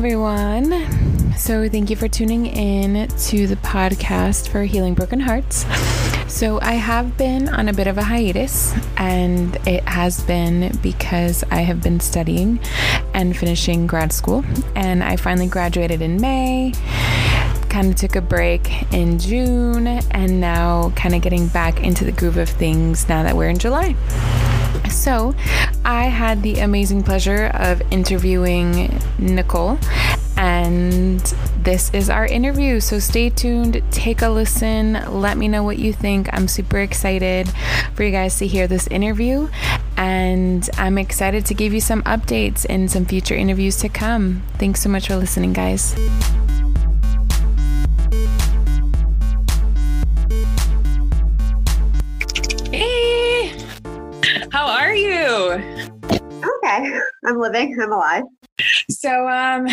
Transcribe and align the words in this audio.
Everyone. 0.00 0.72
So, 1.36 1.68
thank 1.68 1.90
you 1.90 1.94
for 1.94 2.08
tuning 2.08 2.46
in 2.46 3.06
to 3.06 3.46
the 3.46 3.56
podcast 3.56 4.48
for 4.48 4.62
Healing 4.62 4.94
Broken 4.94 5.20
Hearts. 5.20 5.66
So, 6.26 6.58
I 6.62 6.72
have 6.72 7.18
been 7.18 7.50
on 7.50 7.68
a 7.68 7.74
bit 7.74 7.86
of 7.86 7.98
a 7.98 8.02
hiatus, 8.02 8.72
and 8.96 9.56
it 9.68 9.86
has 9.86 10.22
been 10.22 10.74
because 10.82 11.44
I 11.50 11.56
have 11.56 11.82
been 11.82 12.00
studying 12.00 12.60
and 13.12 13.36
finishing 13.36 13.86
grad 13.86 14.10
school. 14.14 14.42
And 14.74 15.04
I 15.04 15.16
finally 15.16 15.48
graduated 15.48 16.00
in 16.00 16.18
May, 16.18 16.72
kind 17.68 17.88
of 17.88 17.96
took 17.96 18.16
a 18.16 18.22
break 18.22 18.90
in 18.94 19.18
June, 19.18 19.86
and 19.86 20.40
now 20.40 20.94
kind 20.96 21.14
of 21.14 21.20
getting 21.20 21.46
back 21.48 21.84
into 21.84 22.06
the 22.06 22.12
groove 22.12 22.38
of 22.38 22.48
things 22.48 23.06
now 23.06 23.22
that 23.22 23.36
we're 23.36 23.50
in 23.50 23.58
July. 23.58 23.94
So, 24.88 25.34
I 25.90 26.04
had 26.04 26.44
the 26.44 26.60
amazing 26.60 27.02
pleasure 27.02 27.46
of 27.46 27.82
interviewing 27.90 28.96
Nicole, 29.18 29.76
and 30.36 31.20
this 31.64 31.92
is 31.92 32.08
our 32.08 32.24
interview. 32.24 32.78
So, 32.78 33.00
stay 33.00 33.28
tuned, 33.28 33.82
take 33.90 34.22
a 34.22 34.28
listen, 34.28 34.92
let 35.20 35.36
me 35.36 35.48
know 35.48 35.64
what 35.64 35.80
you 35.80 35.92
think. 35.92 36.32
I'm 36.32 36.46
super 36.46 36.78
excited 36.78 37.50
for 37.94 38.04
you 38.04 38.12
guys 38.12 38.38
to 38.38 38.46
hear 38.46 38.68
this 38.68 38.86
interview, 38.86 39.48
and 39.96 40.70
I'm 40.78 40.96
excited 40.96 41.44
to 41.46 41.54
give 41.54 41.74
you 41.74 41.80
some 41.80 42.04
updates 42.04 42.64
in 42.64 42.86
some 42.86 43.04
future 43.04 43.34
interviews 43.34 43.76
to 43.78 43.88
come. 43.88 44.42
Thanks 44.58 44.82
so 44.82 44.88
much 44.88 45.08
for 45.08 45.16
listening, 45.16 45.52
guys. 45.52 45.96
Okay, 56.80 56.98
I'm 57.26 57.38
living. 57.38 57.76
I'm 57.80 57.92
alive. 57.92 58.24
So 58.90 59.28
um 59.28 59.66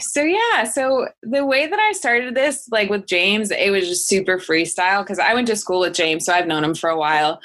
so 0.00 0.22
yeah, 0.22 0.64
so 0.64 1.08
the 1.22 1.46
way 1.46 1.66
that 1.66 1.78
I 1.78 1.92
started 1.92 2.34
this 2.34 2.68
like 2.70 2.90
with 2.90 3.06
James, 3.06 3.50
it 3.50 3.70
was 3.70 3.88
just 3.88 4.06
super 4.08 4.38
freestyle 4.38 5.06
cuz 5.06 5.18
I 5.18 5.34
went 5.34 5.46
to 5.48 5.56
school 5.56 5.80
with 5.80 5.94
James, 5.94 6.26
so 6.26 6.32
I've 6.32 6.46
known 6.46 6.64
him 6.64 6.74
for 6.74 6.90
a 6.90 6.98
while. 6.98 7.40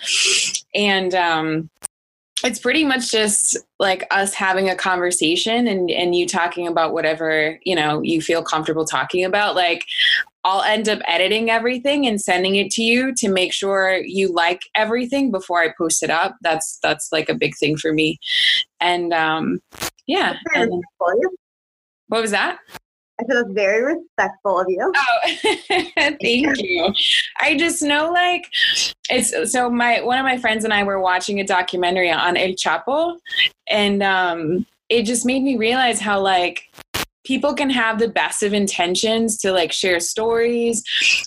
And 0.76 1.16
um 1.16 1.70
it's 2.44 2.60
pretty 2.60 2.86
much 2.86 3.12
just 3.12 3.58
like 3.80 4.08
us 4.12 4.34
having 4.34 4.70
a 4.70 4.76
conversation 4.76 5.68
and 5.68 5.90
and 5.90 6.16
you 6.16 6.28
talking 6.28 6.68
about 6.68 6.94
whatever, 6.94 7.60
you 7.64 7.76
know, 7.76 8.02
you 8.02 8.22
feel 8.22 8.44
comfortable 8.44 8.86
talking 8.86 9.24
about. 9.26 9.56
Like 9.56 9.86
I'll 10.44 10.62
end 10.62 10.88
up 10.88 11.00
editing 11.06 11.50
everything 11.50 12.08
and 12.08 12.20
sending 12.20 12.56
it 12.56 12.72
to 12.72 12.84
you 12.84 13.14
to 13.16 13.30
make 13.30 13.54
sure 13.54 13.98
you 13.98 14.32
like 14.32 14.62
everything 14.76 15.32
before 15.32 15.62
I 15.62 15.74
post 15.78 16.02
it 16.02 16.10
up. 16.10 16.38
That's 16.42 16.80
that's 16.82 17.12
like 17.12 17.30
a 17.30 17.36
big 17.36 17.56
thing 17.58 17.78
for 17.78 17.94
me. 17.94 18.20
And 18.80 19.14
um 19.14 19.60
yeah. 20.08 20.36
And- 20.56 20.72
respectful 20.72 21.08
of 21.08 21.18
you. 21.22 21.38
what 22.08 22.22
was 22.22 22.32
that? 22.32 22.60
I 23.20 23.26
it's 23.28 23.52
very 23.52 23.96
respectful 23.96 24.62
of 24.62 24.68
you. 24.70 24.94
Oh, 24.96 25.34
thank 26.22 26.58
you. 26.58 26.94
I 27.42 27.58
just 27.58 27.82
know 27.82 28.12
like 28.12 28.50
it's 29.10 29.52
so 29.52 29.70
my 29.70 30.02
one 30.02 30.18
of 30.18 30.24
my 30.24 30.38
friends 30.38 30.64
and 30.64 30.74
I 30.74 30.84
were 30.84 31.02
watching 31.02 31.42
a 31.42 31.44
documentary 31.44 32.10
on 32.10 32.38
El 32.38 32.54
Chapo 32.54 33.18
and 33.68 34.02
um 34.02 34.66
it 34.88 35.04
just 35.04 35.26
made 35.26 35.44
me 35.44 35.58
realize 35.58 36.00
how 36.00 36.20
like 36.20 36.69
people 37.30 37.54
can 37.54 37.70
have 37.70 38.00
the 38.00 38.08
best 38.08 38.42
of 38.42 38.54
intentions 38.54 39.38
to 39.38 39.52
like 39.52 39.72
share 39.72 40.00
stories 40.00 40.84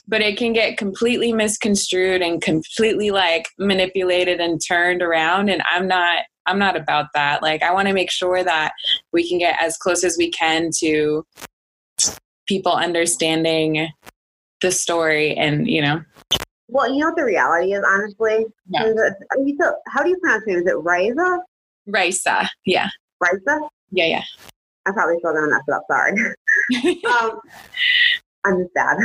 but 0.08 0.20
it 0.20 0.36
can 0.36 0.53
get 0.53 0.77
completely 0.77 1.33
misconstrued 1.33 2.20
and 2.20 2.42
completely 2.42 3.13
like 3.13 3.46
manipulated 3.57 4.41
and 4.41 4.61
turned 4.67 5.01
around 5.01 5.48
and 5.48 5.62
I'm 5.73 5.86
not 5.86 6.24
I'm 6.45 6.58
not 6.58 6.77
about 6.77 7.07
that. 7.14 7.41
Like 7.41 7.62
I 7.62 7.73
want 7.73 7.86
to 7.86 7.95
make 7.95 8.11
sure 8.11 8.42
that 8.42 8.73
we 9.12 9.29
can 9.29 9.39
get 9.39 9.62
as 9.62 9.77
close 9.77 10.02
as 10.02 10.17
we 10.18 10.29
can 10.33 10.70
to 10.80 11.24
people 12.48 12.73
understanding 12.73 13.89
the 14.61 14.73
story 14.73 15.36
and 15.36 15.68
you 15.68 15.83
know 15.83 16.02
Well, 16.67 16.92
you 16.92 16.98
know 16.98 17.11
what 17.11 17.17
the 17.17 17.24
reality 17.24 17.74
is, 17.74 17.85
honestly? 17.86 18.46
Yeah. 18.68 18.86
Is 18.86 18.96
it- 18.96 19.27
I 19.30 19.36
mean, 19.41 19.57
so 19.61 19.73
how 19.86 20.02
do 20.02 20.08
you 20.08 20.18
pronounce 20.18 20.42
it? 20.48 20.57
Is 20.57 20.67
it 20.67 20.77
Riza? 20.83 21.39
Raisa. 21.86 22.51
Yeah. 22.67 22.89
Riza? 23.20 23.61
Yeah, 23.92 24.07
yeah. 24.07 24.24
I'm 24.87 24.95
probably 24.95 25.19
still 25.19 25.33
gonna 25.33 25.48
mess 25.48 25.63
up. 25.73 25.85
Sorry. 25.91 26.13
um, 27.20 27.39
I'm 28.45 28.59
just 28.59 28.73
sad. 28.77 28.97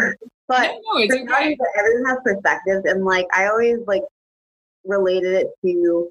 But 0.48 0.62
no, 0.62 0.94
no, 0.94 1.00
it's 1.00 1.14
okay. 1.14 1.56
that 1.56 1.74
everyone 1.78 2.06
has 2.10 2.20
perspectives, 2.24 2.86
and 2.86 3.04
like 3.04 3.28
I 3.36 3.48
always 3.48 3.78
like 3.86 4.04
related 4.86 5.34
it 5.34 5.48
to 5.66 6.10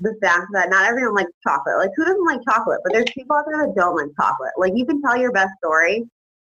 the 0.00 0.14
fact 0.22 0.46
that 0.52 0.70
not 0.70 0.88
everyone 0.88 1.14
likes 1.14 1.32
chocolate. 1.46 1.76
Like 1.78 1.90
who 1.96 2.04
doesn't 2.04 2.24
like 2.26 2.40
chocolate? 2.48 2.80
But 2.84 2.92
there's 2.92 3.10
people 3.14 3.36
out 3.36 3.46
there 3.48 3.66
that 3.66 3.74
don't 3.74 3.96
like 3.96 4.10
chocolate. 4.20 4.52
Like 4.56 4.72
you 4.76 4.84
can 4.84 5.02
tell 5.02 5.16
your 5.16 5.32
best 5.32 5.52
story, 5.58 6.04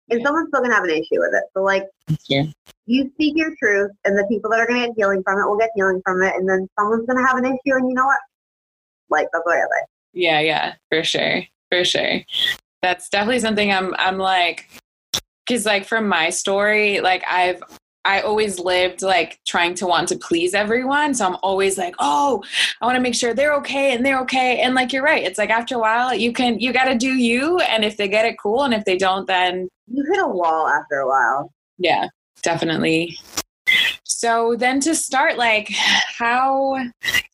and 0.10 0.22
someone's 0.24 0.50
still 0.50 0.62
gonna 0.62 0.74
have 0.74 0.84
an 0.84 0.90
issue 0.90 1.20
with 1.20 1.34
it. 1.34 1.44
So 1.54 1.64
like 1.64 1.88
Yeah. 2.28 2.44
you 2.86 3.10
speak 3.14 3.38
your 3.38 3.56
truth, 3.62 3.92
and 4.06 4.18
the 4.18 4.26
people 4.28 4.50
that 4.52 4.60
are 4.60 4.68
gonna 4.68 4.88
get 4.88 4.96
healing 4.98 5.24
from 5.24 5.40
it 5.40 5.48
will 5.48 5.58
get 5.58 5.70
healing 5.76 6.02
from 6.04 6.22
it, 6.24 6.36
and 6.36 6.50
then 6.50 6.68
someone's 6.78 7.06
gonna 7.08 7.26
have 7.26 7.38
an 7.38 7.46
issue, 7.46 7.76
and 7.76 7.88
you 7.88 7.94
know 7.96 8.06
what? 8.06 8.20
Like 9.10 9.28
that's 9.32 9.46
what 9.46 9.56
I 9.56 9.62
like. 9.62 9.86
Yeah, 10.14 10.40
yeah, 10.40 10.74
for 10.90 11.04
sure. 11.04 11.44
For 11.72 11.84
sure. 11.84 12.22
That's 12.82 13.10
definitely 13.10 13.40
something 13.40 13.72
I'm 13.72 13.94
I'm 13.98 14.18
like 14.18 14.70
cuz 15.48 15.66
like 15.66 15.86
from 15.86 16.08
my 16.08 16.30
story, 16.30 17.02
like 17.02 17.24
I've 17.28 17.62
I 18.06 18.22
always 18.22 18.60
lived 18.60 19.02
like 19.02 19.40
trying 19.46 19.76
to 19.76 19.86
want 19.86 20.08
to 20.08 20.18
please 20.18 20.54
everyone. 20.54 21.14
So 21.14 21.26
I'm 21.28 21.38
always 21.44 21.78
like, 21.78 21.96
oh, 22.00 22.42
I 22.82 22.86
want 22.86 22.96
to 22.96 23.02
make 23.02 23.14
sure 23.14 23.34
they're 23.34 23.54
okay 23.56 23.94
and 23.94 24.06
they're 24.06 24.20
okay. 24.22 24.62
And 24.62 24.74
like 24.74 24.94
you're 24.94 25.04
right. 25.04 25.24
It's 25.24 25.38
like 25.38 25.50
after 25.50 25.76
a 25.76 25.80
while 25.80 26.14
you 26.16 26.32
can 26.34 26.60
you 26.60 26.72
gotta 26.74 26.96
do 26.96 27.14
you. 27.14 27.60
And 27.60 27.84
if 27.84 27.98
they 27.98 28.08
get 28.08 28.26
it, 28.26 28.40
cool. 28.40 28.64
And 28.64 28.74
if 28.74 28.86
they 28.86 28.98
don't, 28.98 29.28
then 29.28 29.68
You 29.88 30.04
hit 30.12 30.24
a 30.24 30.28
wall 30.28 30.68
after 30.68 31.00
a 31.00 31.08
while. 31.08 31.52
Yeah, 31.78 32.08
definitely. 32.42 33.18
So 34.04 34.56
then 34.58 34.80
to 34.82 34.96
start, 34.96 35.38
like 35.38 35.70
how 35.70 36.78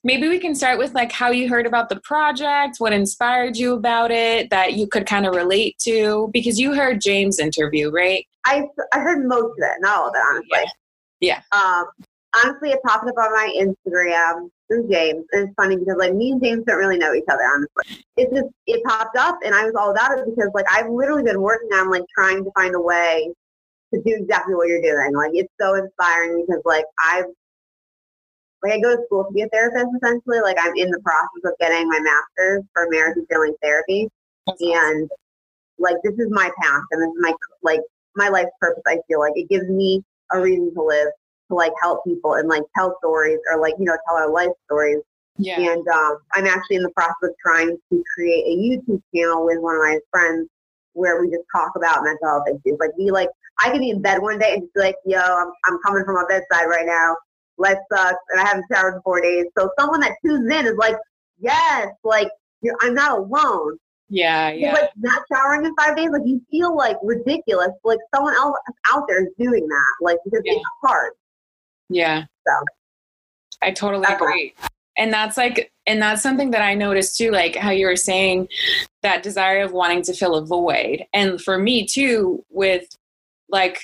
maybe 0.03 0.28
we 0.28 0.40
can 0.40 0.53
start 0.53 0.78
with 0.78 0.94
like 0.94 1.12
how 1.12 1.31
you 1.31 1.50
heard 1.50 1.66
about 1.66 1.90
the 1.90 2.00
project, 2.01 2.78
what 2.78 2.94
inspired 2.94 3.57
you 3.57 3.73
about 3.73 4.12
it 4.12 4.50
that 4.51 4.73
you 4.73 4.88
could 4.88 5.06
kind 5.06 5.25
of 5.25 5.35
relate 5.35 5.78
to, 5.79 6.29
because 6.31 6.59
you 6.59 6.73
heard 6.73 7.01
James' 7.01 7.40
interview, 7.40 7.90
right? 7.90 8.25
I 8.46 8.63
I 8.94 9.00
heard 9.00 9.25
most 9.28 9.51
of 9.51 9.57
it, 9.59 9.78
not 9.79 9.97
all 9.97 10.07
of 10.09 10.13
it, 10.16 10.22
honestly. 10.29 10.72
Yeah. 11.22 11.41
Um, 11.51 11.85
honestly, 12.44 12.72
it 12.72 12.79
popped 12.85 13.07
up 13.07 13.16
on 13.17 13.34
my 13.34 13.53
Instagram 13.57 14.50
through 14.67 14.88
James. 14.90 15.25
And 15.31 15.47
it's 15.47 15.53
funny 15.56 15.78
because 15.78 15.96
like 15.97 16.13
me 16.13 16.31
and 16.31 16.44
James 16.44 16.63
don't 16.66 16.78
really 16.78 16.97
know 16.97 17.13
each 17.13 17.25
other, 17.29 17.44
honestly. 17.44 18.06
It 18.17 18.29
just 18.34 18.53
it 18.67 18.84
popped 18.84 19.17
up, 19.17 19.40
and 19.44 19.56
I 19.56 19.66
was 19.66 19.73
all 19.75 19.91
about 19.91 20.17
it 20.17 20.25
because 20.25 20.52
like 20.53 20.66
I've 20.72 20.90
literally 20.90 21.23
been 21.23 21.41
working 21.41 21.69
on 21.73 21.90
like 21.90 22.03
trying 22.13 22.44
to 22.44 22.52
find 22.52 22.75
a 22.75 22.81
way 22.81 23.34
to 23.95 24.01
do 24.09 24.16
exactly 24.22 24.56
what 24.56 24.67
you're 24.67 24.81
doing. 24.81 25.13
Like 25.16 25.31
it's 25.33 25.51
so 25.59 25.75
inspiring 25.75 26.45
because 26.45 26.61
like 26.66 26.85
I've 27.11 27.25
like 28.63 28.73
I 28.73 28.79
go 28.79 28.95
to 28.95 29.03
school 29.06 29.25
to 29.25 29.31
be 29.31 29.41
a 29.41 29.50
therapist 29.50 29.88
essentially. 30.01 30.39
Like 30.41 30.57
I'm 30.59 30.75
in 30.75 30.89
the 30.89 31.00
process 31.01 31.41
of 31.45 31.53
getting 31.59 31.88
my 31.88 32.00
master's 32.00 32.63
for 32.73 32.85
American 32.85 33.25
Healing 33.29 33.55
Therapy 33.61 34.09
and 34.59 35.09
like 35.79 35.95
this 36.03 36.13
is 36.19 36.28
my 36.29 36.50
path 36.61 36.81
and 36.91 37.01
this 37.01 37.09
is 37.09 37.16
my 37.19 37.34
like 37.63 37.81
my 38.16 38.29
life's 38.29 38.51
purpose 38.61 38.84
i 38.88 38.97
feel 39.07 39.19
like 39.19 39.34
it 39.35 39.50
gives 39.50 39.67
me 39.67 40.01
a 40.31 40.39
reason 40.39 40.72
to 40.73 40.81
live 40.84 41.07
to 41.50 41.55
like 41.55 41.72
help 41.81 42.03
people 42.05 42.35
and 42.35 42.47
like 42.47 42.61
tell 42.78 42.95
stories 43.00 43.39
or 43.51 43.59
like 43.59 43.73
you 43.79 43.85
know 43.85 43.97
tell 44.07 44.17
our 44.17 44.31
life 44.31 44.51
stories 44.66 45.00
Yeah. 45.38 45.59
and 45.59 45.85
um, 45.88 46.17
i'm 46.35 46.45
actually 46.45 46.78
in 46.78 46.84
the 46.84 46.91
process 46.91 47.16
of 47.23 47.31
trying 47.45 47.75
to 47.91 48.03
create 48.16 48.45
a 48.45 48.55
youtube 48.55 49.01
channel 49.13 49.44
with 49.45 49.59
one 49.59 49.75
of 49.75 49.81
my 49.81 49.99
friends 50.11 50.47
where 50.96 51.22
we 51.22 51.30
just 51.30 51.44
talk 51.56 51.72
about 51.76 52.03
mental 52.03 52.28
health 52.28 52.44
issues 52.50 52.78
like 52.80 52.92
we 52.97 53.12
like 53.12 53.30
i 53.59 53.70
could 53.70 53.80
be 53.80 53.90
in 53.92 54.02
bed 54.02 54.22
one 54.22 54.40
day 54.40 54.53
and 54.53 54.64
just 54.64 54.74
be 54.74 54.80
like 54.82 54.96
yo 55.06 55.20
i'm, 55.20 55.52
I'm 55.66 55.78
coming 55.86 56.03
from 56.03 56.16
my 56.16 56.26
bedside 56.28 56.66
right 56.66 56.86
now 56.86 57.16
life 57.58 57.78
sucks 57.92 58.18
and 58.32 58.42
i 58.42 58.46
haven't 58.47 58.66
showered 58.74 58.96
in 58.96 59.02
four 59.02 59.22
days 59.22 59.46
so 59.58 59.70
someone 59.80 60.00
that 60.02 60.14
tunes 60.26 60.52
in 60.52 60.66
is 60.66 60.76
like 60.78 60.96
yes 61.40 61.90
like 62.03 62.30
you're, 62.62 62.76
i'm 62.82 62.94
not 62.94 63.20
alone 63.20 63.78
Yeah, 64.09 64.50
yeah. 64.52 64.68
yeah. 64.68 64.74
Like 64.74 64.90
not 64.97 65.24
showering 65.32 65.66
in 65.66 65.74
five 65.76 65.97
days, 65.97 66.09
like 66.12 66.22
you 66.26 66.40
feel 66.52 66.76
like 66.78 66.96
ridiculous. 67.02 67.72
Like 67.84 67.97
someone 68.14 68.36
else 68.36 68.56
out 68.94 69.03
there 69.08 69.24
is 69.26 69.32
doing 69.40 69.66
that, 69.68 69.94
like 70.00 70.18
because 70.24 70.42
Yeah. 70.46 70.53
it's 70.53 70.66
hard. 70.84 71.14
Yeah. 71.90 72.24
So. 72.47 72.53
I 73.64 73.72
totally 73.72 74.06
That's 74.08 74.22
agree. 74.22 74.53
And 74.97 75.12
that's 75.12 75.38
like, 75.38 75.72
and 75.86 76.02
that's 76.02 76.24
something 76.24 76.52
that 76.52 76.62
I 76.62 76.74
noticed 76.74 77.18
too, 77.18 77.32
like 77.32 77.56
how 77.56 77.72
you 77.72 77.86
were 77.86 77.96
saying 77.96 78.47
that 79.03 79.24
desire 79.24 79.62
of 79.62 79.72
wanting 79.72 80.02
to 80.03 80.14
fill 80.14 80.36
a 80.36 80.46
void. 80.46 81.06
And 81.14 81.42
for 81.42 81.58
me 81.58 81.86
too, 81.86 82.44
with 82.50 82.88
like 83.50 83.80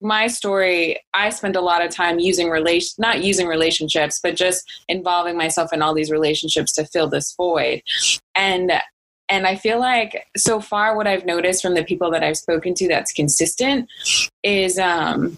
my 0.00 0.26
story, 0.26 1.00
I 1.14 1.30
spent 1.30 1.56
a 1.56 1.60
lot 1.60 1.84
of 1.84 1.90
time 1.90 2.18
using 2.18 2.48
relation, 2.50 2.94
not 2.98 3.24
using 3.24 3.46
relationships, 3.46 4.20
but 4.22 4.36
just 4.36 4.84
involving 4.88 5.36
myself 5.36 5.72
in 5.72 5.82
all 5.82 5.94
these 5.94 6.10
relationships 6.10 6.72
to 6.72 6.86
fill 6.86 7.08
this 7.08 7.34
void. 7.36 7.82
And 8.34 8.72
and 9.30 9.46
I 9.46 9.56
feel 9.56 9.78
like 9.78 10.26
so 10.36 10.58
far 10.60 10.96
what 10.96 11.06
I've 11.06 11.26
noticed 11.26 11.62
from 11.62 11.74
the 11.74 11.84
people 11.84 12.10
that 12.12 12.22
I've 12.22 12.38
spoken 12.38 12.74
to 12.74 12.88
that's 12.88 13.12
consistent 13.12 13.88
is 14.42 14.78
um 14.78 15.36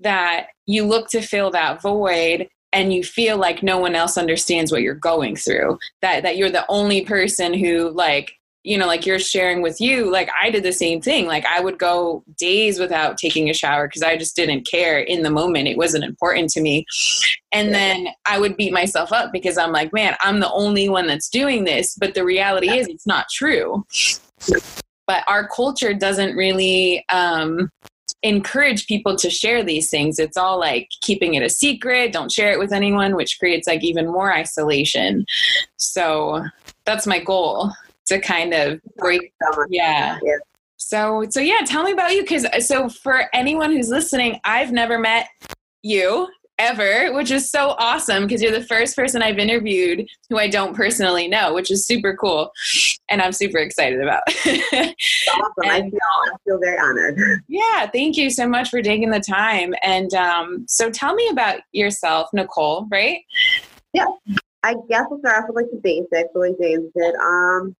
that 0.00 0.48
you 0.66 0.86
look 0.86 1.08
to 1.08 1.20
fill 1.20 1.50
that 1.50 1.82
void 1.82 2.48
and 2.72 2.92
you 2.92 3.02
feel 3.02 3.36
like 3.36 3.62
no 3.62 3.78
one 3.78 3.94
else 3.94 4.18
understands 4.18 4.70
what 4.70 4.82
you're 4.82 4.94
going 4.94 5.36
through 5.36 5.78
that 6.02 6.22
that 6.22 6.36
you're 6.36 6.50
the 6.50 6.66
only 6.68 7.02
person 7.02 7.54
who 7.54 7.90
like 7.90 8.38
you 8.68 8.76
know, 8.76 8.86
like 8.86 9.06
you're 9.06 9.18
sharing 9.18 9.62
with 9.62 9.80
you, 9.80 10.10
like 10.10 10.28
I 10.38 10.50
did 10.50 10.62
the 10.62 10.72
same 10.72 11.00
thing. 11.00 11.26
Like 11.26 11.46
I 11.46 11.60
would 11.60 11.78
go 11.78 12.22
days 12.36 12.78
without 12.78 13.16
taking 13.16 13.48
a 13.48 13.54
shower 13.54 13.88
because 13.88 14.02
I 14.02 14.18
just 14.18 14.36
didn't 14.36 14.66
care 14.66 14.98
in 14.98 15.22
the 15.22 15.30
moment. 15.30 15.68
It 15.68 15.78
wasn't 15.78 16.04
important 16.04 16.50
to 16.50 16.60
me. 16.60 16.84
And 17.50 17.72
then 17.72 18.08
I 18.26 18.38
would 18.38 18.58
beat 18.58 18.72
myself 18.72 19.10
up 19.10 19.32
because 19.32 19.56
I'm 19.56 19.72
like, 19.72 19.92
man, 19.94 20.16
I'm 20.20 20.40
the 20.40 20.52
only 20.52 20.88
one 20.90 21.06
that's 21.06 21.30
doing 21.30 21.64
this. 21.64 21.94
But 21.94 22.12
the 22.12 22.24
reality 22.24 22.68
is, 22.68 22.88
it's 22.88 23.06
not 23.06 23.26
true. 23.32 23.86
But 25.06 25.24
our 25.26 25.48
culture 25.48 25.94
doesn't 25.94 26.36
really 26.36 27.06
um, 27.10 27.70
encourage 28.22 28.86
people 28.86 29.16
to 29.16 29.30
share 29.30 29.62
these 29.62 29.90
things. 29.90 30.18
It's 30.18 30.36
all 30.36 30.58
like 30.58 30.90
keeping 31.00 31.34
it 31.34 31.42
a 31.42 31.50
secret, 31.50 32.12
don't 32.12 32.32
share 32.32 32.52
it 32.52 32.58
with 32.58 32.72
anyone, 32.72 33.14
which 33.14 33.38
creates 33.38 33.66
like 33.66 33.84
even 33.84 34.06
more 34.06 34.32
isolation. 34.32 35.24
So 35.76 36.44
that's 36.84 37.06
my 37.06 37.20
goal 37.20 37.70
to 38.06 38.20
kind 38.20 38.54
of 38.54 38.80
break 38.96 39.32
yeah. 39.68 40.18
So 40.76 41.26
so 41.30 41.40
yeah, 41.40 41.60
tell 41.66 41.82
me 41.82 41.92
about 41.92 42.14
you 42.14 42.24
cuz 42.24 42.44
uh, 42.44 42.60
so 42.60 42.88
for 42.88 43.28
anyone 43.32 43.72
who's 43.72 43.88
listening, 43.88 44.40
I've 44.44 44.72
never 44.72 44.98
met 44.98 45.28
you 45.82 46.28
ever, 46.58 47.12
which 47.12 47.30
is 47.30 47.50
so 47.50 47.74
awesome 47.78 48.24
because 48.24 48.42
you're 48.42 48.52
the 48.52 48.64
first 48.64 48.96
person 48.96 49.22
I've 49.22 49.38
interviewed 49.38 50.08
who 50.28 50.38
I 50.38 50.48
don't 50.48 50.74
personally 50.74 51.28
know, 51.28 51.54
which 51.54 51.70
is 51.70 51.86
super 51.86 52.16
cool. 52.16 52.50
And 53.08 53.22
I'm 53.22 53.32
super 53.32 53.58
excited 53.58 54.00
about. 54.00 54.22
awesome. 54.28 54.44
and, 55.62 55.70
I, 55.70 55.80
feel, 55.82 55.98
I 56.02 56.36
feel 56.44 56.58
very 56.58 56.78
honored. 56.78 57.18
Yeah, 57.48 57.86
thank 57.90 58.16
you 58.16 58.30
so 58.30 58.48
much 58.48 58.68
for 58.68 58.82
taking 58.82 59.10
the 59.10 59.20
time. 59.20 59.74
And 59.82 60.12
um, 60.14 60.64
so 60.68 60.90
tell 60.90 61.14
me 61.14 61.28
about 61.28 61.60
yourself, 61.72 62.28
Nicole, 62.32 62.86
right? 62.90 63.20
Yeah. 63.92 64.06
I 64.62 64.74
guess 64.88 65.06
we'll 65.08 65.20
start 65.20 65.44
off 65.44 65.48
with 65.48 65.56
like 65.56 65.70
the 65.70 65.80
basics, 65.82 66.30
the 66.34 66.40
way 66.40 66.54
James 66.60 66.90
did. 66.96 67.14
Um, 67.16 67.76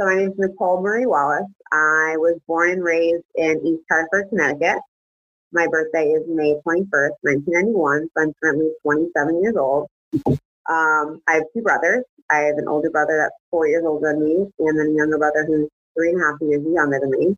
so 0.00 0.06
my 0.06 0.14
name 0.16 0.30
is 0.30 0.38
Nicole 0.38 0.80
Marie 0.80 1.06
Wallace. 1.06 1.44
I 1.72 2.14
was 2.16 2.38
born 2.48 2.70
and 2.70 2.84
raised 2.84 3.24
in 3.36 3.64
East 3.64 3.84
Hartford, 3.90 4.28
Connecticut. 4.28 4.78
My 5.54 5.68
birthday 5.68 6.10
is 6.10 6.24
May 6.26 6.58
21st, 6.66 7.14
1991, 7.22 8.08
so 8.16 8.22
I'm 8.22 8.34
currently 8.42 8.70
27 8.82 9.40
years 9.40 9.54
old. 9.56 9.88
Um, 10.26 11.22
I 11.28 11.34
have 11.34 11.44
two 11.54 11.62
brothers. 11.62 12.02
I 12.28 12.38
have 12.38 12.58
an 12.58 12.66
older 12.66 12.90
brother 12.90 13.16
that's 13.16 13.36
four 13.52 13.68
years 13.68 13.84
older 13.86 14.12
than 14.12 14.24
me, 14.24 14.46
and 14.58 14.78
then 14.78 14.88
a 14.88 14.96
younger 14.96 15.16
brother 15.16 15.44
who's 15.46 15.68
three 15.96 16.10
and 16.10 16.20
a 16.20 16.24
half 16.24 16.40
years 16.40 16.60
younger 16.66 16.98
than 16.98 17.10
me. 17.10 17.36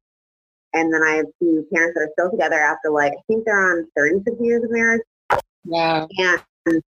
And 0.72 0.92
then 0.92 1.02
I 1.02 1.16
have 1.16 1.26
two 1.42 1.66
parents 1.70 1.94
that 1.94 2.04
are 2.04 2.10
still 2.12 2.30
together 2.30 2.58
after 2.58 2.90
like 2.90 3.12
I 3.12 3.22
think 3.26 3.44
they're 3.44 3.78
on 3.78 3.86
36 3.94 4.36
years 4.40 4.64
of 4.64 4.70
marriage. 4.70 5.02
Wow. 5.66 6.08
And 6.16 6.82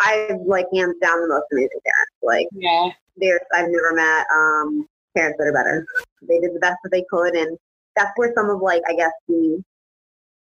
I've 0.00 0.40
like 0.46 0.66
hands 0.72 0.96
down 1.02 1.20
the 1.20 1.28
most 1.28 1.46
amazing 1.50 1.80
parents. 1.84 2.16
Like 2.22 2.46
yeah. 2.52 2.90
there's 3.16 3.40
I've 3.52 3.70
never 3.70 3.92
met 3.94 4.26
um 4.32 4.86
parents 5.16 5.38
that 5.38 5.48
are 5.48 5.52
better. 5.52 5.86
They 6.22 6.38
did 6.38 6.54
the 6.54 6.60
best 6.60 6.76
that 6.84 6.90
they 6.90 7.04
could 7.10 7.34
and 7.34 7.58
that's 7.96 8.12
where 8.16 8.32
some 8.34 8.50
of 8.50 8.60
like 8.60 8.82
I 8.88 8.94
guess 8.94 9.12
the 9.28 9.62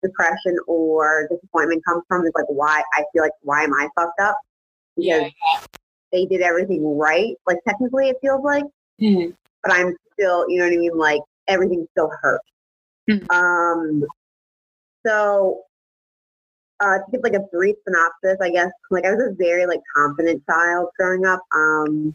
depression 0.06 0.56
or 0.66 1.28
disappointment 1.30 1.84
comes 1.84 2.02
from 2.08 2.24
is 2.24 2.32
like 2.34 2.46
why 2.48 2.82
I 2.94 3.04
feel 3.12 3.22
like 3.22 3.32
why 3.42 3.62
am 3.62 3.72
I 3.74 3.88
fucked 3.96 4.20
up? 4.20 4.38
Because 4.96 5.30
yeah. 5.52 5.60
they 6.12 6.26
did 6.26 6.42
everything 6.42 6.96
right. 6.96 7.34
Like 7.46 7.58
technically 7.66 8.08
it 8.08 8.16
feels 8.20 8.42
like. 8.44 8.64
Mm-hmm. 9.00 9.30
But 9.62 9.72
I'm 9.72 9.94
still, 10.12 10.48
you 10.48 10.58
know 10.58 10.64
what 10.64 10.74
I 10.74 10.76
mean? 10.76 10.96
Like 10.96 11.20
everything 11.48 11.86
still 11.92 12.10
hurts. 12.22 12.44
Mm-hmm. 13.10 13.30
Um 13.30 14.04
so 15.06 15.62
uh, 16.80 16.98
to 16.98 17.04
give 17.10 17.22
like 17.22 17.34
a 17.34 17.46
brief 17.52 17.76
synopsis, 17.86 18.36
I 18.40 18.50
guess, 18.50 18.70
like 18.90 19.06
I 19.06 19.12
was 19.12 19.30
a 19.30 19.34
very 19.36 19.66
like 19.66 19.80
confident 19.94 20.42
child 20.48 20.88
growing 20.98 21.24
up. 21.24 21.40
Um, 21.54 22.14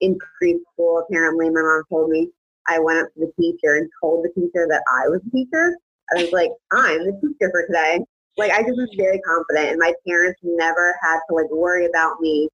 in 0.00 0.18
preschool, 0.18 1.02
apparently, 1.02 1.50
my 1.50 1.60
mom 1.60 1.82
told 1.88 2.10
me 2.10 2.28
I 2.66 2.78
went 2.78 2.98
up 2.98 3.12
to 3.14 3.20
the 3.20 3.32
teacher 3.40 3.76
and 3.76 3.88
told 4.00 4.24
the 4.24 4.30
teacher 4.30 4.66
that 4.68 4.82
I 4.88 5.08
was 5.08 5.20
the 5.24 5.30
teacher. 5.30 5.76
I 6.16 6.22
was 6.22 6.32
like, 6.32 6.50
I'm 6.72 7.04
the 7.04 7.12
teacher 7.20 7.50
for 7.50 7.66
today. 7.66 8.00
Like 8.36 8.52
I 8.52 8.62
just 8.62 8.76
was 8.76 8.94
very 8.96 9.20
confident 9.20 9.70
and 9.70 9.78
my 9.78 9.92
parents 10.06 10.40
never 10.42 10.96
had 11.02 11.18
to 11.28 11.34
like 11.34 11.50
worry 11.50 11.86
about 11.86 12.20
me 12.20 12.48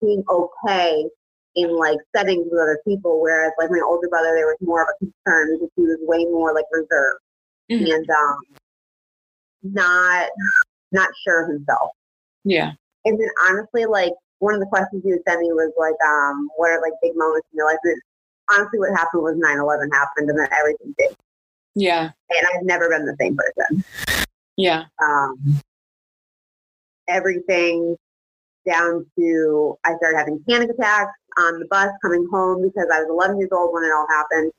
being 0.00 0.24
okay 0.28 1.06
in 1.54 1.76
like 1.76 1.98
settings 2.14 2.46
with 2.50 2.60
other 2.60 2.80
people. 2.86 3.20
Whereas 3.20 3.52
like 3.58 3.70
my 3.70 3.80
older 3.84 4.08
brother, 4.08 4.34
there 4.34 4.46
was 4.46 4.56
more 4.60 4.82
of 4.82 4.88
a 4.88 4.98
concern 4.98 5.58
because 5.58 5.70
he 5.76 5.82
was 5.82 5.98
way 6.02 6.24
more 6.24 6.54
like 6.54 6.64
reserved 6.72 7.20
mm-hmm. 7.70 7.92
and 7.92 8.10
um, 8.10 8.38
not 9.62 10.28
not 10.92 11.08
sure 11.24 11.44
of 11.44 11.50
himself. 11.50 11.90
Yeah. 12.44 12.72
And 13.04 13.18
then 13.18 13.28
honestly, 13.48 13.86
like 13.86 14.12
one 14.38 14.54
of 14.54 14.60
the 14.60 14.66
questions 14.66 15.02
you 15.04 15.14
would 15.14 15.22
send 15.26 15.40
me 15.40 15.52
was 15.52 15.72
like, 15.78 15.94
um, 16.06 16.48
what 16.56 16.70
are 16.70 16.80
like 16.80 16.92
big 17.02 17.12
moments 17.14 17.46
in 17.52 17.58
your 17.58 17.66
life? 17.66 17.78
And 17.84 18.00
honestly, 18.50 18.78
what 18.78 18.90
happened 18.90 19.22
was 19.22 19.36
9-11 19.36 19.92
happened 19.92 20.30
and 20.30 20.38
then 20.38 20.48
everything 20.58 20.94
did. 20.98 21.16
Yeah. 21.74 22.10
And 22.30 22.46
I've 22.54 22.64
never 22.64 22.88
been 22.88 23.06
the 23.06 23.16
same 23.20 23.36
person. 23.36 23.84
Yeah. 24.56 24.84
Um, 25.02 25.60
everything 27.08 27.96
down 28.66 29.04
to 29.18 29.76
I 29.84 29.96
started 29.96 30.16
having 30.16 30.42
panic 30.48 30.70
attacks 30.70 31.12
on 31.38 31.58
the 31.58 31.66
bus 31.70 31.90
coming 32.02 32.26
home 32.30 32.62
because 32.62 32.88
I 32.92 33.00
was 33.00 33.08
11 33.10 33.38
years 33.38 33.50
old 33.52 33.72
when 33.72 33.84
it 33.84 33.92
all 33.92 34.06
happened. 34.08 34.52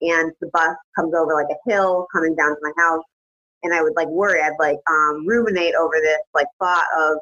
And 0.00 0.32
the 0.40 0.48
bus 0.52 0.76
comes 0.96 1.14
over 1.14 1.34
like 1.34 1.46
a 1.50 1.70
hill 1.70 2.06
coming 2.12 2.34
down 2.34 2.50
to 2.50 2.58
my 2.62 2.72
house. 2.76 3.04
And 3.62 3.72
I 3.72 3.82
would 3.82 3.94
like 3.96 4.08
worry. 4.08 4.42
I'd 4.42 4.52
like 4.58 4.78
um, 4.90 5.26
ruminate 5.26 5.74
over 5.74 5.94
this 6.02 6.18
like 6.34 6.46
thought 6.58 6.84
of 6.98 7.18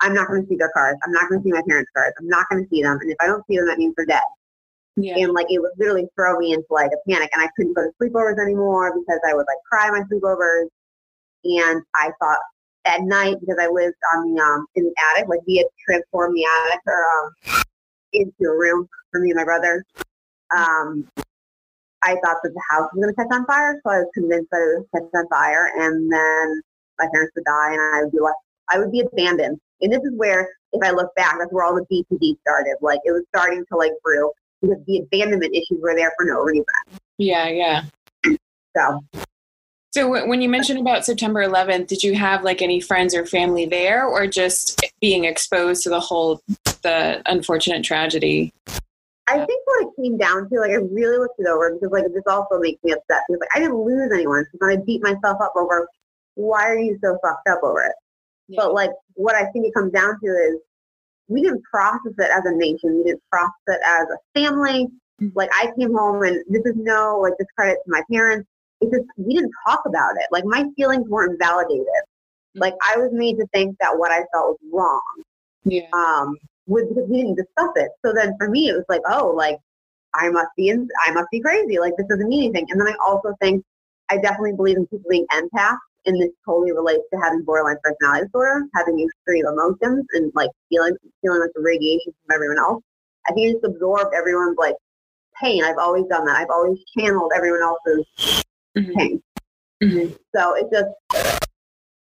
I'm 0.00 0.14
not 0.14 0.28
going 0.28 0.42
to 0.42 0.48
see 0.48 0.56
their 0.56 0.70
cars. 0.70 0.96
I'm 1.04 1.12
not 1.12 1.28
going 1.28 1.40
to 1.40 1.44
see 1.44 1.52
my 1.52 1.62
parents' 1.68 1.90
cars. 1.94 2.12
I'm 2.18 2.28
not 2.28 2.46
going 2.50 2.64
to 2.64 2.68
see 2.68 2.82
them. 2.82 2.98
And 3.00 3.10
if 3.10 3.16
I 3.20 3.26
don't 3.26 3.44
see 3.46 3.56
them, 3.56 3.66
that 3.66 3.78
means 3.78 3.94
they're 3.96 4.06
dead. 4.06 4.22
Yeah. 4.96 5.18
And 5.18 5.32
like 5.32 5.46
it 5.50 5.60
would 5.60 5.72
literally 5.76 6.06
throw 6.14 6.38
me 6.38 6.52
into 6.52 6.66
like 6.70 6.90
a 6.92 7.10
panic 7.10 7.30
and 7.32 7.42
I 7.42 7.48
couldn't 7.56 7.74
go 7.74 7.82
to 7.82 7.90
sleepovers 8.00 8.40
anymore 8.40 8.94
because 8.94 9.20
I 9.28 9.34
would 9.34 9.46
like 9.46 9.58
cry 9.68 9.90
my 9.90 10.02
sleepovers. 10.02 10.68
And 11.44 11.82
I 11.94 12.10
thought 12.20 12.38
at 12.86 13.02
night 13.02 13.36
because 13.40 13.56
I 13.60 13.66
lived 13.66 13.96
on 14.14 14.34
the 14.34 14.40
um 14.40 14.66
in 14.76 14.84
the 14.84 14.94
attic, 15.10 15.28
like 15.28 15.40
we 15.46 15.56
had 15.56 15.66
transformed 15.84 16.36
the 16.36 16.44
attic 16.44 16.80
or 16.86 17.04
um 17.04 17.64
into 18.12 18.44
a 18.44 18.56
room 18.56 18.88
for 19.10 19.20
me 19.20 19.30
and 19.30 19.36
my 19.36 19.44
brother. 19.44 19.84
Um 20.56 21.08
I 22.02 22.16
thought 22.22 22.36
that 22.44 22.52
the 22.54 22.62
house 22.70 22.88
was 22.94 23.00
gonna 23.00 23.14
catch 23.14 23.36
on 23.36 23.46
fire, 23.46 23.80
so 23.84 23.92
I 23.92 23.98
was 23.98 24.10
convinced 24.14 24.50
that 24.52 24.58
it 24.58 24.78
was 24.78 24.86
catch 24.94 25.20
on 25.20 25.28
fire 25.28 25.72
and 25.76 26.12
then 26.12 26.62
my 27.00 27.08
parents 27.12 27.32
would 27.34 27.44
die 27.44 27.72
and 27.72 27.80
I 27.80 28.02
would 28.04 28.12
be 28.12 28.20
like 28.20 28.34
I 28.70 28.78
would 28.78 28.92
be 28.92 29.00
abandoned. 29.00 29.58
And 29.80 29.92
this 29.92 30.02
is 30.02 30.12
where 30.16 30.48
if 30.72 30.82
I 30.82 30.92
look 30.92 31.12
back, 31.16 31.36
that's 31.38 31.52
where 31.52 31.64
all 31.64 31.74
the 31.74 31.86
BPD 31.90 32.38
started. 32.40 32.76
Like 32.80 33.00
it 33.04 33.10
was 33.10 33.24
starting 33.34 33.64
to 33.70 33.76
like 33.76 33.92
brew 34.04 34.30
because 34.68 34.84
the 34.86 34.98
abandonment 34.98 35.54
issues 35.54 35.80
were 35.80 35.94
there 35.94 36.12
for 36.16 36.26
no 36.26 36.40
reason. 36.40 36.64
Yeah, 37.18 37.48
yeah. 37.48 37.82
So. 38.76 39.04
So 39.92 40.26
when 40.26 40.42
you 40.42 40.48
mentioned 40.48 40.80
about 40.80 41.04
September 41.04 41.46
11th, 41.46 41.86
did 41.86 42.02
you 42.02 42.16
have 42.16 42.42
like 42.42 42.62
any 42.62 42.80
friends 42.80 43.14
or 43.14 43.24
family 43.24 43.64
there, 43.64 44.04
or 44.04 44.26
just 44.26 44.84
being 45.00 45.24
exposed 45.24 45.84
to 45.84 45.88
the 45.88 46.00
whole 46.00 46.40
the 46.82 47.22
unfortunate 47.26 47.84
tragedy? 47.84 48.52
I 49.28 49.36
think 49.44 49.62
what 49.64 49.86
it 49.86 50.02
came 50.02 50.18
down 50.18 50.48
to, 50.50 50.60
like 50.60 50.72
I 50.72 50.74
really 50.74 51.18
looked 51.18 51.38
it 51.38 51.46
over 51.46 51.72
because 51.74 51.92
like 51.92 52.04
this 52.12 52.24
also 52.26 52.58
makes 52.58 52.82
me 52.82 52.92
upset 52.92 53.22
because 53.28 53.40
like 53.40 53.48
I 53.54 53.60
didn't 53.60 53.78
lose 53.78 54.10
anyone, 54.12 54.44
so 54.60 54.68
I 54.68 54.76
beat 54.76 55.00
myself 55.02 55.40
up 55.40 55.52
over 55.56 55.88
why 56.34 56.68
are 56.68 56.78
you 56.78 56.98
so 57.02 57.16
fucked 57.22 57.48
up 57.48 57.60
over 57.62 57.84
it. 57.84 57.94
Yeah. 58.48 58.62
But 58.62 58.74
like 58.74 58.90
what 59.14 59.34
I 59.34 59.46
think 59.52 59.66
it 59.66 59.74
comes 59.74 59.92
down 59.92 60.18
to 60.20 60.26
is 60.26 60.56
we 61.28 61.42
didn't 61.42 61.62
process 61.62 62.12
it 62.18 62.30
as 62.30 62.44
a 62.44 62.54
nation. 62.54 62.98
We 62.98 63.04
didn't 63.04 63.22
process 63.30 63.52
it 63.68 63.80
as 63.86 64.06
a 64.08 64.40
family. 64.40 64.88
Mm-hmm. 65.20 65.28
Like 65.34 65.50
I 65.54 65.70
came 65.78 65.94
home 65.94 66.22
and 66.22 66.42
this 66.48 66.62
is 66.64 66.74
no 66.76 67.20
like 67.22 67.34
discredit 67.38 67.78
to 67.84 67.90
my 67.90 68.02
parents. 68.10 68.48
It's 68.80 68.92
just 68.92 69.06
we 69.16 69.34
didn't 69.34 69.52
talk 69.66 69.82
about 69.86 70.12
it. 70.16 70.26
Like 70.30 70.44
my 70.44 70.64
feelings 70.76 71.08
weren't 71.08 71.38
validated. 71.38 71.86
Mm-hmm. 71.86 72.60
Like 72.60 72.74
I 72.86 72.96
was 72.98 73.10
made 73.12 73.36
to 73.38 73.46
think 73.52 73.76
that 73.80 73.96
what 73.96 74.10
I 74.10 74.24
felt 74.32 74.58
was 74.60 74.70
wrong. 74.72 75.24
Yeah. 75.64 75.88
Um, 75.92 76.36
was 76.66 76.84
because 76.88 77.08
we 77.08 77.18
didn't 77.18 77.36
discuss 77.36 77.70
it. 77.76 77.90
So 78.04 78.12
then 78.12 78.34
for 78.38 78.48
me 78.48 78.68
it 78.68 78.74
was 78.74 78.84
like, 78.88 79.02
oh, 79.08 79.30
like 79.30 79.58
I 80.14 80.30
must 80.30 80.50
be 80.56 80.68
in, 80.68 80.88
I 81.06 81.12
must 81.12 81.30
be 81.30 81.40
crazy. 81.40 81.78
Like 81.78 81.94
this 81.96 82.06
doesn't 82.06 82.28
mean 82.28 82.44
anything. 82.44 82.66
And 82.70 82.80
then 82.80 82.88
I 82.88 82.96
also 83.04 83.34
think 83.40 83.64
I 84.10 84.18
definitely 84.18 84.52
believe 84.52 84.76
in 84.76 84.86
people 84.86 85.08
being 85.08 85.26
empaths 85.32 85.78
and 86.06 86.20
this 86.20 86.30
totally 86.44 86.72
relates 86.72 87.04
to 87.12 87.20
having 87.20 87.42
borderline 87.42 87.76
personality 87.82 88.26
disorder, 88.26 88.66
having 88.74 89.00
extreme 89.00 89.46
emotions 89.46 90.04
and 90.12 90.30
like 90.34 90.50
feeling 90.68 90.96
feeling 91.22 91.40
like 91.40 91.50
the 91.54 91.62
radiation 91.62 92.12
from 92.12 92.34
everyone 92.34 92.58
else. 92.58 92.82
I 93.28 93.32
think 93.32 93.54
it's 93.54 93.64
absorbed 93.64 94.14
everyone's 94.14 94.58
like 94.58 94.76
pain. 95.40 95.64
I've 95.64 95.78
always 95.78 96.04
done 96.06 96.26
that. 96.26 96.36
I've 96.36 96.50
always 96.50 96.78
channeled 96.96 97.32
everyone 97.34 97.62
else's 97.62 98.44
mm-hmm. 98.76 98.92
pain. 98.92 99.22
Mm-hmm. 99.82 100.14
So 100.34 100.54
it 100.54 100.66
just, 100.72 101.48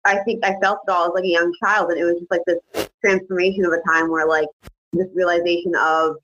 I 0.05 0.17
think 0.19 0.43
I 0.43 0.55
felt 0.61 0.79
it 0.87 0.91
all 0.91 1.07
as 1.07 1.11
like 1.13 1.23
a 1.23 1.27
young 1.27 1.53
child, 1.63 1.91
and 1.91 1.99
it 1.99 2.03
was 2.03 2.15
just 2.19 2.31
like 2.31 2.41
this 2.45 2.89
transformation 3.01 3.65
of 3.65 3.73
a 3.73 3.81
time 3.87 4.09
where 4.09 4.27
like 4.27 4.49
this 4.93 5.07
realization 5.13 5.73
of 5.75 6.17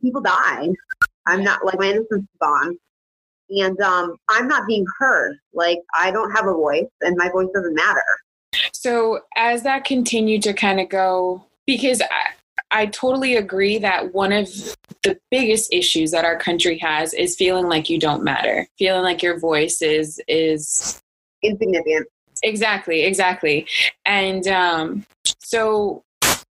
people 0.00 0.20
die. 0.20 0.68
I'm 1.26 1.42
not 1.42 1.64
like 1.64 1.78
my 1.78 1.86
innocence 1.86 2.22
is 2.22 2.38
gone 2.40 2.78
and 3.48 3.80
um, 3.80 4.16
I'm 4.28 4.48
not 4.48 4.66
being 4.66 4.86
heard. 4.98 5.36
Like 5.54 5.78
I 5.98 6.10
don't 6.10 6.32
have 6.32 6.46
a 6.46 6.52
voice, 6.52 6.86
and 7.00 7.16
my 7.16 7.28
voice 7.28 7.48
doesn't 7.54 7.74
matter. 7.74 8.02
So 8.72 9.20
as 9.36 9.62
that 9.64 9.84
continued 9.84 10.42
to 10.44 10.52
kind 10.54 10.80
of 10.80 10.88
go, 10.88 11.44
because 11.66 12.00
I, 12.02 12.32
I 12.70 12.86
totally 12.86 13.36
agree 13.36 13.78
that 13.78 14.14
one 14.14 14.32
of 14.32 14.48
the 15.02 15.18
biggest 15.30 15.72
issues 15.72 16.10
that 16.10 16.24
our 16.24 16.36
country 16.36 16.78
has 16.78 17.14
is 17.14 17.36
feeling 17.36 17.68
like 17.68 17.88
you 17.88 17.98
don't 17.98 18.24
matter, 18.24 18.66
feeling 18.78 19.02
like 19.02 19.22
your 19.22 19.38
voice 19.38 19.82
is 19.82 20.20
is 20.26 21.00
insignificant. 21.42 22.08
Exactly, 22.42 23.04
exactly. 23.04 23.66
And 24.04 24.46
um, 24.48 25.06
so 25.40 26.02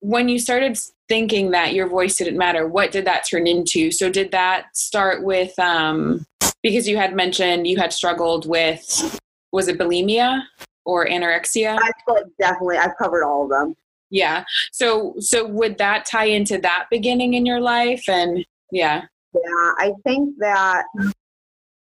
when 0.00 0.28
you 0.28 0.38
started 0.38 0.78
thinking 1.08 1.50
that 1.50 1.74
your 1.74 1.86
voice 1.86 2.16
didn't 2.16 2.38
matter, 2.38 2.66
what 2.66 2.92
did 2.92 3.04
that 3.06 3.26
turn 3.28 3.46
into? 3.46 3.90
So 3.90 4.10
did 4.10 4.30
that 4.30 4.76
start 4.76 5.22
with 5.22 5.58
um, 5.58 6.26
because 6.64 6.88
you 6.88 6.96
had 6.96 7.14
mentioned 7.14 7.68
you 7.68 7.76
had 7.76 7.92
struggled 7.92 8.48
with 8.48 9.20
was 9.52 9.68
it 9.68 9.78
bulimia 9.78 10.42
or 10.84 11.06
anorexia? 11.06 11.78
I 11.80 11.90
like 12.10 12.24
definitely 12.40 12.78
I've 12.78 12.96
covered 12.98 13.22
all 13.22 13.44
of 13.44 13.50
them. 13.50 13.76
Yeah. 14.10 14.42
So 14.72 15.14
so 15.20 15.46
would 15.46 15.78
that 15.78 16.06
tie 16.06 16.24
into 16.24 16.58
that 16.58 16.86
beginning 16.90 17.34
in 17.34 17.46
your 17.46 17.60
life 17.60 18.08
and 18.08 18.44
yeah. 18.72 19.02
Yeah, 19.32 19.72
I 19.78 19.92
think 20.04 20.34
that 20.38 20.84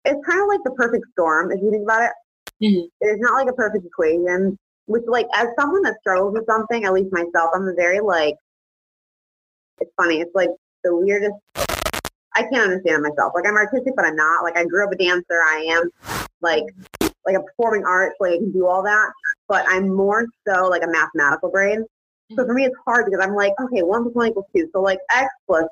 it's 0.05 0.27
kind 0.27 0.41
of 0.41 0.49
like 0.49 0.61
the 0.65 0.73
perfect 0.77 1.07
storm 1.13 1.51
if 1.51 1.61
you 1.61 1.73
think 1.73 1.83
about 1.83 2.03
it. 2.03 2.11
Mm-hmm. 2.63 2.87
It's 3.01 3.21
not 3.21 3.35
like 3.35 3.51
a 3.51 3.55
perfect 3.55 3.85
equation. 3.85 4.57
Which, 4.87 5.03
like, 5.09 5.27
as 5.35 5.49
someone 5.59 5.83
that 5.83 5.97
struggles 5.99 6.33
with 6.33 6.47
something, 6.47 6.85
at 6.85 6.93
least 6.93 7.13
myself, 7.13 7.51
I'm 7.55 7.67
a 7.67 7.75
very 7.75 7.99
like. 7.99 8.37
It's 9.81 9.91
funny. 9.97 10.21
It's 10.21 10.35
like 10.35 10.51
the 10.85 10.97
weirdest. 10.97 11.35
I 12.37 12.43
can't 12.43 12.71
understand 12.71 13.03
myself. 13.03 13.33
Like, 13.35 13.47
I'm 13.47 13.57
artistic, 13.57 13.95
but 13.97 14.05
I'm 14.05 14.17
not. 14.17 14.45
Like, 14.45 14.57
I 14.57 14.65
grew 14.65 14.85
up 14.85 14.93
a 14.93 14.97
dancer. 14.97 15.25
I 15.31 15.67
am 15.71 15.91
like 16.43 16.65
like 17.25 17.37
a 17.37 17.43
performing 17.43 17.85
arts. 17.85 18.15
Like, 18.21 18.35
I 18.35 18.37
can 18.37 18.53
do 18.53 18.67
all 18.67 18.83
that, 18.83 19.11
but 19.49 19.65
I'm 19.69 19.89
more 19.89 20.27
so 20.47 20.69
like 20.69 20.83
a 20.83 20.87
mathematical 20.87 21.51
brain. 21.51 21.85
So 22.31 22.37
for 22.37 22.45
mm-hmm. 22.45 22.55
me, 22.55 22.65
it's 22.67 22.77
hard 22.85 23.07
because 23.07 23.25
I'm 23.25 23.35
like, 23.35 23.53
okay, 23.61 23.83
one 23.83 24.03
plus 24.03 24.15
one 24.15 24.29
equals 24.29 24.47
two. 24.55 24.69
So 24.73 24.81
like 24.81 24.99
x 25.15 25.29
plus 25.47 25.65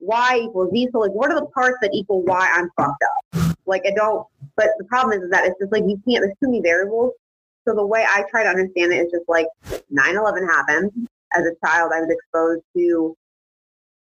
y 0.00 0.40
equals 0.44 0.70
z. 0.72 0.88
So 0.92 0.98
like, 0.98 1.12
what 1.12 1.30
are 1.30 1.38
the 1.38 1.46
parts 1.46 1.76
that 1.82 1.90
equal 1.92 2.22
y? 2.22 2.48
I'm 2.54 2.70
fucked 2.76 3.02
up. 3.02 3.56
Like 3.66 3.82
I 3.86 3.92
don't. 3.92 4.26
But 4.56 4.68
the 4.78 4.84
problem 4.84 5.22
is 5.22 5.30
that 5.30 5.44
it's 5.44 5.58
just 5.60 5.72
like 5.72 5.84
you 5.84 6.00
can't. 6.08 6.22
There's 6.22 6.36
too 6.42 6.48
many 6.48 6.60
variables. 6.60 7.12
So 7.68 7.74
the 7.74 7.86
way 7.86 8.04
I 8.08 8.24
try 8.30 8.42
to 8.42 8.48
understand 8.48 8.92
it 8.92 9.06
is 9.06 9.12
just 9.12 9.28
like 9.28 9.46
9/11 9.92 10.46
happened. 10.48 11.08
As 11.32 11.44
a 11.44 11.54
child, 11.64 11.92
I 11.94 12.00
was 12.00 12.10
exposed 12.10 12.62
to, 12.76 13.16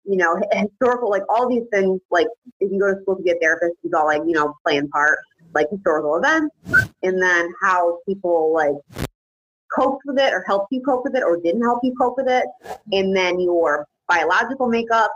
you 0.05 0.17
know, 0.17 0.39
historical 0.51 1.09
like 1.09 1.23
all 1.29 1.47
these 1.49 1.63
things. 1.71 1.99
Like 2.11 2.27
if 2.59 2.71
you 2.71 2.79
go 2.79 2.93
to 2.93 3.01
school 3.01 3.15
to 3.15 3.23
be 3.23 3.31
a 3.31 3.35
therapist, 3.35 3.73
you 3.83 3.89
got 3.89 4.05
like 4.05 4.21
you 4.25 4.33
know 4.33 4.53
playing 4.65 4.89
part 4.89 5.19
like 5.53 5.67
historical 5.69 6.15
events, 6.15 6.55
and 7.03 7.21
then 7.21 7.53
how 7.61 7.99
people 8.07 8.53
like 8.53 8.75
coped 9.73 10.03
with 10.05 10.19
it 10.19 10.33
or 10.33 10.43
helped 10.45 10.67
you 10.71 10.81
cope 10.81 11.03
with 11.03 11.15
it 11.15 11.23
or 11.23 11.37
didn't 11.37 11.63
help 11.63 11.79
you 11.83 11.93
cope 11.99 12.17
with 12.17 12.27
it, 12.27 12.45
and 12.91 13.15
then 13.15 13.39
your 13.39 13.87
biological 14.07 14.67
makeup, 14.67 15.11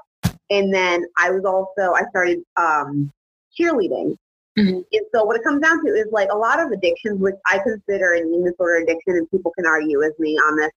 and 0.50 0.74
then 0.74 1.06
I 1.18 1.32
was 1.32 1.44
also 1.46 1.94
I 1.94 2.04
started 2.10 2.40
um, 2.56 3.12
cheerleading. 3.60 4.16
Mm-hmm. 4.58 4.80
And 4.92 5.06
so 5.14 5.24
what 5.24 5.36
it 5.36 5.44
comes 5.44 5.62
down 5.62 5.86
to 5.86 5.92
is 5.92 6.08
like 6.12 6.30
a 6.32 6.38
lot 6.38 6.60
of 6.60 6.72
addictions, 6.72 7.20
which 7.20 7.36
I 7.46 7.60
consider 7.60 8.14
an 8.14 8.30
eating 8.30 8.46
disorder 8.46 8.78
addiction, 8.78 9.18
and 9.18 9.30
people 9.30 9.52
can 9.56 9.68
argue 9.68 10.00
with 10.00 10.18
me 10.20 10.36
on 10.38 10.58
this. 10.58 10.72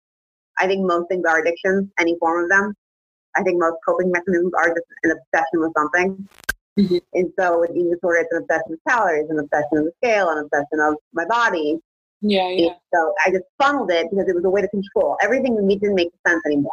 I 0.59 0.67
think 0.67 0.85
most 0.87 1.09
things 1.09 1.25
are 1.27 1.41
addictions, 1.41 1.89
any 1.99 2.17
form 2.19 2.45
of 2.45 2.51
them. 2.51 2.75
I 3.37 3.43
think 3.43 3.61
most 3.61 3.77
coping 3.87 4.11
mechanisms 4.11 4.53
are 4.57 4.69
just 4.69 4.87
an 5.05 5.13
obsession 5.13 5.61
with 5.61 5.73
something. 5.77 6.29
Mm-hmm. 6.79 6.99
And 7.15 7.33
so 7.39 7.61
with 7.61 7.71
eating 7.71 7.91
disorder, 7.91 8.21
it's 8.21 8.33
an 8.33 8.43
obsession 8.43 8.71
with 8.71 8.81
calories, 8.89 9.29
an 9.29 9.39
obsession 9.39 9.69
with 9.73 9.85
the 9.87 9.93
scale, 10.03 10.31
an 10.31 10.39
obsession 10.39 10.81
of 10.81 10.95
my 11.13 11.25
body. 11.27 11.79
Yeah, 12.23 12.51
yeah. 12.51 12.75
so 12.93 13.15
I 13.25 13.31
just 13.31 13.45
funneled 13.59 13.91
it 13.91 14.09
because 14.11 14.29
it 14.29 14.35
was 14.35 14.45
a 14.45 14.51
way 14.51 14.61
to 14.61 14.69
control. 14.69 15.17
Everything 15.23 15.57
didn't 15.57 15.95
make 15.95 16.11
sense 16.27 16.43
anymore. 16.45 16.73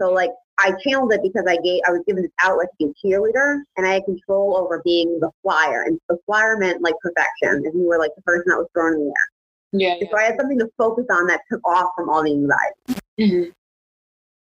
So 0.00 0.10
like 0.10 0.30
I 0.58 0.72
channeled 0.84 1.12
it 1.12 1.20
because 1.22 1.44
I 1.48 1.56
gave 1.56 1.82
I 1.86 1.92
was 1.92 2.02
given 2.06 2.22
this 2.22 2.32
outlet 2.42 2.68
to 2.72 2.86
be 2.86 2.92
a 2.92 3.06
cheerleader 3.06 3.60
and 3.76 3.86
I 3.86 3.94
had 3.94 4.04
control 4.04 4.56
over 4.56 4.82
being 4.84 5.20
the 5.20 5.30
flyer. 5.42 5.82
And 5.82 5.98
the 6.08 6.18
flyer 6.26 6.56
meant 6.56 6.82
like 6.82 6.94
perfection. 7.00 7.64
If 7.64 7.74
you 7.74 7.86
were 7.86 7.98
like 7.98 8.14
the 8.16 8.22
person 8.22 8.44
that 8.48 8.56
was 8.56 8.66
thrown 8.72 8.94
in 8.94 9.00
the 9.00 9.06
air. 9.06 9.28
Yeah, 9.72 9.96
yeah. 10.00 10.08
So 10.10 10.18
I 10.18 10.22
had 10.24 10.36
something 10.38 10.58
to 10.58 10.68
focus 10.76 11.06
on 11.10 11.26
that 11.28 11.42
took 11.50 11.66
off 11.66 11.90
from 11.96 12.08
all 12.08 12.24
the 12.24 12.32
anxiety. 12.32 13.00
Mm-hmm. 13.20 13.50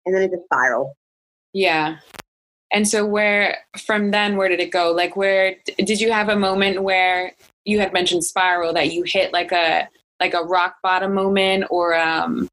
And 0.07 0.15
then 0.15 0.23
it 0.23 0.31
just 0.31 0.45
spiraled. 0.45 0.93
Yeah. 1.53 1.99
And 2.73 2.87
so 2.87 3.05
where 3.05 3.59
from 3.79 4.11
then 4.11 4.37
where 4.37 4.49
did 4.49 4.61
it 4.61 4.71
go? 4.71 4.93
Like 4.93 5.17
where 5.17 5.57
did 5.79 6.01
you 6.01 6.13
have 6.13 6.29
a 6.29 6.37
moment 6.37 6.83
where 6.83 7.33
you 7.65 7.81
had 7.81 7.93
mentioned 7.93 8.25
spiral 8.25 8.73
that 8.75 8.93
you 8.93 9.03
hit 9.05 9.33
like 9.33 9.53
a 9.53 9.89
like 10.21 10.35
a 10.35 10.43
rock 10.43 10.77
bottom 10.83 11.15
moment 11.15 11.65
or 11.71 11.95
um 11.95 12.49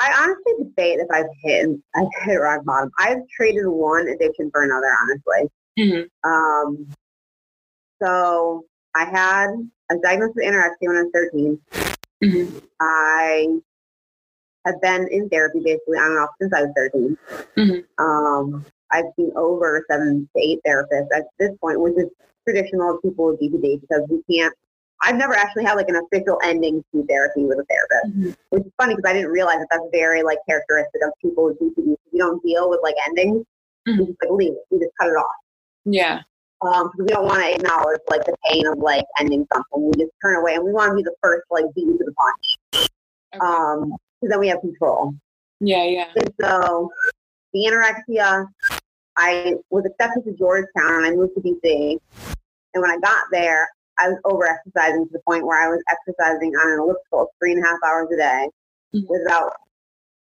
I 0.00 0.12
honestly 0.20 0.64
debate 0.64 0.98
if 0.98 1.06
I've 1.12 1.26
hit 1.42 1.68
I've 1.94 2.08
hit 2.24 2.34
rock 2.34 2.64
bottom. 2.64 2.90
I've 2.98 3.18
traded 3.36 3.66
one 3.66 4.08
addiction 4.08 4.50
for 4.50 4.64
another, 4.64 4.88
honestly. 5.02 5.50
Mm-hmm. 5.78 6.30
Um, 6.30 6.88
so 8.02 8.64
I 8.94 9.04
had 9.04 9.50
a 9.90 9.96
diagnosis 10.02 10.34
with 10.36 10.46
anorexia 10.46 10.72
when 10.80 10.96
I 10.96 11.02
was 11.02 11.10
13. 11.14 11.60
Mm-hmm. 12.22 12.58
I 12.80 13.46
have 14.64 14.80
been 14.80 15.08
in 15.10 15.28
therapy 15.28 15.60
basically 15.64 15.98
on 15.98 16.10
and 16.10 16.18
off 16.20 16.30
since 16.40 16.52
I 16.52 16.62
was 16.62 16.72
13. 16.76 17.18
Mm-hmm. 17.56 18.04
Um, 18.04 18.64
I've 18.90 19.04
seen 19.16 19.32
over 19.36 19.84
seven 19.90 20.28
to 20.34 20.42
eight 20.42 20.60
therapists 20.66 21.08
at 21.14 21.24
this 21.38 21.50
point, 21.60 21.80
which 21.80 21.94
is 21.96 22.08
traditional 22.46 22.94
of 22.94 23.02
people 23.02 23.26
with 23.26 23.40
BPD 23.40 23.80
because 23.80 24.02
we 24.08 24.22
can't 24.30 24.54
I've 25.04 25.16
never 25.16 25.34
actually 25.34 25.64
had 25.64 25.74
like 25.74 25.88
an 25.88 25.96
official 25.96 26.38
ending 26.42 26.82
to 26.92 27.04
therapy 27.06 27.44
with 27.44 27.58
a 27.58 27.64
therapist, 27.64 28.18
mm-hmm. 28.18 28.30
which 28.50 28.64
is 28.64 28.72
funny 28.78 28.94
because 28.94 29.10
I 29.10 29.12
didn't 29.12 29.30
realize 29.30 29.58
that 29.58 29.68
that's 29.70 29.84
very 29.92 30.22
like 30.22 30.38
characteristic 30.48 31.02
of 31.04 31.12
people 31.20 31.44
with 31.44 31.60
BPD. 31.60 31.96
You 32.12 32.18
don't 32.18 32.42
deal 32.42 32.70
with 32.70 32.80
like 32.82 32.94
endings. 33.06 33.44
Mm-hmm. 33.86 34.00
You 34.00 34.06
just 34.06 34.18
like 34.22 34.30
leave 34.30 34.52
it. 34.52 34.64
You 34.70 34.78
just 34.78 34.92
cut 34.98 35.08
it 35.08 35.16
off. 35.16 35.26
Yeah. 35.84 36.22
Um, 36.62 36.90
we 36.98 37.06
don't 37.06 37.26
want 37.26 37.42
to 37.42 37.54
acknowledge 37.54 38.00
like 38.08 38.24
the 38.24 38.34
pain 38.48 38.66
of 38.66 38.78
like 38.78 39.04
ending 39.20 39.46
something. 39.52 39.90
We 39.90 39.92
just 39.98 40.12
turn 40.22 40.36
away, 40.36 40.54
and 40.54 40.64
we 40.64 40.72
want 40.72 40.92
to 40.92 40.96
be 40.96 41.02
the 41.02 41.14
first 41.22 41.42
to 41.48 41.54
like 41.54 41.74
beat 41.74 41.86
you 41.86 41.98
to 41.98 42.04
the 42.04 42.12
punch. 42.12 42.88
Okay. 43.34 43.40
Um, 43.40 43.92
then 44.22 44.40
we 44.40 44.48
have 44.48 44.60
control. 44.60 45.14
Yeah, 45.60 45.84
yeah. 45.84 46.08
And 46.16 46.32
so 46.40 46.90
the 47.52 47.66
anorexia, 47.66 48.46
I 49.16 49.54
was 49.70 49.84
accepted 49.86 50.24
to 50.24 50.32
Georgetown, 50.36 51.04
and 51.04 51.06
I 51.06 51.10
moved 51.10 51.34
to 51.36 51.40
DC. 51.40 51.98
And 52.74 52.82
when 52.82 52.90
I 52.90 52.98
got 52.98 53.24
there, 53.30 53.68
I 53.98 54.08
was 54.08 54.18
over 54.24 54.46
exercising 54.46 55.06
to 55.06 55.12
the 55.12 55.20
point 55.26 55.46
where 55.46 55.62
I 55.62 55.68
was 55.68 55.82
exercising 55.90 56.50
on 56.50 56.72
an 56.72 56.80
elliptical 56.80 57.28
three 57.38 57.52
and 57.52 57.64
a 57.64 57.66
half 57.66 57.78
hours 57.86 58.08
a 58.12 58.16
day 58.16 58.48
mm-hmm. 58.94 59.06
with 59.08 59.22
about 59.26 59.52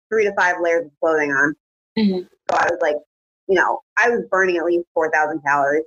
three 0.09 0.25
to 0.25 0.33
five 0.35 0.55
layers 0.61 0.85
of 0.85 0.91
clothing 1.01 1.31
on. 1.31 1.55
Mm-hmm. 1.97 2.19
So 2.19 2.57
I 2.57 2.65
was 2.69 2.77
like, 2.81 2.97
you 3.47 3.55
know, 3.55 3.81
I 3.97 4.09
was 4.09 4.23
burning 4.29 4.57
at 4.57 4.65
least 4.65 4.85
4,000 4.93 5.41
calories. 5.45 5.83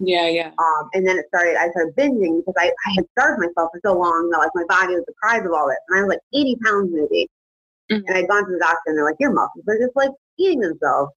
Yeah, 0.00 0.28
yeah. 0.28 0.50
Um, 0.58 0.90
and 0.92 1.06
then 1.06 1.16
it 1.16 1.26
started, 1.28 1.56
I 1.56 1.70
started 1.70 1.94
binging 1.96 2.40
because 2.40 2.54
I, 2.58 2.66
I 2.66 2.92
had 2.96 3.04
starved 3.16 3.40
myself 3.40 3.70
for 3.72 3.80
so 3.84 3.96
long 3.96 4.28
that 4.30 4.38
like 4.38 4.50
my 4.54 4.64
body 4.68 4.94
was 4.94 5.04
deprived 5.06 5.46
of 5.46 5.52
all 5.52 5.68
this. 5.68 5.78
And 5.88 5.98
I 5.98 6.02
was 6.02 6.08
like 6.10 6.20
80 6.34 6.56
pounds 6.64 6.90
maybe. 6.92 7.28
Mm-hmm. 7.90 8.06
And 8.06 8.16
I'd 8.16 8.28
gone 8.28 8.44
to 8.44 8.52
the 8.52 8.58
doctor 8.58 8.80
and 8.86 8.98
they're 8.98 9.04
like, 9.04 9.20
your 9.20 9.32
muscles 9.32 9.64
are 9.68 9.78
just 9.78 9.96
like 9.96 10.10
eating 10.38 10.60
themselves 10.60 11.12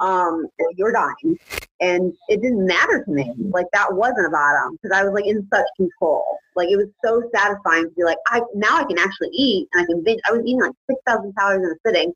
um, 0.00 0.46
you're 0.76 0.92
dying. 0.92 1.38
And 1.80 2.12
it 2.28 2.42
didn't 2.42 2.66
matter 2.66 3.04
to 3.04 3.10
me. 3.10 3.32
Like 3.38 3.66
that 3.72 3.92
wasn't 3.92 4.26
a 4.26 4.30
bottom 4.30 4.76
because 4.80 4.96
I 4.96 5.04
was 5.04 5.12
like 5.12 5.26
in 5.26 5.46
such 5.52 5.66
control. 5.76 6.24
Like 6.56 6.68
it 6.70 6.76
was 6.76 6.88
so 7.04 7.22
satisfying 7.34 7.84
to 7.84 7.94
be 7.96 8.04
like, 8.04 8.18
I 8.28 8.40
now 8.54 8.78
I 8.78 8.84
can 8.84 8.98
actually 8.98 9.28
eat 9.32 9.68
and 9.72 9.82
I 9.82 9.86
can 9.86 10.02
binge. 10.02 10.20
I 10.28 10.32
was 10.32 10.42
eating 10.42 10.60
like 10.60 10.72
six 10.90 11.00
thousand 11.06 11.34
calories 11.38 11.64
in 11.64 11.70
a 11.70 11.76
sitting. 11.86 12.12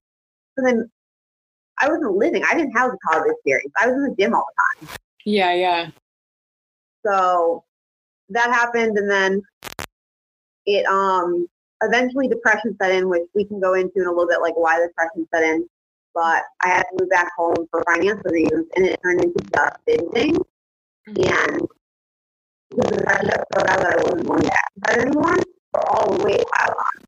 So 0.59 0.65
then 0.65 0.91
I 1.81 1.89
wasn't 1.89 2.17
living. 2.17 2.43
I 2.45 2.55
didn't 2.55 2.77
have 2.77 2.91
the 2.91 2.99
college 3.09 3.31
experience. 3.31 3.73
I 3.81 3.87
was 3.87 3.97
in 3.97 4.03
the 4.03 4.17
gym 4.19 4.35
all 4.35 4.45
the 4.79 4.89
time. 4.89 4.97
Yeah, 5.25 5.55
yeah. 5.55 5.91
So 7.07 7.65
that 8.31 8.51
happened 8.51 8.99
and 8.99 9.11
then 9.11 9.43
it 10.67 10.87
um 10.87 11.47
eventually 11.83 12.29
depression 12.29 12.77
set 12.81 12.93
in, 12.93 13.09
which 13.09 13.23
we 13.35 13.45
can 13.45 13.61
go 13.61 13.75
into 13.75 13.93
in 13.97 14.07
a 14.07 14.11
little 14.11 14.29
bit 14.29 14.41
like 14.41 14.57
why 14.57 14.79
the 14.79 14.89
depression 14.89 15.27
set 15.33 15.43
in 15.43 15.67
but 16.15 16.43
I 16.63 16.69
had 16.69 16.83
to 16.83 16.97
move 17.01 17.11
back 17.11 17.31
home 17.37 17.67
for 17.71 17.83
financial 17.85 18.31
reasons, 18.31 18.67
and 18.77 18.87
it 18.87 19.01
turned 19.03 19.25
into 19.25 19.45
just 19.45 19.77
binging. 19.87 20.41
And 21.07 21.63
because 22.71 23.03
I 23.07 23.23
just 23.23 23.45
felt 23.55 23.69
out 23.69 23.81
that 23.81 23.99
I 23.99 24.03
wasn't 24.03 24.27
going 24.27 24.43
to 24.43 25.01
anymore 25.01 25.37
for 25.73 25.91
all 25.91 26.13
the 26.13 26.45
piled 26.53 26.77
on. 26.79 27.05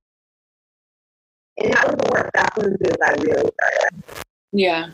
And 1.59 1.73
that 1.73 1.87
was 1.87 1.97
the 1.97 2.11
worst. 2.13 2.31
The 2.79 2.99
I 3.05 3.11
really 3.23 3.51
started. 3.51 4.25
Yeah. 4.53 4.91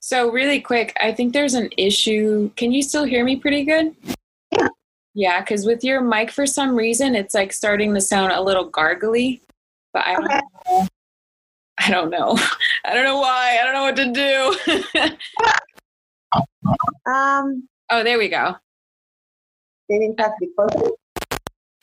So 0.00 0.30
really 0.30 0.60
quick, 0.60 0.96
I 1.00 1.12
think 1.12 1.32
there's 1.32 1.54
an 1.54 1.70
issue. 1.76 2.50
Can 2.56 2.70
you 2.70 2.82
still 2.82 3.04
hear 3.04 3.24
me 3.24 3.36
pretty 3.36 3.64
good? 3.64 3.94
Yeah. 5.14 5.40
Because 5.40 5.66
with 5.66 5.84
your 5.84 6.00
mic, 6.00 6.30
for 6.30 6.46
some 6.46 6.76
reason, 6.76 7.14
it's 7.14 7.34
like 7.34 7.52
starting 7.52 7.94
to 7.94 8.00
sound 8.00 8.32
a 8.32 8.40
little 8.40 8.70
gargly. 8.70 9.40
But 9.92 10.06
I 10.06 10.14
don't 10.14 10.28
know 10.28 10.88
I 11.80 11.90
don't 11.90 12.10
know. 12.10 12.36
I 12.84 12.94
don't 12.94 13.04
know 13.04 13.18
why. 13.18 13.58
I 13.60 13.64
don't 13.64 13.74
know 13.74 13.82
what 13.82 13.96
to 13.96 14.12
do. 14.12 15.10
um. 17.10 17.68
Oh, 17.90 18.04
there 18.04 18.18
we 18.18 18.28
go. 18.28 18.54
Have 20.18 20.32
to. 20.40 20.96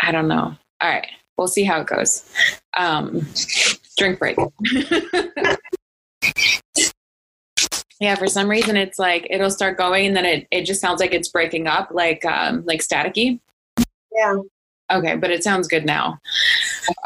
I 0.02 0.12
don't 0.12 0.28
know. 0.30 0.56
All 0.82 0.90
right. 0.90 1.08
We'll 1.38 1.48
see 1.48 1.64
how 1.66 1.82
it 1.82 1.88
goes. 1.88 2.32
Um, 2.78 3.28
drink 3.98 4.20
break. 4.20 4.38
Yeah, 8.00 8.16
for 8.16 8.28
some 8.28 8.50
reason 8.50 8.78
it's 8.78 9.00
like 9.00 9.28
it'll 9.30 9.50
start 9.50 9.78
going 9.78 10.06
and 10.08 10.16
then 10.16 10.26
it, 10.26 10.48
it 10.52 10.66
just 10.66 10.82
sounds 10.82 11.00
like 11.00 11.14
it's 11.14 11.30
breaking 11.30 11.68
up, 11.68 11.90
like 11.92 12.24
um 12.26 12.64
like 12.66 12.82
staticky. 12.82 13.40
Yeah. 14.12 14.36
Okay, 14.92 15.18
but 15.18 15.32
it 15.32 15.44
sounds 15.44 15.68
good 15.68 15.86
now. 15.86 16.18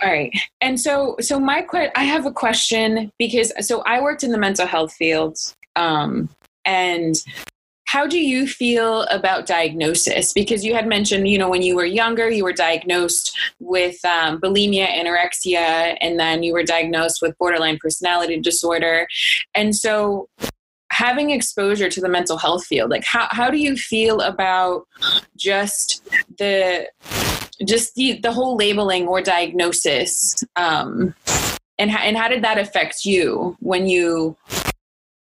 All 0.01 0.09
right. 0.09 0.31
And 0.59 0.79
so 0.79 1.15
so 1.19 1.39
my 1.39 1.61
que- 1.61 1.91
I 1.95 2.03
have 2.03 2.25
a 2.25 2.31
question 2.31 3.11
because 3.17 3.51
so 3.65 3.81
I 3.81 4.01
worked 4.01 4.23
in 4.23 4.31
the 4.31 4.37
mental 4.37 4.67
health 4.67 4.93
field 4.93 5.37
um 5.75 6.29
and 6.65 7.15
how 7.91 8.07
do 8.07 8.19
you 8.19 8.47
feel 8.47 9.03
about 9.03 9.45
diagnosis 9.45 10.31
because 10.31 10.63
you 10.63 10.73
had 10.73 10.87
mentioned 10.87 11.27
you 11.27 11.37
know 11.37 11.49
when 11.49 11.61
you 11.61 11.75
were 11.75 11.85
younger 11.85 12.29
you 12.29 12.43
were 12.43 12.53
diagnosed 12.53 13.37
with 13.59 14.03
um, 14.05 14.39
bulimia 14.39 14.87
anorexia 14.87 15.97
and 15.99 16.17
then 16.19 16.41
you 16.41 16.53
were 16.53 16.63
diagnosed 16.63 17.21
with 17.21 17.37
borderline 17.37 17.77
personality 17.81 18.39
disorder 18.39 19.07
and 19.55 19.75
so 19.75 20.29
having 20.91 21.31
exposure 21.31 21.89
to 21.89 22.01
the 22.01 22.09
mental 22.09 22.37
health 22.37 22.65
field 22.65 22.89
like 22.89 23.03
how, 23.03 23.27
how 23.31 23.49
do 23.49 23.57
you 23.57 23.75
feel 23.75 24.21
about 24.21 24.85
just 25.35 26.07
the 26.37 26.87
just 27.65 27.95
the, 27.95 28.19
the 28.19 28.31
whole 28.31 28.55
labeling 28.55 29.07
or 29.07 29.21
diagnosis 29.21 30.43
um, 30.55 31.13
and, 31.79 31.91
and 31.91 32.17
how 32.17 32.27
did 32.27 32.43
that 32.43 32.57
affect 32.57 33.05
you 33.05 33.55
when 33.59 33.87
you 33.87 34.35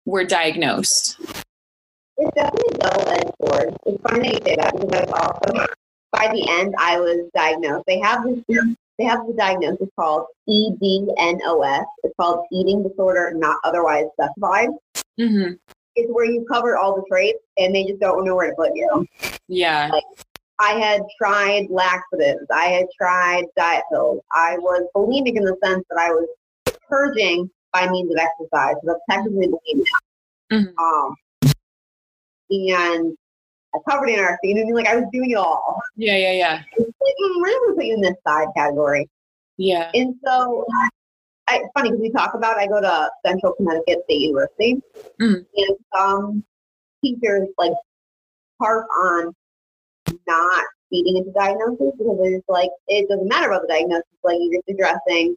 were 0.07 0.25
diagnosed 0.25 1.19
it's 2.19 2.35
definitely 2.35 2.79
double-edged 2.79 3.31
sword. 3.41 3.77
It's 3.87 4.03
funny 4.03 4.31
that 4.31 4.41
you 4.41 4.45
say 4.45 4.57
that 4.57 4.75
because 4.81 5.09
also 5.12 5.67
by 6.11 6.29
the 6.33 6.47
end 6.50 6.75
I 6.79 6.99
was 6.99 7.31
diagnosed. 7.35 7.85
They 7.87 8.00
have 8.00 8.25
this 8.25 8.43
they 8.99 9.05
have 9.05 9.25
the 9.29 9.35
diagnosis 9.35 9.88
called 9.95 10.27
EDNOS. 10.49 11.85
It's 12.03 12.15
called 12.21 12.47
eating 12.50 12.83
disorder 12.83 13.33
not 13.37 13.59
otherwise 13.62 14.07
specified. 14.15 14.71
Mm-hmm. 15.19 15.55
It's 15.97 16.13
where 16.13 16.25
you 16.27 16.47
cover 16.51 16.77
all 16.77 16.95
the 16.95 17.03
traits 17.11 17.41
and 17.57 17.75
they 17.75 17.85
just 17.85 17.99
don't 18.01 18.25
know 18.25 18.37
where 18.37 18.51
to 18.51 18.57
put 18.57 18.71
you. 18.75 19.07
yeah 19.49 19.89
Like, 19.93 20.05
I 20.61 20.73
had 20.73 21.03
tried 21.21 21.67
laxatives. 21.71 22.47
I 22.53 22.65
had 22.67 22.87
tried 23.01 23.45
diet 23.57 23.85
pills. 23.91 24.21
I 24.33 24.59
was 24.59 24.87
bulimic 24.95 25.37
in 25.37 25.45
the 25.45 25.57
sense 25.65 25.85
that 25.91 25.99
I 26.01 26.11
was 26.11 26.29
purging 26.89 27.49
by 27.73 27.89
means 27.89 28.11
of 28.11 28.17
exercise. 28.19 28.75
So 28.83 28.87
that's 28.87 29.01
technically 29.11 29.49
bulimia. 29.49 29.85
Mhm. 30.53 30.73
Um, 30.79 31.17
and 32.51 33.17
I 33.75 33.79
covered 33.89 34.09
anorexia. 34.09 34.39
You 34.45 34.55
know 34.55 34.63
what 34.73 34.87
I? 34.87 34.91
Like 34.93 34.97
I 34.97 34.97
was 34.97 35.05
doing 35.13 35.31
it 35.31 35.37
all. 35.37 35.81
yeah 35.97 36.17
yeah 36.17 36.33
yeah 36.33 36.63
It's 36.77 36.81
like, 37.01 37.15
mm, 37.23 37.41
we're 37.43 37.47
going 37.49 37.71
to 37.71 37.75
put 37.77 37.85
you 37.85 37.95
in 37.95 38.01
this 38.01 38.17
side 38.27 38.49
category. 38.57 39.09
yeah 39.59 39.91
And 39.95 40.15
so, 40.25 40.65
I, 41.49 41.62
funny 41.75 41.90
because 41.90 42.00
we 42.02 42.11
talk 42.11 42.35
about 42.35 42.59
I 42.59 42.67
go 42.67 42.81
to 42.81 43.11
Central 43.26 43.55
Connecticut 43.55 44.05
State 44.05 44.21
University, 44.21 44.81
Mhm. 45.21 45.47
and 45.57 45.76
some 45.95 46.45
teachers 47.02 47.49
like 47.57 47.73
harp 48.61 48.87
on 49.02 49.35
not 50.26 50.64
feeding 50.90 51.17
into 51.17 51.31
diagnosis 51.33 51.93
because 51.99 52.19
it's 52.21 52.49
like 52.49 52.71
it 52.88 53.09
doesn't 53.09 53.28
matter 53.28 53.49
about 53.49 53.62
the 53.62 53.69
diagnosis. 53.69 54.05
Like 54.23 54.37
you're 54.40 54.61
just 54.61 54.69
addressing 54.69 55.37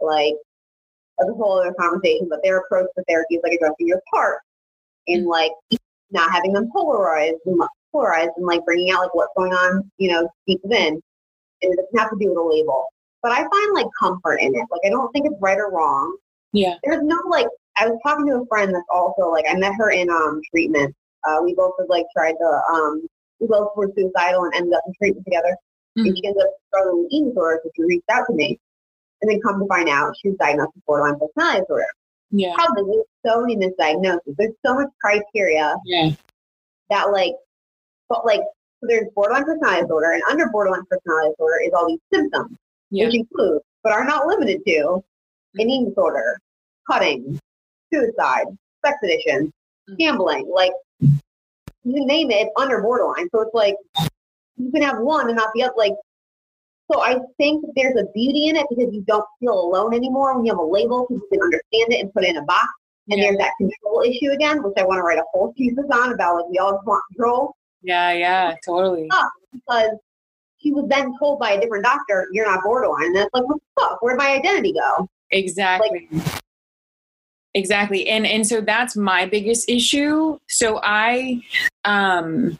like 0.00 0.34
a 1.20 1.24
whole 1.34 1.60
other 1.60 1.74
conversation. 1.74 2.28
But 2.28 2.42
their 2.42 2.58
approach 2.58 2.88
to 2.96 3.04
therapy 3.08 3.36
is 3.36 3.42
like 3.44 3.52
addressing 3.52 3.86
your 3.86 4.02
part 4.12 4.40
and 5.08 5.26
like 5.26 5.52
not 6.10 6.30
having 6.32 6.52
them 6.52 6.70
polarized 6.72 7.38
and 7.46 7.60
polarized 7.92 8.32
and 8.36 8.46
like 8.46 8.64
bringing 8.64 8.90
out 8.90 9.02
like 9.02 9.14
what's 9.14 9.32
going 9.36 9.52
on, 9.52 9.90
you 9.98 10.10
know, 10.10 10.28
deep 10.46 10.60
within. 10.64 11.00
And 11.62 11.72
it 11.72 11.76
doesn't 11.76 11.98
have 11.98 12.10
to 12.10 12.16
do 12.20 12.30
with 12.30 12.38
a 12.38 12.42
label 12.42 12.88
but 13.22 13.32
I 13.32 13.38
find 13.38 13.74
like 13.74 13.86
comfort 14.00 14.36
in 14.36 14.54
it. 14.54 14.66
Like 14.70 14.80
I 14.84 14.90
don't 14.90 15.10
think 15.12 15.26
it's 15.26 15.40
right 15.40 15.58
or 15.58 15.70
wrong. 15.70 16.16
yeah 16.52 16.76
There's 16.84 17.02
no 17.02 17.18
like 17.28 17.46
I 17.78 17.88
was 17.88 17.98
talking 18.04 18.26
to 18.26 18.42
a 18.42 18.46
friend 18.46 18.74
that's 18.74 18.84
also 18.92 19.30
like 19.30 19.44
I 19.48 19.54
met 19.54 19.72
her 19.78 19.90
in 19.90 20.10
um 20.10 20.40
treatment. 20.50 20.94
Uh, 21.26 21.38
we 21.44 21.54
both 21.54 21.72
have 21.78 21.88
like 21.88 22.06
tried 22.16 22.32
to 22.34 22.60
um 22.72 23.06
we 23.40 23.46
both 23.48 23.70
were 23.76 23.90
suicidal 23.96 24.44
and 24.44 24.54
ended 24.54 24.74
up 24.74 24.82
in 24.86 24.92
treatment 25.00 25.24
together. 25.24 25.56
Mhm. 25.98 26.06
And 26.08 26.16
she 26.18 26.24
ended 26.26 26.42
up 26.42 26.50
struggling 26.68 27.02
with 27.04 27.12
eating 27.12 27.28
disorders, 27.30 27.60
so 27.64 27.70
she 27.76 27.82
reached 27.84 28.10
out 28.10 28.24
to 28.28 28.32
me. 28.34 28.58
And 29.20 29.30
then 29.30 29.40
come 29.40 29.60
to 29.60 29.66
find 29.66 29.88
out 29.88 30.14
she 30.20 30.28
was 30.30 30.38
diagnosed 30.38 30.72
with 30.74 30.84
borderline 30.84 31.18
personality 31.18 31.60
disorder. 31.60 31.86
yeah 32.30 32.54
is 32.54 32.86
there's 32.86 33.04
so 33.26 33.40
many 33.42 33.56
misdiagnoses. 33.56 34.34
There's 34.36 34.54
so 34.66 34.74
much 34.74 34.88
criteria 35.00 35.76
yeah 35.84 36.10
that 36.90 37.10
like 37.12 37.34
but 38.08 38.24
like 38.26 38.40
so 38.80 38.86
there's 38.88 39.08
borderline 39.14 39.44
personality 39.44 39.82
disorder 39.82 40.12
and 40.12 40.22
under 40.30 40.46
borderline 40.48 40.84
personality 40.90 41.30
disorder 41.30 41.60
is 41.64 41.70
all 41.76 41.86
these 41.88 42.00
symptoms 42.12 42.56
yeah 42.92 43.06
which 43.06 43.14
include, 43.16 43.60
but 43.82 43.92
are 43.92 44.04
not 44.04 44.26
limited 44.26 44.60
to, 44.66 45.02
an 45.54 45.68
eating 45.68 45.88
disorder, 45.88 46.38
cutting, 46.88 47.38
suicide, 47.92 48.46
sex 48.84 48.96
addiction, 49.02 49.52
Mhm. 49.90 49.98
gambling, 49.98 50.48
like 50.48 50.72
you 51.84 52.06
name 52.06 52.30
it, 52.30 52.48
under 52.56 52.80
borderline. 52.80 53.28
So 53.32 53.40
it's 53.40 53.54
like 53.54 53.74
you 54.56 54.70
can 54.70 54.82
have 54.82 55.00
one 55.00 55.28
and 55.28 55.36
not 55.36 55.50
the 55.54 55.64
other. 55.64 55.74
Like, 55.76 55.94
so 56.90 57.00
I 57.00 57.18
think 57.38 57.64
there's 57.74 57.96
a 57.96 58.04
beauty 58.14 58.48
in 58.48 58.56
it 58.56 58.66
because 58.70 58.92
you 58.94 59.02
don't 59.02 59.24
feel 59.40 59.58
alone 59.58 59.92
anymore 59.94 60.36
when 60.36 60.44
you 60.44 60.52
have 60.52 60.60
a 60.60 60.64
label 60.64 61.06
because 61.08 61.22
you 61.22 61.38
can 61.38 61.42
understand 61.42 61.92
it 61.92 62.00
and 62.00 62.12
put 62.14 62.22
it 62.24 62.30
in 62.30 62.36
a 62.36 62.42
box. 62.44 62.68
And 63.10 63.18
Yeah. 63.18 63.26
there's 63.26 63.38
that 63.38 63.52
control 63.58 64.02
issue 64.02 64.30
again, 64.30 64.62
which 64.62 64.74
I 64.76 64.84
want 64.84 64.98
to 64.98 65.02
write 65.02 65.18
a 65.18 65.24
whole 65.32 65.52
thesis 65.58 65.86
on 65.92 66.12
about. 66.12 66.36
Like 66.36 66.48
we 66.50 66.58
all 66.58 66.72
just 66.74 66.86
want 66.86 67.02
control 67.14 67.56
yeah 67.84 68.12
yeah 68.12 68.54
totally 68.64 69.08
because 69.52 69.96
she 70.62 70.72
was 70.72 70.86
then 70.88 71.12
told 71.18 71.38
by 71.38 71.52
a 71.52 71.60
different 71.60 71.84
doctor, 71.84 72.28
"You're 72.32 72.46
not 72.46 72.62
borderline." 72.62 73.06
And 73.06 73.16
that's 73.16 73.30
like, 73.34 73.44
what 73.44 73.58
the 73.58 73.82
fuck? 73.82 74.02
Where'd 74.02 74.18
my 74.18 74.32
identity 74.32 74.72
go? 74.72 75.08
exactly 75.32 76.08
exactly 77.54 78.08
and 78.08 78.26
and 78.26 78.46
so 78.46 78.60
that's 78.60 78.96
my 78.96 79.26
biggest 79.26 79.68
issue 79.68 80.38
so 80.48 80.78
i 80.82 81.40
um 81.84 82.58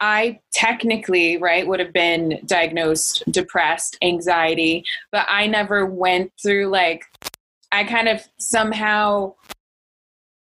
i 0.00 0.38
technically 0.52 1.36
right 1.36 1.66
would 1.66 1.78
have 1.78 1.92
been 1.92 2.40
diagnosed 2.46 3.22
depressed 3.30 3.96
anxiety 4.02 4.84
but 5.12 5.26
i 5.28 5.46
never 5.46 5.86
went 5.86 6.32
through 6.42 6.66
like 6.66 7.04
i 7.70 7.84
kind 7.84 8.08
of 8.08 8.26
somehow 8.38 9.32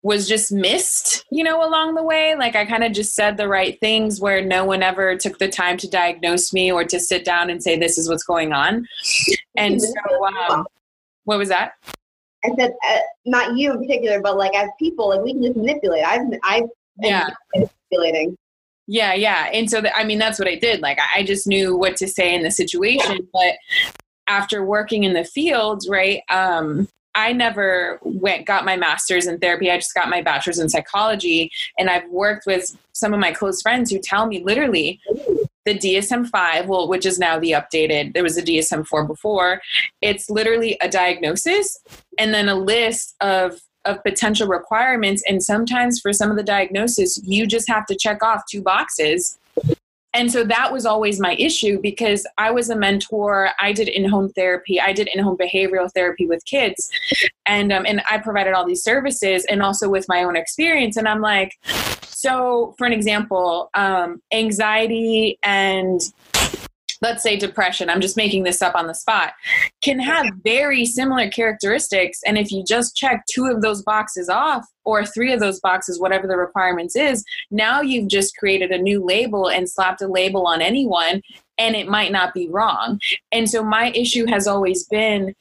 was 0.04 0.28
just 0.28 0.52
missed, 0.52 1.24
you 1.32 1.42
know, 1.42 1.66
along 1.66 1.94
the 1.94 2.02
way. 2.02 2.36
Like 2.36 2.54
I 2.54 2.66
kind 2.66 2.84
of 2.84 2.92
just 2.92 3.14
said 3.14 3.38
the 3.38 3.48
right 3.48 3.80
things 3.80 4.20
where 4.20 4.44
no 4.44 4.62
one 4.62 4.82
ever 4.82 5.16
took 5.16 5.38
the 5.38 5.48
time 5.48 5.78
to 5.78 5.88
diagnose 5.88 6.52
me 6.52 6.70
or 6.70 6.84
to 6.84 7.00
sit 7.00 7.24
down 7.24 7.48
and 7.48 7.62
say, 7.62 7.78
this 7.78 7.96
is 7.96 8.08
what's 8.08 8.22
going 8.22 8.52
on. 8.52 8.86
And 9.56 9.80
so, 9.80 9.92
um, 10.50 10.66
what 11.24 11.38
was 11.38 11.48
that? 11.48 11.72
I 12.44 12.50
said, 12.58 12.74
uh, 12.86 12.98
not 13.24 13.56
you 13.56 13.72
in 13.72 13.78
particular, 13.78 14.20
but 14.20 14.36
like 14.36 14.54
as 14.54 14.68
people, 14.78 15.08
like 15.08 15.22
we 15.22 15.32
can 15.32 15.42
just 15.42 15.56
manipulate. 15.56 16.04
I've, 16.04 16.20
I've 16.44 16.68
been 16.98 17.10
Yeah. 17.10 17.28
manipulating. 17.54 18.36
Yeah, 18.86 19.14
yeah. 19.14 19.48
And 19.54 19.70
so, 19.70 19.80
th- 19.80 19.94
I 19.96 20.04
mean, 20.04 20.18
that's 20.18 20.38
what 20.38 20.46
I 20.46 20.56
did. 20.56 20.82
Like, 20.82 20.98
I 20.98 21.20
I 21.20 21.22
just 21.24 21.46
knew 21.46 21.74
what 21.74 21.96
to 21.96 22.06
say 22.06 22.34
in 22.34 22.42
the 22.42 22.50
situation. 22.50 23.26
But 23.32 23.54
after 24.26 24.62
working 24.62 25.04
in 25.04 25.14
the 25.14 25.24
field, 25.24 25.84
right, 25.88 26.20
um, 26.28 26.86
I 27.14 27.32
never 27.32 27.98
went, 28.02 28.46
got 28.46 28.64
my 28.64 28.76
master's 28.76 29.26
in 29.26 29.38
therapy. 29.38 29.70
I 29.70 29.76
just 29.76 29.94
got 29.94 30.08
my 30.08 30.22
bachelor's 30.22 30.58
in 30.58 30.68
psychology. 30.68 31.50
And 31.78 31.88
I've 31.88 32.08
worked 32.10 32.46
with 32.46 32.76
some 32.92 33.14
of 33.14 33.20
my 33.20 33.32
close 33.32 33.62
friends 33.62 33.90
who 33.90 33.98
tell 33.98 34.26
me 34.26 34.42
literally 34.42 35.00
the 35.64 35.78
DSM 35.78 36.28
5, 36.28 36.68
well, 36.68 36.88
which 36.88 37.06
is 37.06 37.18
now 37.18 37.38
the 37.38 37.52
updated, 37.52 38.14
there 38.14 38.22
was 38.22 38.36
a 38.36 38.42
DSM 38.42 38.86
4 38.86 39.06
before. 39.06 39.62
It's 40.02 40.28
literally 40.28 40.76
a 40.80 40.88
diagnosis 40.88 41.78
and 42.18 42.34
then 42.34 42.48
a 42.48 42.54
list 42.54 43.14
of 43.20 43.60
of 43.86 44.02
potential 44.02 44.48
requirements 44.48 45.22
and 45.28 45.42
sometimes 45.42 46.00
for 46.00 46.10
some 46.10 46.30
of 46.30 46.38
the 46.38 46.42
diagnosis 46.42 47.20
you 47.22 47.46
just 47.46 47.68
have 47.68 47.84
to 47.84 47.94
check 47.94 48.22
off 48.22 48.42
two 48.50 48.62
boxes 48.62 49.38
and 50.14 50.30
so 50.30 50.44
that 50.44 50.72
was 50.72 50.86
always 50.86 51.20
my 51.20 51.34
issue 51.34 51.80
because 51.80 52.26
I 52.38 52.50
was 52.50 52.70
a 52.70 52.76
mentor. 52.76 53.50
I 53.60 53.72
did 53.72 53.88
in-home 53.88 54.30
therapy. 54.30 54.80
I 54.80 54.92
did 54.92 55.08
in-home 55.08 55.36
behavioral 55.36 55.92
therapy 55.92 56.26
with 56.26 56.44
kids, 56.44 56.88
and 57.46 57.72
um, 57.72 57.84
and 57.86 58.02
I 58.10 58.18
provided 58.18 58.54
all 58.54 58.64
these 58.66 58.82
services, 58.82 59.44
and 59.46 59.62
also 59.62 59.88
with 59.88 60.06
my 60.08 60.22
own 60.22 60.36
experience. 60.36 60.96
And 60.96 61.08
I'm 61.08 61.20
like, 61.20 61.52
so 62.02 62.74
for 62.78 62.86
an 62.86 62.92
example, 62.92 63.70
um, 63.74 64.22
anxiety 64.32 65.38
and 65.42 66.00
let's 67.02 67.22
say 67.22 67.36
depression, 67.36 67.90
I'm 67.90 68.00
just 68.00 68.16
making 68.16 68.44
this 68.44 68.62
up 68.62 68.74
on 68.74 68.86
the 68.86 68.94
spot, 68.94 69.32
can 69.82 69.98
have 69.98 70.26
very 70.42 70.84
similar 70.84 71.28
characteristics. 71.30 72.20
And 72.26 72.38
if 72.38 72.50
you 72.50 72.64
just 72.64 72.96
check 72.96 73.24
two 73.30 73.46
of 73.46 73.62
those 73.62 73.82
boxes 73.82 74.28
off, 74.28 74.64
or 74.84 75.04
three 75.04 75.32
of 75.32 75.40
those 75.40 75.60
boxes, 75.60 75.98
whatever 75.98 76.26
the 76.26 76.36
requirements 76.36 76.94
is, 76.94 77.24
now 77.50 77.80
you've 77.80 78.08
just 78.08 78.36
created 78.36 78.70
a 78.70 78.78
new 78.78 79.04
label 79.04 79.48
and 79.48 79.68
slapped 79.68 80.02
a 80.02 80.06
label 80.06 80.46
on 80.46 80.60
anyone, 80.60 81.22
and 81.58 81.74
it 81.74 81.88
might 81.88 82.12
not 82.12 82.34
be 82.34 82.48
wrong. 82.48 83.00
And 83.32 83.48
so 83.48 83.62
my 83.64 83.90
issue 83.92 84.26
has 84.26 84.46
always 84.46 84.84
been 84.84 85.34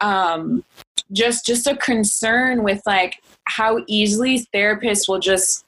um, 0.00 0.64
just 1.12 1.46
just 1.46 1.66
a 1.66 1.76
concern 1.76 2.62
with 2.62 2.82
like 2.86 3.22
how 3.56 3.78
easily 3.86 4.46
therapists 4.54 5.08
will 5.08 5.18
just 5.18 5.64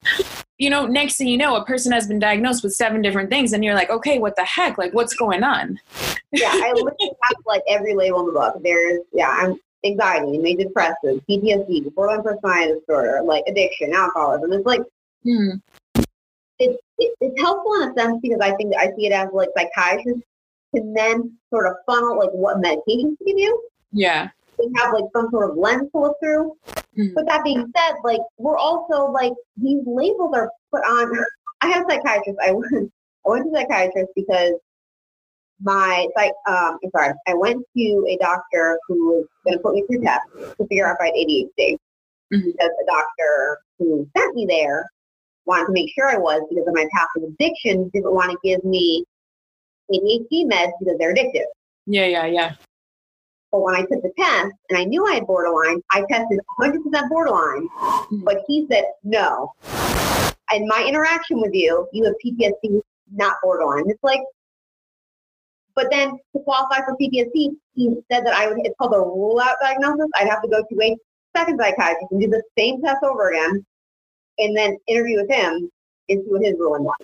you 0.59 0.71
know 0.71 0.87
next 0.87 1.17
thing 1.17 1.29
you 1.29 1.37
know 1.37 1.57
a 1.57 1.65
person 1.65 1.93
has 1.93 2.07
been 2.07 2.19
diagnosed 2.19 2.63
with 2.63 2.73
seven 2.73 3.03
different 3.03 3.29
things 3.31 3.53
and 3.53 3.65
you're 3.65 3.75
like 3.75 3.91
okay 3.91 4.19
what 4.19 4.35
the 4.37 4.45
heck 4.45 4.79
like 4.79 4.93
what's 4.95 5.15
going 5.15 5.43
on 5.43 5.79
Yeah, 6.33 6.51
I 6.53 6.73
literally 6.75 7.11
have 7.23 7.37
like 7.47 7.63
every 7.69 7.95
label 7.95 8.21
in 8.21 8.27
the 8.27 8.33
book. 8.33 8.61
There's, 8.63 9.01
yeah, 9.13 9.29
I'm 9.31 9.57
anxiety, 9.85 10.39
major 10.39 10.65
depressive, 10.65 11.21
PTSD, 11.29 11.95
borderline 11.95 12.25
personality 12.25 12.81
disorder, 12.81 13.21
like 13.23 13.45
addiction, 13.47 13.93
alcoholism. 13.95 14.53
It's 14.53 14.67
like 14.67 14.81
Hmm. 15.23 15.51
it's 16.59 16.79
it, 16.99 17.15
it's 17.21 17.41
helpful 17.41 17.73
in 17.83 17.91
a 17.91 17.95
sense 17.95 18.19
because 18.21 18.41
I 18.43 18.53
think 18.57 18.75
I 18.77 18.87
see 18.97 19.07
it 19.07 19.13
as 19.13 19.29
like 19.33 19.49
psychiatrists 19.57 20.23
can 20.75 20.93
then 20.93 21.39
sort 21.51 21.67
of 21.67 21.75
funnel 21.87 22.19
like 22.19 22.31
what 22.33 22.57
medications 22.57 23.17
to 23.19 23.25
give 23.25 23.39
you. 23.39 23.69
Yeah. 23.93 24.31
They 24.59 24.69
have 24.77 24.93
like 24.93 25.05
some 25.15 25.31
sort 25.31 25.51
of 25.51 25.57
lens 25.57 25.91
to 25.93 26.01
look 26.01 26.17
through. 26.23 26.57
Mhm. 26.97 27.15
But 27.15 27.27
that 27.27 27.45
being 27.45 27.71
said, 27.77 27.95
like 28.05 28.21
we're 28.39 28.57
also 28.59 29.11
like 29.11 29.33
these 29.57 29.83
labels 29.87 30.35
are 30.35 30.51
put 30.73 30.83
on. 30.85 31.13
I 31.61 31.69
have 31.69 31.87
psychiatrist. 31.89 32.39
I 32.45 32.53
went 32.53 32.93
I 33.27 33.31
went 33.31 33.45
to 33.45 33.51
a 33.51 33.61
psychiatrist 33.61 34.13
because 34.15 34.53
my 35.63 36.07
like 36.17 36.33
um 36.49 36.79
I'm 36.83 36.91
sorry, 36.91 37.15
I 37.27 37.35
went 37.35 37.65
to 37.77 38.07
a 38.09 38.17
doctor 38.21 38.79
who 38.87 39.07
was 39.09 39.27
gonna 39.45 39.59
put 39.59 39.75
me 39.75 39.85
through 39.87 40.03
tests 40.03 40.29
to 40.33 40.67
figure 40.67 40.87
out 40.87 40.97
if 40.97 41.01
I 41.01 41.07
had 41.07 41.15
ADHD. 41.15 41.79
Mhm. 42.33 42.45
Because 42.45 42.71
the 42.79 42.85
doctor 42.87 43.59
who 43.79 44.09
sent 44.17 44.35
me 44.35 44.47
there 44.47 44.89
wanted 45.47 45.67
to 45.67 45.73
make 45.73 45.91
sure 45.95 46.09
I 46.09 46.17
was 46.17 46.43
because 46.49 46.67
of 46.67 46.75
my 46.75 46.87
past 46.93 47.11
addiction, 47.17 47.91
didn't 47.93 48.15
want 48.15 48.31
to 48.31 48.39
give 48.43 48.65
me 48.65 49.05
ADHD 49.93 50.45
meds 50.47 50.73
because 50.81 50.97
they're 50.99 51.15
addictive. 51.15 51.45
Yeah, 51.87 52.07
yeah, 52.07 52.27
yeah. 52.27 52.53
But 53.55 53.63
when 53.63 53.77
I 53.77 53.83
took 53.83 54.03
the 54.03 54.11
test 54.19 54.53
and 54.69 54.77
I 54.77 54.83
knew 54.83 55.07
I 55.07 55.15
had 55.15 55.29
borderline, 55.29 55.81
I 55.93 56.03
tested 56.11 56.41
100% 56.59 57.09
borderline. 57.09 57.69
Hmm. 57.71 58.25
But 58.25 58.39
he 58.49 58.67
said, 58.69 58.83
no. 59.05 59.53
And 60.51 60.67
my 60.67 60.85
interaction 60.85 61.41
with 61.41 61.55
you, 61.55 61.87
you 61.93 62.03
have 62.03 62.15
PTSD, 62.25 62.81
not 63.13 63.37
borderline. 63.45 63.89
It's 63.89 64.03
like, 64.03 64.23
but 65.77 65.87
then 65.93 66.19
to 66.35 66.43
qualify 66.43 66.85
for 66.85 66.97
PTSD, 67.01 67.51
he 67.77 67.97
said 68.11 68.27
that 68.27 68.35
I 68.35 68.49
would, 68.49 68.59
it's 68.65 68.75
called 68.77 68.93
a 68.93 68.99
rule 68.99 69.39
out 69.41 69.55
diagnosis. 69.63 70.09
I'd 70.17 70.29
have 70.29 70.43
to 70.43 70.49
go 70.49 70.65
to 70.69 70.83
a 70.83 70.97
second 71.37 71.61
psychiatrist 71.61 72.11
and 72.11 72.21
do 72.21 72.27
the 72.27 72.43
same 72.59 72.83
test 72.83 73.05
over 73.05 73.31
again 73.31 73.65
and 74.41 74.57
then 74.57 74.77
interview 74.89 75.21
with 75.21 75.31
him 75.31 75.71
and 76.09 76.25
see 76.25 76.29
what 76.29 76.43
his 76.43 76.55
ruling 76.59 76.83
was. 76.83 76.97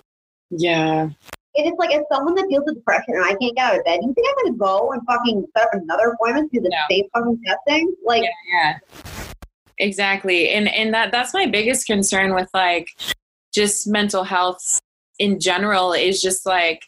Yeah. 0.51 1.11
And 1.57 1.67
it's 1.67 1.79
like, 1.79 1.93
as 1.93 2.03
someone 2.13 2.35
that 2.37 2.47
deals 2.49 2.65
with 2.67 2.77
depression 2.77 3.15
and 3.15 3.25
I 3.25 3.35
can't 3.35 3.57
get 3.57 3.73
out 3.73 3.79
of 3.79 3.85
bed, 3.85 3.99
you 4.03 4.15
think 4.15 4.27
I'm 4.29 4.45
going 4.45 4.53
to 4.55 4.59
go 4.59 4.93
and 4.93 5.03
fucking 5.07 5.45
set 5.57 5.67
up 5.67 5.75
another 5.75 6.11
appointment 6.11 6.53
to 6.53 6.59
do 6.59 6.63
the 6.63 6.69
No. 6.71 6.77
same 6.91 7.05
fucking 7.13 7.41
testing? 7.45 7.95
Like, 8.05 8.23
yeah 8.53 8.79
exactly 9.81 10.51
and 10.51 10.69
and 10.69 10.93
that 10.93 11.11
that's 11.11 11.33
my 11.33 11.47
biggest 11.47 11.87
concern 11.87 12.35
with 12.35 12.49
like 12.53 12.89
just 13.53 13.89
mental 13.89 14.23
health 14.25 14.79
in 15.19 15.41
general 15.41 15.93
is 15.95 16.21
just 16.21 16.45
like 16.47 16.83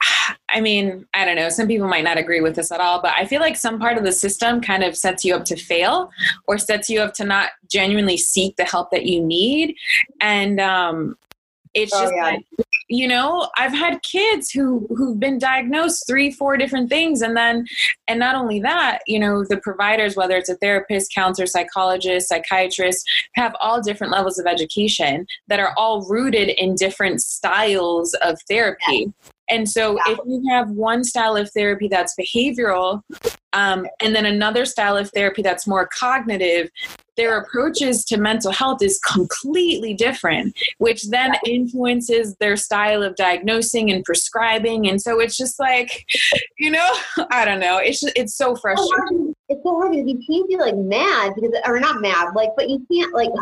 I 0.50 0.60
mean, 0.60 1.04
I 1.14 1.24
don't 1.24 1.34
know. 1.34 1.48
Some 1.48 1.66
people 1.66 1.88
might 1.88 2.04
not 2.04 2.16
agree 2.18 2.40
with 2.40 2.54
this 2.54 2.70
at 2.70 2.78
all, 2.78 3.02
but 3.02 3.12
I 3.16 3.24
feel 3.24 3.40
like 3.40 3.56
some 3.56 3.80
part 3.80 3.98
of 3.98 4.04
the 4.04 4.12
system 4.12 4.60
kind 4.60 4.84
of 4.84 4.96
sets 4.96 5.24
you 5.24 5.34
up 5.34 5.44
to 5.46 5.56
fail 5.56 6.10
or 6.46 6.58
sets 6.58 6.88
you 6.88 7.00
up 7.00 7.14
to 7.14 7.24
not 7.24 7.50
genuinely 7.68 8.16
seek 8.16 8.54
the 8.56 8.64
help 8.64 8.92
that 8.92 9.06
you 9.06 9.20
need. 9.20 9.74
And 10.20 10.60
um, 10.60 11.16
it's 11.74 11.92
Oh, 11.94 12.02
just 12.02 12.14
yeah. 12.14 12.24
like, 12.24 12.46
you 12.88 13.08
know, 13.08 13.48
I've 13.58 13.72
had 13.72 14.02
kids 14.02 14.50
who 14.50 14.86
who've 14.96 15.18
been 15.18 15.38
diagnosed 15.38 16.04
three, 16.06 16.30
four 16.30 16.56
different 16.56 16.88
things, 16.88 17.22
and 17.22 17.36
then, 17.36 17.66
and 18.08 18.20
not 18.20 18.34
only 18.36 18.60
that, 18.60 19.00
you 19.06 19.18
know, 19.18 19.44
the 19.44 19.56
providers, 19.56 20.16
whether 20.16 20.36
it's 20.36 20.48
a 20.48 20.56
therapist, 20.56 21.12
counselor, 21.14 21.46
psychologist, 21.46 22.28
psychiatrist, 22.28 23.08
have 23.34 23.54
all 23.60 23.80
different 23.80 24.12
levels 24.12 24.38
of 24.38 24.46
education 24.46 25.26
that 25.48 25.60
are 25.60 25.74
all 25.76 26.06
rooted 26.08 26.48
in 26.50 26.74
different 26.74 27.20
styles 27.20 28.14
of 28.22 28.38
therapy. 28.48 29.12
And 29.50 29.68
so, 29.68 29.98
if 30.06 30.18
you 30.26 30.42
have 30.50 30.70
one 30.70 31.04
style 31.04 31.36
of 31.36 31.50
therapy 31.50 31.88
that's 31.88 32.14
behavioral, 32.18 33.02
um, 33.54 33.86
and 34.00 34.14
then 34.14 34.26
another 34.26 34.66
style 34.66 34.96
of 34.96 35.10
therapy 35.10 35.40
that's 35.40 35.66
more 35.66 35.88
cognitive, 35.96 36.70
their 37.16 37.38
approaches 37.38 38.04
to 38.06 38.16
mental 38.16 38.50
health 38.50 38.82
is 38.82 38.98
completely 38.98 39.94
different, 39.94 40.58
which 40.78 41.04
then 41.04 41.32
influences 41.46 42.34
their 42.36 42.56
style 42.56 43.02
of 43.02 43.14
diagnosing 43.14 43.92
and 43.92 44.04
prescribing. 44.04 44.88
And 44.88 45.00
so, 45.00 45.20
it's 45.20 45.36
just 45.36 45.60
like, 45.60 46.04
you 46.58 46.70
know, 46.70 46.94
I 47.30 47.44
don't 47.44 47.60
know. 47.60 47.78
It's 47.78 48.00
just, 48.00 48.18
it's 48.18 48.34
so 48.34 48.56
frustrating. 48.56 49.34
it's 49.48 49.62
so 49.62 49.76
hard 49.76 49.92
because 49.92 50.08
you 50.08 50.20
can't 50.28 50.48
be 50.48 50.56
like 50.56 50.76
mad 50.76 51.34
because, 51.36 51.52
or 51.64 51.78
not 51.78 52.00
mad, 52.00 52.34
like, 52.34 52.50
but 52.56 52.68
you 52.68 52.84
can't 52.92 53.14
like. 53.14 53.30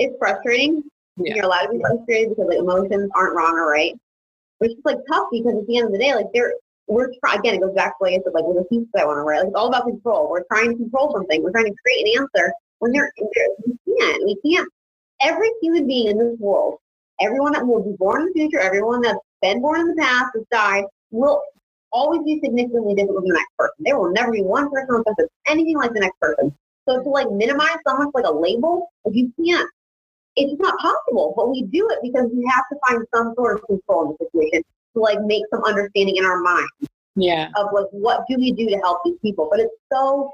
It's 0.00 0.16
frustrating. 0.18 0.82
Yeah. 1.18 1.36
You're 1.36 1.44
allowed 1.44 1.66
to 1.66 1.74
be 1.74 1.78
frustrated 1.78 2.30
because 2.30 2.46
like 2.48 2.58
emotions 2.58 3.08
aren't 3.14 3.36
wrong 3.36 3.52
or 3.52 3.70
right, 3.70 3.94
which 4.58 4.72
is 4.72 4.78
like 4.84 4.98
tough 5.08 5.28
because 5.30 5.54
at 5.54 5.64
the 5.68 5.76
end 5.78 5.86
of 5.86 5.92
the 5.92 5.98
day, 5.98 6.12
like 6.16 6.26
they're 6.34 6.54
we're 6.86 7.10
trying 7.20 7.40
again. 7.40 7.54
It 7.54 7.60
goes 7.60 7.74
back 7.74 7.98
to 7.98 8.04
like 8.04 8.14
I 8.14 8.16
said, 8.16 8.34
like 8.34 8.44
with 8.44 8.58
the 8.58 8.64
pieces 8.64 8.88
I 8.96 9.04
want 9.04 9.18
to 9.18 9.22
write. 9.22 9.38
Like 9.38 9.48
it's 9.48 9.56
all 9.56 9.68
about 9.68 9.84
control. 9.84 10.28
We're 10.30 10.44
trying 10.44 10.70
to 10.70 10.76
control 10.76 11.12
something. 11.12 11.42
We're 11.42 11.52
trying 11.52 11.66
to 11.66 11.74
create 11.84 12.06
an 12.06 12.22
answer 12.22 12.52
when 12.78 12.92
they're, 12.92 13.10
they're 13.16 13.48
we 13.66 13.98
can't. 13.98 14.24
We 14.24 14.36
can't. 14.44 14.68
Every 15.22 15.50
human 15.62 15.86
being 15.86 16.08
in 16.08 16.18
this 16.18 16.38
world, 16.38 16.78
everyone 17.20 17.52
that 17.52 17.66
will 17.66 17.82
be 17.82 17.96
born 17.98 18.22
in 18.22 18.26
the 18.28 18.32
future, 18.32 18.60
everyone 18.60 19.00
that's 19.00 19.18
been 19.40 19.60
born 19.62 19.80
in 19.80 19.88
the 19.88 20.02
past, 20.02 20.32
has 20.34 20.44
died, 20.50 20.84
will 21.10 21.42
always 21.92 22.22
be 22.24 22.40
significantly 22.42 22.94
different 22.94 23.16
from 23.16 23.28
the 23.28 23.34
next 23.34 23.56
person. 23.56 23.76
There 23.80 23.98
will 23.98 24.12
never 24.12 24.32
be 24.32 24.42
one 24.42 24.70
person 24.70 24.90
on 24.90 25.00
earth 25.00 25.14
that's 25.16 25.30
anything 25.46 25.76
like 25.76 25.94
the 25.94 26.00
next 26.00 26.18
person. 26.20 26.54
So 26.86 27.02
to 27.02 27.08
like 27.08 27.30
minimize 27.30 27.78
someone 27.86 28.10
like 28.12 28.26
a 28.26 28.32
label, 28.32 28.90
like 29.04 29.14
you 29.14 29.32
can't. 29.42 29.70
It's 30.36 30.60
not 30.60 30.76
possible. 30.80 31.32
But 31.36 31.50
we 31.50 31.62
do 31.62 31.88
it 31.90 32.00
because 32.02 32.28
we 32.34 32.44
have 32.52 32.64
to 32.72 32.78
find 32.86 33.06
some 33.14 33.34
sort 33.36 33.58
of 33.58 33.66
control 33.66 34.10
in 34.10 34.16
the 34.18 34.26
situation 34.26 34.64
to 34.94 35.00
like 35.00 35.20
make 35.22 35.42
some 35.50 35.62
understanding 35.64 36.16
in 36.16 36.24
our 36.24 36.40
mind 36.40 36.68
Yeah. 37.16 37.50
of 37.56 37.68
like 37.72 37.86
what 37.90 38.24
do 38.28 38.36
we 38.36 38.52
do 38.52 38.68
to 38.68 38.76
help 38.78 39.00
these 39.04 39.18
people. 39.22 39.48
But 39.50 39.60
it's 39.60 39.74
so 39.92 40.30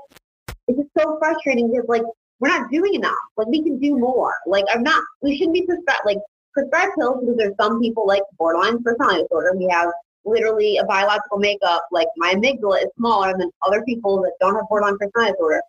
it's 0.68 0.78
just 0.78 0.90
so 0.98 1.18
frustrating 1.18 1.70
because 1.70 1.86
like 1.88 2.02
we're 2.38 2.48
not 2.48 2.70
doing 2.70 2.94
enough. 2.94 3.14
Like 3.36 3.48
we 3.48 3.62
can 3.62 3.78
do 3.78 3.98
more. 3.98 4.34
Like 4.46 4.64
I'm 4.72 4.82
not 4.82 5.02
we 5.22 5.36
shouldn't 5.36 5.54
be 5.54 5.66
prescribed 5.66 6.02
like 6.04 6.18
prescribed 6.52 6.92
pills 6.98 7.18
because 7.20 7.36
there's 7.36 7.56
some 7.60 7.80
people 7.80 8.06
like 8.06 8.22
borderline 8.38 8.82
personality 8.82 9.22
disorder. 9.22 9.52
We 9.56 9.68
have 9.70 9.90
literally 10.24 10.76
a 10.76 10.84
biological 10.84 11.38
makeup, 11.38 11.86
like 11.90 12.08
my 12.16 12.34
amygdala 12.34 12.82
is 12.82 12.90
smaller 12.96 13.36
than 13.38 13.50
other 13.66 13.82
people 13.82 14.20
that 14.22 14.32
don't 14.40 14.54
have 14.54 14.68
borderline 14.68 14.98
personality 14.98 15.32
disorder. 15.32 15.62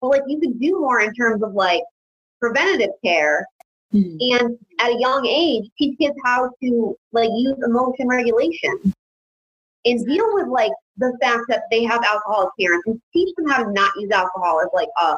But 0.00 0.08
like 0.08 0.22
you 0.26 0.38
could 0.40 0.60
do 0.60 0.80
more 0.80 1.00
in 1.00 1.12
terms 1.14 1.42
of 1.42 1.52
like 1.54 1.82
preventative 2.40 2.90
care 3.04 3.46
Mhm. 3.94 4.18
and 4.20 4.58
at 4.80 4.90
a 4.90 4.98
young 4.98 5.26
age 5.26 5.70
teach 5.78 5.96
kids 5.98 6.14
how 6.24 6.50
to 6.62 6.96
like 7.12 7.30
use 7.34 7.56
emotion 7.64 8.06
regulation 8.06 8.92
and 9.84 10.06
deal 10.06 10.34
with 10.34 10.48
like 10.48 10.72
the 10.98 11.16
fact 11.22 11.42
that 11.48 11.62
they 11.70 11.84
have 11.84 12.02
alcoholic 12.04 12.50
parents 12.60 12.84
and 12.86 13.00
teach 13.12 13.34
them 13.36 13.48
how 13.48 13.64
to 13.64 13.72
not 13.72 13.92
use 13.96 14.10
alcohol 14.10 14.60
as 14.60 14.68
like 14.74 14.88
a 15.00 15.16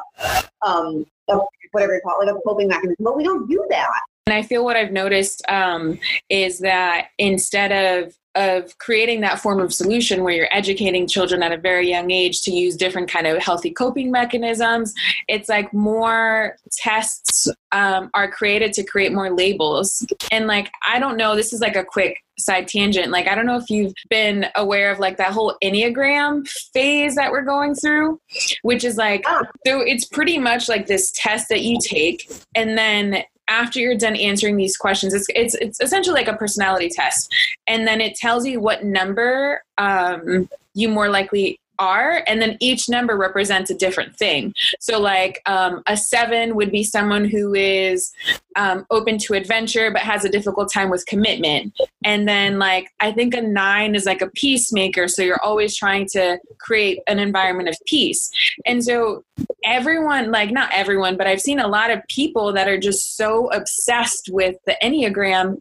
um 0.67 1.05
a, 1.29 1.39
whatever 1.73 1.95
you 1.95 2.01
call 2.03 2.21
it, 2.21 2.27
like 2.27 2.35
a 2.35 2.41
coping 2.47 2.69
mechanism. 2.69 2.97
But 3.01 3.17
we 3.17 3.25
don't 3.25 3.49
do 3.49 3.65
that. 3.71 3.89
And 4.27 4.35
I 4.35 4.43
feel 4.43 4.65
what 4.65 4.77
I've 4.77 4.93
noticed 4.93 5.43
um, 5.49 5.99
is 6.29 6.59
that 6.61 7.09
instead 7.19 7.73
of 7.73 8.15
of 8.35 8.77
creating 8.79 9.21
that 9.23 9.41
form 9.41 9.61
of 9.61 9.75
solution 9.75 10.23
where 10.23 10.35
you're 10.35 10.49
educating 10.53 11.07
children 11.07 11.43
at 11.43 11.53
a 11.53 11.57
very 11.57 11.89
young 11.89 12.11
age 12.11 12.43
to 12.43 12.51
use 12.51 12.77
different 12.77 13.11
kind 13.11 13.27
of 13.27 13.39
healthy 13.43 13.71
coping 13.71 14.11
mechanisms, 14.11 14.95
it's 15.29 15.49
like 15.49 15.73
more 15.75 16.57
tests 16.73 17.49
um, 17.73 18.11
are 18.15 18.31
created 18.31 18.73
to 18.75 18.85
create 18.85 19.13
more 19.13 19.31
labels. 19.31 20.07
And 20.31 20.47
like 20.47 20.71
I 20.87 20.99
don't 20.99 21.17
know, 21.17 21.35
this 21.35 21.53
is 21.53 21.61
like 21.61 21.77
a 21.77 21.85
quick 21.85 22.19
side 22.39 22.69
tangent. 22.69 23.11
Like 23.11 23.29
I 23.29 23.35
don't 23.35 23.47
know 23.47 23.57
if 23.57 23.69
you've 23.69 23.93
been 24.09 24.47
aware 24.55 24.91
of 24.91 24.99
like 24.99 25.17
that 25.19 25.33
whole 25.33 25.57
Enneagram 25.63 26.49
phase 26.73 27.15
that 27.17 27.31
we're 27.33 27.45
going 27.45 27.75
through, 27.75 28.21
which 28.63 28.85
is 28.85 28.97
like 28.97 29.25
Oh. 29.27 29.43
so 29.67 29.81
it's 29.81 30.05
pretty 30.07 30.39
much 30.39 30.69
like 30.69 30.87
this 30.87 31.13
test 31.15 31.49
that 31.51 31.63
you 31.63 31.79
take 31.83 32.31
and 32.55 32.79
then 32.79 33.23
after 33.51 33.81
you're 33.81 33.97
done 33.97 34.17
answering 34.17 34.57
these 34.57 34.77
questions 34.77 35.13
it's 35.13 35.27
it's, 35.35 35.55
it's 35.57 35.81
essentially 35.81 36.15
like 36.15 36.29
a 36.29 36.37
personality 36.37 36.89
test. 36.89 37.35
And 37.67 37.87
then 37.87 38.01
it 38.01 38.15
tells 38.15 38.47
you 38.47 38.61
what 38.61 38.85
number 38.85 39.63
um, 39.77 40.49
you 40.73 40.89
more 40.89 41.11
likely 41.11 41.60
are 41.81 42.23
and 42.29 42.41
then 42.41 42.57
each 42.61 42.89
number 42.89 43.17
represents 43.17 43.71
a 43.71 43.75
different 43.75 44.15
thing. 44.15 44.55
So 44.79 45.01
like 45.01 45.41
um, 45.47 45.83
a 45.87 45.97
seven 45.97 46.55
would 46.55 46.71
be 46.71 46.85
someone 46.85 47.25
who 47.25 47.55
is 47.55 48.13
um, 48.57 48.87
open 48.91 49.19
to 49.19 49.35
adventure 49.35 49.91
but 49.91 50.03
has 50.03 50.25
a 50.25 50.29
difficult 50.29 50.73
time 50.73 50.91
with 50.91 51.05
commitment. 51.07 51.73
And 52.05 52.29
then 52.29 52.59
like 52.59 52.89
i 53.01 53.11
think 53.11 53.35
a 53.35 53.41
nine 53.41 53.95
is 53.95 54.05
like 54.07 54.23
a 54.23 54.31
peacemaker 54.31 55.09
so 55.09 55.23
you're 55.23 55.43
always 55.43 55.77
trying 55.77 56.07
to 56.13 56.39
create 56.59 57.01
an 57.09 57.19
environment 57.19 57.69
of 57.69 57.77
peace. 57.87 58.31
And 58.67 58.85
so 58.85 59.25
everyone 59.65 60.31
like 60.31 60.51
not 60.51 60.71
everyone 60.73 61.17
but 61.17 61.27
i've 61.27 61.41
seen 61.41 61.59
a 61.59 61.69
lot 61.69 61.91
of 61.91 62.01
people 62.09 62.53
that 62.53 62.69
are 62.69 62.79
just 62.79 63.17
so 63.17 63.51
obsessed 63.53 64.29
with 64.33 64.57
the 64.67 64.77
enneagram 64.83 65.59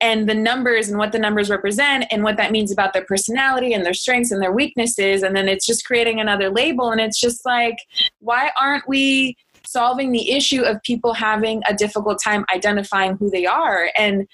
and 0.00 0.28
the 0.28 0.34
numbers 0.34 0.88
and 0.88 0.98
what 0.98 1.12
the 1.12 1.18
numbers 1.18 1.50
represent 1.50 2.04
and 2.10 2.22
what 2.22 2.36
that 2.36 2.52
means 2.52 2.72
about 2.72 2.92
their 2.92 3.04
personality 3.04 3.72
and 3.72 3.84
their 3.84 3.94
strengths 3.94 4.30
and 4.30 4.42
their 4.42 4.52
weaknesses 4.52 5.22
and 5.22 5.36
then 5.36 5.48
it's 5.48 5.66
just 5.66 5.84
creating 5.84 6.20
another 6.20 6.50
label 6.50 6.90
and 6.90 7.00
it's 7.00 7.20
just 7.20 7.44
like 7.44 7.76
why 8.20 8.50
aren't 8.60 8.86
we 8.88 9.36
solving 9.66 10.10
the 10.10 10.30
issue 10.30 10.62
of 10.62 10.82
people 10.82 11.12
having 11.12 11.62
a 11.68 11.74
difficult 11.74 12.18
time 12.22 12.44
identifying 12.54 13.16
who 13.16 13.30
they 13.30 13.46
are 13.46 13.90
and 13.96 14.26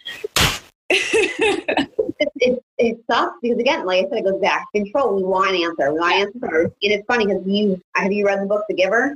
it, 0.91 2.29
it, 2.37 2.63
it 2.79 2.99
sucks 3.11 3.37
because 3.43 3.59
again, 3.59 3.85
like 3.85 4.07
I 4.07 4.09
said, 4.09 4.19
it 4.19 4.25
goes 4.25 4.41
back 4.41 4.67
control. 4.73 5.17
We 5.17 5.25
want 5.25 5.51
an 5.51 5.63
answer. 5.63 5.93
We 5.93 5.99
want 5.99 6.15
an 6.15 6.21
answer 6.21 6.39
first. 6.41 6.75
And 6.83 6.93
it's 6.93 7.07
funny 7.07 7.27
because 7.27 7.43
you 7.47 7.81
have 7.95 8.13
you 8.13 8.25
read 8.25 8.41
the 8.41 8.47
book 8.47 8.65
The 8.69 8.75
Giver? 8.75 9.15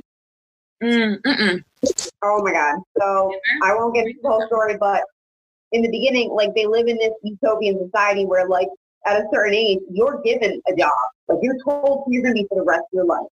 Mm. 0.83 1.63
Oh 2.23 2.43
my 2.43 2.51
god! 2.51 2.79
So 2.99 3.33
I 3.63 3.73
won't 3.73 3.95
get 3.95 4.07
into 4.07 4.19
the 4.21 4.29
whole 4.29 4.45
story, 4.47 4.77
but 4.77 5.03
in 5.71 5.81
the 5.81 5.89
beginning, 5.89 6.31
like 6.31 6.53
they 6.55 6.65
live 6.65 6.87
in 6.87 6.97
this 6.97 7.13
utopian 7.23 7.79
society 7.79 8.25
where, 8.25 8.47
like, 8.47 8.67
at 9.05 9.17
a 9.17 9.25
certain 9.33 9.53
age, 9.53 9.79
you're 9.89 10.21
given 10.21 10.61
a 10.67 10.75
job. 10.75 10.91
Like 11.27 11.39
you're 11.41 11.57
told 11.63 12.03
who 12.05 12.13
you're 12.13 12.23
going 12.23 12.35
to 12.35 12.41
be 12.41 12.47
for 12.47 12.59
the 12.59 12.65
rest 12.65 12.81
of 12.81 12.93
your 12.93 13.05
life, 13.05 13.27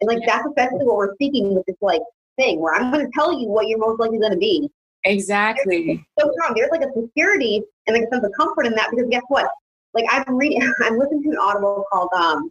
and 0.00 0.08
like 0.08 0.26
that's 0.26 0.46
essentially 0.46 0.84
what 0.84 0.96
we're 0.96 1.16
seeking 1.20 1.54
with 1.54 1.64
this 1.66 1.76
like 1.80 2.02
thing, 2.36 2.60
where 2.60 2.74
I'm 2.74 2.92
going 2.92 3.04
to 3.04 3.12
tell 3.14 3.32
you 3.32 3.48
what 3.48 3.68
you're 3.68 3.78
most 3.78 4.00
likely 4.00 4.18
going 4.18 4.32
to 4.32 4.38
be. 4.38 4.68
Exactly. 5.04 6.04
So 6.18 6.30
strong. 6.32 6.54
There's 6.54 6.70
like 6.70 6.82
a 6.82 6.92
security 7.00 7.62
and 7.86 7.96
like 7.96 8.06
a 8.06 8.14
sense 8.14 8.24
of 8.24 8.32
comfort 8.36 8.66
in 8.66 8.74
that 8.74 8.90
because 8.90 9.06
guess 9.08 9.22
what? 9.28 9.48
Like 9.94 10.04
I'm 10.10 10.36
reading, 10.36 10.60
I'm 10.84 10.98
listening 10.98 11.22
to 11.24 11.30
an 11.30 11.38
audible 11.40 11.84
called 11.92 12.10
um, 12.14 12.50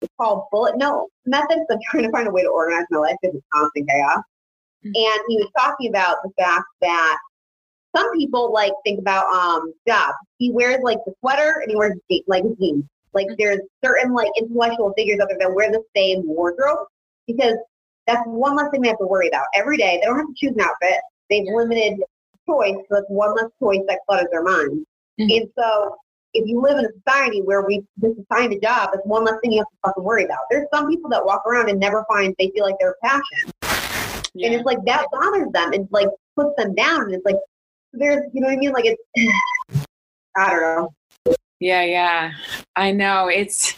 it's 0.00 0.12
called 0.18 0.44
Bullet 0.50 0.78
Note 0.78 1.08
Method. 1.26 1.58
So 1.68 1.74
I'm 1.74 1.80
trying 1.90 2.04
to 2.04 2.10
find 2.10 2.26
a 2.26 2.30
way 2.30 2.42
to 2.42 2.48
organize 2.48 2.86
my 2.90 3.00
life 3.00 3.16
because 3.20 3.36
it's 3.36 3.46
constant 3.52 3.88
chaos. 3.88 4.18
Mm-hmm. 4.84 4.92
And 4.94 5.20
he 5.28 5.36
was 5.36 5.50
talking 5.56 5.90
about 5.90 6.18
the 6.22 6.30
fact 6.38 6.64
that 6.80 7.18
some 7.94 8.12
people 8.16 8.52
like 8.52 8.72
think 8.84 8.98
about 8.98 9.26
um 9.26 9.72
job. 9.86 10.14
He 10.38 10.50
wears 10.50 10.80
like 10.82 10.98
the 11.06 11.14
sweater 11.20 11.60
and 11.62 11.70
he 11.70 11.76
wears 11.76 11.98
like 12.26 12.44
jeans. 12.58 12.84
Like 13.12 13.26
there's 13.38 13.60
certain 13.84 14.14
like 14.14 14.30
intellectual 14.38 14.92
figures 14.96 15.18
out 15.20 15.28
there 15.28 15.38
that 15.38 15.54
wear 15.54 15.70
the 15.70 15.82
same 15.96 16.22
wardrobe 16.24 16.86
because 17.26 17.56
that's 18.06 18.22
one 18.26 18.56
less 18.56 18.70
thing 18.70 18.82
they 18.82 18.88
have 18.88 18.98
to 18.98 19.06
worry 19.06 19.28
about 19.28 19.46
every 19.54 19.76
day. 19.76 19.98
They 20.00 20.06
don't 20.06 20.16
have 20.16 20.26
to 20.26 20.34
choose 20.36 20.52
an 20.52 20.60
outfit. 20.60 21.00
They've 21.28 21.46
limited 21.46 22.00
choice, 22.48 22.74
so 22.74 22.96
that's 22.96 23.06
one 23.08 23.34
less 23.34 23.50
choice 23.60 23.80
that 23.88 24.00
clutters 24.08 24.28
their 24.32 24.42
mind. 24.42 24.84
Mm-hmm. 25.20 25.30
And 25.30 25.50
so 25.58 25.96
if 26.34 26.48
you 26.48 26.60
live 26.60 26.78
in 26.78 26.84
a 26.84 26.88
society 27.04 27.42
where 27.42 27.62
we 27.62 27.82
just 28.00 28.18
assigned 28.18 28.52
a 28.52 28.60
job, 28.60 28.90
it's 28.94 29.04
one 29.04 29.24
less 29.24 29.36
thing 29.42 29.52
you 29.52 29.58
have 29.58 29.66
to 29.66 29.88
fucking 29.88 30.04
worry 30.04 30.24
about. 30.24 30.38
There's 30.50 30.66
some 30.72 30.88
people 30.88 31.10
that 31.10 31.24
walk 31.24 31.44
around 31.46 31.68
and 31.68 31.78
never 31.78 32.04
find 32.08 32.34
they 32.38 32.50
feel 32.54 32.64
like 32.64 32.76
they're 32.78 32.96
passion. 33.02 33.50
Yeah. 34.34 34.46
And 34.46 34.54
it's 34.54 34.64
like 34.64 34.78
that 34.86 35.06
bothers 35.12 35.50
them 35.52 35.72
and 35.72 35.88
like 35.90 36.08
puts 36.36 36.50
them 36.56 36.74
down 36.74 37.02
and 37.02 37.14
it's 37.14 37.24
like 37.24 37.36
there's 37.92 38.22
you 38.32 38.40
know 38.40 38.48
what 38.48 38.54
I 38.54 38.56
mean? 38.56 38.72
Like 38.72 38.84
it's 38.86 39.84
I 40.36 40.50
don't 40.50 40.60
know. 40.60 41.34
Yeah, 41.60 41.82
yeah. 41.82 42.32
I 42.76 42.90
know. 42.90 43.28
It's 43.28 43.74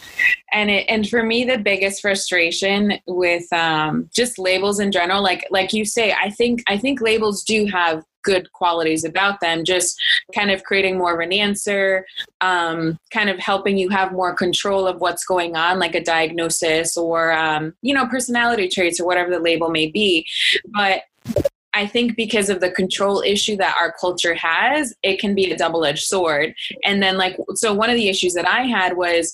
and 0.52 0.70
it 0.70 0.86
and 0.88 1.08
for 1.08 1.22
me 1.22 1.44
the 1.44 1.58
biggest 1.58 2.00
frustration 2.00 2.94
with 3.06 3.52
um 3.52 4.08
just 4.14 4.38
labels 4.38 4.78
in 4.78 4.92
general, 4.92 5.22
like 5.22 5.46
like 5.50 5.72
you 5.72 5.84
say, 5.84 6.12
I 6.12 6.30
think 6.30 6.62
I 6.68 6.78
think 6.78 7.00
labels 7.00 7.42
do 7.42 7.66
have 7.66 8.04
good 8.22 8.52
qualities 8.52 9.04
about 9.04 9.40
them 9.40 9.64
just 9.64 10.00
kind 10.34 10.50
of 10.50 10.62
creating 10.64 10.96
more 10.96 11.14
of 11.14 11.20
an 11.20 11.32
answer 11.32 12.06
um, 12.40 12.98
kind 13.10 13.28
of 13.28 13.38
helping 13.38 13.76
you 13.76 13.88
have 13.88 14.12
more 14.12 14.32
control 14.32 14.86
of 14.86 15.00
what's 15.00 15.24
going 15.24 15.56
on 15.56 15.78
like 15.78 15.94
a 15.94 16.04
diagnosis 16.04 16.96
or 16.96 17.32
um, 17.32 17.74
you 17.82 17.94
know 17.94 18.06
personality 18.06 18.68
traits 18.68 19.00
or 19.00 19.06
whatever 19.06 19.30
the 19.30 19.40
label 19.40 19.70
may 19.70 19.90
be 19.90 20.26
but 20.66 21.02
I 21.74 21.86
think 21.86 22.16
because 22.16 22.50
of 22.50 22.60
the 22.60 22.70
control 22.70 23.22
issue 23.24 23.56
that 23.56 23.76
our 23.78 23.92
culture 23.92 24.34
has, 24.34 24.94
it 25.02 25.18
can 25.18 25.34
be 25.34 25.50
a 25.50 25.56
double 25.56 25.84
edged 25.84 26.04
sword. 26.04 26.54
And 26.84 27.02
then, 27.02 27.16
like, 27.16 27.36
so 27.54 27.72
one 27.72 27.90
of 27.90 27.96
the 27.96 28.08
issues 28.08 28.34
that 28.34 28.48
I 28.48 28.62
had 28.62 28.96
was 28.96 29.32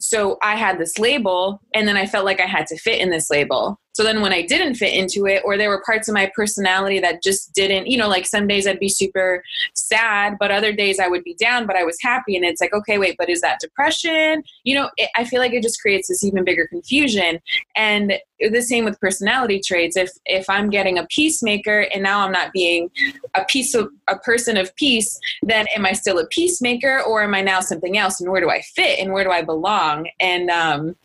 so 0.00 0.38
I 0.42 0.56
had 0.56 0.78
this 0.78 0.98
label, 0.98 1.60
and 1.74 1.86
then 1.86 1.96
I 1.96 2.06
felt 2.06 2.24
like 2.24 2.40
I 2.40 2.46
had 2.46 2.66
to 2.68 2.78
fit 2.78 3.00
in 3.00 3.10
this 3.10 3.30
label. 3.30 3.78
So 3.92 4.02
then 4.02 4.20
when 4.20 4.32
I 4.32 4.42
didn't 4.42 4.76
fit 4.76 4.94
into 4.94 5.26
it, 5.26 5.42
or 5.44 5.56
there 5.56 5.68
were 5.68 5.82
parts 5.84 6.08
of 6.08 6.14
my 6.14 6.30
personality 6.34 7.00
that 7.00 7.22
just 7.22 7.52
didn't, 7.52 7.86
you 7.86 7.96
know, 7.96 8.08
like 8.08 8.26
some 8.26 8.46
days 8.46 8.66
I'd 8.66 8.78
be 8.78 8.88
super 8.88 9.42
sad, 9.74 10.36
but 10.38 10.50
other 10.50 10.72
days 10.72 10.98
I 11.00 11.08
would 11.08 11.24
be 11.24 11.34
down, 11.34 11.66
but 11.66 11.76
I 11.76 11.84
was 11.84 11.98
happy. 12.00 12.36
And 12.36 12.44
it's 12.44 12.60
like, 12.60 12.72
okay, 12.72 12.98
wait, 12.98 13.16
but 13.18 13.28
is 13.28 13.40
that 13.40 13.60
depression? 13.60 14.42
You 14.64 14.76
know, 14.76 14.90
it, 14.96 15.10
I 15.16 15.24
feel 15.24 15.40
like 15.40 15.52
it 15.52 15.62
just 15.62 15.80
creates 15.80 16.08
this 16.08 16.22
even 16.22 16.44
bigger 16.44 16.66
confusion. 16.68 17.40
And 17.74 18.14
the 18.50 18.62
same 18.62 18.84
with 18.84 18.98
personality 19.00 19.60
traits. 19.64 19.96
If 19.96 20.10
if 20.24 20.48
I'm 20.48 20.70
getting 20.70 20.98
a 20.98 21.06
peacemaker 21.06 21.86
and 21.92 22.02
now 22.02 22.20
I'm 22.20 22.32
not 22.32 22.52
being 22.52 22.90
a 23.34 23.44
piece 23.44 23.74
of 23.74 23.90
a 24.08 24.16
person 24.18 24.56
of 24.56 24.74
peace, 24.76 25.18
then 25.42 25.66
am 25.76 25.84
I 25.84 25.92
still 25.92 26.18
a 26.18 26.26
peacemaker 26.26 27.02
or 27.02 27.22
am 27.22 27.34
I 27.34 27.42
now 27.42 27.60
something 27.60 27.98
else? 27.98 28.20
And 28.20 28.30
where 28.30 28.40
do 28.40 28.50
I 28.50 28.62
fit 28.62 28.98
and 28.98 29.12
where 29.12 29.24
do 29.24 29.30
I 29.30 29.42
belong? 29.42 30.08
And 30.20 30.50
um 30.50 30.96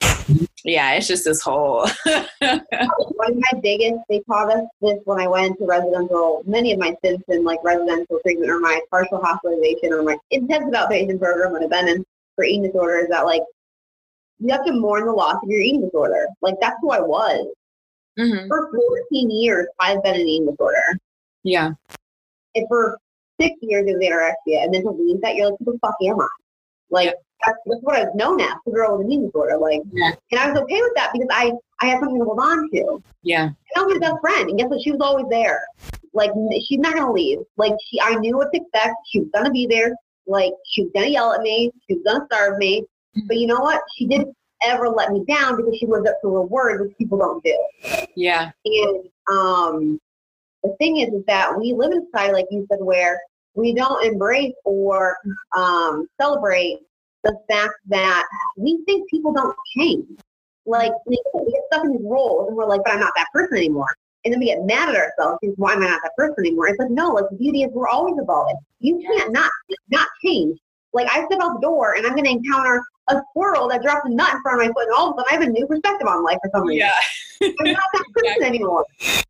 yeah, 0.65 0.93
it's 0.93 1.07
just 1.07 1.25
this 1.25 1.41
whole. 1.41 1.87
One 2.05 3.31
of 3.31 3.35
my 3.35 3.59
biggest, 3.61 3.99
they 4.09 4.21
taught 4.21 4.51
us 4.51 4.65
this 4.81 4.99
when 5.05 5.21
I 5.21 5.27
went 5.27 5.51
into 5.51 5.65
residential, 5.65 6.41
many 6.45 6.73
of 6.73 6.79
my 6.79 6.95
stints 6.99 7.23
in 7.27 7.43
like 7.43 7.59
residential 7.63 8.19
treatment 8.23 8.49
or 8.49 8.59
my 8.59 8.81
partial 8.89 9.21
hospitalization 9.23 9.93
or 9.93 10.01
my 10.01 10.17
intensive 10.31 10.73
outpatient 10.73 11.19
program 11.19 11.53
when 11.53 11.63
I've 11.63 11.69
been 11.69 11.87
in 11.87 12.05
for 12.35 12.43
eating 12.43 12.63
disorder 12.63 12.97
is 12.97 13.09
that 13.09 13.25
like 13.25 13.43
you 14.39 14.51
have 14.51 14.65
to 14.65 14.73
mourn 14.73 15.05
the 15.05 15.11
loss 15.11 15.35
of 15.41 15.49
your 15.49 15.61
eating 15.61 15.85
disorder. 15.85 16.27
Like 16.41 16.55
that's 16.59 16.77
who 16.81 16.91
I 16.91 16.99
was. 16.99 17.47
Mm-hmm. 18.19 18.47
For 18.47 18.71
14 19.11 19.29
years, 19.29 19.67
I've 19.79 20.01
been 20.01 20.15
an 20.15 20.27
eating 20.27 20.49
disorder. 20.49 20.99
Yeah. 21.43 21.71
And 22.55 22.67
for 22.67 22.97
six 23.39 23.55
years, 23.61 23.85
it 23.87 23.97
was 23.97 24.03
anorexia. 24.03 24.63
And 24.63 24.73
then 24.73 24.83
to 24.83 24.89
leave 24.89 25.21
that, 25.21 25.35
you're 25.35 25.51
like, 25.51 25.59
who 25.59 25.73
the 25.73 25.79
fuck 25.79 25.95
am 26.03 26.19
I? 26.19 26.27
Like, 26.89 27.13
that's, 27.45 27.57
that's 27.65 27.81
what 27.81 27.95
I 27.95 28.03
was 28.03 28.15
known 28.15 28.41
as, 28.41 28.53
the 28.65 28.71
girl 28.71 28.97
with 28.97 29.05
an 29.05 29.11
eating 29.11 29.27
disorder. 29.27 29.57
Like, 29.57 29.81
yeah. 29.91 30.11
and 30.31 30.39
I 30.39 30.51
was 30.51 30.61
okay 30.61 30.81
with 30.81 30.93
that 30.95 31.11
because 31.13 31.27
I, 31.31 31.51
I 31.81 31.87
had 31.87 31.99
something 31.99 32.19
to 32.19 32.25
hold 32.25 32.39
on 32.39 32.69
to. 32.71 33.03
Yeah. 33.23 33.43
And 33.43 33.55
I 33.75 33.83
was 33.83 33.93
my 33.99 33.99
best 33.99 34.21
friend, 34.21 34.49
and 34.49 34.59
guess 34.59 34.69
what? 34.69 34.81
She 34.81 34.91
was 34.91 35.01
always 35.01 35.25
there. 35.29 35.63
Like, 36.13 36.31
she's 36.65 36.79
not 36.79 36.95
gonna 36.95 37.11
leave. 37.11 37.39
Like, 37.57 37.73
she, 37.89 37.99
I 38.01 38.15
knew 38.15 38.37
what 38.37 38.51
to 38.53 38.61
expect. 38.61 38.95
She 39.11 39.19
was 39.19 39.29
gonna 39.33 39.51
be 39.51 39.67
there. 39.67 39.93
Like, 40.27 40.53
she 40.69 40.83
was 40.83 40.91
gonna 40.93 41.07
yell 41.07 41.33
at 41.33 41.41
me. 41.41 41.71
She 41.87 41.95
was 41.95 42.03
gonna 42.05 42.25
starve 42.31 42.57
me. 42.57 42.81
Mm-hmm. 42.81 43.27
But 43.27 43.37
you 43.37 43.47
know 43.47 43.59
what? 43.59 43.81
She 43.95 44.07
didn't 44.07 44.33
ever 44.63 44.89
let 44.89 45.11
me 45.11 45.23
down 45.27 45.57
because 45.57 45.77
she 45.77 45.85
lived 45.85 46.07
up 46.07 46.15
to 46.21 46.33
her 46.33 46.41
word, 46.41 46.81
which 46.81 46.97
people 46.97 47.17
don't 47.17 47.43
do. 47.43 47.57
Yeah. 48.15 48.51
And 48.63 49.03
um, 49.29 49.99
the 50.63 50.75
thing 50.79 50.97
is, 50.97 51.09
is 51.13 51.23
that 51.27 51.57
we 51.57 51.73
live 51.73 51.91
in 51.91 51.99
a 51.99 52.05
society, 52.05 52.33
like 52.33 52.45
you 52.49 52.65
said, 52.71 52.79
where 52.79 53.19
we 53.53 53.73
don't 53.73 54.03
embrace 54.05 54.55
or 54.63 55.17
um, 55.55 56.07
celebrate 56.19 56.79
the 57.25 57.37
fact 57.49 57.73
that 57.87 58.25
we 58.55 58.81
think 58.85 59.09
people 59.09 59.33
don't 59.33 59.55
change. 59.75 60.05
Like 60.65 60.91
we 61.05 61.17
get 61.33 61.61
stuck 61.71 61.85
in 61.85 61.91
these 61.91 62.01
roles 62.03 62.47
and 62.47 62.55
we're 62.55 62.67
like, 62.67 62.81
but 62.85 62.93
I'm 62.93 62.99
not 62.99 63.13
that 63.17 63.27
person 63.33 63.57
anymore. 63.57 63.93
And 64.23 64.33
then 64.33 64.39
we 64.39 64.47
get 64.47 64.63
mad 64.63 64.89
at 64.89 64.95
ourselves 64.95 65.39
because 65.41 65.55
why 65.57 65.73
am 65.73 65.83
I 65.83 65.87
not 65.87 66.01
that 66.03 66.15
person 66.17 66.35
anymore? 66.39 66.67
It's 66.69 66.79
like, 66.79 66.89
no, 66.89 67.09
like 67.09 67.25
the 67.29 67.37
beauty 67.37 67.63
is 67.63 67.71
we're 67.73 67.87
always 67.87 68.15
evolving. 68.17 68.55
You 68.79 68.99
can't 68.99 69.31
not 69.31 69.51
not 69.89 70.07
change. 70.23 70.57
Like 70.93 71.07
I 71.07 71.25
step 71.25 71.39
out 71.41 71.55
the 71.55 71.61
door 71.61 71.95
and 71.95 72.07
I'm 72.07 72.15
gonna 72.15 72.29
encounter 72.29 72.81
a 73.09 73.21
squirrel 73.29 73.67
that 73.69 73.83
drops 73.83 74.01
a 74.05 74.09
nut 74.09 74.33
in 74.33 74.41
front 74.41 74.61
of 74.61 74.67
my 74.67 74.73
foot 74.73 74.87
and 74.87 74.95
all 74.95 75.11
of 75.11 75.17
a 75.17 75.19
sudden 75.19 75.29
I 75.29 75.33
have 75.33 75.41
a 75.43 75.51
new 75.51 75.67
perspective 75.67 76.07
on 76.07 76.23
life 76.23 76.37
for 76.43 76.49
some 76.55 76.65
reason. 76.65 76.87
Yeah. 76.87 77.49
I'm 77.59 77.73
not 77.73 77.83
that 77.93 78.05
person 78.13 78.33
exactly. 78.33 78.47
anymore. 78.47 78.85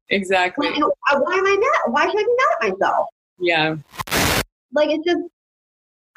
Exactly. 0.09 0.69
Why, 0.69 0.89
uh, 1.11 1.19
why 1.19 1.33
am 1.33 1.45
I 1.45 1.57
mad? 1.59 1.93
Why 1.93 2.05
should 2.05 2.19
I 2.19 2.23
be 2.23 2.35
mad 2.37 2.55
at 2.61 2.79
myself? 2.79 3.07
Yeah. 3.39 3.75
Like 4.71 4.89
it's 4.91 5.05
just 5.05 5.21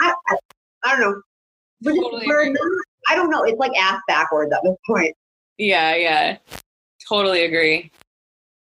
I, 0.00 0.14
I, 0.28 0.36
I 0.84 0.96
don't 0.96 1.00
know. 1.00 1.22
Totally 1.84 2.26
not, 2.26 2.58
I 3.08 3.14
don't 3.14 3.30
know. 3.30 3.44
It's 3.44 3.58
like 3.58 3.72
ass 3.78 4.00
backwards 4.08 4.52
at 4.52 4.60
this 4.64 4.76
point. 4.86 5.14
Yeah, 5.58 5.94
yeah. 5.94 6.38
Totally 7.08 7.44
agree. 7.44 7.90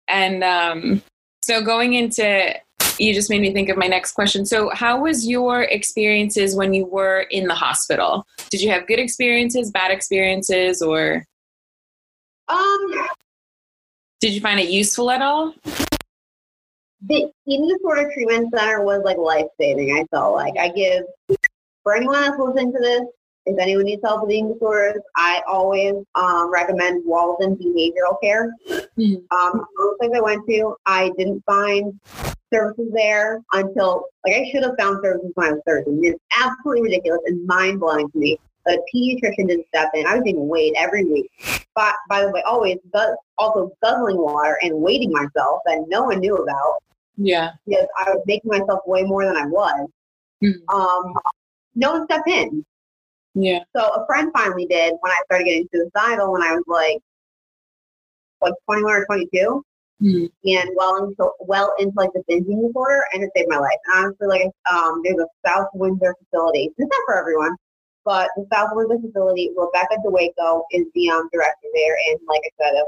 And 0.09 0.43
um, 0.43 1.03
so 1.43 1.63
going 1.63 1.95
into 1.95 2.55
you 2.99 3.15
just 3.15 3.31
made 3.31 3.41
me 3.41 3.53
think 3.53 3.71
of 3.71 3.79
my 3.79 3.87
next 3.87 4.13
question. 4.13 4.45
So, 4.45 4.71
how 4.75 5.01
was 5.01 5.27
your 5.27 5.63
experiences 5.63 6.55
when 6.55 6.75
you 6.75 6.85
were 6.85 7.21
in 7.31 7.47
the 7.47 7.55
hospital? 7.55 8.27
Did 8.51 8.61
you 8.61 8.71
have 8.71 8.87
good 8.87 8.99
experiences, 8.99 9.71
bad 9.71 9.91
experiences, 9.91 10.83
or 10.83 11.25
um, 12.49 12.93
did 14.21 14.35
you 14.35 14.41
find 14.41 14.61
it 14.61 14.69
useful 14.69 15.11
at 15.11 15.23
all? 15.23 15.55
The 17.07 17.31
eating 17.47 17.69
disorder 17.69 18.11
treatment 18.13 18.53
center 18.55 18.85
was 18.85 19.01
like 19.05 19.17
life 19.17 19.47
saving. 19.59 19.93
I 19.93 20.05
felt 20.15 20.35
like 20.35 20.55
I 20.59 20.69
give 20.69 21.05
for 21.83 21.95
anyone 21.95 22.21
that's 22.23 22.39
listening 22.39 22.73
to 22.73 22.79
this, 22.79 23.03
if 23.47 23.59
anyone 23.59 23.85
needs 23.87 24.03
help 24.05 24.23
with 24.23 24.31
eating 24.31 24.53
disorders, 24.53 25.03
I 25.17 25.43
always 25.47 25.95
um, 26.15 26.53
recommend 26.53 27.05
Walden 27.07 27.57
Behavioral 27.57 28.21
Care. 28.23 28.55
Mm-hmm. 28.69 29.15
Um, 29.35 29.65
most 29.77 30.15
I 30.15 30.21
went 30.21 30.47
to, 30.47 30.77
I 30.87 31.11
didn't 31.17 31.43
find 31.47 31.99
services 32.53 32.91
there 32.93 33.41
until, 33.53 34.05
like, 34.27 34.37
I 34.37 34.51
should 34.51 34.63
have 34.65 34.75
found 34.79 35.01
services 35.03 35.31
when 35.35 35.49
I 35.49 35.53
was 35.53 35.63
13. 35.67 36.05
It's 36.05 36.21
absolutely 36.39 36.83
ridiculous 36.83 37.21
and 37.27 37.47
mind 37.47 37.81
blowing 37.81 38.11
to 38.11 38.19
me. 38.19 38.39
A 38.69 38.77
pediatrician 38.95 39.49
didn't 39.49 39.67
step 39.69 39.91
in. 39.95 40.07
I 40.07 40.15
was 40.15 40.23
being 40.23 40.47
weighed 40.47 40.75
every 40.77 41.07
week. 41.07 41.31
But 41.75 41.95
by 42.11 42.23
the 42.23 42.31
way, 42.31 42.43
always 42.43 42.77
also 43.39 43.73
guzzling 43.83 44.19
water 44.19 44.59
and 44.63 44.75
weighting 44.75 45.13
myself 45.13 45.63
that 45.65 45.87
no 45.89 46.05
one 46.05 46.21
knew 46.21 46.37
about. 46.37 46.83
Yeah. 47.17 47.53
Because 47.67 47.87
I 47.99 48.11
was 48.11 48.23
making 48.27 48.51
myself 48.51 48.81
weigh 48.87 49.05
more 49.05 49.25
than 49.25 49.37
I 49.37 49.47
was. 49.47 49.89
Mm-hmm. 50.43 50.77
Um, 50.77 51.15
no 51.81 51.93
one 51.93 52.05
stepped 52.05 52.29
in. 52.29 52.65
Yeah. 53.35 53.61
So 53.75 53.83
a 53.83 54.07
friend 54.07 54.31
finally 54.37 54.67
did 54.67 54.95
when 55.01 55.11
I 55.11 55.23
started 55.25 55.45
getting 55.45 55.69
suicidal 55.73 56.33
when 56.33 56.43
I 56.43 56.53
was 56.53 56.65
like, 56.67 56.99
like 58.43 58.55
21 58.67 58.93
or 58.93 59.07
22. 59.07 59.65
mm. 60.03 60.31
and 60.45 60.71
well 60.77 60.97
into 61.05 61.31
well 61.41 61.75
into 61.79 61.93
like 61.97 62.11
the 62.15 62.23
binging 62.31 62.67
disorder, 62.67 63.05
and 63.13 63.23
it 63.23 63.31
saved 63.37 63.49
my 63.49 63.59
life. 63.59 63.79
And 63.87 64.05
honestly, 64.05 64.27
like 64.29 64.51
um, 64.71 65.03
there's 65.05 65.19
a 65.19 65.27
South 65.47 65.69
Windsor 65.75 66.15
facility. 66.25 66.71
It's 66.77 66.79
not 66.79 67.03
for 67.07 67.19
everyone, 67.19 67.57
but 68.05 68.31
the 68.37 68.47
South 68.53 68.71
Windsor 68.73 68.99
facility. 69.07 69.51
Rebecca 69.57 69.97
DeWaco 70.05 70.63
is 70.73 70.87
the 70.95 71.11
um, 71.11 71.29
director 71.33 71.69
there, 71.75 71.97
and 72.09 72.19
like 72.29 72.43
I 72.45 72.51
said, 72.63 72.83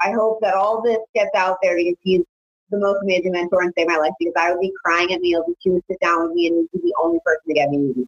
I 0.00 0.12
hope 0.12 0.40
that 0.42 0.54
all 0.54 0.82
this 0.82 0.98
gets 1.14 1.34
out 1.34 1.58
there 1.62 1.76
because 1.76 1.96
he's 2.02 2.22
the 2.70 2.78
most 2.78 3.02
amazing 3.02 3.32
mentor 3.32 3.62
and 3.62 3.72
saved 3.76 3.90
my 3.90 3.96
life. 3.96 4.12
Because 4.18 4.34
I 4.36 4.50
would 4.50 4.60
be 4.60 4.72
crying 4.84 5.12
at 5.12 5.20
meals, 5.20 5.44
and 5.46 5.56
she 5.62 5.70
would 5.70 5.82
sit 5.90 6.00
down 6.00 6.22
with 6.22 6.32
me, 6.32 6.48
and 6.48 6.68
she's 6.72 6.82
the 6.82 6.94
only 7.02 7.18
person 7.24 7.42
to 7.48 7.54
get 7.54 7.70
me. 7.70 8.06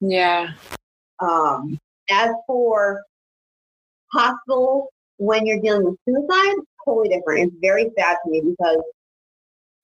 Yeah. 0.00 0.52
Um, 1.20 1.78
as 2.10 2.30
for 2.46 3.02
hospital, 4.12 4.92
when 5.18 5.46
you're 5.46 5.60
dealing 5.60 5.84
with 5.84 5.98
suicide, 6.06 6.56
totally 6.84 7.08
different. 7.08 7.48
It's 7.48 7.56
very 7.60 7.90
sad 7.98 8.16
to 8.24 8.30
me 8.30 8.42
because 8.42 8.82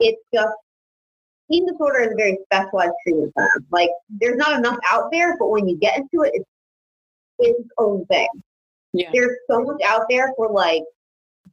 it's 0.01 0.23
just 0.33 0.55
eating 1.51 1.69
disorder 1.69 2.01
is 2.01 2.13
a 2.13 2.17
very 2.17 2.39
specialized 2.45 2.93
treatment 3.03 3.35
plan. 3.35 3.49
Like 3.71 3.91
there's 4.21 4.37
not 4.37 4.59
enough 4.59 4.79
out 4.91 5.11
there, 5.11 5.37
but 5.39 5.49
when 5.49 5.69
you 5.69 5.77
get 5.77 5.99
into 5.99 6.25
it, 6.25 6.33
it's 6.35 6.45
it's 7.39 7.61
its 7.61 7.71
own 7.79 8.07
thing. 8.07 8.29
Yeah. 8.93 9.11
There's 9.13 9.37
so 9.51 9.63
much 9.63 9.81
out 9.85 10.07
there 10.09 10.33
for 10.37 10.51
like 10.51 10.83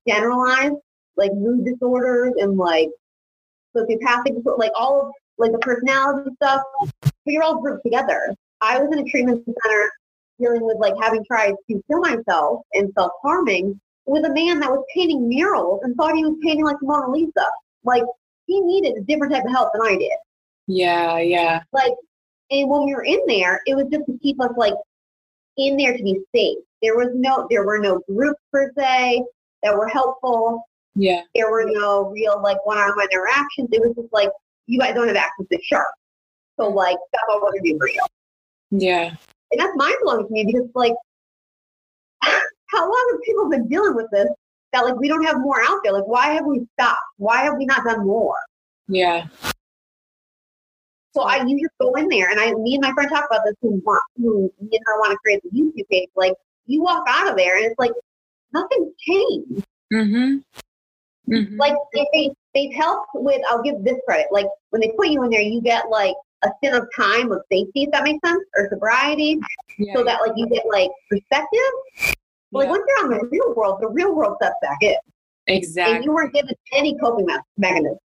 generalized 0.08 0.76
like 1.20 1.34
mood 1.34 1.66
disorders 1.66 2.34
and 2.38 2.58
like 2.58 2.90
sociopathic 3.76 4.42
like 4.58 4.72
all 4.76 5.08
of 5.08 5.12
like 5.38 5.52
the 5.52 5.60
personality 5.60 6.32
stuff. 6.36 6.62
But 7.02 7.12
you're 7.26 7.44
all 7.44 7.62
grouped 7.62 7.84
together. 7.84 8.34
I 8.62 8.80
was 8.80 8.92
in 8.92 9.06
a 9.06 9.10
treatment 9.10 9.46
center 9.46 9.92
dealing 10.40 10.66
with 10.66 10.78
like 10.80 10.94
having 11.02 11.24
tried 11.26 11.54
to 11.70 11.84
kill 11.88 12.00
myself 12.00 12.62
and 12.74 12.92
self 12.98 13.12
harming 13.22 13.80
with 14.06 14.26
a 14.26 14.34
man 14.34 14.60
that 14.60 14.72
was 14.72 14.84
painting 14.94 15.30
murals 15.30 15.82
and 15.84 15.96
thought 15.96 16.16
he 16.16 16.26
was 16.26 16.36
painting 16.42 16.66
like 16.66 16.80
the 16.80 16.88
Mona 16.88 17.12
Lisa. 17.12 17.46
Like 17.84 18.04
he 18.48 18.60
needed 18.62 18.98
a 18.98 19.02
different 19.02 19.34
type 19.34 19.46
of 19.46 19.52
help 19.52 19.72
than 19.74 19.84
I 19.84 19.98
did. 19.98 20.18
Yeah, 20.68 21.20
yeah. 21.20 21.62
Like, 21.72 21.94
and 22.52 22.70
when 22.70 22.86
we 22.86 22.96
were 22.96 23.04
in 23.04 23.20
there, 23.28 23.62
it 23.66 23.76
was 23.76 23.86
just 23.92 24.06
to 24.08 24.18
keep 24.22 24.42
us 24.42 24.52
like 24.58 24.74
in 25.58 25.78
there 25.78 25.96
to 25.96 26.04
be 26.04 26.20
safe. 26.36 26.58
There 26.82 26.96
was 26.96 27.10
no, 27.14 27.48
there 27.50 27.66
were 27.66 27.80
no 27.80 28.02
groups 28.08 28.42
per 28.52 28.72
se 28.78 29.24
that 29.64 29.76
were 29.76 29.88
helpful. 29.88 30.66
Yeah. 30.95 31.21
There 31.36 31.49
were 31.49 31.65
no 31.65 32.10
real 32.10 32.41
like 32.41 32.65
one-on-one 32.65 33.08
interactions. 33.12 33.69
It 33.71 33.82
was 33.82 33.95
just 33.95 34.12
like 34.12 34.30
you 34.67 34.80
guys 34.80 34.93
don't 34.95 35.08
have 35.08 35.15
access 35.15 35.45
to 35.52 35.60
sharps, 35.63 35.97
so 36.60 36.67
like 36.69 36.97
that's 37.12 37.23
all 37.30 37.41
gonna 37.41 37.62
do 37.63 37.78
for 37.78 37.89
you. 37.89 38.02
Yeah. 38.71 39.15
And 39.52 39.60
that's 39.60 39.75
mind 39.75 39.95
blowing 40.04 40.28
to 40.28 40.34
me 40.34 40.45
because 40.45 40.69
like 40.75 40.93
how 42.21 42.82
long 42.82 43.10
have 43.12 43.21
people 43.23 43.49
been 43.49 43.67
dealing 43.67 43.95
with 43.95 44.08
this 44.12 44.28
that 44.73 44.86
like 44.86 44.95
we 44.95 45.08
don't 45.08 45.23
have 45.23 45.39
more 45.39 45.62
out 45.67 45.80
there? 45.84 45.93
Like 45.93 46.08
why 46.08 46.34
have 46.34 46.45
we 46.45 46.65
stopped? 46.73 46.99
Why 47.17 47.43
have 47.43 47.56
we 47.58 47.65
not 47.65 47.84
done 47.84 48.06
more? 48.06 48.36
Yeah. 48.88 49.28
So 51.15 51.23
I 51.23 51.43
you 51.45 51.60
just 51.60 51.73
go 51.80 51.93
in 51.95 52.08
there 52.08 52.30
and 52.30 52.39
I 52.39 52.54
me 52.54 52.75
and 52.75 52.82
my 52.82 52.93
friend 52.93 53.10
talk 53.10 53.25
about 53.30 53.41
this 53.45 53.56
who 53.62 53.82
want 53.86 54.04
who 54.17 54.52
me 54.62 54.69
and 54.71 54.84
her 54.86 54.99
want 54.99 55.12
to 55.12 55.17
create 55.17 55.41
the 55.43 55.49
YouTube 55.49 55.88
page. 55.89 56.10
Like 56.15 56.34
you 56.65 56.84
walk 56.84 57.06
out 57.08 57.30
of 57.30 57.36
there 57.36 57.58
and 57.58 57.65
it's 57.65 57.80
like 57.80 57.91
nothing's 58.54 58.93
changed. 58.99 59.65
Mm-hmm. 59.91 60.38
Mm-hmm. 61.30 61.58
Like 61.58 61.76
they 61.94 62.32
they've 62.54 62.74
helped 62.74 63.10
with 63.13 63.42
I'll 63.50 63.62
give 63.62 63.84
this 63.84 63.98
credit. 64.06 64.28
Like 64.32 64.48
when 64.70 64.82
they 64.82 64.92
put 64.98 65.10
you 65.10 65.24
in 65.24 65.30
there, 65.30 65.42
you 65.42 65.62
get 65.62 65.89
like 65.89 66.15
a 66.44 66.50
stint 66.58 66.76
of 66.76 66.88
time 66.96 67.32
of 67.32 67.42
safety, 67.52 67.84
if 67.84 67.92
that 67.92 68.04
makes 68.04 68.28
sense, 68.28 68.44
or 68.56 68.70
sobriety, 68.70 69.39
yeah, 69.78 69.94
so 69.94 70.04
that 70.04 70.22
like 70.26 70.34
you 70.36 70.48
get 70.48 70.65
like 70.72 70.89
perspective. 71.10 72.15
But, 72.52 72.60
like 72.60 72.70
once 72.70 72.84
you're 72.88 73.06
on 73.06 73.10
the 73.12 73.28
real 73.32 73.54
world, 73.54 73.80
the 73.82 73.89
real 73.89 74.15
world 74.15 74.38
steps 74.42 74.56
back 74.62 74.78
in. 74.82 74.96
Exactly. 75.48 75.96
And 75.96 76.06
you 76.06 76.13
weren't 76.13 76.34
given 76.34 76.56
any 76.74 76.98
coping 76.98 77.28
mechanism. 77.58 77.98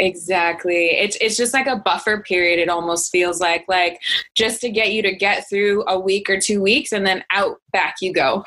Exactly. 0.00 0.86
It's 0.86 1.16
it's 1.20 1.36
just 1.36 1.54
like 1.54 1.68
a 1.68 1.76
buffer 1.76 2.20
period. 2.22 2.58
It 2.58 2.68
almost 2.68 3.12
feels 3.12 3.40
like 3.40 3.64
like 3.68 4.00
just 4.34 4.60
to 4.62 4.70
get 4.70 4.92
you 4.92 5.02
to 5.02 5.14
get 5.14 5.48
through 5.48 5.84
a 5.86 5.98
week 5.98 6.28
or 6.28 6.40
two 6.40 6.60
weeks, 6.60 6.92
and 6.92 7.06
then 7.06 7.22
out 7.30 7.58
back 7.72 7.96
you 8.00 8.12
go. 8.12 8.44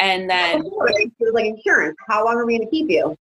And 0.00 0.30
then 0.30 0.60
it 0.60 0.72
was 0.72 1.32
like 1.34 1.44
insurance. 1.44 1.96
How 2.08 2.24
long 2.24 2.36
are 2.36 2.46
we 2.46 2.56
going 2.56 2.66
to 2.66 2.70
keep 2.70 2.88
you? 2.88 3.14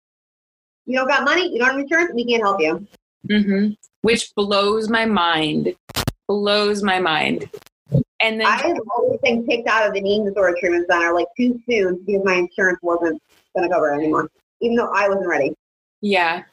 You 0.87 0.97
don't 0.97 1.07
got 1.07 1.23
money. 1.23 1.51
You 1.51 1.59
don't 1.59 1.69
have 1.69 1.79
insurance. 1.79 2.11
We 2.15 2.25
can't 2.25 2.41
help 2.41 2.61
you. 2.61 2.87
Mm-hmm. 3.29 3.73
Which 4.01 4.33
blows 4.35 4.89
my 4.89 5.05
mind. 5.05 5.75
Blows 6.27 6.81
my 6.81 6.99
mind. 6.99 7.49
And 8.21 8.39
then 8.39 8.47
I 8.47 8.55
have 8.57 8.77
always 8.95 9.19
been 9.21 9.45
kicked 9.45 9.67
out 9.67 9.85
of 9.85 9.93
the 9.93 9.99
eating 9.99 10.25
disorder 10.25 10.55
treatment 10.59 10.87
center 10.89 11.13
like 11.13 11.27
too 11.37 11.61
soon 11.69 12.01
because 12.05 12.23
my 12.23 12.33
insurance 12.35 12.79
wasn't 12.81 13.21
going 13.55 13.67
to 13.67 13.73
cover 13.73 13.91
it 13.91 13.97
anymore, 13.97 14.29
even 14.61 14.75
though 14.75 14.91
I 14.91 15.07
wasn't 15.07 15.27
ready. 15.27 15.53
Yeah. 16.01 16.43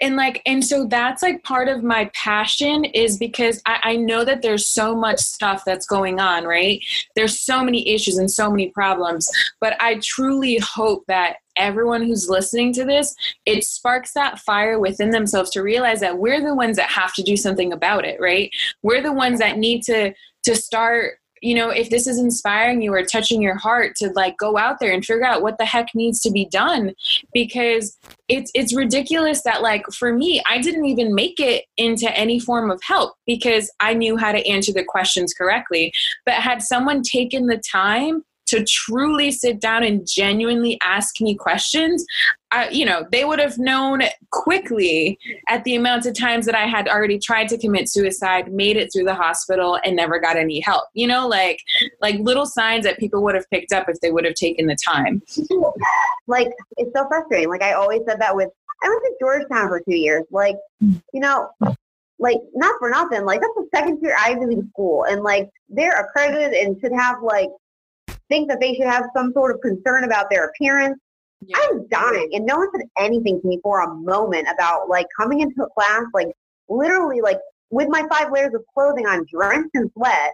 And 0.00 0.16
like, 0.16 0.40
and 0.46 0.64
so 0.64 0.86
that's 0.86 1.22
like 1.22 1.42
part 1.42 1.68
of 1.68 1.82
my 1.82 2.10
passion 2.14 2.84
is 2.84 3.18
because 3.18 3.60
I, 3.66 3.80
I, 3.82 3.96
know 3.96 4.24
that 4.24 4.40
there's 4.40 4.68
so 4.68 4.94
much 4.94 5.18
stuff 5.18 5.64
that's 5.66 5.84
going 5.84 6.20
on, 6.20 6.44
right? 6.44 6.80
There's 7.16 7.40
so 7.40 7.64
many 7.64 7.88
issues 7.88 8.18
and 8.18 8.30
so 8.30 8.50
many 8.50 8.70
problems. 8.70 9.28
But 9.60 9.76
I 9.80 9.98
truly 10.00 10.58
hope 10.58 11.02
that 11.08 11.38
everyone 11.56 12.02
who's 12.02 12.28
listening 12.28 12.72
to 12.74 12.84
this, 12.84 13.14
it 13.46 13.64
sparks 13.64 14.12
that 14.14 14.38
fire 14.40 14.78
within 14.78 15.10
themselves 15.10 15.50
to 15.50 15.62
realize 15.62 16.00
that 16.00 16.18
we're 16.18 16.40
the 16.40 16.54
ones 16.54 16.76
that 16.76 16.90
have 16.90 17.14
to 17.14 17.22
do 17.22 17.36
something 17.36 17.72
about 17.72 18.04
it, 18.04 18.20
right? 18.20 18.50
We're 18.82 19.02
the 19.02 19.12
ones 19.12 19.38
that 19.40 19.58
need 19.58 19.82
to 19.84 20.12
to 20.44 20.54
start 20.54 21.14
you 21.44 21.54
know 21.54 21.68
if 21.68 21.90
this 21.90 22.06
is 22.06 22.18
inspiring 22.18 22.80
you 22.80 22.92
or 22.92 23.04
touching 23.04 23.42
your 23.42 23.56
heart 23.56 23.94
to 23.96 24.10
like 24.14 24.36
go 24.38 24.56
out 24.56 24.80
there 24.80 24.92
and 24.92 25.04
figure 25.04 25.26
out 25.26 25.42
what 25.42 25.58
the 25.58 25.64
heck 25.64 25.88
needs 25.94 26.20
to 26.20 26.30
be 26.30 26.46
done 26.46 26.94
because 27.32 27.96
it's 28.28 28.50
it's 28.54 28.74
ridiculous 28.74 29.42
that 29.42 29.60
like 29.60 29.84
for 29.92 30.12
me 30.12 30.42
I 30.48 30.58
didn't 30.58 30.86
even 30.86 31.14
make 31.14 31.38
it 31.38 31.64
into 31.76 32.10
any 32.16 32.40
form 32.40 32.70
of 32.70 32.80
help 32.82 33.14
because 33.26 33.70
I 33.80 33.92
knew 33.92 34.16
how 34.16 34.32
to 34.32 34.46
answer 34.48 34.72
the 34.72 34.84
questions 34.84 35.34
correctly 35.34 35.92
but 36.24 36.34
had 36.34 36.62
someone 36.62 37.02
taken 37.02 37.46
the 37.46 37.58
time 37.58 38.24
to 38.54 38.64
truly 38.64 39.30
sit 39.30 39.60
down 39.60 39.82
and 39.82 40.06
genuinely 40.06 40.78
ask 40.82 41.20
me 41.20 41.34
questions, 41.34 42.04
I, 42.50 42.68
you 42.68 42.84
know, 42.84 43.04
they 43.10 43.24
would 43.24 43.40
have 43.40 43.58
known 43.58 44.02
quickly 44.30 45.18
at 45.48 45.64
the 45.64 45.74
amount 45.74 46.06
of 46.06 46.16
times 46.16 46.46
that 46.46 46.54
I 46.54 46.66
had 46.66 46.86
already 46.86 47.18
tried 47.18 47.48
to 47.48 47.58
commit 47.58 47.88
suicide, 47.88 48.52
made 48.52 48.76
it 48.76 48.92
through 48.92 49.04
the 49.04 49.14
hospital, 49.14 49.78
and 49.84 49.96
never 49.96 50.20
got 50.20 50.36
any 50.36 50.60
help. 50.60 50.84
You 50.94 51.08
know, 51.08 51.26
like 51.26 51.60
like 52.00 52.16
little 52.20 52.46
signs 52.46 52.84
that 52.84 52.98
people 52.98 53.22
would 53.24 53.34
have 53.34 53.48
picked 53.50 53.72
up 53.72 53.88
if 53.88 54.00
they 54.00 54.12
would 54.12 54.24
have 54.24 54.34
taken 54.34 54.66
the 54.66 54.76
time. 54.84 55.22
Like 56.26 56.48
it's 56.78 56.90
so 56.96 57.06
frustrating. 57.06 57.50
Like 57.50 57.62
I 57.62 57.74
always 57.74 58.00
said 58.08 58.18
that 58.18 58.34
with 58.34 58.48
I 58.82 58.88
went 58.88 59.02
to 59.02 59.14
Georgetown 59.20 59.68
for 59.68 59.80
two 59.80 59.94
years. 59.94 60.24
Like, 60.30 60.56
you 60.80 61.20
know, 61.20 61.50
like 62.18 62.38
not 62.54 62.74
for 62.78 62.88
nothing. 62.88 63.24
Like 63.24 63.40
that's 63.40 63.54
the 63.56 63.68
second 63.74 64.00
tier 64.00 64.16
Ivy 64.18 64.46
League 64.46 64.68
school, 64.70 65.04
and 65.04 65.22
like 65.22 65.50
they're 65.68 66.00
accredited 66.00 66.52
and 66.54 66.80
should 66.80 66.92
have 66.92 67.22
like 67.22 67.50
think 68.34 68.48
that 68.48 68.60
they 68.60 68.74
should 68.74 68.86
have 68.86 69.04
some 69.16 69.32
sort 69.32 69.54
of 69.54 69.60
concern 69.60 70.04
about 70.04 70.26
their 70.28 70.46
appearance. 70.46 70.98
Yeah. 71.46 71.56
I'm 71.60 71.86
dying, 71.88 72.30
and 72.32 72.46
no 72.46 72.56
one 72.56 72.68
said 72.74 72.86
anything 72.98 73.40
to 73.40 73.46
me 73.46 73.60
for 73.62 73.80
a 73.82 73.94
moment 73.94 74.48
about 74.52 74.88
like 74.88 75.06
coming 75.16 75.40
into 75.40 75.62
a 75.62 75.68
class, 75.70 76.04
like 76.14 76.28
literally, 76.68 77.20
like 77.20 77.38
with 77.70 77.88
my 77.88 78.02
five 78.10 78.32
layers 78.32 78.54
of 78.54 78.62
clothing 78.72 79.06
on, 79.06 79.26
drenched 79.30 79.70
in 79.74 79.90
sweat, 79.92 80.32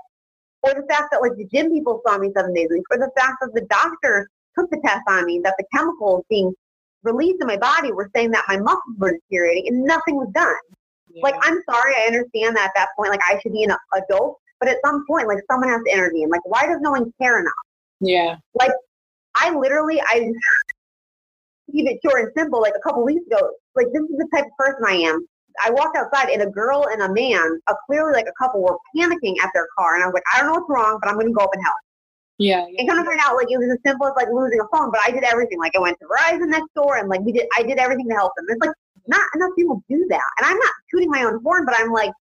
or 0.63 0.73
the 0.75 0.87
fact 0.89 1.09
that 1.11 1.21
like 1.21 1.37
the 1.37 1.49
gym 1.53 1.71
people 1.73 2.01
saw 2.07 2.17
me 2.17 2.31
seven 2.35 2.55
days 2.55 2.69
a 2.71 2.75
week, 2.75 2.85
or 2.91 2.99
the 2.99 3.11
fact 3.19 3.39
that 3.41 3.53
the 3.55 3.67
doctor 3.69 4.31
took 4.57 4.71
the 4.71 4.81
test 4.85 5.03
on 5.09 5.27
me, 5.27 5.41
that 5.43 5.55
the 5.59 5.65
chemicals 5.75 6.25
being 6.31 6.55
released 7.03 7.41
in 7.41 7.47
my 7.49 7.57
body 7.57 7.93
were 7.93 8.11
saying 8.15 8.31
that 8.31 8.45
my 8.47 8.59
muscles 8.59 8.97
were 8.99 9.19
deteriorating, 9.31 9.67
and 9.69 9.83
nothing 9.83 10.15
was 10.15 10.29
done. 10.33 10.55
Yeah. 11.13 11.23
Like, 11.25 11.35
I'm 11.43 11.61
sorry, 11.69 11.95
I 11.97 12.07
understand 12.07 12.57
that 12.57 12.67
at 12.67 12.73
that 12.77 12.89
point, 12.97 13.11
like 13.11 13.21
I 13.29 13.41
should 13.41 13.53
be 13.53 13.65
an 13.65 13.75
adult, 13.97 14.39
but 14.61 14.69
at 14.69 14.77
some 14.85 15.05
point, 15.09 15.27
like 15.27 15.39
someone 15.51 15.71
has 15.71 15.81
to 15.87 15.93
intervene. 15.93 16.29
Like, 16.29 16.45
why 16.45 16.67
does 16.67 16.79
no 16.81 16.93
one 16.93 17.13
care 17.21 17.41
enough? 17.41 17.53
Yeah. 18.01 18.37
Like 18.55 18.73
I 19.37 19.55
literally 19.55 20.01
I 20.01 20.31
keep 21.71 21.89
it 21.89 22.01
short 22.05 22.23
and 22.23 22.33
simple. 22.37 22.61
Like 22.61 22.75
a 22.77 22.81
couple 22.81 23.05
weeks 23.05 23.27
ago, 23.27 23.51
like 23.77 23.87
this 23.93 24.03
is 24.03 24.17
the 24.19 24.29
type 24.35 24.47
of 24.47 24.57
person 24.59 24.83
I 24.87 24.95
am. 24.95 25.27
I 25.65 25.71
walked 25.71 25.97
outside 25.97 26.31
and 26.31 26.43
a 26.43 26.47
girl 26.47 26.87
and 26.91 27.03
a 27.03 27.13
man, 27.13 27.61
a 27.69 27.75
clearly 27.87 28.13
like 28.13 28.27
a 28.27 28.33
couple, 28.39 28.63
were 28.63 28.79
panicking 28.97 29.35
at 29.43 29.51
their 29.53 29.67
car, 29.77 29.95
and 29.95 30.03
I 30.03 30.07
was 30.07 30.15
like, 30.15 30.23
I 30.33 30.39
don't 30.39 30.47
know 30.47 30.61
what's 30.61 30.71
wrong, 30.71 30.99
but 31.03 31.11
I'm 31.11 31.17
going 31.17 31.27
to 31.27 31.33
go 31.33 31.45
up 31.45 31.51
and 31.53 31.63
help. 31.63 31.77
Yeah, 32.39 32.67
yeah. 32.71 32.77
And 32.79 32.89
kind 32.89 33.01
of 33.01 33.07
find 33.07 33.21
out 33.23 33.37
like 33.37 33.49
it 33.51 33.59
was 33.59 33.69
as 33.71 33.79
simple 33.85 34.07
as 34.07 34.15
like 34.17 34.29
losing 34.33 34.61
a 34.61 34.69
phone, 34.73 34.91
but 34.91 35.01
I 35.05 35.11
did 35.11 35.25
everything. 35.25 35.59
Like 35.59 35.73
I 35.77 35.81
went 35.81 35.99
to 36.01 36.07
Verizon 36.07 36.49
next 36.49 36.73
door, 36.75 36.97
and 36.97 37.09
like 37.09 37.21
we 37.21 37.33
did, 37.33 37.47
I 37.57 37.63
did 37.63 37.79
everything 37.79 38.09
to 38.09 38.15
help 38.15 38.33
them. 38.37 38.47
It's 38.49 38.61
like 38.61 38.75
not 39.07 39.27
enough 39.35 39.51
people 39.59 39.83
do 39.89 40.07
that, 40.09 40.29
and 40.39 40.47
I'm 40.47 40.57
not 40.57 40.73
tooting 40.91 41.11
my 41.11 41.25
own 41.25 41.43
horn, 41.43 41.67
but 41.67 41.75
I'm 41.79 41.93
like, 41.93 42.13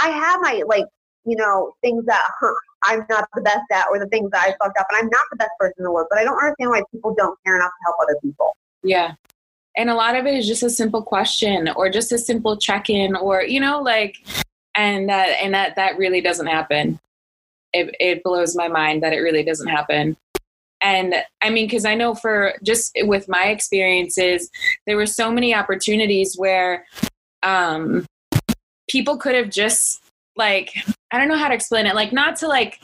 I 0.00 0.08
have 0.08 0.40
my 0.40 0.62
like 0.66 0.86
you 1.26 1.36
know 1.36 1.74
things 1.82 2.06
that 2.06 2.22
hurt 2.40 2.56
I'm 2.86 3.04
not 3.10 3.28
the 3.34 3.42
best 3.42 3.64
at 3.72 3.86
or 3.90 3.98
the 3.98 4.06
things 4.06 4.30
that 4.30 4.42
I 4.46 4.54
fucked 4.62 4.78
up 4.78 4.86
and 4.90 4.98
I'm 4.98 5.08
not 5.10 5.22
the 5.30 5.36
best 5.36 5.50
person 5.58 5.74
in 5.78 5.84
the 5.84 5.90
world. 5.90 6.06
But 6.08 6.18
I 6.18 6.24
don't 6.24 6.38
understand 6.38 6.70
why 6.70 6.82
people 6.92 7.14
don't 7.14 7.38
care 7.44 7.56
enough 7.56 7.70
to 7.70 7.84
help 7.84 7.96
other 8.02 8.16
people. 8.22 8.56
Yeah. 8.82 9.14
And 9.76 9.90
a 9.90 9.94
lot 9.94 10.16
of 10.16 10.26
it 10.26 10.34
is 10.34 10.46
just 10.46 10.62
a 10.62 10.70
simple 10.70 11.02
question 11.02 11.68
or 11.76 11.90
just 11.90 12.10
a 12.12 12.18
simple 12.18 12.56
check-in 12.56 13.14
or, 13.14 13.42
you 13.42 13.60
know, 13.60 13.80
like 13.82 14.16
and 14.74 15.08
that 15.08 15.38
and 15.42 15.52
that 15.54 15.76
that 15.76 15.98
really 15.98 16.20
doesn't 16.20 16.46
happen. 16.46 16.98
It 17.72 17.94
it 18.00 18.22
blows 18.22 18.56
my 18.56 18.68
mind 18.68 19.02
that 19.02 19.12
it 19.12 19.18
really 19.18 19.42
doesn't 19.42 19.68
happen. 19.68 20.16
and 20.82 21.14
i 21.42 21.48
mean 21.48 21.66
because 21.66 21.86
i 21.86 21.94
know 21.94 22.14
for 22.14 22.54
just 22.62 22.92
with 23.02 23.28
my 23.28 23.46
experiences 23.46 24.50
there 24.86 24.96
were 24.96 25.06
so 25.06 25.32
many 25.32 25.54
opportunities 25.54 26.36
where 26.36 26.84
um 27.42 28.04
people 28.88 29.16
could 29.16 29.34
have 29.34 29.48
just 29.48 30.02
like 30.36 30.74
i 31.12 31.18
don't 31.18 31.28
know 31.28 31.36
how 31.36 31.48
to 31.48 31.54
explain 31.54 31.86
it. 31.86 31.94
Like 31.94 32.12
not 32.12 32.36
to 32.36 32.48
like 32.48 32.80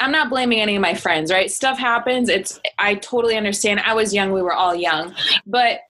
i'm 0.00 0.12
not 0.12 0.30
blaming 0.30 0.60
any 0.60 0.76
of 0.76 0.82
my 0.82 0.94
friends 0.94 1.32
right? 1.32 1.50
Stuff 1.50 1.78
happens. 1.78 2.28
It's 2.28 2.60
i 2.78 2.94
totally 2.96 3.36
understand. 3.36 3.80
I 3.80 3.94
was 3.94 4.14
young. 4.14 4.32
We 4.32 4.42
were 4.42 4.54
all 4.54 4.74
young. 4.74 5.14
But 5.46 5.80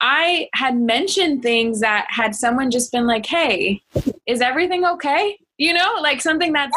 i 0.00 0.48
had 0.54 0.76
mentioned 0.76 1.42
things 1.42 1.80
that 1.80 2.06
had 2.10 2.34
someone 2.34 2.70
just 2.70 2.92
been 2.92 3.06
like 3.06 3.26
hey 3.26 3.80
is 4.26 4.40
everything 4.40 4.84
okay? 4.84 5.38
You 5.56 5.72
know? 5.72 5.98
Like 6.00 6.20
something 6.20 6.52
that's 6.52 6.74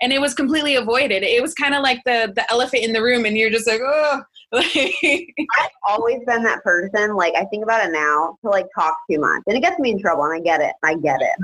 and 0.00 0.12
it 0.12 0.20
was 0.20 0.32
completely 0.32 0.76
avoided. 0.76 1.24
It 1.24 1.42
was 1.42 1.54
kind 1.54 1.74
of 1.74 1.82
like 1.82 2.00
the 2.04 2.32
the 2.34 2.50
elephant 2.50 2.84
in 2.84 2.92
the 2.92 3.02
room 3.02 3.24
and 3.24 3.36
you're 3.36 3.50
just 3.50 3.66
like 3.66 3.80
oh 3.82 4.22
I've 4.54 5.70
always 5.86 6.20
been 6.26 6.42
that 6.44 6.62
person. 6.64 7.14
Like 7.14 7.34
I 7.34 7.44
think 7.46 7.62
about 7.62 7.86
it 7.86 7.92
now 7.92 8.36
to 8.42 8.50
like 8.50 8.66
talk 8.74 8.96
too 9.10 9.20
much, 9.20 9.42
and 9.46 9.56
it 9.56 9.60
gets 9.60 9.78
me 9.78 9.90
in 9.90 10.00
trouble. 10.00 10.24
And 10.24 10.34
I 10.34 10.40
get 10.40 10.60
it. 10.60 10.74
I 10.82 10.94
get 10.94 11.20
it. 11.20 11.38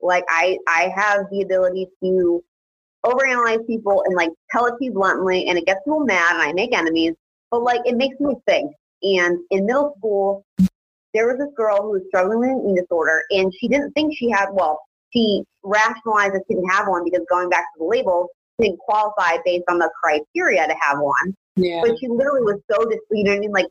Like 0.00 0.24
I 0.28 0.58
I 0.68 0.92
have 0.94 1.26
the 1.30 1.42
ability 1.42 1.88
to 2.02 2.42
overanalyze 3.04 3.66
people 3.66 4.02
and 4.06 4.14
like 4.16 4.30
tell 4.50 4.66
it 4.66 4.74
to 4.78 4.84
you 4.84 4.92
bluntly, 4.92 5.46
and 5.46 5.58
it 5.58 5.66
gets 5.66 5.80
people 5.84 6.00
mad, 6.00 6.34
and 6.34 6.42
I 6.42 6.52
make 6.52 6.74
enemies. 6.74 7.14
But 7.50 7.62
like 7.62 7.80
it 7.84 7.96
makes 7.96 8.18
me 8.20 8.34
think. 8.46 8.72
And 9.02 9.38
in 9.50 9.66
middle 9.66 9.94
school, 9.98 10.44
there 11.14 11.26
was 11.26 11.38
this 11.38 11.52
girl 11.56 11.82
who 11.82 11.90
was 11.90 12.02
struggling 12.08 12.40
with 12.40 12.48
an 12.50 12.60
eating 12.60 12.74
disorder, 12.74 13.22
and 13.30 13.52
she 13.58 13.68
didn't 13.68 13.92
think 13.92 14.16
she 14.16 14.30
had. 14.30 14.48
Well, 14.52 14.80
she 15.12 15.44
rationalized 15.62 16.34
that 16.34 16.42
she 16.48 16.54
didn't 16.54 16.70
have 16.70 16.88
one 16.88 17.04
because 17.04 17.24
going 17.28 17.48
back 17.48 17.64
to 17.74 17.78
the 17.78 17.84
labels, 17.84 18.28
didn't 18.58 18.78
qualify 18.78 19.36
based 19.44 19.64
on 19.68 19.78
the 19.78 19.90
criteria 20.02 20.66
to 20.66 20.74
have 20.80 20.98
one. 21.00 21.34
yeah 21.56 21.80
But 21.82 21.98
she 21.98 22.08
literally 22.08 22.42
was 22.42 22.60
so 22.70 22.84
depleted. 22.88 23.32
I 23.34 23.38
mean, 23.38 23.52
like, 23.52 23.66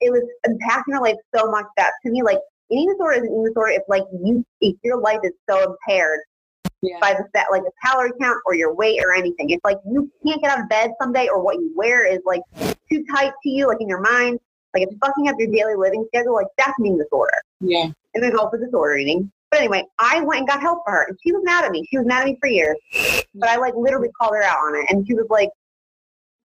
it 0.00 0.10
was 0.10 0.22
impacting 0.46 0.94
her 0.94 1.00
life 1.00 1.16
so 1.34 1.50
much 1.50 1.66
that 1.76 1.92
to 2.04 2.10
me, 2.10 2.22
like, 2.22 2.38
an 2.70 2.78
eating 2.78 2.92
disorder 2.92 3.14
is 3.14 3.22
an 3.22 3.26
eating 3.26 3.44
disorder 3.44 3.72
if, 3.72 3.82
like, 3.88 4.04
you, 4.24 4.44
if 4.60 4.76
your 4.82 4.98
life 5.00 5.20
is 5.22 5.32
so 5.48 5.74
impaired 5.74 6.20
yeah 6.82 6.98
by 7.00 7.14
the 7.14 7.24
fat, 7.32 7.46
like, 7.50 7.62
the 7.62 7.72
calorie 7.84 8.12
count 8.20 8.38
or 8.46 8.54
your 8.54 8.74
weight 8.74 9.00
or 9.02 9.14
anything. 9.14 9.50
If, 9.50 9.60
like, 9.64 9.78
you 9.90 10.10
can't 10.26 10.40
get 10.42 10.50
out 10.50 10.60
of 10.60 10.68
bed 10.68 10.90
someday 11.00 11.28
or 11.28 11.42
what 11.42 11.56
you 11.56 11.72
wear 11.74 12.06
is, 12.06 12.20
like, 12.26 12.42
too 12.90 13.04
tight 13.10 13.32
to 13.42 13.48
you, 13.48 13.66
like, 13.68 13.80
in 13.80 13.88
your 13.88 14.00
mind, 14.00 14.38
like, 14.74 14.82
it's 14.82 14.94
fucking 14.98 15.28
up 15.28 15.36
your 15.38 15.50
daily 15.50 15.76
living 15.76 16.04
schedule, 16.08 16.34
like, 16.34 16.46
that's 16.58 16.78
an 16.78 16.86
eating 16.86 16.98
disorder. 16.98 17.38
yeah 17.60 17.88
And 18.14 18.22
there's 18.22 18.34
also 18.34 18.58
disorder 18.58 18.96
eating. 18.96 19.30
But 19.50 19.60
anyway, 19.60 19.84
I 20.00 20.20
went 20.20 20.40
and 20.40 20.48
got 20.48 20.60
help 20.60 20.80
for 20.84 20.90
her, 20.90 21.06
and 21.08 21.16
she 21.22 21.32
was 21.32 21.42
mad 21.44 21.64
at 21.64 21.70
me. 21.70 21.86
She 21.88 21.96
was 21.96 22.06
mad 22.06 22.22
at 22.22 22.26
me 22.26 22.36
for 22.40 22.48
years. 22.48 22.76
But 23.34 23.48
I 23.48 23.56
like 23.56 23.74
literally 23.76 24.08
called 24.20 24.32
her 24.34 24.42
out 24.42 24.58
on 24.58 24.74
it, 24.74 24.86
and 24.90 25.06
she 25.06 25.14
was 25.14 25.26
like, 25.30 25.48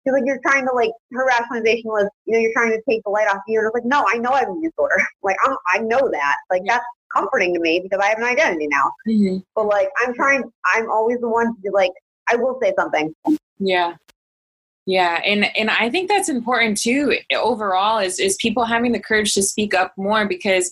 "She 0.02 0.10
was 0.10 0.20
like, 0.20 0.26
you're 0.26 0.40
trying 0.42 0.66
to 0.66 0.72
like." 0.72 0.90
Her 1.12 1.26
rationalization 1.26 1.90
was, 1.90 2.08
you 2.26 2.34
know, 2.34 2.40
you're 2.40 2.52
trying 2.52 2.70
to 2.70 2.80
take 2.88 3.02
the 3.04 3.10
light 3.10 3.28
off 3.28 3.42
you. 3.46 3.58
And 3.58 3.66
I 3.66 3.70
was 3.70 3.74
like, 3.74 3.84
"No, 3.84 4.04
I 4.08 4.18
know 4.18 4.30
I 4.30 4.40
have 4.40 4.48
a 4.48 4.60
disorder. 4.62 4.96
Like, 5.22 5.36
I'm, 5.44 5.54
I 5.68 5.78
know 5.78 6.08
that. 6.10 6.36
Like, 6.50 6.62
that's 6.66 6.84
comforting 7.14 7.52
to 7.54 7.60
me 7.60 7.80
because 7.80 8.00
I 8.02 8.08
have 8.08 8.18
an 8.18 8.24
identity 8.24 8.68
now. 8.68 8.92
hmm 9.06 9.38
But 9.54 9.66
like, 9.66 9.88
I'm 10.00 10.14
trying. 10.14 10.44
I'm 10.74 10.90
always 10.90 11.18
the 11.20 11.28
one 11.28 11.54
to 11.54 11.60
be 11.60 11.70
like, 11.70 11.92
I 12.30 12.36
will 12.36 12.58
say 12.62 12.72
something. 12.78 13.14
Yeah. 13.58 13.94
Yeah, 14.86 15.20
and 15.24 15.44
and 15.56 15.70
I 15.70 15.90
think 15.90 16.08
that's 16.08 16.28
important 16.28 16.76
too 16.76 17.16
overall 17.36 17.98
is 17.98 18.18
is 18.18 18.36
people 18.40 18.64
having 18.64 18.92
the 18.92 18.98
courage 18.98 19.34
to 19.34 19.42
speak 19.42 19.74
up 19.74 19.92
more 19.96 20.26
because 20.26 20.68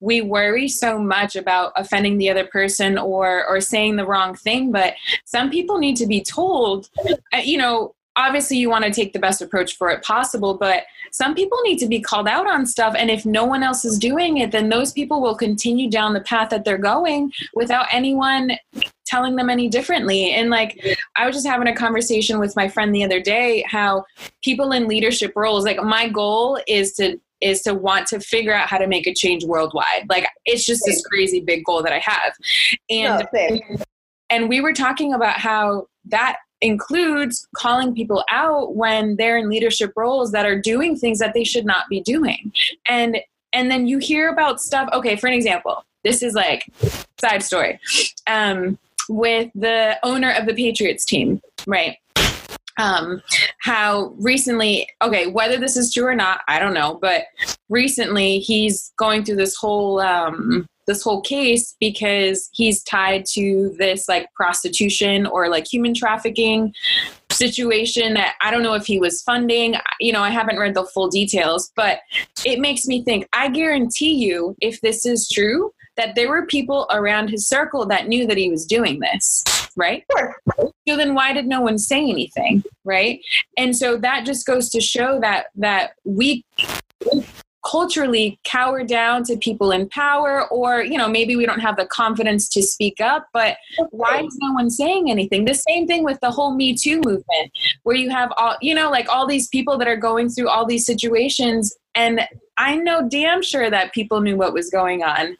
we 0.00 0.20
worry 0.20 0.68
so 0.68 0.98
much 0.98 1.36
about 1.36 1.72
offending 1.76 2.18
the 2.18 2.28
other 2.28 2.44
person 2.44 2.98
or 2.98 3.46
or 3.46 3.60
saying 3.60 3.96
the 3.96 4.04
wrong 4.04 4.34
thing, 4.34 4.72
but 4.72 4.94
some 5.24 5.48
people 5.48 5.78
need 5.78 5.96
to 5.96 6.06
be 6.06 6.22
told 6.22 6.90
uh, 7.32 7.38
you 7.38 7.56
know, 7.56 7.94
obviously 8.16 8.56
you 8.58 8.68
want 8.68 8.84
to 8.84 8.90
take 8.90 9.12
the 9.12 9.18
best 9.18 9.40
approach 9.40 9.76
for 9.76 9.90
it 9.90 10.02
possible, 10.02 10.54
but 10.54 10.84
some 11.10 11.34
people 11.34 11.58
need 11.64 11.78
to 11.78 11.88
be 11.88 12.00
called 12.00 12.28
out 12.28 12.46
on 12.46 12.66
stuff 12.66 12.94
and 12.96 13.10
if 13.10 13.24
no 13.24 13.44
one 13.44 13.62
else 13.62 13.84
is 13.84 13.98
doing 13.98 14.38
it, 14.38 14.50
then 14.52 14.68
those 14.68 14.92
people 14.92 15.20
will 15.20 15.36
continue 15.36 15.90
down 15.90 16.12
the 16.12 16.20
path 16.20 16.50
that 16.50 16.64
they're 16.64 16.78
going 16.78 17.32
without 17.54 17.86
anyone 17.92 18.52
telling 19.06 19.36
them 19.36 19.50
any 19.50 19.68
differently. 19.68 20.32
And 20.32 20.50
like 20.50 20.82
I 21.16 21.26
was 21.26 21.36
just 21.36 21.46
having 21.46 21.68
a 21.68 21.74
conversation 21.74 22.38
with 22.38 22.56
my 22.56 22.68
friend 22.68 22.94
the 22.94 23.04
other 23.04 23.20
day 23.20 23.64
how 23.68 24.04
people 24.42 24.72
in 24.72 24.88
leadership 24.88 25.32
roles, 25.36 25.64
like 25.64 25.82
my 25.82 26.08
goal 26.08 26.58
is 26.66 26.92
to 26.94 27.18
is 27.40 27.60
to 27.62 27.74
want 27.74 28.06
to 28.06 28.20
figure 28.20 28.54
out 28.54 28.68
how 28.68 28.78
to 28.78 28.86
make 28.86 29.06
a 29.06 29.12
change 29.12 29.44
worldwide. 29.44 30.06
Like 30.08 30.26
it's 30.44 30.64
just 30.64 30.82
this 30.86 31.04
crazy 31.04 31.40
big 31.40 31.64
goal 31.64 31.82
that 31.82 31.92
I 31.92 31.98
have. 31.98 32.32
And 32.88 33.26
no, 33.34 33.78
and 34.30 34.48
we 34.48 34.60
were 34.60 34.72
talking 34.72 35.12
about 35.12 35.38
how 35.38 35.88
that 36.06 36.36
includes 36.62 37.46
calling 37.54 37.94
people 37.94 38.24
out 38.30 38.74
when 38.74 39.16
they're 39.16 39.36
in 39.36 39.50
leadership 39.50 39.92
roles 39.96 40.32
that 40.32 40.46
are 40.46 40.58
doing 40.58 40.96
things 40.96 41.18
that 41.18 41.34
they 41.34 41.44
should 41.44 41.66
not 41.66 41.88
be 41.88 42.00
doing. 42.00 42.52
And 42.88 43.18
and 43.52 43.70
then 43.70 43.86
you 43.86 43.98
hear 43.98 44.30
about 44.30 44.62
stuff, 44.62 44.88
okay, 44.94 45.16
for 45.16 45.26
an 45.26 45.34
example, 45.34 45.84
this 46.04 46.22
is 46.22 46.34
like 46.34 46.66
side 47.20 47.42
story. 47.42 47.78
Um 48.26 48.78
with 49.08 49.50
the 49.54 49.98
owner 50.02 50.30
of 50.30 50.46
the 50.46 50.54
Patriots 50.54 51.04
team, 51.04 51.42
right? 51.66 51.96
Um, 52.78 53.22
how 53.60 54.14
recently, 54.18 54.88
okay, 55.02 55.26
whether 55.26 55.58
this 55.58 55.76
is 55.76 55.92
true 55.92 56.06
or 56.06 56.14
not, 56.14 56.40
I 56.48 56.58
don't 56.58 56.74
know, 56.74 56.98
but 57.00 57.24
recently 57.68 58.38
he's 58.38 58.92
going 58.96 59.24
through 59.24 59.36
this 59.36 59.56
whole 59.56 60.00
um, 60.00 60.66
this 60.86 61.02
whole 61.02 61.20
case 61.20 61.76
because 61.78 62.48
he's 62.52 62.82
tied 62.82 63.24
to 63.24 63.74
this 63.78 64.08
like 64.08 64.26
prostitution 64.34 65.26
or 65.26 65.48
like 65.48 65.66
human 65.72 65.94
trafficking 65.94 66.74
situation 67.30 68.14
that 68.14 68.34
I 68.40 68.50
don't 68.50 68.62
know 68.62 68.74
if 68.74 68.86
he 68.86 68.98
was 68.98 69.22
funding. 69.22 69.74
You 70.00 70.12
know, 70.12 70.22
I 70.22 70.30
haven't 70.30 70.58
read 70.58 70.74
the 70.74 70.84
full 70.84 71.08
details, 71.08 71.72
but 71.76 72.00
it 72.44 72.58
makes 72.58 72.86
me 72.86 73.02
think. 73.04 73.28
I 73.32 73.48
guarantee 73.48 74.14
you, 74.14 74.56
if 74.60 74.80
this 74.80 75.06
is 75.06 75.28
true, 75.28 75.72
that 75.96 76.14
there 76.14 76.28
were 76.28 76.46
people 76.46 76.86
around 76.90 77.28
his 77.28 77.46
circle 77.46 77.86
that 77.86 78.08
knew 78.08 78.26
that 78.26 78.36
he 78.36 78.50
was 78.50 78.66
doing 78.66 79.00
this, 79.00 79.44
right? 79.76 80.04
Sure. 80.16 80.36
So 80.88 80.96
then 80.96 81.14
why 81.14 81.32
did 81.32 81.46
no 81.46 81.60
one 81.60 81.78
say 81.78 82.00
anything, 82.00 82.62
right? 82.84 83.20
And 83.56 83.76
so 83.76 83.96
that 83.98 84.26
just 84.26 84.46
goes 84.46 84.68
to 84.70 84.80
show 84.80 85.20
that 85.20 85.46
that 85.56 85.92
we 86.04 86.44
culturally 87.64 88.40
cower 88.44 88.82
down 88.82 89.22
to 89.22 89.36
people 89.36 89.70
in 89.70 89.88
power 89.88 90.48
or 90.48 90.82
you 90.82 90.98
know 90.98 91.08
maybe 91.08 91.36
we 91.36 91.46
don't 91.46 91.60
have 91.60 91.76
the 91.76 91.86
confidence 91.86 92.48
to 92.48 92.60
speak 92.60 93.00
up 93.00 93.28
but 93.32 93.56
why 93.90 94.20
is 94.20 94.36
no 94.40 94.52
one 94.52 94.68
saying 94.68 95.10
anything 95.10 95.44
the 95.44 95.54
same 95.54 95.86
thing 95.86 96.02
with 96.02 96.18
the 96.20 96.30
whole 96.30 96.56
me 96.56 96.74
too 96.74 96.96
movement 97.04 97.52
where 97.84 97.94
you 97.94 98.10
have 98.10 98.32
all 98.36 98.56
you 98.60 98.74
know 98.74 98.90
like 98.90 99.08
all 99.08 99.28
these 99.28 99.46
people 99.48 99.78
that 99.78 99.86
are 99.86 99.96
going 99.96 100.28
through 100.28 100.48
all 100.48 100.66
these 100.66 100.84
situations 100.84 101.72
and 101.94 102.20
i 102.58 102.74
know 102.74 103.08
damn 103.08 103.40
sure 103.40 103.70
that 103.70 103.92
people 103.92 104.20
knew 104.20 104.36
what 104.36 104.52
was 104.52 104.68
going 104.68 105.04
on 105.04 105.36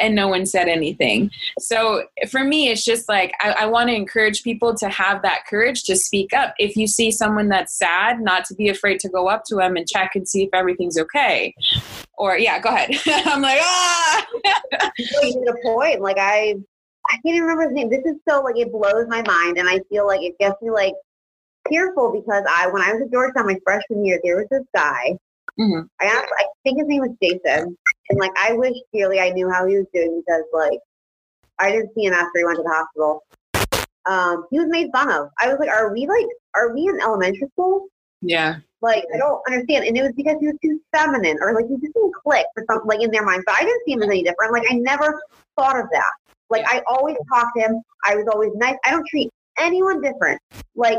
and 0.00 0.14
no 0.14 0.28
one 0.28 0.46
said 0.46 0.68
anything. 0.68 1.30
So 1.58 2.04
for 2.30 2.42
me, 2.42 2.68
it's 2.68 2.84
just 2.84 3.08
like 3.08 3.32
I, 3.40 3.50
I 3.52 3.66
want 3.66 3.88
to 3.90 3.94
encourage 3.94 4.42
people 4.42 4.74
to 4.76 4.88
have 4.88 5.22
that 5.22 5.46
courage 5.48 5.82
to 5.84 5.96
speak 5.96 6.32
up. 6.32 6.54
If 6.58 6.76
you 6.76 6.86
see 6.86 7.10
someone 7.10 7.48
that's 7.48 7.78
sad, 7.78 8.20
not 8.20 8.44
to 8.46 8.54
be 8.54 8.68
afraid 8.68 9.00
to 9.00 9.08
go 9.08 9.28
up 9.28 9.44
to 9.46 9.56
them 9.56 9.76
and 9.76 9.86
check 9.86 10.12
and 10.14 10.28
see 10.28 10.42
if 10.44 10.50
everything's 10.52 10.98
okay. 10.98 11.54
Or 12.14 12.36
yeah, 12.36 12.58
go 12.58 12.70
ahead. 12.70 12.90
I'm 13.26 13.42
like 13.42 13.60
ah. 13.62 14.26
you 14.98 15.06
made 15.22 15.48
a 15.48 15.54
point. 15.62 16.00
Like 16.00 16.18
I, 16.18 16.54
I 17.10 17.12
can't 17.12 17.36
even 17.36 17.42
remember 17.42 17.64
his 17.64 17.72
name. 17.72 17.90
This 17.90 18.04
is 18.04 18.16
so 18.28 18.42
like 18.42 18.56
it 18.56 18.72
blows 18.72 19.06
my 19.08 19.22
mind, 19.22 19.58
and 19.58 19.68
I 19.68 19.80
feel 19.88 20.06
like 20.06 20.22
it 20.22 20.38
gets 20.38 20.60
me 20.62 20.70
like 20.70 20.94
tearful 21.68 22.12
because 22.12 22.44
I, 22.48 22.68
when 22.68 22.82
I 22.82 22.92
was 22.92 23.02
at 23.02 23.12
Georgetown 23.12 23.46
my 23.46 23.58
freshman 23.64 24.04
year, 24.04 24.20
there 24.22 24.36
was 24.36 24.46
this 24.50 24.64
guy. 24.74 25.16
Mhm. 25.58 25.88
I 26.00 26.04
asked, 26.04 26.28
I 26.38 26.44
think 26.64 26.78
his 26.78 26.88
name 26.88 27.00
was 27.00 27.10
Jason, 27.22 27.76
and 28.10 28.18
like 28.18 28.32
I 28.36 28.52
wish 28.52 28.76
dearly 28.92 29.20
I 29.20 29.30
knew 29.30 29.50
how 29.50 29.66
he 29.66 29.76
was 29.76 29.86
doing 29.94 30.22
because 30.24 30.44
like 30.52 30.78
I 31.58 31.70
didn't 31.70 31.94
see 31.94 32.04
him 32.04 32.12
after 32.12 32.38
he 32.38 32.44
went 32.44 32.56
to 32.56 32.62
the 32.62 32.70
hospital. 32.70 33.22
Um, 34.06 34.46
he 34.50 34.58
was 34.58 34.68
made 34.68 34.90
fun 34.92 35.10
of. 35.10 35.28
I 35.40 35.48
was 35.48 35.58
like, 35.60 35.68
are 35.68 35.92
we 35.92 36.06
like, 36.06 36.26
are 36.54 36.74
we 36.74 36.88
in 36.88 37.00
elementary 37.00 37.48
school? 37.52 37.86
Yeah. 38.22 38.56
Like, 38.80 39.04
I 39.14 39.18
don't 39.18 39.40
understand. 39.46 39.84
And 39.84 39.96
it 39.96 40.02
was 40.02 40.12
because 40.16 40.36
he 40.40 40.46
was 40.46 40.56
too 40.62 40.80
feminine 40.94 41.36
or 41.40 41.54
like 41.54 41.66
he 41.66 41.74
just 41.74 41.92
didn't 41.92 42.14
click 42.14 42.46
for 42.54 42.64
something 42.68 42.88
like 42.88 43.02
in 43.02 43.10
their 43.10 43.24
mind. 43.24 43.42
But 43.46 43.56
I 43.56 43.60
didn't 43.60 43.82
see 43.84 43.92
him 43.92 44.02
as 44.02 44.08
any 44.08 44.22
different. 44.22 44.52
Like, 44.52 44.64
I 44.70 44.74
never 44.74 45.20
thought 45.56 45.78
of 45.78 45.86
that. 45.92 46.10
Like, 46.48 46.64
I 46.66 46.82
always 46.88 47.16
talked 47.32 47.56
to 47.56 47.62
him. 47.62 47.82
I 48.06 48.16
was 48.16 48.26
always 48.32 48.50
nice. 48.54 48.76
I 48.84 48.90
don't 48.90 49.06
treat 49.06 49.30
anyone 49.58 50.00
different. 50.00 50.40
Like, 50.74 50.98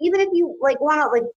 even 0.00 0.20
if 0.20 0.28
you 0.32 0.56
like 0.62 0.80
want 0.80 1.02
to 1.02 1.08
like 1.08 1.30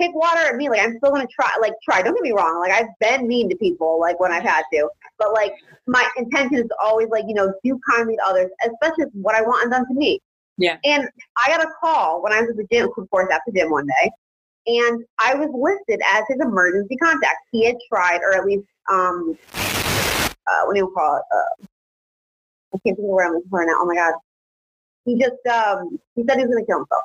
kick 0.00 0.14
water 0.14 0.40
at 0.40 0.56
me, 0.56 0.68
like 0.68 0.80
I'm 0.80 0.96
still 0.96 1.10
gonna 1.10 1.26
try. 1.26 1.50
Like, 1.60 1.74
try. 1.84 2.02
Don't 2.02 2.14
get 2.14 2.22
me 2.22 2.32
wrong. 2.32 2.58
Like, 2.60 2.72
I've 2.72 2.88
been 3.00 3.28
mean 3.28 3.48
to 3.50 3.56
people, 3.56 4.00
like 4.00 4.18
when 4.18 4.32
I've 4.32 4.42
had 4.42 4.62
to. 4.72 4.88
But 5.18 5.32
like, 5.32 5.52
my 5.86 6.08
intention 6.16 6.58
is 6.58 6.68
always 6.82 7.08
like, 7.10 7.24
you 7.28 7.34
know, 7.34 7.52
do 7.64 7.78
kindly 7.90 8.16
to 8.16 8.22
others, 8.26 8.50
especially 8.64 9.06
what 9.12 9.34
I 9.34 9.42
want 9.42 9.70
done 9.70 9.86
to 9.86 9.94
me. 9.94 10.20
Yeah. 10.56 10.78
And 10.84 11.08
I 11.44 11.48
got 11.48 11.64
a 11.64 11.68
call 11.82 12.22
when 12.22 12.32
I 12.32 12.40
was 12.40 12.50
at 12.50 12.56
the 12.56 12.66
gym, 12.70 12.88
of 12.96 13.10
course, 13.10 13.28
at 13.32 13.42
the 13.46 13.52
gym 13.52 13.70
one 13.70 13.86
day, 13.86 14.10
and 14.66 15.04
I 15.18 15.34
was 15.34 15.48
listed 15.54 16.00
as 16.12 16.24
his 16.28 16.38
emergency 16.40 16.96
contact. 16.96 17.36
He 17.50 17.64
had 17.64 17.76
tried, 17.88 18.20
or 18.22 18.34
at 18.34 18.44
least, 18.44 18.66
um, 18.90 19.38
uh, 19.54 20.64
what 20.64 20.74
do 20.74 20.80
you 20.80 20.92
call 20.96 21.16
it? 21.16 21.22
Uh, 21.34 21.66
I 22.74 22.78
can't 22.84 22.96
think 22.96 22.98
of 22.98 23.04
where 23.04 23.26
I'm 23.26 23.34
looking 23.34 23.48
for 23.50 23.64
now. 23.64 23.72
Oh 23.76 23.86
my 23.86 23.94
god. 23.94 24.14
He 25.04 25.18
just, 25.18 25.44
um, 25.46 25.98
he 26.14 26.24
said 26.28 26.38
he 26.38 26.44
was 26.44 26.52
going 26.54 26.64
to 26.64 26.66
kill 26.66 26.78
himself. 26.78 27.04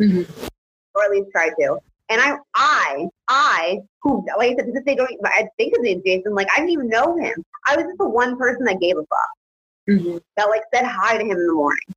Mhm. 0.00 0.48
or 0.94 1.04
at 1.04 1.10
least 1.10 1.28
try 1.32 1.48
to. 1.48 1.78
And 2.08 2.20
I, 2.20 2.36
I, 2.54 3.06
I, 3.28 3.78
who, 4.02 4.24
like 4.36 4.52
I 4.52 4.56
said, 4.56 4.66
because 4.66 4.84
they 4.84 4.94
don't, 4.94 5.10
I 5.24 5.48
think 5.56 5.74
his 5.74 5.82
name's 5.82 6.02
Jason. 6.04 6.34
Like 6.34 6.48
I 6.52 6.56
didn't 6.56 6.72
even 6.72 6.88
know 6.88 7.16
him. 7.16 7.44
I 7.66 7.76
was 7.76 7.84
just 7.84 7.98
the 7.98 8.08
one 8.08 8.36
person 8.36 8.64
that 8.64 8.80
gave 8.80 8.96
a 8.96 9.00
fuck. 9.00 9.88
Mm-hmm. 9.88 10.18
That 10.36 10.48
like 10.48 10.62
said 10.74 10.84
hi 10.84 11.16
to 11.16 11.24
him 11.24 11.32
in 11.32 11.46
the 11.46 11.54
morning. 11.54 11.94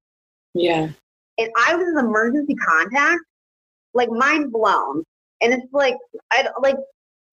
Yeah. 0.53 0.89
And 1.37 1.49
I 1.67 1.75
was 1.75 1.85
his 1.85 1.97
emergency 1.97 2.55
contact, 2.55 3.21
like 3.93 4.09
mind 4.09 4.51
blown. 4.51 5.03
And 5.41 5.53
it's 5.53 5.67
like, 5.73 5.95
I 6.31 6.47
like, 6.61 6.77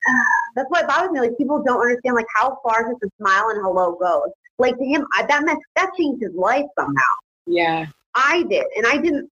that's 0.57 0.68
why 0.68 0.81
it 0.81 0.89
bothers 0.89 1.12
me. 1.12 1.20
Like 1.20 1.39
people 1.39 1.62
don't 1.62 1.81
understand 1.81 2.16
like 2.16 2.27
how 2.37 2.59
far 2.62 2.91
just 2.91 3.03
a 3.05 3.09
smile 3.18 3.51
and 3.51 3.64
hello 3.64 3.97
goes. 4.01 4.33
Like 4.59 4.77
to 4.77 4.85
him, 4.85 5.07
I, 5.16 5.25
that 5.27 5.45
meant 5.45 5.61
that 5.77 5.91
changed 5.99 6.23
his 6.23 6.35
life 6.35 6.66
somehow. 6.79 7.12
Yeah. 7.47 7.87
I 8.14 8.43
did, 8.45 8.64
and 8.77 8.87
I 8.87 8.99
didn't. 8.99 9.31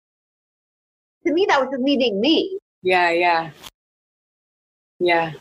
To 1.26 1.34
me, 1.34 1.46
that 1.50 1.60
was 1.60 1.70
just 1.72 1.82
me 1.82 1.98
being 1.98 2.22
me. 2.22 2.60
Yeah. 2.88 3.10
Yeah. 3.10 3.52
Yeah. 5.02 5.34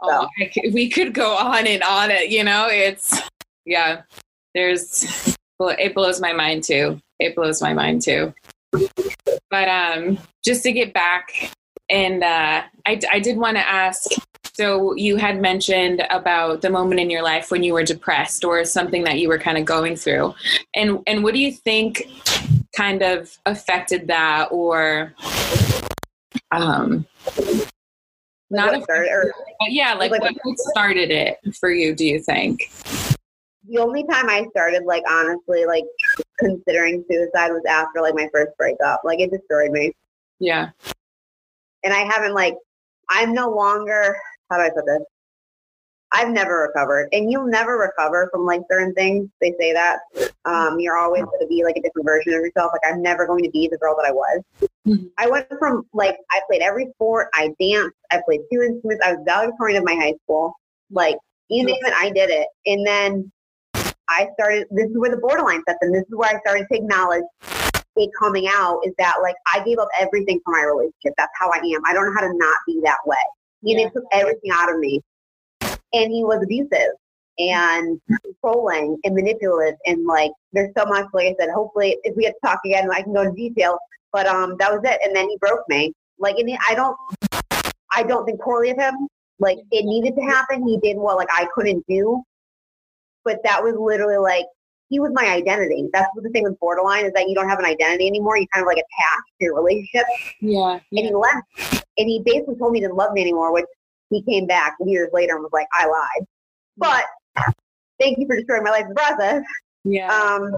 Oh, 0.00 0.28
I 0.40 0.50
c- 0.54 0.70
we 0.72 0.88
could 0.88 1.12
go 1.12 1.34
on 1.34 1.66
and 1.66 1.82
on 1.82 2.12
it, 2.12 2.30
you 2.30 2.44
know, 2.44 2.68
it's, 2.70 3.20
yeah, 3.66 4.02
there's, 4.54 5.36
it 5.60 5.94
blows 5.94 6.20
my 6.20 6.32
mind 6.32 6.62
too. 6.62 7.00
It 7.18 7.34
blows 7.34 7.60
my 7.60 7.74
mind 7.74 8.02
too. 8.02 8.32
But 9.50 9.68
um, 9.68 10.18
just 10.44 10.62
to 10.62 10.70
get 10.70 10.94
back, 10.94 11.50
and 11.90 12.22
uh, 12.22 12.62
I, 12.86 13.00
I 13.10 13.18
did 13.18 13.36
want 13.36 13.56
to 13.56 13.68
ask 13.68 14.12
so 14.56 14.94
you 14.94 15.16
had 15.16 15.40
mentioned 15.40 16.06
about 16.10 16.62
the 16.62 16.70
moment 16.70 17.00
in 17.00 17.10
your 17.10 17.22
life 17.24 17.50
when 17.50 17.64
you 17.64 17.72
were 17.72 17.82
depressed 17.82 18.44
or 18.44 18.64
something 18.64 19.02
that 19.02 19.18
you 19.18 19.28
were 19.28 19.38
kind 19.38 19.58
of 19.58 19.64
going 19.64 19.96
through. 19.96 20.32
And 20.76 21.00
and 21.08 21.24
what 21.24 21.34
do 21.34 21.40
you 21.40 21.50
think 21.50 22.08
kind 22.76 23.02
of 23.02 23.36
affected 23.46 24.06
that 24.06 24.48
or 24.52 25.12
um 26.52 27.06
not 28.50 28.72
what 28.72 28.84
started- 28.84 29.10
or 29.10 29.32
yeah, 29.68 29.94
like 29.94 30.10
like- 30.10 30.20
what 30.22 30.34
what 30.42 30.58
started 30.58 31.10
it 31.10 31.38
for 31.58 31.70
you, 31.70 31.94
do 31.94 32.04
you 32.04 32.20
think? 32.20 32.60
the 33.66 33.78
only 33.78 34.04
time 34.06 34.28
I 34.28 34.46
started, 34.50 34.84
like 34.84 35.02
honestly, 35.10 35.64
like 35.64 35.84
considering 36.38 37.02
suicide 37.10 37.50
was 37.50 37.62
after 37.66 38.02
like 38.02 38.14
my 38.14 38.28
first 38.32 38.52
breakup. 38.58 39.00
Like 39.04 39.20
it 39.20 39.30
destroyed 39.30 39.70
me, 39.70 39.92
Yeah. 40.38 40.70
and 41.82 41.92
I 41.94 42.00
haven't 42.00 42.34
like. 42.34 42.56
I'm 43.10 43.34
no 43.34 43.50
longer. 43.50 44.16
How 44.50 44.56
do 44.58 44.64
I 44.64 44.70
put 44.70 44.84
this? 44.86 45.00
I've 46.14 46.30
never 46.30 46.62
recovered, 46.62 47.08
and 47.12 47.30
you'll 47.30 47.48
never 47.48 47.76
recover 47.76 48.28
from 48.32 48.46
like 48.46 48.62
certain 48.70 48.94
things. 48.94 49.28
They 49.40 49.52
say 49.58 49.72
that 49.72 49.98
um, 50.44 50.78
you're 50.78 50.96
always 50.96 51.24
going 51.24 51.40
to 51.40 51.46
be 51.48 51.64
like 51.64 51.76
a 51.76 51.82
different 51.82 52.06
version 52.06 52.32
of 52.34 52.40
yourself. 52.40 52.70
Like 52.72 52.90
I'm 52.90 53.02
never 53.02 53.26
going 53.26 53.42
to 53.42 53.50
be 53.50 53.68
the 53.70 53.78
girl 53.78 53.96
that 53.96 54.06
I 54.06 54.12
was. 54.12 54.40
Mhm. 54.86 55.10
I 55.18 55.28
went 55.28 55.48
from 55.58 55.86
like 55.92 56.16
I 56.30 56.40
played 56.48 56.62
every 56.62 56.86
sport, 56.94 57.28
I 57.34 57.50
danced, 57.60 57.96
I 58.12 58.22
played 58.24 58.40
two 58.52 58.62
instruments, 58.62 59.04
I 59.04 59.14
was 59.14 59.22
valedictorian 59.26 59.78
of 59.78 59.84
my 59.84 59.94
high 59.94 60.14
school. 60.22 60.54
Like 60.90 61.16
you 61.48 61.64
name 61.64 61.76
it, 61.80 61.92
I 61.92 62.10
did 62.10 62.30
it. 62.30 62.46
And 62.66 62.86
then 62.86 63.32
I 64.08 64.28
started. 64.34 64.66
This 64.70 64.86
is 64.86 64.96
where 64.96 65.10
the 65.10 65.16
borderline 65.16 65.62
sets 65.66 65.78
in. 65.82 65.92
This 65.92 66.02
is 66.02 66.14
where 66.14 66.30
I 66.34 66.38
started 66.40 66.66
to 66.70 66.78
acknowledge 66.78 67.24
it 67.96 68.10
coming 68.18 68.46
out. 68.48 68.80
Is 68.84 68.92
that 68.98 69.16
like 69.22 69.34
I 69.52 69.64
gave 69.64 69.78
up 69.78 69.88
everything 69.98 70.40
for 70.44 70.52
my 70.52 70.62
relationship. 70.62 71.14
That's 71.16 71.32
how 71.40 71.50
I 71.50 71.58
am. 71.58 71.80
I 71.86 71.92
don't 71.92 72.06
know 72.06 72.14
how 72.14 72.26
to 72.26 72.36
not 72.36 72.58
be 72.66 72.80
that 72.84 72.98
way. 73.04 73.16
And 73.64 73.80
Yeah. 73.80 73.86
it 73.86 73.92
took 73.94 74.04
everything 74.12 74.50
out 74.52 74.70
of 74.72 74.78
me. 74.78 75.00
And 75.94 76.12
he 76.12 76.24
was 76.24 76.42
abusive 76.42 76.92
and 77.38 78.00
controlling 78.22 78.96
and 79.04 79.14
manipulative 79.14 79.76
and 79.86 80.06
like 80.06 80.30
there's 80.52 80.70
so 80.76 80.84
much 80.86 81.06
like 81.12 81.26
I 81.26 81.34
said, 81.40 81.50
hopefully 81.52 81.96
if 82.04 82.14
we 82.16 82.22
get 82.22 82.34
to 82.34 82.46
talk 82.46 82.60
again 82.64 82.88
I 82.92 83.02
can 83.02 83.12
go 83.12 83.22
into 83.22 83.34
detail. 83.36 83.78
But 84.12 84.26
um 84.26 84.56
that 84.58 84.70
was 84.72 84.82
it. 84.84 85.00
And 85.04 85.14
then 85.16 85.28
he 85.28 85.36
broke 85.38 85.68
me. 85.68 85.92
Like 86.18 86.36
and 86.36 86.50
I 86.68 86.74
don't 86.74 86.96
I 87.96 88.02
don't 88.02 88.24
think 88.24 88.40
poorly 88.40 88.70
of 88.70 88.78
him. 88.78 89.08
Like 89.40 89.58
it 89.70 89.84
needed 89.84 90.14
to 90.16 90.22
happen. 90.22 90.66
He 90.66 90.78
did 90.78 90.96
what 90.96 91.16
like 91.16 91.28
I 91.32 91.48
couldn't 91.54 91.84
do. 91.88 92.22
But 93.24 93.40
that 93.44 93.62
was 93.62 93.74
literally 93.78 94.18
like 94.18 94.46
he 94.90 95.00
was 95.00 95.10
my 95.14 95.26
identity. 95.26 95.88
That's 95.92 96.08
what 96.14 96.22
the 96.22 96.30
thing 96.30 96.44
with 96.44 96.58
borderline 96.60 97.06
is 97.06 97.12
that 97.14 97.28
you 97.28 97.34
don't 97.34 97.48
have 97.48 97.58
an 97.58 97.64
identity 97.64 98.06
anymore. 98.06 98.36
You 98.36 98.46
kind 98.54 98.62
of 98.62 98.66
like 98.68 98.76
attached 98.76 99.32
to 99.40 99.44
your 99.46 99.56
relationship 99.56 100.04
Yeah. 100.40 100.78
and 100.92 101.06
he 101.06 101.12
left. 101.12 101.84
And 101.98 102.08
he 102.08 102.22
basically 102.24 102.56
told 102.56 102.72
me 102.72 102.78
he 102.78 102.84
didn't 102.84 102.96
love 102.96 103.12
me 103.12 103.22
anymore, 103.22 103.52
which 103.52 103.64
he 104.10 104.22
came 104.22 104.46
back 104.46 104.76
years 104.84 105.10
later 105.12 105.34
and 105.34 105.42
was 105.42 105.52
like, 105.52 105.66
I 105.72 105.86
lied. 105.86 106.26
But 106.76 107.04
thank 108.00 108.18
you 108.18 108.26
for 108.26 108.36
destroying 108.36 108.64
my 108.64 108.70
life 108.70 108.86
process. 108.94 109.42
Yeah. 109.84 110.08
Um, 110.08 110.56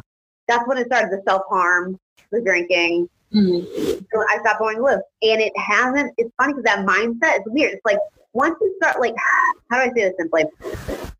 that's 0.48 0.66
when 0.66 0.78
it 0.78 0.86
started 0.86 1.10
the 1.10 1.22
self 1.26 1.42
harm, 1.48 1.98
the 2.30 2.40
drinking. 2.40 3.08
Mhm. 3.34 3.66
So 4.12 4.24
I 4.28 4.38
stopped 4.40 4.60
going 4.60 4.76
to 4.76 4.82
live. 4.82 5.00
And 5.22 5.40
it 5.40 5.52
hasn't, 5.58 6.12
it's 6.16 6.30
funny 6.38 6.54
because 6.54 6.64
that 6.64 6.86
mindset 6.86 7.38
is 7.38 7.42
weird. 7.46 7.74
It's 7.74 7.84
like 7.84 7.98
once 8.32 8.56
you 8.60 8.74
start, 8.80 9.00
like, 9.00 9.14
how 9.70 9.82
do 9.82 9.90
I 9.90 9.94
say 9.94 10.02
this 10.08 10.14
simply? 10.18 10.44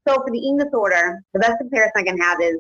So 0.07 0.14
for 0.14 0.31
the 0.31 0.39
eating 0.39 0.59
disorder, 0.59 1.20
the 1.33 1.41
best 1.41 1.59
comparison 1.59 1.93
I 1.97 2.03
can 2.05 2.18
have 2.18 2.41
is 2.41 2.59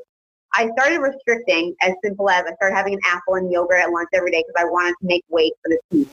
I 0.54 0.70
started 0.72 0.98
restricting 1.00 1.74
as 1.82 1.92
simple 2.02 2.28
as 2.30 2.44
I 2.44 2.54
started 2.54 2.74
having 2.74 2.94
an 2.94 3.00
apple 3.06 3.34
and 3.34 3.52
yogurt 3.52 3.78
at 3.78 3.90
lunch 3.90 4.08
every 4.14 4.30
day 4.30 4.42
because 4.46 4.60
I 4.60 4.64
wanted 4.64 4.94
to 5.00 5.06
make 5.06 5.24
weight 5.28 5.52
for 5.62 5.70
the 5.70 5.78
team. 5.92 6.10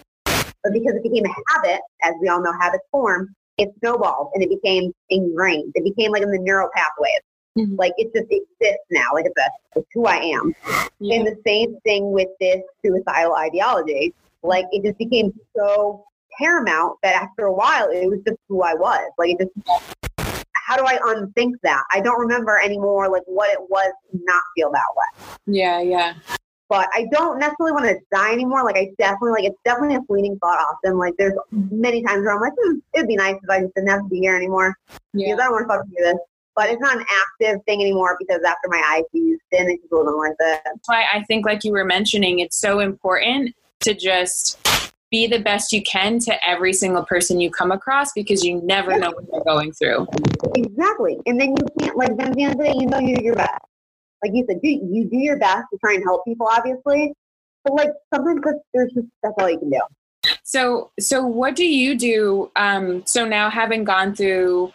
But 0.64 0.74
because 0.74 0.94
it 0.96 1.04
became 1.04 1.26
a 1.26 1.34
habit, 1.54 1.82
as 2.04 2.14
we 2.22 2.28
all 2.28 2.42
know 2.42 2.54
habits 2.60 2.84
form, 2.92 3.34
it 3.58 3.70
snowballed 3.80 4.32
and 4.34 4.44
it 4.44 4.50
became 4.50 4.94
ingrained. 5.10 5.72
It 5.76 5.84
became 5.84 6.12
like 6.12 6.24
in 6.24 6.32
the 6.32 6.40
neural 6.40 6.70
pathways. 6.76 7.22
Mhm. 7.58 7.78
Like 7.78 7.94
it 7.98 8.12
just 8.14 8.32
exists 8.32 8.86
now. 8.90 9.08
Like 9.14 9.26
it's, 9.26 9.38
a, 9.38 9.80
it's 9.80 9.88
who 9.94 10.06
I 10.06 10.18
am. 10.18 10.56
Yeah. 11.00 11.18
And 11.18 11.28
the 11.28 11.38
same 11.46 11.78
thing 11.82 12.12
with 12.12 12.30
this 12.40 12.62
suicidal 12.84 13.36
ideology. 13.36 14.14
Like 14.42 14.66
it 14.72 14.84
just 14.84 14.98
became 14.98 15.34
so 15.56 16.04
paramount 16.40 16.98
that 17.04 17.14
after 17.14 17.46
a 17.46 17.54
while 17.54 17.90
it 17.90 18.10
was 18.10 18.20
just 18.26 18.40
who 18.50 18.64
I 18.64 18.74
was. 18.74 19.12
Like 19.18 19.36
it 19.40 19.52
just 19.56 19.96
how 20.54 20.78
do 20.78 20.86
I 20.86 20.98
unthink 21.06 21.58
that? 21.64 21.84
I 21.94 22.00
don't 22.00 22.20
remember 22.20 22.60
anymore 22.60 23.10
like 23.10 23.24
what 23.26 23.52
it 23.52 23.60
was 23.70 23.92
to 24.12 24.20
not 24.24 24.42
feel 24.56 24.72
that 24.72 24.82
way. 24.96 25.26
Yeah. 25.46 25.82
Yeah. 25.82 26.14
But 26.74 26.90
I 26.92 27.06
don't 27.12 27.38
necessarily 27.38 27.72
want 27.72 27.86
to 27.86 28.00
die 28.12 28.34
anymore. 28.34 28.64
Like 28.64 28.78
I 28.78 28.90
definitely 28.98 29.30
like 29.30 29.44
it's 29.44 29.60
definitely 29.64 29.96
a 29.98 30.02
fleeting 30.08 30.40
thought 30.40 30.58
often. 30.58 30.98
Like 30.98 31.14
there's 31.20 31.38
many 31.52 32.02
times 32.02 32.26
where 32.26 32.34
I'm 32.34 32.42
like, 32.42 32.54
hmm, 32.60 32.78
it'd 32.96 33.08
be 33.08 33.16
nice 33.16 33.36
if 33.36 33.48
I 33.48 33.62
just 33.62 33.76
didn't 33.76 33.90
have 33.90 34.02
to 34.02 34.08
be 34.10 34.22
here 34.22 34.36
anymore. 34.36 34.74
Yeah. 35.14 35.36
Because 35.36 35.40
I 35.40 35.44
don't 35.44 35.52
want 35.52 35.64
to 35.66 35.68
fucking 35.68 35.92
do 35.96 36.04
this. 36.04 36.18
But 36.56 36.72
it's 36.72 36.82
not 36.82 36.98
an 36.98 37.06
active 37.12 37.64
thing 37.66 37.82
anymore 37.82 38.18
because 38.20 38.42
after 38.42 38.70
my 38.70 38.82
eyes 38.92 39.04
used, 39.12 39.44
then 39.52 39.70
it's 39.70 39.84
just 39.84 39.94
a 39.94 39.98
little 39.98 40.14
bit 40.14 40.18
like 40.18 40.38
that. 40.40 40.62
That's 40.66 40.88
why 40.88 41.04
I 41.14 41.22
think, 41.26 41.46
like 41.46 41.64
you 41.64 41.74
were 41.74 41.86
mentioning, 41.86 42.40
it's 42.40 42.60
so 42.60 42.80
important 42.80 43.56
to 43.82 43.94
just 43.94 44.60
be 45.12 45.28
the 45.28 45.40
best 45.40 45.72
you 45.72 45.84
can 45.84 46.18
to 46.22 46.48
every 46.48 46.74
single 46.74 47.06
person 47.06 47.40
you 47.40 47.52
come 47.52 47.72
across 47.72 48.14
because 48.14 48.44
you 48.44 48.60
never 48.64 48.98
know 48.98 49.12
what 49.12 49.26
they're 49.32 49.44
going 49.44 49.72
through. 49.74 50.08
Exactly. 50.56 51.20
And 51.28 51.40
then 51.40 51.50
you 51.50 51.68
can't 51.80 51.96
like 51.96 52.18
then 52.18 52.30
at 52.30 52.36
the 52.36 52.44
end 52.44 52.54
of 52.54 52.58
the 52.58 52.64
day 52.64 52.74
you 52.76 52.88
know 52.88 52.98
you're 52.98 53.22
your 53.22 53.36
best. 53.36 53.64
Like 54.24 54.32
you 54.34 54.46
said, 54.48 54.62
do 54.62 54.70
you 54.70 55.10
do 55.10 55.18
your 55.18 55.38
best 55.38 55.66
to 55.72 55.78
try 55.80 55.94
and 55.96 56.04
help 56.04 56.24
people 56.26 56.48
obviously. 56.50 57.14
But 57.64 57.74
like 57.74 57.90
sometimes 58.14 58.42
that's 58.44 58.58
there's 58.74 58.92
just 58.94 59.08
that's 59.22 59.36
all 59.40 59.50
you 59.50 59.60
can 59.60 59.70
do. 59.70 59.82
So, 60.44 60.92
so 61.00 61.26
what 61.26 61.56
do 61.56 61.66
you 61.66 61.98
do? 61.98 62.52
Um, 62.56 63.04
so 63.06 63.26
now 63.26 63.50
having 63.50 63.84
gone 63.84 64.16
through 64.16 64.72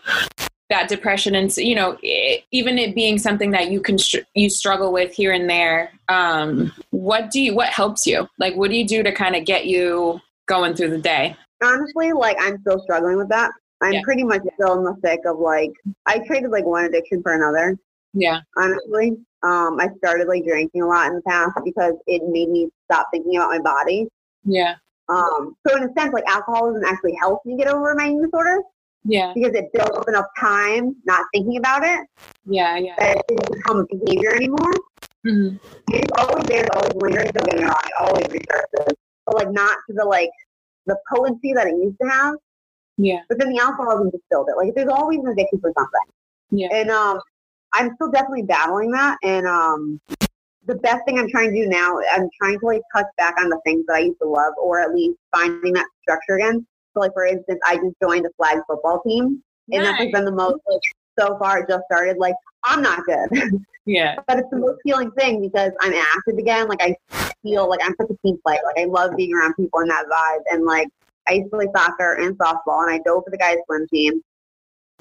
that 0.70 0.88
depression 0.88 1.34
and 1.34 1.54
you 1.56 1.74
know 1.74 1.96
it, 2.02 2.44
even 2.52 2.76
it 2.76 2.94
being 2.94 3.18
something 3.18 3.50
that 3.52 3.70
you 3.70 3.80
can 3.80 3.96
str- 3.96 4.18
you 4.34 4.50
struggle 4.50 4.92
with 4.92 5.10
here 5.14 5.32
and 5.32 5.48
there 5.48 5.90
um 6.10 6.70
what 6.90 7.30
do 7.30 7.40
you 7.40 7.54
what 7.54 7.70
helps 7.70 8.04
you 8.04 8.28
like 8.38 8.54
what 8.54 8.68
do 8.70 8.76
you 8.76 8.86
do 8.86 9.02
to 9.02 9.10
kind 9.10 9.34
of 9.34 9.46
get 9.46 9.64
you 9.64 10.20
going 10.46 10.74
through 10.74 10.90
the 10.90 10.98
day 10.98 11.34
Honestly, 11.62 12.12
like 12.12 12.36
I'm 12.38 12.60
still 12.60 12.80
struggling 12.82 13.16
with 13.16 13.30
that. 13.30 13.50
I'm 13.80 13.94
Yeah. 13.94 14.02
pretty 14.04 14.24
much 14.24 14.42
still 14.60 14.76
in 14.78 14.84
the 14.84 14.94
thick 15.02 15.20
of 15.24 15.38
like 15.38 15.72
I 16.04 16.18
traded 16.18 16.50
like 16.50 16.66
one 16.66 16.84
addiction 16.84 17.22
for 17.22 17.32
another. 17.32 17.74
yeah 18.12 18.40
honestly. 18.58 19.16
Um, 19.42 19.78
I 19.80 19.88
started 19.98 20.26
like 20.28 20.44
drinking 20.44 20.82
a 20.82 20.86
lot 20.86 21.06
in 21.08 21.14
the 21.16 21.22
past 21.22 21.52
because 21.64 21.94
it 22.06 22.22
made 22.28 22.48
me 22.48 22.68
stop 22.90 23.06
thinking 23.12 23.36
about 23.36 23.50
my 23.50 23.60
body. 23.60 24.08
yeah 24.44 24.74
Um, 25.08 25.54
so 25.66 25.76
in 25.76 25.84
a 25.84 25.92
sense, 25.96 26.12
like 26.12 26.24
alcoholism 26.28 26.82
actually 26.84 27.14
helped 27.20 27.46
me 27.46 27.56
get 27.56 27.68
over 27.68 27.94
my 27.94 28.06
eating 28.06 28.22
disorder 28.22 28.58
yeah 29.04 29.32
because 29.34 29.52
it 29.54 29.72
built 29.72 29.92
up 29.96 30.08
enough 30.08 30.26
time 30.38 30.96
not 31.04 31.24
thinking 31.32 31.56
about 31.56 31.84
it 31.84 32.00
yeah 32.46 32.76
yeah 32.76 32.94
that 32.98 33.16
it 33.18 33.24
didn't 33.28 33.52
become 33.56 33.78
a 33.78 33.86
behavior 33.96 34.34
anymore. 34.34 34.72
Mhm. 35.26 35.58
It's 35.88 36.12
always 36.18 36.44
there, 36.46 36.64
it's 36.64 36.76
always 36.76 36.94
lingering, 37.02 37.30
don't 37.32 37.46
get 37.46 37.58
me 37.58 37.64
wrong, 37.64 37.82
it 37.84 37.92
always 38.00 38.26
resurfaces. 38.26 38.94
But 39.26 39.34
like 39.36 39.50
not 39.52 39.76
to 39.88 39.92
the 39.94 40.04
like 40.04 40.30
the 40.86 40.96
potency 41.12 41.52
that 41.54 41.66
it 41.68 41.76
used 41.76 41.98
to 42.02 42.08
have. 42.08 42.34
yeah 42.96 43.20
But 43.28 43.38
then 43.38 43.50
the 43.52 43.60
alcoholism 43.60 44.10
distilled 44.10 44.48
it. 44.50 44.56
Like 44.56 44.74
there's 44.74 44.88
always 44.88 45.18
an 45.20 45.28
addiction 45.28 45.60
for 45.60 45.72
something. 45.78 46.06
Yeah. 46.50 46.68
And 46.72 46.90
um 46.90 47.20
I'm 47.74 47.94
still 47.94 48.10
definitely 48.10 48.42
battling 48.42 48.90
that 48.92 49.18
and 49.22 49.46
um 49.46 50.00
the 50.66 50.74
best 50.76 51.04
thing 51.06 51.18
I'm 51.18 51.30
trying 51.30 51.50
to 51.50 51.62
do 51.62 51.66
now, 51.66 51.98
I'm 52.12 52.28
trying 52.40 52.60
to 52.60 52.66
like 52.66 52.82
cut 52.94 53.06
back 53.16 53.36
on 53.40 53.48
the 53.48 53.58
things 53.64 53.86
that 53.88 53.94
I 53.94 54.00
used 54.00 54.18
to 54.20 54.28
love 54.28 54.52
or 54.60 54.80
at 54.80 54.94
least 54.94 55.16
finding 55.34 55.72
that 55.72 55.86
structure 56.02 56.36
again. 56.36 56.66
So 56.92 57.00
like 57.00 57.14
for 57.14 57.24
instance, 57.24 57.58
I 57.66 57.76
just 57.76 57.96
joined 58.02 58.26
the 58.26 58.30
flag 58.36 58.58
football 58.68 59.00
team 59.06 59.42
and 59.72 59.84
that's 59.84 59.98
Nice. 59.98 60.12
been 60.12 60.24
the 60.26 60.32
most 60.32 60.60
like 60.68 60.80
so 61.18 61.38
far 61.38 61.60
it 61.60 61.68
just 61.68 61.84
started 61.90 62.18
like 62.18 62.34
I'm 62.64 62.82
not 62.82 63.02
good. 63.04 63.30
yeah 63.86 64.16
but 64.28 64.38
it's 64.38 64.50
the 64.50 64.58
most 64.58 64.78
healing 64.84 65.10
thing 65.12 65.40
because 65.40 65.72
I'm 65.80 65.94
active 65.94 66.38
again. 66.38 66.68
Like 66.68 66.82
I 66.82 66.94
feel 67.42 67.68
like 67.68 67.80
I'm 67.82 67.94
such 68.00 68.10
a 68.10 68.26
team 68.26 68.38
player. 68.44 68.60
Like 68.64 68.78
I 68.78 68.84
love 68.84 69.16
being 69.16 69.34
around 69.34 69.54
people 69.54 69.80
in 69.80 69.88
that 69.88 70.04
vibe. 70.06 70.42
And 70.52 70.64
like 70.64 70.88
I 71.28 71.34
used 71.34 71.50
to 71.50 71.56
play 71.56 71.68
soccer 71.74 72.14
and 72.14 72.36
softball, 72.38 72.82
and 72.82 72.90
I 72.90 72.98
dove 73.04 73.22
for 73.24 73.30
the 73.30 73.38
guys 73.38 73.56
swim 73.66 73.86
team. 73.88 74.22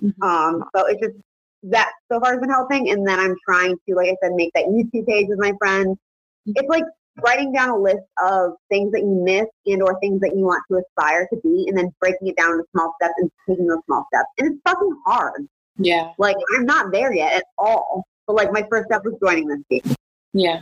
Mm-hmm. 0.04 0.24
Um, 0.24 0.64
so 0.76 0.86
it's 0.86 1.02
just 1.02 1.16
that 1.64 1.92
so 2.12 2.20
far 2.20 2.32
has 2.32 2.40
been 2.40 2.50
helping. 2.50 2.90
And 2.90 3.08
then 3.08 3.20
I'm 3.20 3.36
trying 3.48 3.76
to, 3.88 3.96
like 3.96 4.10
I 4.10 4.16
said, 4.24 4.34
make 4.34 4.52
that 4.54 4.66
YouTube 4.66 5.08
page 5.08 5.28
with 5.30 5.40
my 5.40 5.54
friends. 5.60 5.98
It's 6.46 6.70
like 6.70 6.84
writing 7.24 7.52
down 7.52 7.70
a 7.70 7.78
list 7.78 8.06
of 8.24 8.52
things 8.70 8.92
that 8.92 9.02
you 9.02 9.22
miss 9.24 9.48
and 9.66 9.82
or 9.82 10.00
things 10.00 10.22
that 10.22 10.36
you 10.36 10.44
want 10.46 10.64
to 10.72 10.78
aspire 10.78 11.28
to 11.34 11.40
be, 11.42 11.66
and 11.68 11.78
then 11.78 11.92
breaking 12.00 12.28
it 12.28 12.38
down 12.38 12.54
into 12.54 12.66
small 12.72 12.94
steps 13.02 13.16
and 13.18 13.32
taking 13.50 13.68
those 13.68 13.80
small 13.86 14.06
steps. 14.14 14.30
And 14.38 14.54
it's 14.54 14.62
fucking 14.66 15.02
hard. 15.06 15.48
Yeah. 15.78 16.12
Like 16.18 16.38
I'm 16.56 16.66
not 16.66 16.92
there 16.92 17.14
yet 17.14 17.34
at 17.34 17.44
all. 17.58 18.06
But 18.28 18.36
like 18.36 18.52
my 18.52 18.66
first 18.70 18.88
step 18.88 19.04
was 19.04 19.16
joining 19.22 19.48
this 19.48 19.60
team. 19.70 19.96
Yeah. 20.34 20.62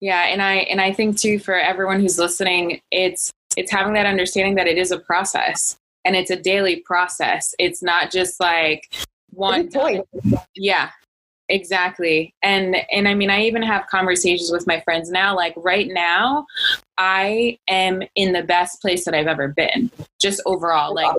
Yeah, 0.00 0.24
and 0.24 0.42
I 0.42 0.54
and 0.54 0.80
I 0.80 0.92
think 0.92 1.16
too 1.16 1.38
for 1.38 1.54
everyone 1.54 2.00
who's 2.00 2.18
listening, 2.18 2.80
it's 2.90 3.30
it's 3.56 3.70
having 3.70 3.94
that 3.94 4.04
understanding 4.04 4.56
that 4.56 4.66
it 4.66 4.76
is 4.76 4.90
a 4.90 4.98
process 4.98 5.76
and 6.04 6.16
it's 6.16 6.30
a 6.30 6.36
daily 6.36 6.80
process. 6.80 7.54
It's 7.60 7.84
not 7.84 8.10
just 8.10 8.40
like 8.40 8.92
one 9.32 9.68
time. 9.68 10.02
Yeah. 10.54 10.90
Exactly. 11.48 12.34
And 12.42 12.76
and 12.90 13.06
I 13.06 13.14
mean 13.14 13.28
I 13.28 13.42
even 13.42 13.62
have 13.62 13.86
conversations 13.88 14.50
with 14.50 14.66
my 14.66 14.80
friends 14.80 15.10
now 15.10 15.36
like 15.36 15.52
right 15.56 15.88
now 15.88 16.46
I 16.96 17.58
am 17.68 18.02
in 18.14 18.32
the 18.32 18.42
best 18.42 18.80
place 18.80 19.04
that 19.04 19.12
I've 19.12 19.26
ever 19.26 19.48
been. 19.48 19.90
Just 20.18 20.40
overall 20.46 20.94
like 20.94 21.14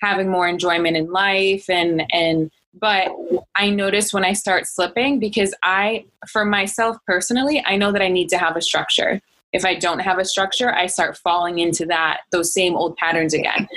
having 0.00 0.30
more 0.30 0.48
enjoyment 0.48 0.96
in 0.96 1.10
life 1.10 1.68
and 1.68 2.02
and 2.10 2.50
but 2.74 3.08
I 3.56 3.70
notice 3.70 4.12
when 4.12 4.24
I 4.24 4.32
start 4.32 4.66
slipping 4.66 5.18
because 5.18 5.54
I, 5.62 6.04
for 6.28 6.44
myself 6.44 6.96
personally, 7.06 7.62
I 7.66 7.76
know 7.76 7.90
that 7.92 8.02
I 8.02 8.08
need 8.08 8.28
to 8.28 8.38
have 8.38 8.56
a 8.56 8.62
structure. 8.62 9.20
If 9.52 9.64
I 9.64 9.74
don't 9.74 9.98
have 9.98 10.18
a 10.18 10.24
structure, 10.24 10.72
I 10.72 10.86
start 10.86 11.16
falling 11.16 11.58
into 11.58 11.86
that 11.86 12.20
those 12.30 12.52
same 12.52 12.76
old 12.76 12.96
patterns 12.96 13.34
again. 13.34 13.68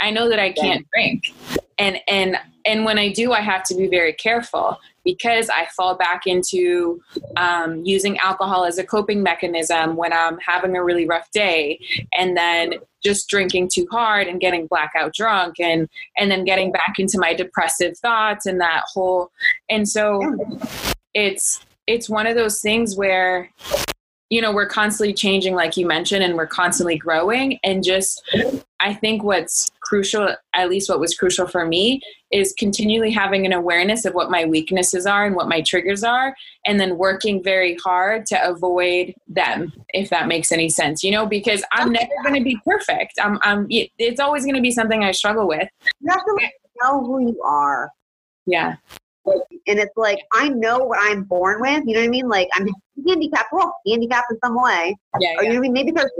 I 0.00 0.10
know 0.10 0.28
that 0.28 0.38
I 0.38 0.52
can't 0.52 0.86
drink, 0.92 1.32
and 1.78 1.98
and 2.08 2.36
and 2.64 2.84
when 2.84 2.98
I 2.98 3.10
do, 3.10 3.32
I 3.32 3.40
have 3.40 3.62
to 3.64 3.74
be 3.74 3.86
very 3.86 4.12
careful 4.12 4.78
because 5.04 5.48
I 5.48 5.66
fall 5.76 5.96
back 5.96 6.26
into 6.26 7.00
um, 7.36 7.84
using 7.84 8.18
alcohol 8.18 8.64
as 8.64 8.78
a 8.78 8.84
coping 8.84 9.22
mechanism 9.22 9.96
when 9.96 10.12
I'm 10.12 10.38
having 10.38 10.76
a 10.76 10.84
really 10.84 11.06
rough 11.06 11.30
day, 11.30 11.80
and 12.12 12.36
then 12.36 12.74
just 13.02 13.28
drinking 13.28 13.70
too 13.72 13.86
hard 13.90 14.26
and 14.26 14.40
getting 14.40 14.66
blackout 14.66 15.14
drunk 15.14 15.58
and 15.58 15.88
and 16.18 16.30
then 16.30 16.44
getting 16.44 16.72
back 16.72 16.94
into 16.98 17.18
my 17.18 17.34
depressive 17.34 17.96
thoughts 17.98 18.46
and 18.46 18.60
that 18.60 18.82
whole 18.92 19.30
and 19.70 19.88
so 19.88 20.20
it's 21.14 21.64
it's 21.86 22.08
one 22.08 22.26
of 22.26 22.36
those 22.36 22.60
things 22.60 22.96
where 22.96 23.50
you 24.30 24.40
know 24.40 24.52
we're 24.52 24.66
constantly 24.66 25.12
changing 25.12 25.54
like 25.54 25.76
you 25.76 25.86
mentioned 25.86 26.22
and 26.22 26.36
we're 26.36 26.46
constantly 26.46 26.96
growing. 26.96 27.58
And 27.64 27.84
just 27.84 28.22
i 28.80 28.94
think 28.94 29.22
what's 29.22 29.68
crucial 29.82 30.34
at 30.54 30.70
least 30.70 30.88
what 30.88 31.00
was 31.00 31.14
crucial 31.14 31.46
for 31.46 31.66
me 31.66 32.00
is 32.30 32.54
continually 32.58 33.10
having 33.10 33.44
an 33.44 33.52
awareness 33.52 34.04
of 34.04 34.14
what 34.14 34.30
my 34.30 34.44
weaknesses 34.44 35.04
are 35.04 35.26
and 35.26 35.34
what 35.34 35.48
my 35.48 35.60
triggers 35.60 36.04
are 36.04 36.34
and 36.64 36.78
then 36.78 36.96
working 36.96 37.42
very 37.42 37.76
hard 37.84 38.24
to 38.24 38.42
avoid 38.48 39.12
them 39.28 39.72
if 39.92 40.08
that 40.08 40.28
makes 40.28 40.52
any 40.52 40.68
sense 40.68 41.02
you 41.02 41.10
know 41.10 41.26
because 41.26 41.62
i'm 41.72 41.92
never 41.92 42.12
going 42.22 42.34
to 42.34 42.44
be 42.44 42.56
perfect. 42.64 43.14
I'm 43.20 43.38
i'm 43.42 43.66
it's 43.68 44.20
always 44.20 44.44
going 44.44 44.56
to 44.56 44.62
be 44.62 44.70
something 44.70 45.04
i 45.04 45.12
struggle 45.12 45.46
with. 45.46 45.68
You 46.00 46.12
have 46.12 46.24
to 46.24 46.50
know 46.82 47.04
who 47.04 47.20
you 47.20 47.42
are. 47.42 47.90
Yeah 48.46 48.76
and 49.66 49.78
it's 49.78 49.96
like 49.96 50.18
I 50.32 50.48
know 50.48 50.78
what 50.78 50.98
I'm 51.00 51.24
born 51.24 51.60
with. 51.60 51.84
You 51.86 51.94
know 51.94 52.00
what 52.00 52.06
I 52.06 52.10
mean? 52.10 52.28
Like 52.28 52.48
I'm 52.54 52.68
handicapped. 53.06 53.52
Well, 53.52 53.74
handicapped 53.86 54.30
in 54.30 54.38
some 54.44 54.60
way. 54.60 54.96
Yeah. 55.20 55.36
Or, 55.38 55.44
you 55.44 55.50
know 55.50 55.54
what 55.56 55.58
I 55.58 55.60
mean? 55.60 55.72
Maybe 55.72 55.92
because 55.92 56.10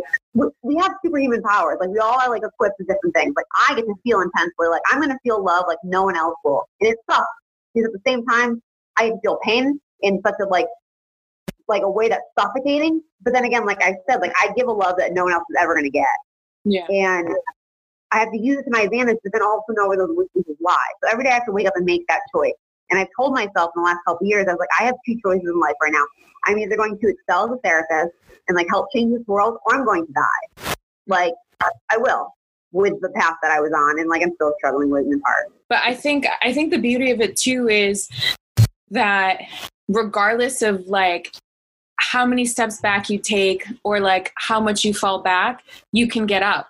we 0.62 0.76
have 0.76 0.92
superhuman 1.04 1.42
powers. 1.42 1.78
Like 1.80 1.90
we 1.90 1.98
all 1.98 2.20
are 2.20 2.30
like 2.30 2.42
equipped 2.44 2.76
with 2.78 2.88
different 2.88 3.14
things. 3.14 3.34
Like 3.36 3.46
I 3.68 3.74
get 3.74 3.82
to 3.82 3.94
feel 4.04 4.20
intensely. 4.20 4.68
Like 4.68 4.82
I'm 4.90 5.00
gonna 5.00 5.18
feel 5.22 5.42
love 5.42 5.64
like 5.66 5.78
no 5.84 6.04
one 6.04 6.16
else 6.16 6.36
will, 6.44 6.64
and 6.80 6.90
it 6.90 6.98
sucks 7.10 7.26
because 7.74 7.88
at 7.88 7.92
the 7.92 8.10
same 8.10 8.24
time 8.26 8.62
I 8.98 9.12
feel 9.22 9.38
pain 9.42 9.80
in 10.00 10.20
such 10.24 10.36
a 10.40 10.44
like 10.44 10.66
like 11.68 11.82
a 11.82 11.90
way 11.90 12.08
that's 12.08 12.22
suffocating. 12.38 13.02
But 13.22 13.32
then 13.32 13.44
again, 13.44 13.66
like 13.66 13.82
I 13.82 13.96
said, 14.08 14.20
like 14.20 14.32
I 14.40 14.52
give 14.56 14.68
a 14.68 14.72
love 14.72 14.96
that 14.98 15.12
no 15.12 15.24
one 15.24 15.32
else 15.32 15.44
is 15.50 15.56
ever 15.58 15.74
gonna 15.74 15.90
get. 15.90 16.06
Yeah. 16.64 16.86
And 16.90 17.28
I 18.12 18.18
have 18.18 18.32
to 18.32 18.38
use 18.38 18.58
it 18.58 18.64
to 18.64 18.70
my 18.70 18.82
advantage, 18.82 19.18
but 19.22 19.32
then 19.32 19.42
also 19.42 19.72
know 19.72 19.88
where 19.88 19.96
those 19.96 20.10
weaknesses 20.16 20.56
lie. 20.60 20.76
So 21.02 21.10
every 21.10 21.24
day 21.24 21.30
I 21.30 21.34
have 21.34 21.46
to 21.46 21.52
wake 21.52 21.66
up 21.66 21.76
and 21.76 21.84
make 21.84 22.06
that 22.08 22.20
choice. 22.34 22.54
And 22.90 22.98
I've 22.98 23.08
told 23.16 23.32
myself 23.34 23.70
in 23.76 23.82
the 23.82 23.86
last 23.86 23.98
couple 24.06 24.26
years, 24.26 24.46
I 24.48 24.52
was 24.52 24.58
like, 24.58 24.68
I 24.78 24.84
have 24.84 24.96
two 25.06 25.16
choices 25.24 25.48
in 25.48 25.58
life 25.60 25.74
right 25.82 25.92
now. 25.92 26.04
I'm 26.44 26.58
either 26.58 26.76
going 26.76 26.98
to 26.98 27.08
excel 27.08 27.44
as 27.46 27.52
a 27.52 27.60
therapist 27.62 28.16
and 28.48 28.56
like 28.56 28.66
help 28.68 28.86
change 28.94 29.12
this 29.12 29.26
world, 29.26 29.58
or 29.66 29.74
I'm 29.74 29.84
going 29.84 30.06
to 30.06 30.12
die. 30.12 30.74
Like 31.06 31.34
I 31.60 31.96
will 31.96 32.34
with 32.72 33.00
the 33.00 33.10
path 33.10 33.34
that 33.42 33.50
I 33.50 33.60
was 33.60 33.72
on, 33.72 33.98
and 33.98 34.08
like 34.08 34.22
I'm 34.22 34.34
still 34.34 34.54
struggling 34.58 34.90
with 34.90 35.06
in 35.06 35.20
part. 35.20 35.52
But 35.68 35.80
I 35.84 35.94
think 35.94 36.26
I 36.42 36.52
think 36.52 36.70
the 36.70 36.78
beauty 36.78 37.10
of 37.10 37.20
it 37.20 37.36
too 37.36 37.68
is 37.68 38.08
that 38.90 39.40
regardless 39.88 40.62
of 40.62 40.86
like 40.86 41.34
how 41.96 42.24
many 42.24 42.46
steps 42.46 42.80
back 42.80 43.10
you 43.10 43.18
take 43.18 43.66
or 43.84 44.00
like 44.00 44.32
how 44.36 44.58
much 44.58 44.84
you 44.84 44.94
fall 44.94 45.22
back, 45.22 45.62
you 45.92 46.08
can 46.08 46.26
get 46.26 46.42
up 46.42 46.68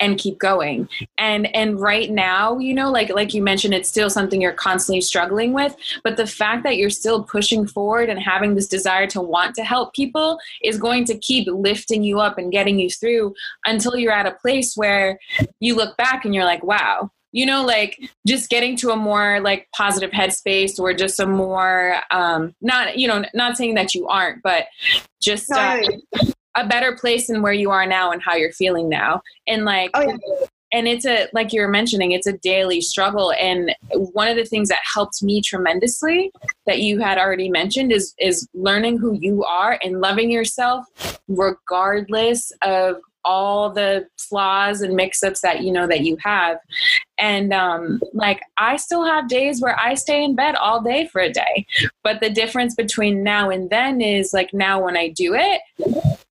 and 0.00 0.18
keep 0.18 0.38
going. 0.38 0.88
And 1.18 1.54
and 1.54 1.80
right 1.80 2.10
now 2.10 2.58
you 2.58 2.74
know 2.74 2.90
like 2.90 3.10
like 3.10 3.34
you 3.34 3.42
mentioned 3.42 3.74
it's 3.74 3.88
still 3.88 4.10
something 4.10 4.40
you're 4.40 4.52
constantly 4.52 5.00
struggling 5.00 5.52
with 5.52 5.76
but 6.02 6.16
the 6.16 6.26
fact 6.26 6.62
that 6.64 6.76
you're 6.76 6.90
still 6.90 7.22
pushing 7.22 7.66
forward 7.66 8.08
and 8.08 8.20
having 8.20 8.54
this 8.54 8.68
desire 8.68 9.06
to 9.08 9.20
want 9.20 9.54
to 9.54 9.64
help 9.64 9.94
people 9.94 10.38
is 10.62 10.78
going 10.78 11.04
to 11.04 11.18
keep 11.18 11.46
lifting 11.48 12.02
you 12.02 12.20
up 12.20 12.38
and 12.38 12.52
getting 12.52 12.78
you 12.78 12.90
through 12.90 13.34
until 13.66 13.96
you're 13.96 14.12
at 14.12 14.26
a 14.26 14.32
place 14.32 14.74
where 14.76 15.18
you 15.60 15.74
look 15.74 15.96
back 15.96 16.24
and 16.24 16.34
you're 16.34 16.44
like 16.44 16.62
wow. 16.62 17.10
You 17.32 17.44
know 17.44 17.66
like 17.66 17.98
just 18.26 18.48
getting 18.48 18.76
to 18.78 18.90
a 18.90 18.96
more 18.96 19.40
like 19.40 19.68
positive 19.74 20.10
headspace 20.10 20.78
or 20.78 20.94
just 20.94 21.20
a 21.20 21.26
more 21.26 22.00
um 22.10 22.54
not 22.62 22.96
you 22.98 23.06
know 23.08 23.24
not 23.34 23.58
saying 23.58 23.74
that 23.74 23.94
you 23.94 24.06
aren't 24.06 24.42
but 24.42 24.66
just 25.20 25.50
uh, 25.52 25.82
a 26.56 26.66
better 26.66 26.96
place 26.96 27.26
than 27.28 27.42
where 27.42 27.52
you 27.52 27.70
are 27.70 27.86
now 27.86 28.10
and 28.10 28.22
how 28.22 28.34
you're 28.34 28.52
feeling 28.52 28.88
now. 28.88 29.22
And 29.46 29.64
like, 29.64 29.90
oh, 29.94 30.00
yeah. 30.00 30.16
and 30.72 30.88
it's 30.88 31.04
a, 31.04 31.28
like 31.32 31.52
you 31.52 31.60
were 31.60 31.68
mentioning, 31.68 32.12
it's 32.12 32.26
a 32.26 32.38
daily 32.38 32.80
struggle. 32.80 33.32
And 33.32 33.74
one 33.90 34.28
of 34.28 34.36
the 34.36 34.44
things 34.44 34.68
that 34.70 34.80
helped 34.94 35.22
me 35.22 35.42
tremendously 35.42 36.32
that 36.66 36.80
you 36.80 36.98
had 37.00 37.18
already 37.18 37.48
mentioned 37.48 37.92
is, 37.92 38.14
is 38.18 38.48
learning 38.54 38.98
who 38.98 39.14
you 39.20 39.44
are 39.44 39.78
and 39.82 40.00
loving 40.00 40.30
yourself 40.30 40.86
regardless 41.28 42.52
of 42.62 42.96
all 43.26 43.70
the 43.70 44.06
flaws 44.16 44.80
and 44.80 44.94
mix-ups 44.94 45.40
that 45.40 45.62
you 45.62 45.72
know 45.72 45.86
that 45.86 46.02
you 46.02 46.16
have 46.22 46.58
and 47.18 47.52
um, 47.52 48.00
like 48.14 48.40
i 48.56 48.76
still 48.76 49.04
have 49.04 49.28
days 49.28 49.60
where 49.60 49.78
i 49.80 49.94
stay 49.94 50.22
in 50.22 50.34
bed 50.36 50.54
all 50.54 50.80
day 50.80 51.08
for 51.08 51.20
a 51.20 51.32
day 51.32 51.66
but 52.04 52.20
the 52.20 52.30
difference 52.30 52.74
between 52.76 53.24
now 53.24 53.50
and 53.50 53.68
then 53.68 54.00
is 54.00 54.32
like 54.32 54.54
now 54.54 54.82
when 54.82 54.96
i 54.96 55.08
do 55.08 55.34
it 55.34 55.60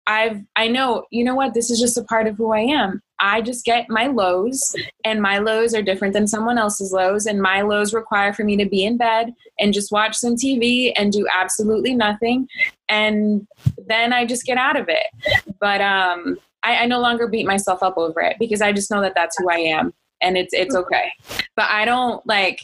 I've 0.07 0.42
I 0.57 0.68
know, 0.68 1.05
you 1.11 1.24
know 1.24 1.34
what, 1.34 1.55
this 1.55 1.70
is 1.70 1.80
just 1.80 1.96
a 1.96 2.05
part 2.05 2.26
of 2.26 2.36
who 2.36 2.53
I 2.53 2.61
am. 2.61 3.00
I 3.20 3.40
just 3.40 3.64
get 3.64 3.88
my 3.88 4.09
lows 4.09 4.74
and 5.05 5.22
my 5.22 5.38
lows 5.38 5.74
are 5.74 5.82
different 5.82 6.12
than 6.12 6.26
someone 6.26 6.59
else's 6.59 6.92
lows 6.92 7.26
and 7.26 7.40
my 7.40 7.62
lows 7.62 7.94
require 7.94 8.32
for 8.32 8.42
me 8.42 8.57
to 8.57 8.68
be 8.68 8.84
in 8.84 8.96
bed 8.96 9.32
and 9.61 9.72
just 9.72 9.92
watch 9.92 10.16
some 10.16 10.34
TV 10.34 10.92
and 10.96 11.12
do 11.12 11.26
absolutely 11.32 11.94
nothing 11.94 12.48
and 12.88 13.46
then 13.86 14.12
I 14.12 14.26
just 14.26 14.44
get 14.44 14.59
out 14.59 14.78
of 14.78 14.88
it. 14.88 15.07
But 15.61 15.80
um 15.80 16.36
I, 16.64 16.78
I 16.78 16.86
no 16.86 17.00
longer 17.00 17.28
beat 17.28 17.46
myself 17.46 17.82
up 17.82 17.96
over 17.96 18.20
it 18.20 18.36
because 18.38 18.61
I 18.61 18.72
just 18.72 18.90
know 18.90 19.00
that 19.00 19.14
that's 19.14 19.38
who 19.38 19.48
I 19.48 19.59
am 19.59 19.94
and 20.20 20.36
it's 20.36 20.53
it's 20.53 20.74
okay. 20.74 21.12
But 21.55 21.70
I 21.70 21.84
don't 21.84 22.26
like 22.26 22.61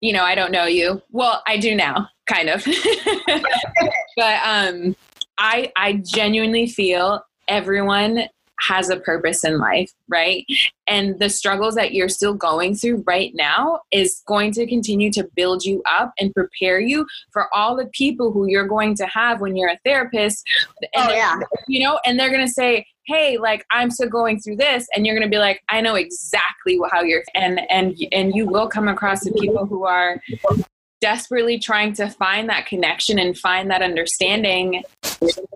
you 0.00 0.14
know, 0.14 0.24
I 0.24 0.34
don't 0.34 0.50
know 0.50 0.64
you. 0.64 1.02
Well, 1.10 1.42
I 1.46 1.58
do 1.58 1.74
now, 1.74 2.08
kind 2.26 2.48
of. 2.48 2.64
but 4.16 4.40
um 4.44 4.96
I 5.40 5.72
I 5.74 5.94
genuinely 6.04 6.68
feel 6.68 7.24
everyone 7.48 8.28
has 8.60 8.90
a 8.90 8.98
purpose 8.98 9.42
in 9.42 9.58
life, 9.58 9.90
right? 10.08 10.44
And 10.86 11.18
the 11.18 11.30
struggles 11.30 11.74
that 11.76 11.94
you're 11.94 12.10
still 12.10 12.34
going 12.34 12.74
through 12.74 13.04
right 13.06 13.32
now 13.34 13.80
is 13.90 14.22
going 14.26 14.52
to 14.52 14.66
continue 14.66 15.10
to 15.12 15.26
build 15.34 15.64
you 15.64 15.82
up 15.90 16.12
and 16.18 16.32
prepare 16.34 16.78
you 16.78 17.06
for 17.32 17.52
all 17.54 17.74
the 17.74 17.86
people 17.86 18.32
who 18.32 18.46
you're 18.48 18.68
going 18.68 18.94
to 18.96 19.06
have 19.06 19.40
when 19.40 19.56
you're 19.56 19.70
a 19.70 19.78
therapist. 19.84 20.46
And 20.94 21.08
oh, 21.08 21.12
yeah. 21.12 21.40
You 21.68 21.84
know, 21.84 21.98
and 22.04 22.20
they're 22.20 22.30
going 22.30 22.46
to 22.46 22.52
say, 22.52 22.86
hey 23.06 23.38
like 23.38 23.64
i'm 23.70 23.90
still 23.90 24.10
going 24.10 24.38
through 24.38 24.54
this 24.54 24.86
and 24.94 25.06
you're 25.06 25.16
going 25.16 25.26
to 25.26 25.34
be 25.34 25.38
like 25.38 25.62
i 25.70 25.80
know 25.80 25.94
exactly 25.94 26.78
how 26.92 27.00
you're 27.00 27.22
and 27.34 27.58
and 27.70 27.96
and 28.12 28.34
you 28.34 28.46
will 28.46 28.68
come 28.68 28.88
across 28.88 29.24
the 29.24 29.32
people 29.32 29.64
who 29.64 29.84
are 29.84 30.20
desperately 31.00 31.58
trying 31.58 31.92
to 31.94 32.08
find 32.08 32.48
that 32.48 32.66
connection 32.66 33.18
and 33.18 33.36
find 33.38 33.70
that 33.70 33.82
understanding 33.82 34.82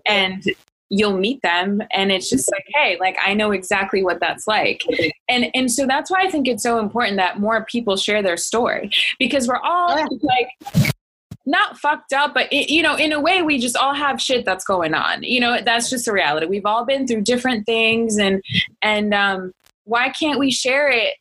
and 0.05 0.43
you'll 0.89 1.17
meet 1.17 1.41
them 1.41 1.81
and 1.91 2.11
it's 2.11 2.29
just 2.29 2.51
like 2.51 2.65
hey 2.75 2.95
like 2.99 3.17
i 3.25 3.33
know 3.33 3.51
exactly 3.51 4.03
what 4.03 4.19
that's 4.19 4.45
like 4.47 4.83
and 5.27 5.47
and 5.55 5.71
so 5.71 5.87
that's 5.87 6.11
why 6.11 6.21
i 6.21 6.29
think 6.29 6.47
it's 6.47 6.61
so 6.61 6.79
important 6.79 7.17
that 7.17 7.39
more 7.39 7.65
people 7.65 7.97
share 7.97 8.21
their 8.21 8.37
story 8.37 8.91
because 9.17 9.47
we're 9.47 9.59
all 9.63 9.95
like 10.21 10.93
not 11.45 11.77
fucked 11.77 12.13
up, 12.13 12.33
but 12.33 12.51
it, 12.51 12.71
you 12.71 12.81
know, 12.81 12.95
in 12.95 13.11
a 13.11 13.19
way, 13.19 13.41
we 13.41 13.59
just 13.59 13.77
all 13.77 13.93
have 13.93 14.21
shit 14.21 14.45
that's 14.45 14.65
going 14.65 14.93
on. 14.93 15.23
You 15.23 15.39
know, 15.39 15.61
that's 15.61 15.89
just 15.89 16.07
a 16.07 16.11
reality. 16.11 16.47
We've 16.47 16.65
all 16.65 16.85
been 16.85 17.05
through 17.05 17.21
different 17.21 17.65
things, 17.65 18.17
and 18.17 18.43
and 18.81 19.13
um, 19.13 19.51
why 19.83 20.09
can't 20.09 20.39
we 20.39 20.51
share 20.51 20.89
it? 20.89 21.15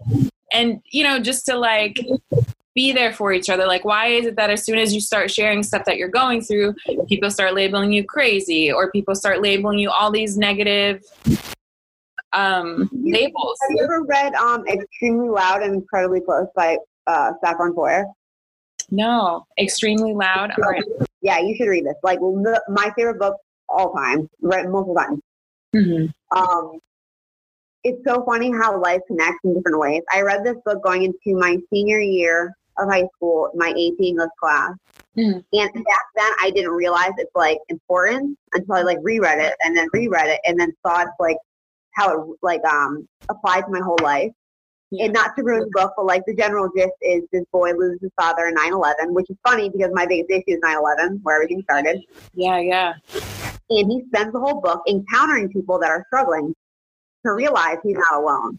And 0.53 0.81
you 0.91 1.05
know, 1.05 1.19
just 1.21 1.47
to 1.47 1.57
like 1.57 1.99
be 2.75 2.93
there 2.93 3.13
for 3.13 3.33
each 3.33 3.49
other. 3.49 3.67
Like, 3.67 3.85
why 3.85 4.09
is 4.09 4.27
it 4.27 4.37
that 4.37 4.51
as 4.51 4.65
soon 4.65 4.79
as 4.79 4.93
you 4.95 5.01
start 5.01 5.31
sharing 5.31 5.63
stuff 5.63 5.85
that 5.85 5.97
you're 5.97 6.09
going 6.09 6.41
through, 6.41 6.75
people 7.09 7.31
start 7.31 7.55
labeling 7.55 7.93
you 7.93 8.05
crazy, 8.05 8.71
or 8.73 8.91
people 8.91 9.15
start 9.15 9.41
labeling 9.41 9.79
you 9.79 9.91
all 9.91 10.11
these 10.11 10.37
negative 10.37 11.03
um, 12.33 12.91
labels? 12.93 13.59
Have 13.63 13.71
you 13.71 13.85
ever 13.85 14.03
read 14.03 14.35
um, 14.35 14.67
"Extremely 14.67 15.29
Loud 15.29 15.63
and 15.63 15.75
Incredibly 15.75 16.21
Close" 16.21 16.49
by 16.57 16.79
uh, 17.07 17.33
Safran 17.43 17.75
Foer? 17.75 18.07
No, 18.91 19.47
extremely 19.59 20.13
loud. 20.13 20.51
All 20.59 20.71
right. 20.71 20.83
Yeah, 21.23 21.39
you 21.39 21.57
should 21.57 21.69
read 21.69 21.87
this. 21.87 21.95
Like 22.03 22.19
the, 22.21 22.63
my 22.69 22.93
favorite 22.97 23.19
book 23.19 23.37
all 23.69 23.93
time. 23.93 24.29
Read 24.43 24.69
multiple 24.69 24.95
times. 24.95 25.21
Mm-hmm. 25.75 26.39
Um, 26.39 26.79
it's 27.83 28.03
so 28.07 28.25
funny 28.25 28.51
how 28.51 28.81
life 28.81 29.01
connects 29.07 29.39
in 29.45 29.55
different 29.55 29.79
ways. 29.79 30.03
I 30.13 30.23
read 30.23 30.45
this 30.45 30.57
book 30.65 30.83
going 30.83 31.03
into 31.03 31.39
my 31.39 31.59
senior 31.71 32.01
year 32.01 32.55
of 32.79 32.89
high 32.89 33.07
school, 33.17 33.51
my 33.55 33.71
AP 33.71 34.05
English 34.05 34.31
class. 34.41 34.73
Mhm. 35.17 35.45
And 35.53 35.73
back 35.73 36.07
then 36.17 36.33
I 36.41 36.51
didn't 36.55 36.73
realize 36.73 37.13
it's 37.19 37.35
like 37.35 37.59
important 37.69 38.37
until 38.53 38.75
I 38.75 38.83
like 38.83 38.99
reread 39.03 39.39
it 39.39 39.55
and 39.65 39.77
then 39.77 39.89
reread 39.93 40.27
it 40.27 40.41
and 40.45 40.59
then 40.59 40.73
saw 40.85 41.03
it's 41.03 41.11
like 41.21 41.37
how 41.93 42.13
it 42.13 42.39
like 42.43 42.65
um 42.65 43.09
applied 43.29 43.63
to 43.63 43.71
my 43.71 43.81
whole 43.81 43.99
life. 44.03 44.33
Yeah. 44.91 45.07
And 45.07 45.15
not 45.15 45.35
to 45.37 45.43
ruin 45.43 45.61
the 45.61 45.71
book, 45.73 45.95
but 45.97 46.07
like 46.07 46.23
the 46.27 46.35
general 46.35 46.69
gist 46.77 46.93
is 47.01 47.23
this 47.33 47.45
boy 47.53 47.73
loses 47.73 48.01
his 48.01 48.11
father 48.21 48.47
in 48.47 48.55
9-11, 48.55 49.13
which 49.13 49.29
is 49.29 49.37
funny 49.45 49.69
because 49.69 49.91
my 49.93 50.07
biggest 50.07 50.31
issue 50.31 50.57
is 50.57 50.61
9-11, 50.61 51.21
where 51.23 51.37
everything 51.37 51.63
started. 51.63 52.05
Yeah, 52.35 52.59
yeah. 52.59 52.93
And 53.71 53.91
he 53.91 54.05
spends 54.07 54.33
the 54.33 54.39
whole 54.39 54.61
book 54.61 54.83
encountering 54.89 55.49
people 55.49 55.81
that 55.81 55.91
are 55.91 56.05
struggling 56.07 56.55
to 57.25 57.33
realize 57.33 57.79
he's 57.83 57.97
not 57.97 58.21
alone. 58.21 58.59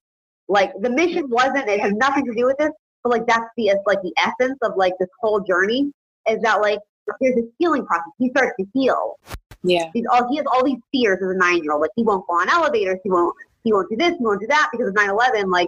Like 0.49 0.73
the 0.81 0.89
mission 0.89 1.29
wasn't, 1.29 1.69
it 1.69 1.79
has 1.79 1.93
nothing 1.93 2.25
to 2.25 2.33
do 2.33 2.45
with 2.45 2.57
this, 2.57 2.71
but 3.05 3.11
like 3.11 3.27
that's 3.27 3.45
the, 3.55 3.67
it's 3.67 3.85
like 3.85 4.01
the 4.01 4.11
essence 4.17 4.57
of 4.63 4.75
like 4.77 4.93
this 4.99 5.09
whole 5.21 5.39
journey 5.39 5.91
is 6.27 6.41
that 6.41 6.59
like 6.59 6.79
there's 7.21 7.35
this 7.35 7.45
healing 7.59 7.85
process. 7.85 8.11
He 8.17 8.31
starts 8.31 8.53
to 8.59 8.65
heal. 8.73 9.19
Yeah. 9.63 9.91
He's 9.93 10.05
all, 10.11 10.27
he 10.27 10.37
has 10.37 10.45
all 10.51 10.65
these 10.65 10.79
fears 10.91 11.19
as 11.21 11.29
a 11.29 11.37
nine 11.37 11.63
year 11.63 11.73
old. 11.73 11.81
Like 11.81 11.91
he 11.95 12.01
won't 12.01 12.25
go 12.27 12.33
on 12.33 12.49
elevators. 12.49 12.97
He 13.03 13.11
won't, 13.11 13.35
he 13.65 13.73
won't 13.73 13.89
do 13.89 13.97
this. 13.97 14.11
He 14.17 14.23
won't 14.23 14.39
do 14.39 14.47
that 14.47 14.69
because 14.71 14.87
of 14.87 14.93
9-11. 14.93 15.51
Like, 15.51 15.67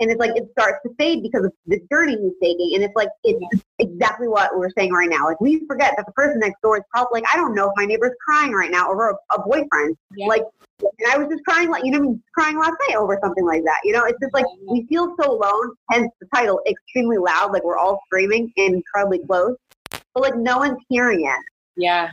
and 0.00 0.10
it's 0.10 0.18
like, 0.18 0.32
it 0.34 0.48
starts 0.52 0.78
to 0.84 0.92
fade 0.98 1.22
because 1.22 1.44
of 1.44 1.52
the 1.66 1.80
journey 1.92 2.16
he's 2.20 2.32
taking. 2.42 2.74
And 2.74 2.82
it's 2.82 2.96
like, 2.96 3.10
it's 3.24 3.62
exactly 3.78 4.26
what 4.26 4.58
we're 4.58 4.70
saying 4.76 4.92
right 4.92 5.08
now. 5.08 5.26
Like 5.26 5.40
we 5.40 5.64
forget 5.66 5.94
that 5.96 6.06
the 6.06 6.12
person 6.12 6.40
next 6.40 6.60
door 6.62 6.78
is 6.78 6.82
probably 6.90 7.20
like, 7.20 7.30
I 7.32 7.36
don't 7.36 7.54
know 7.54 7.66
if 7.68 7.72
my 7.76 7.84
neighbor's 7.84 8.16
crying 8.24 8.52
right 8.52 8.70
now 8.70 8.90
over 8.90 9.10
a, 9.10 9.34
a 9.34 9.42
boyfriend. 9.42 9.96
Yeah. 10.16 10.26
Like, 10.26 10.42
and 10.80 11.12
I 11.12 11.18
was 11.18 11.28
just 11.28 11.44
crying, 11.44 11.70
like, 11.70 11.84
you 11.84 11.90
know, 11.90 11.98
I 11.98 12.02
mean, 12.02 12.22
crying 12.34 12.58
last 12.58 12.74
night 12.88 12.96
over 12.96 13.18
something 13.22 13.44
like 13.44 13.62
that. 13.64 13.78
You 13.84 13.92
know, 13.92 14.04
it's 14.04 14.18
just 14.20 14.34
like 14.34 14.46
we 14.66 14.86
feel 14.86 15.14
so 15.20 15.32
alone, 15.32 15.74
hence 15.90 16.10
the 16.20 16.26
title, 16.34 16.60
extremely 16.68 17.18
loud, 17.18 17.52
like 17.52 17.64
we're 17.64 17.78
all 17.78 18.00
screaming 18.06 18.52
and 18.56 18.76
incredibly 18.76 19.20
close. 19.20 19.56
But 19.90 20.22
like 20.22 20.36
no 20.36 20.58
one's 20.58 20.78
hearing 20.88 21.26
it. 21.26 21.40
Yeah. 21.76 22.10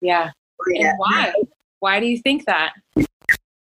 Yeah. 0.00 0.30
And 0.66 0.98
why? 0.98 1.32
Why 1.80 2.00
do 2.00 2.06
you 2.06 2.18
think 2.18 2.46
that? 2.46 2.72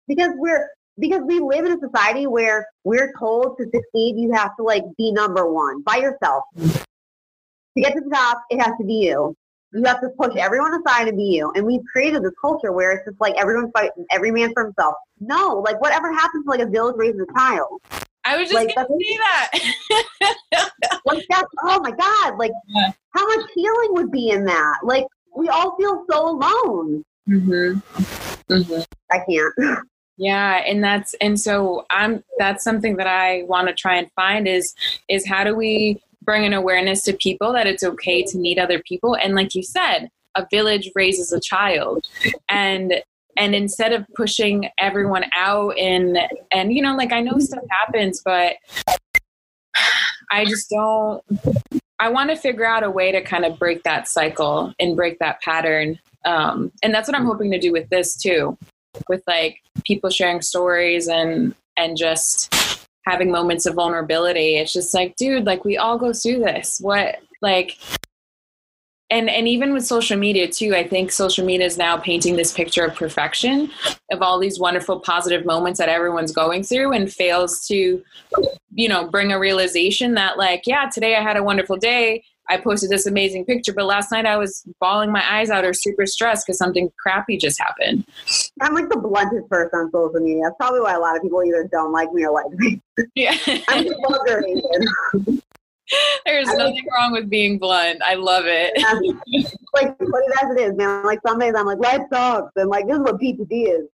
Because 0.07 0.31
we're 0.35 0.69
because 0.99 1.21
we 1.25 1.39
live 1.39 1.65
in 1.65 1.71
a 1.73 1.79
society 1.79 2.27
where 2.27 2.67
we're 2.83 3.11
told 3.17 3.57
to 3.57 3.63
succeed, 3.65 4.15
you 4.17 4.31
have 4.33 4.55
to 4.57 4.63
like 4.63 4.83
be 4.97 5.11
number 5.11 5.51
one 5.51 5.81
by 5.81 5.97
yourself. 5.97 6.43
To 6.57 7.81
get 7.81 7.93
to 7.93 8.01
the 8.01 8.09
top, 8.09 8.41
it 8.49 8.59
has 8.61 8.73
to 8.79 8.85
be 8.85 8.95
you. 8.95 9.35
You 9.71 9.83
have 9.85 10.01
to 10.01 10.09
push 10.19 10.35
everyone 10.35 10.73
aside 10.81 11.07
and 11.07 11.17
be 11.17 11.25
you. 11.25 11.51
And 11.55 11.63
we've 11.65 11.83
created 11.91 12.23
this 12.23 12.33
culture 12.41 12.71
where 12.71 12.91
it's 12.91 13.05
just 13.05 13.21
like 13.21 13.35
everyone's 13.37 13.71
fighting, 13.71 14.05
every 14.11 14.31
man 14.31 14.51
for 14.53 14.65
himself. 14.65 14.95
No, 15.19 15.61
like 15.65 15.79
whatever 15.79 16.11
happens 16.11 16.43
to 16.45 16.49
like 16.49 16.59
a 16.61 16.65
village 16.65 16.95
raising 16.97 17.21
a 17.21 17.33
child. 17.37 17.79
I 18.25 18.37
was 18.37 18.49
just 18.49 18.55
Like, 18.55 18.75
gonna 18.75 18.87
say 18.99 19.17
that. 19.17 20.71
Like 21.05 21.25
that's 21.29 21.47
oh 21.63 21.79
my 21.81 21.91
God, 21.91 22.37
like 22.37 22.51
Yeah. 22.67 22.91
how 23.11 23.25
much 23.27 23.45
healing 23.55 23.89
would 23.91 24.11
be 24.11 24.29
in 24.31 24.43
that? 24.45 24.79
Like 24.83 25.05
we 25.35 25.47
all 25.49 25.75
feel 25.77 26.03
so 26.11 26.29
alone. 26.29 27.03
mm-hmm. 27.27 27.79
Mm-hmm. 28.53 28.81
I 29.11 29.19
can't. 29.29 29.87
Yeah, 30.19 30.61
and 30.67 30.83
that's 30.83 31.15
and 31.21 31.39
so 31.39 31.85
I'm 31.89 32.25
that's 32.37 32.61
something 32.61 32.97
that 32.97 33.07
I 33.07 33.43
want 33.43 33.69
to 33.69 33.73
try 33.73 33.95
and 33.95 34.11
find 34.11 34.49
is 34.49 34.75
is 35.07 35.25
how 35.25 35.45
do 35.45 35.55
we 35.55 36.01
bring 36.23 36.43
an 36.43 36.51
awareness 36.51 37.03
to 37.03 37.13
people 37.13 37.53
that 37.53 37.67
it's 37.67 37.83
okay 37.83 38.23
to 38.23 38.37
meet 38.37 38.59
other 38.59 38.81
people? 38.81 39.15
And 39.15 39.33
like 39.33 39.55
you 39.55 39.63
said, 39.63 40.09
a 40.35 40.45
village 40.51 40.91
raises 40.93 41.31
a 41.31 41.39
child. 41.39 42.05
And 42.49 42.95
and 43.37 43.55
instead 43.55 43.93
of 43.93 44.05
pushing 44.13 44.69
everyone 44.77 45.23
out 45.37 45.77
and 45.77 46.19
and 46.51 46.73
you 46.73 46.81
know 46.81 46.97
like 46.97 47.13
I 47.13 47.21
know 47.21 47.39
stuff 47.39 47.63
happens 47.69 48.21
but 48.21 48.57
I 50.31 50.43
just 50.43 50.69
don't 50.69 51.23
I 51.97 52.09
want 52.09 52.29
to 52.29 52.35
figure 52.35 52.65
out 52.65 52.83
a 52.83 52.91
way 52.91 53.13
to 53.13 53.21
kind 53.21 53.45
of 53.45 53.57
break 53.57 53.83
that 53.83 54.09
cycle 54.09 54.73
and 54.79 54.97
break 54.97 55.19
that 55.19 55.41
pattern. 55.41 55.99
Um, 56.25 56.71
and 56.83 56.93
that's 56.93 57.07
what 57.09 57.17
I'm 57.17 57.25
hoping 57.25 57.51
to 57.51 57.59
do 57.59 57.71
with 57.71 57.89
this 57.89 58.17
too 58.17 58.57
with 59.07 59.23
like 59.27 59.59
people 59.85 60.09
sharing 60.09 60.41
stories 60.41 61.07
and 61.07 61.55
and 61.77 61.97
just 61.97 62.87
having 63.05 63.31
moments 63.31 63.65
of 63.65 63.75
vulnerability. 63.75 64.57
It's 64.57 64.73
just 64.73 64.93
like 64.93 65.15
dude 65.15 65.45
like 65.45 65.65
we 65.65 65.77
all 65.77 65.97
go 65.97 66.13
through 66.13 66.39
this. 66.39 66.79
What 66.79 67.17
like 67.41 67.77
and 69.09 69.29
and 69.29 69.47
even 69.47 69.73
with 69.73 69.85
social 69.85 70.17
media 70.17 70.47
too 70.47 70.75
i 70.75 70.87
think 70.87 71.11
social 71.11 71.45
media 71.45 71.65
is 71.65 71.77
now 71.77 71.97
painting 71.97 72.35
this 72.35 72.53
picture 72.53 72.83
of 72.83 72.95
perfection 72.95 73.71
of 74.11 74.21
all 74.21 74.39
these 74.39 74.59
wonderful 74.59 74.99
positive 74.99 75.45
moments 75.45 75.79
that 75.79 75.89
everyone's 75.89 76.31
going 76.31 76.63
through 76.63 76.93
and 76.93 77.11
fails 77.11 77.65
to 77.67 78.03
you 78.73 78.87
know 78.87 79.07
bring 79.07 79.31
a 79.31 79.39
realization 79.39 80.13
that 80.13 80.37
like 80.37 80.63
yeah 80.65 80.87
today 80.89 81.15
i 81.15 81.21
had 81.21 81.37
a 81.37 81.43
wonderful 81.43 81.77
day 81.77 82.23
i 82.49 82.57
posted 82.57 82.89
this 82.89 83.05
amazing 83.05 83.45
picture 83.45 83.73
but 83.73 83.85
last 83.85 84.11
night 84.11 84.25
i 84.25 84.37
was 84.37 84.63
bawling 84.79 85.11
my 85.11 85.23
eyes 85.33 85.49
out 85.49 85.65
or 85.65 85.73
super 85.73 86.05
stressed 86.05 86.45
because 86.45 86.57
something 86.57 86.91
crappy 86.99 87.37
just 87.37 87.59
happened 87.59 88.05
I'm 88.61 88.73
like 88.73 88.89
the 88.89 88.97
bluntest 88.97 89.49
person 89.49 89.79
on 89.79 89.91
social 89.91 90.19
media. 90.19 90.43
That's 90.43 90.55
probably 90.59 90.81
why 90.81 90.93
a 90.93 90.99
lot 90.99 91.15
of 91.15 91.21
people 91.21 91.43
either 91.43 91.67
don't 91.71 91.91
like 91.91 92.11
me 92.11 92.25
or 92.25 92.33
like 92.33 92.51
me. 92.51 92.81
yeah 93.15 93.37
I'm 93.67 93.85
just 93.85 93.95
vulgar 94.07 94.43
there's 96.25 96.49
I 96.49 96.53
nothing 96.53 96.85
wrong 96.93 97.13
with 97.13 97.31
being 97.31 97.57
blunt 97.57 97.99
i 98.05 98.13
love 98.13 98.43
it 98.45 98.73
like 99.73 99.95
it 99.99 100.43
as 100.43 100.55
it 100.55 100.59
is, 100.59 100.75
man. 100.75 101.05
Like 101.05 101.19
some 101.25 101.39
days 101.39 101.53
I'm 101.55 101.65
like, 101.65 101.79
life 101.79 102.01
sucks, 102.11 102.51
and 102.55 102.69
like 102.69 102.87
this 102.87 102.95
is 102.95 103.01
what 103.01 103.19
PTD 103.19 103.79
is. 103.79 103.87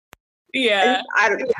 Yeah 0.53 1.01
I 1.17 1.29
don't. 1.29 1.51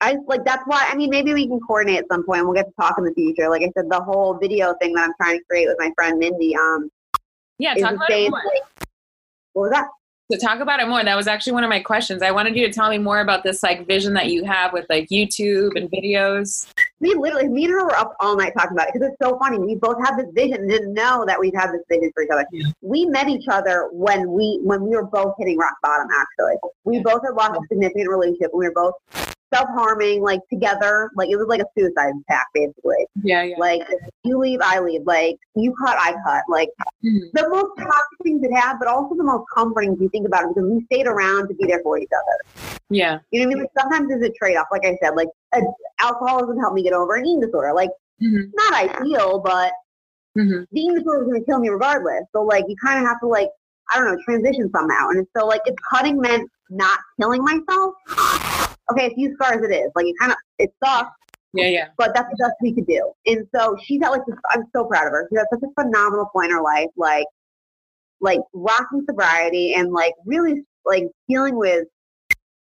I 0.00 0.16
like 0.26 0.44
that's 0.44 0.62
why. 0.66 0.86
I 0.88 0.94
mean, 0.94 1.10
maybe 1.10 1.32
we 1.34 1.46
can 1.46 1.58
coordinate 1.60 2.00
at 2.00 2.04
some 2.10 2.24
point. 2.24 2.40
and 2.40 2.48
We'll 2.48 2.56
get 2.56 2.66
to 2.66 2.74
talk 2.80 2.96
in 2.98 3.04
the 3.04 3.14
future. 3.14 3.48
Like 3.48 3.62
I 3.62 3.70
said, 3.76 3.90
the 3.90 4.00
whole 4.02 4.34
video 4.38 4.74
thing 4.80 4.92
that 4.94 5.04
I'm 5.04 5.14
trying 5.20 5.38
to 5.38 5.44
create 5.44 5.66
with 5.68 5.76
my 5.78 5.90
friend 5.96 6.18
Mindy. 6.18 6.54
Um, 6.56 6.90
yeah 7.58 7.74
talk 7.74 7.94
about 7.94 8.10
it 8.10 8.30
more 8.30 8.40
Like, 8.44 8.86
what 9.54 9.62
was 9.62 9.70
that? 9.70 9.86
to 10.30 10.38
talk 10.38 10.58
about 10.60 10.80
it 10.80 10.88
more 10.88 11.02
that 11.04 11.16
was 11.16 11.28
actually 11.28 11.52
one 11.52 11.62
of 11.62 11.70
my 11.70 11.78
questions 11.78 12.20
i 12.20 12.32
wanted 12.32 12.56
you 12.56 12.66
to 12.66 12.72
tell 12.72 12.90
me 12.90 12.98
more 12.98 13.20
about 13.20 13.44
this 13.44 13.62
like 13.62 13.86
vision 13.86 14.12
that 14.12 14.28
you 14.28 14.44
have 14.44 14.72
with 14.72 14.84
like 14.90 15.08
youtube 15.08 15.70
and 15.76 15.88
videos 15.90 16.66
We 16.98 17.14
literally, 17.14 17.48
me 17.48 17.64
and 17.64 17.72
her 17.74 17.84
were 17.84 17.94
up 17.94 18.16
all 18.20 18.36
night 18.36 18.52
talking 18.58 18.72
about 18.72 18.88
it 18.88 18.94
because 18.94 19.08
it's 19.08 19.18
so 19.22 19.38
funny. 19.38 19.58
We 19.58 19.74
both 19.74 19.98
had 20.04 20.16
this 20.16 20.26
vision 20.34 20.62
and 20.62 20.70
didn't 20.70 20.94
know 20.94 21.24
that 21.26 21.38
we'd 21.38 21.54
had 21.54 21.70
this 21.70 21.82
vision 21.90 22.10
for 22.14 22.22
each 22.22 22.30
other. 22.32 22.46
Yeah. 22.50 22.68
We 22.80 23.04
met 23.04 23.28
each 23.28 23.44
other 23.48 23.88
when 23.92 24.32
we 24.32 24.60
when 24.62 24.82
we 24.82 24.96
were 24.96 25.04
both 25.04 25.34
hitting 25.38 25.58
rock 25.58 25.74
bottom. 25.82 26.08
Actually, 26.10 26.54
we 26.84 27.00
both 27.00 27.20
had 27.22 27.34
lost 27.34 27.60
a 27.60 27.60
significant 27.68 28.08
relationship. 28.08 28.50
We 28.54 28.66
were 28.66 28.72
both 28.74 28.94
self 29.54 29.68
harming, 29.70 30.22
like 30.22 30.40
together. 30.52 31.10
Like 31.16 31.28
it 31.30 31.36
was 31.36 31.46
like 31.48 31.60
a 31.60 31.66
suicide 31.78 32.12
pact, 32.28 32.48
basically. 32.54 33.06
yeah 33.22 33.42
yeah 33.42 33.56
Like 33.58 33.82
you 34.24 34.38
leave, 34.38 34.60
I 34.62 34.80
leave. 34.80 35.02
Like 35.06 35.36
you 35.54 35.74
cut, 35.82 35.96
I 35.98 36.12
cut. 36.26 36.42
Like 36.48 36.70
Mhm. 37.04 37.30
the 37.32 37.48
most 37.48 37.70
toxic 37.78 38.18
things 38.22 38.42
it 38.42 38.52
had, 38.52 38.78
but 38.78 38.88
also 38.88 39.14
the 39.14 39.22
most 39.24 39.44
comforting 39.54 39.92
if 39.92 40.00
you 40.00 40.08
think 40.08 40.26
about 40.26 40.44
it 40.44 40.48
because 40.54 40.70
we 40.70 40.84
stayed 40.86 41.06
around 41.06 41.48
to 41.48 41.54
be 41.54 41.66
there 41.66 41.80
for 41.82 41.98
each 41.98 42.10
other. 42.12 42.76
yeah 42.90 43.18
You 43.30 43.40
know 43.40 43.46
what 43.46 43.52
I 43.52 43.54
mean? 43.54 43.58
Like 43.64 43.70
sometimes 43.78 44.08
there's 44.08 44.22
a 44.22 44.32
trade 44.32 44.56
off. 44.56 44.66
Like 44.72 44.84
I 44.84 44.96
said, 45.02 45.10
like 45.16 45.28
uh, 45.54 45.60
alcoholism 46.00 46.58
helped 46.58 46.74
me 46.74 46.82
get 46.82 46.92
over 46.92 47.14
an 47.16 47.26
eating 47.26 47.40
disorder. 47.40 47.72
Like 47.72 47.90
Mhm. 48.22 48.50
not 48.54 48.72
ideal, 48.74 49.38
but 49.40 49.72
Mhm. 50.36 50.66
the 50.70 50.80
eating 50.80 50.94
disorder 50.96 51.20
was 51.24 51.28
going 51.28 51.40
to 51.40 51.46
kill 51.46 51.58
me 51.60 51.68
regardless. 51.68 52.24
So 52.32 52.42
like 52.42 52.64
you 52.68 52.76
kind 52.84 52.98
of 53.00 53.06
have 53.06 53.20
to 53.20 53.26
like 53.26 53.48
I 53.90 53.98
don't 54.00 54.06
know 54.06 54.18
transition 54.24 54.68
somehow. 54.74 55.10
And 55.10 55.24
so 55.36 55.46
like 55.46 55.60
if 55.66 55.74
cutting 55.92 56.20
meant 56.20 56.50
not 56.70 56.98
killing 57.20 57.42
myself, 57.44 57.94
okay, 58.90 59.06
a 59.06 59.14
few 59.14 59.34
scars 59.34 59.62
it 59.62 59.72
is. 59.74 59.90
Like 59.94 60.06
it 60.06 60.14
kind 60.20 60.32
of 60.32 60.38
it 60.58 60.72
sucks, 60.82 61.10
yeah 61.52 61.68
yeah 61.68 61.88
but 61.96 62.12
that's 62.14 62.28
the 62.30 62.36
best 62.38 62.54
we 62.62 62.72
could 62.72 62.86
do. 62.86 63.12
And 63.26 63.46
so 63.54 63.76
she's 63.84 64.02
at 64.02 64.10
like 64.10 64.24
this, 64.26 64.36
I'm 64.50 64.64
so 64.74 64.84
proud 64.84 65.06
of 65.06 65.12
her. 65.12 65.26
She's 65.30 65.38
at 65.38 65.46
such 65.52 65.62
a 65.62 65.82
phenomenal 65.82 66.26
point 66.32 66.50
in 66.50 66.56
her 66.56 66.62
life, 66.62 66.88
like 66.96 67.26
like 68.20 68.40
rocking 68.52 69.04
sobriety 69.08 69.74
and 69.74 69.92
like 69.92 70.14
really 70.24 70.64
like 70.84 71.04
dealing 71.28 71.56
with, 71.56 71.86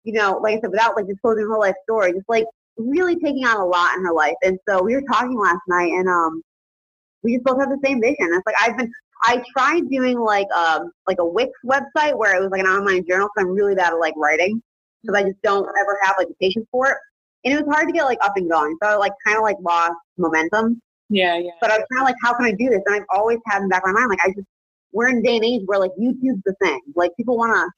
you 0.04 0.14
know, 0.14 0.40
like 0.42 0.58
I 0.58 0.62
said, 0.62 0.72
without 0.72 0.96
like 0.96 1.08
disclosing 1.08 1.44
her 1.44 1.52
whole 1.52 1.60
life 1.60 1.76
story, 1.84 2.14
just 2.14 2.30
like 2.30 2.46
really 2.78 3.16
taking 3.16 3.46
on 3.46 3.58
a 3.58 3.66
lot 3.66 3.96
in 3.98 4.06
her 4.06 4.14
life. 4.14 4.36
And 4.44 4.58
so 4.68 4.82
we 4.84 4.96
were 4.96 5.04
talking 5.12 5.38
last 5.38 5.62
night 5.68 5.92
and 5.92 6.08
um 6.08 6.42
we 7.24 7.36
just 7.36 7.46
both 7.46 7.60
have 7.60 7.70
the 7.70 7.80
same 7.84 8.02
vision. 8.02 8.30
It's 8.32 8.46
like 8.46 8.56
I've 8.62 8.78
been 8.78 8.92
I 9.24 9.44
tried 9.56 9.90
doing 9.90 10.20
like 10.20 10.48
um 10.56 10.92
like 11.08 11.20
a 11.20 11.26
Wix 11.26 11.52
website 11.66 12.18
where 12.18 12.36
it 12.36 12.42
was 12.42 12.52
like 12.52 12.62
an 12.62 12.68
online 12.68 13.06
journal. 13.08 13.28
Cause 13.28 13.46
I'm 13.46 13.52
really 13.52 13.76
bad 13.76 13.94
at 13.94 14.00
like 14.00 14.16
writing 14.18 14.62
because 15.02 15.20
I 15.20 15.24
just 15.24 15.42
don't 15.42 15.68
ever 15.80 15.98
have 16.04 16.16
like 16.18 16.28
the 16.28 16.36
patience 16.40 16.68
for 16.72 16.88
it. 16.88 16.98
And 17.44 17.54
it 17.54 17.66
was 17.66 17.74
hard 17.74 17.88
to 17.88 17.94
get 17.94 18.06
like 18.06 18.20
up 18.22 18.34
and 18.36 18.50
going. 18.50 18.78
So 18.82 18.90
I 18.90 18.96
like 18.96 19.14
kind 19.26 19.38
of 19.38 19.44
like 19.44 19.58
lost 19.62 19.96
momentum. 20.18 20.82
Yeah, 21.10 21.38
yeah. 21.38 21.52
But 21.60 21.72
I 21.72 21.78
was 21.78 21.86
kind 21.92 22.04
of 22.04 22.06
like, 22.06 22.16
how 22.24 22.34
can 22.36 22.46
I 22.46 22.52
do 22.52 22.70
this? 22.70 22.82
And 22.86 22.96
I've 22.96 23.08
always 23.10 23.40
had 23.48 23.58
in 23.58 23.64
the 23.64 23.70
back 23.70 23.84
of 23.86 23.94
my 23.94 24.00
mind, 24.00 24.10
like 24.10 24.20
I 24.24 24.30
just 24.30 24.48
we're 24.94 25.10
in 25.10 25.18
a 25.18 25.22
day 25.22 25.38
and 25.38 25.46
age 25.46 25.62
where 25.66 25.80
like 25.80 25.92
YouTube's 26.00 26.44
the 26.46 26.54
thing. 26.62 26.80
Like 26.96 27.12
people 27.18 27.38
want 27.38 27.54
to, 27.54 27.70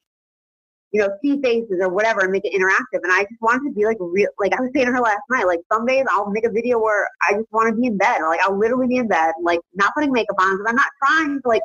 you 0.92 1.00
know, 1.00 1.10
see 1.22 1.40
faces 1.40 1.78
or 1.80 1.88
whatever 1.88 2.20
and 2.20 2.32
make 2.32 2.44
it 2.44 2.52
interactive. 2.52 3.02
And 3.02 3.12
I 3.12 3.22
just 3.22 3.40
wanted 3.40 3.68
to 3.68 3.74
be 3.74 3.84
like 3.84 3.96
real. 4.00 4.28
Like 4.38 4.52
I 4.52 4.60
was 4.60 4.70
saying 4.74 4.86
to 4.86 4.92
her 4.92 5.00
last 5.00 5.22
night, 5.30 5.46
like 5.46 5.60
some 5.72 5.86
days 5.86 6.04
I'll 6.10 6.30
make 6.30 6.44
a 6.44 6.50
video 6.50 6.78
where 6.78 7.08
I 7.28 7.34
just 7.34 7.50
want 7.52 7.74
to 7.74 7.80
be 7.80 7.86
in 7.86 7.96
bed, 7.96 8.20
or 8.20 8.28
like 8.28 8.40
I'll 8.40 8.58
literally 8.58 8.86
be 8.86 8.96
in 8.96 9.08
bed, 9.08 9.32
like 9.42 9.60
not 9.74 9.92
putting 9.94 10.12
makeup 10.12 10.36
on 10.38 10.56
because 10.56 10.66
I'm 10.68 10.76
not 10.76 10.90
trying 11.02 11.40
to 11.40 11.48
like. 11.48 11.62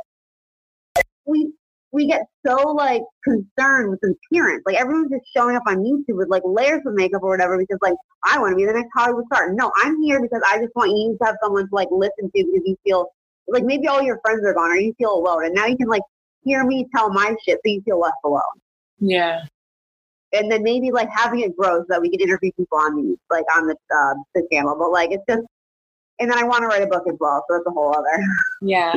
We 1.25 1.51
we 1.91 2.07
get 2.07 2.27
so 2.45 2.55
like 2.55 3.01
concerned 3.23 3.89
with 3.89 3.99
appearance. 4.03 4.63
Like 4.65 4.75
everyone's 4.75 5.11
just 5.11 5.25
showing 5.35 5.55
up 5.55 5.63
on 5.67 5.77
YouTube 5.77 6.17
with 6.17 6.29
like 6.29 6.43
layers 6.45 6.81
of 6.85 6.93
makeup 6.93 7.23
or 7.23 7.29
whatever 7.29 7.57
because 7.57 7.79
like 7.81 7.95
I 8.25 8.39
want 8.39 8.53
to 8.53 8.55
be 8.55 8.65
the 8.65 8.73
next 8.73 8.89
Hollywood 8.95 9.25
star. 9.31 9.53
No, 9.53 9.71
I'm 9.77 10.01
here 10.01 10.21
because 10.21 10.41
I 10.45 10.59
just 10.59 10.75
want 10.75 10.91
you 10.91 11.17
to 11.19 11.25
have 11.25 11.35
someone 11.41 11.67
to 11.67 11.75
like 11.75 11.87
listen 11.91 12.25
to 12.25 12.31
because 12.33 12.61
you 12.65 12.77
feel 12.83 13.07
like 13.47 13.63
maybe 13.63 13.87
all 13.87 14.01
your 14.01 14.19
friends 14.23 14.45
are 14.45 14.53
gone 14.53 14.69
or 14.69 14.75
you 14.75 14.93
feel 14.97 15.13
alone 15.13 15.45
and 15.45 15.55
now 15.55 15.65
you 15.65 15.77
can 15.77 15.87
like 15.87 16.03
hear 16.43 16.63
me 16.63 16.87
tell 16.95 17.09
my 17.09 17.35
shit 17.43 17.57
so 17.65 17.71
you 17.71 17.81
feel 17.81 17.99
less 17.99 18.13
alone. 18.23 18.41
Yeah. 18.99 19.41
And 20.31 20.51
then 20.51 20.61
maybe 20.61 20.91
like 20.91 21.09
having 21.09 21.39
it 21.39 21.57
grow 21.57 21.79
so 21.79 21.85
that 21.89 22.01
we 22.01 22.11
can 22.11 22.19
interview 22.19 22.51
people 22.51 22.77
on 22.77 22.97
these, 22.97 23.17
like 23.31 23.45
on 23.57 23.65
the 23.65 23.75
uh, 23.91 24.13
the 24.35 24.47
channel. 24.51 24.75
But 24.77 24.91
like 24.91 25.11
it's 25.11 25.23
just 25.27 25.41
and 26.19 26.29
then 26.29 26.37
I 26.37 26.43
want 26.43 26.61
to 26.61 26.67
write 26.67 26.83
a 26.83 26.87
book 26.87 27.03
as 27.07 27.15
well, 27.19 27.43
so 27.49 27.55
that's 27.55 27.65
a 27.65 27.71
whole 27.71 27.95
other. 27.95 28.23
Yeah. 28.61 28.93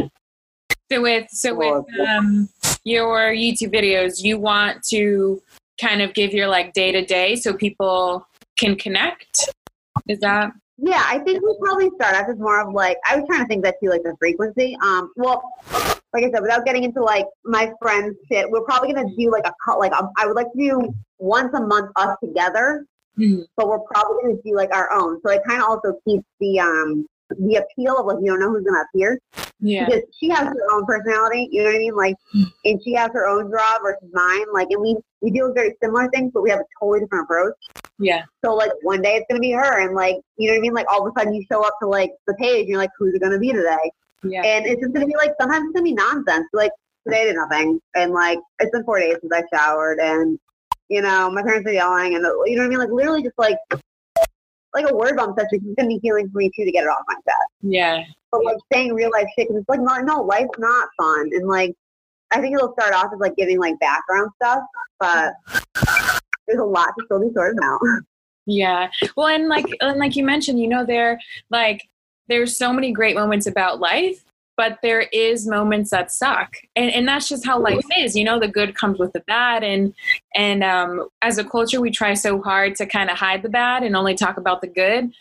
So 0.90 1.00
with 1.00 1.30
so 1.30 1.54
with 1.86 1.86
um, 2.06 2.48
your 2.84 3.32
YouTube 3.32 3.72
videos, 3.74 4.22
you 4.22 4.38
want 4.38 4.82
to 4.90 5.42
kind 5.80 6.02
of 6.02 6.14
give 6.14 6.32
your 6.32 6.48
like 6.48 6.72
day 6.72 6.92
to 6.92 7.04
day 7.04 7.36
so 7.36 7.52
people 7.54 8.26
can 8.58 8.76
connect. 8.76 9.48
Is 10.08 10.18
that? 10.20 10.52
Yeah, 10.78 11.02
I 11.06 11.18
think 11.20 11.42
we 11.42 11.56
probably 11.60 11.90
start 11.96 12.14
off 12.16 12.28
as 12.28 12.38
more 12.38 12.60
of 12.60 12.72
like 12.74 12.96
I 13.06 13.16
was 13.16 13.24
trying 13.28 13.40
to 13.42 13.46
think 13.46 13.62
that 13.64 13.76
too, 13.82 13.88
like 13.90 14.02
the 14.02 14.16
frequency. 14.18 14.76
Um, 14.82 15.12
well, 15.16 15.42
like 16.12 16.24
I 16.24 16.30
said, 16.30 16.42
without 16.42 16.64
getting 16.64 16.84
into 16.84 17.02
like 17.02 17.26
my 17.44 17.72
friends 17.80 18.16
shit, 18.30 18.50
we're 18.50 18.62
probably 18.62 18.92
gonna 18.92 19.14
do 19.16 19.30
like 19.30 19.46
a 19.46 19.52
cut. 19.64 19.78
Like 19.78 19.92
um, 19.92 20.10
I 20.18 20.26
would 20.26 20.34
like 20.36 20.50
to 20.52 20.58
do 20.58 20.94
once 21.18 21.54
a 21.54 21.60
month 21.60 21.90
us 21.96 22.16
together, 22.22 22.84
Mhm. 23.18 23.44
but 23.56 23.68
we're 23.68 23.78
probably 23.80 24.22
gonna 24.22 24.42
do 24.44 24.56
like 24.56 24.74
our 24.74 24.90
own. 24.92 25.20
So 25.24 25.30
it 25.30 25.42
kind 25.46 25.62
of 25.62 25.68
also 25.68 25.98
keeps 26.06 26.24
the 26.40 26.58
um 26.58 27.06
the 27.38 27.56
appeal 27.56 27.98
of 27.98 28.06
like 28.06 28.18
you 28.20 28.26
don't 28.26 28.40
know 28.40 28.50
who's 28.50 28.64
gonna 28.64 28.84
appear 28.92 29.18
Yeah. 29.62 29.86
because 29.86 30.02
she 30.18 30.28
has 30.28 30.48
her 30.48 30.72
own 30.72 30.84
personality. 30.84 31.48
You 31.52 31.62
know 31.62 31.68
what 31.68 31.76
I 31.76 31.78
mean? 31.78 31.96
Like, 31.96 32.16
and 32.64 32.82
she 32.82 32.92
has 32.94 33.10
her 33.14 33.26
own 33.28 33.48
draw 33.48 33.78
versus 33.80 34.08
mine. 34.12 34.46
Like, 34.52 34.68
and 34.70 34.82
we 34.82 34.96
we 35.20 35.30
do 35.30 35.52
very 35.54 35.76
similar 35.80 36.10
things, 36.10 36.32
but 36.34 36.42
we 36.42 36.50
have 36.50 36.58
a 36.58 36.64
totally 36.80 37.00
different 37.00 37.24
approach. 37.24 37.54
Yeah. 37.98 38.24
So 38.44 38.54
like 38.54 38.72
one 38.82 39.00
day 39.00 39.14
it's 39.14 39.26
gonna 39.30 39.40
be 39.40 39.52
her, 39.52 39.80
and 39.86 39.94
like 39.94 40.16
you 40.36 40.48
know 40.48 40.54
what 40.54 40.58
I 40.58 40.62
mean. 40.62 40.74
Like 40.74 40.92
all 40.92 41.06
of 41.06 41.12
a 41.14 41.18
sudden 41.18 41.32
you 41.32 41.44
show 41.50 41.64
up 41.64 41.74
to 41.80 41.88
like 41.88 42.10
the 42.26 42.34
page, 42.34 42.60
and 42.60 42.68
you're 42.68 42.78
like, 42.78 42.90
who's 42.98 43.14
it 43.14 43.22
gonna 43.22 43.38
be 43.38 43.52
today? 43.52 43.90
Yeah. 44.24 44.42
And 44.42 44.66
it's 44.66 44.80
just 44.80 44.92
gonna 44.92 45.06
be 45.06 45.16
like 45.16 45.32
sometimes 45.40 45.66
it's 45.66 45.72
gonna 45.74 45.84
be 45.84 45.94
nonsense. 45.94 46.48
Like 46.52 46.72
today 47.06 47.22
I 47.22 47.24
did 47.26 47.36
nothing, 47.36 47.80
and 47.94 48.12
like 48.12 48.40
it's 48.58 48.72
been 48.72 48.84
four 48.84 48.98
days 48.98 49.16
since 49.20 49.32
I 49.32 49.44
showered, 49.54 50.00
and 50.00 50.38
you 50.88 51.02
know 51.02 51.30
my 51.30 51.42
parents 51.42 51.68
are 51.68 51.72
yelling, 51.72 52.16
and 52.16 52.24
you 52.46 52.56
know 52.56 52.62
what 52.62 52.66
I 52.66 52.68
mean. 52.68 52.78
Like 52.78 52.90
literally 52.90 53.22
just 53.22 53.38
like 53.38 53.58
like 54.74 54.90
a 54.90 54.94
word 54.94 55.16
bump 55.16 55.38
session. 55.38 55.60
It's 55.64 55.74
gonna 55.76 55.88
be 55.88 56.00
healing 56.02 56.30
for 56.30 56.38
me 56.38 56.50
too 56.54 56.64
to 56.64 56.72
get 56.72 56.84
it 56.84 56.88
off 56.88 57.02
my 57.08 57.14
chest. 57.14 57.52
Yeah. 57.62 58.04
But 58.30 58.44
like 58.44 58.56
saying 58.72 58.94
real 58.94 59.10
life 59.10 59.28
shit, 59.38 59.48
'cause 59.48 59.58
it's 59.58 59.68
like 59.68 59.80
no, 59.80 59.98
no, 59.98 60.22
life's 60.22 60.58
not 60.58 60.88
fun, 60.96 61.30
and 61.32 61.46
like 61.48 61.74
I 62.32 62.40
think 62.40 62.54
it'll 62.54 62.72
start 62.72 62.94
off 62.94 63.12
as 63.12 63.20
like 63.20 63.36
giving 63.36 63.58
like 63.58 63.78
background 63.78 64.30
stuff, 64.36 64.60
but 64.98 65.34
there's 66.46 66.60
a 66.60 66.64
lot 66.64 66.88
to 66.98 67.04
still 67.04 67.20
be 67.20 67.32
sorted 67.34 67.58
out. 67.62 67.80
Yeah. 68.44 68.90
Well, 69.16 69.28
and 69.28 69.46
like 69.48 69.66
and 69.80 70.00
like 70.00 70.16
you 70.16 70.24
mentioned, 70.24 70.58
you 70.58 70.66
know, 70.66 70.84
there 70.84 71.20
like 71.50 71.88
there's 72.26 72.56
so 72.56 72.72
many 72.72 72.90
great 72.90 73.14
moments 73.14 73.46
about 73.46 73.78
life, 73.78 74.24
but 74.56 74.78
there 74.82 75.02
is 75.12 75.46
moments 75.46 75.90
that 75.90 76.10
suck. 76.10 76.56
And 76.76 76.90
and 76.90 77.06
that's 77.06 77.28
just 77.28 77.46
how 77.46 77.58
life 77.58 77.84
is. 77.96 78.16
You 78.16 78.24
know, 78.24 78.38
the 78.38 78.48
good 78.48 78.74
comes 78.74 78.98
with 78.98 79.12
the 79.12 79.20
bad 79.20 79.62
and 79.64 79.94
and 80.34 80.62
um 80.62 81.08
as 81.22 81.38
a 81.38 81.44
culture 81.44 81.80
we 81.80 81.90
try 81.90 82.14
so 82.14 82.40
hard 82.42 82.76
to 82.76 82.86
kind 82.86 83.10
of 83.10 83.18
hide 83.18 83.42
the 83.42 83.48
bad 83.48 83.82
and 83.82 83.96
only 83.96 84.14
talk 84.14 84.36
about 84.36 84.60
the 84.60 84.68
good. 84.68 85.12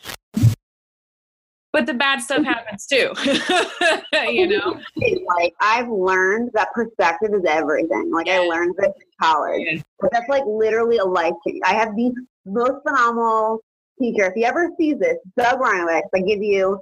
But 1.74 1.86
the 1.86 1.94
bad 1.94 2.20
stuff 2.20 2.44
happens 2.44 2.86
too. 2.86 3.14
you 4.30 4.48
know? 4.48 4.78
like 5.38 5.54
I've 5.62 5.90
learned 5.90 6.52
that 6.54 6.74
perspective 6.74 7.32
is 7.34 7.46
everything. 7.48 8.12
Like 8.12 8.28
I 8.28 8.40
learned 8.40 8.76
this 8.78 8.88
in 8.88 9.08
college. 9.22 9.62
Yeah. 9.66 9.82
But 10.00 10.12
that's 10.12 10.28
like 10.28 10.44
literally 10.46 10.98
a 10.98 11.06
life 11.06 11.34
change. 11.48 11.62
I 11.64 11.74
have 11.74 11.96
the 11.96 12.12
most 12.46 12.84
phenomenal 12.86 13.62
teacher. 13.98 14.26
If 14.26 14.34
he 14.34 14.44
ever 14.44 14.70
sees 14.78 14.98
this, 15.00 15.18
Doug 15.38 15.60
Reinowitz, 15.60 16.10
I 16.14 16.20
give 16.20 16.42
you 16.42 16.82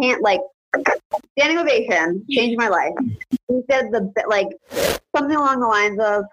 can't 0.00 0.22
like 0.22 0.40
standing 1.38 1.58
ovation, 1.58 2.24
changed 2.30 2.58
my 2.58 2.68
life. 2.68 2.94
He 3.48 3.60
said 3.70 3.90
the 3.90 4.12
like 4.28 4.48
something 5.16 5.36
along 5.36 5.60
the 5.60 5.66
lines 5.66 5.98
of 6.00 6.24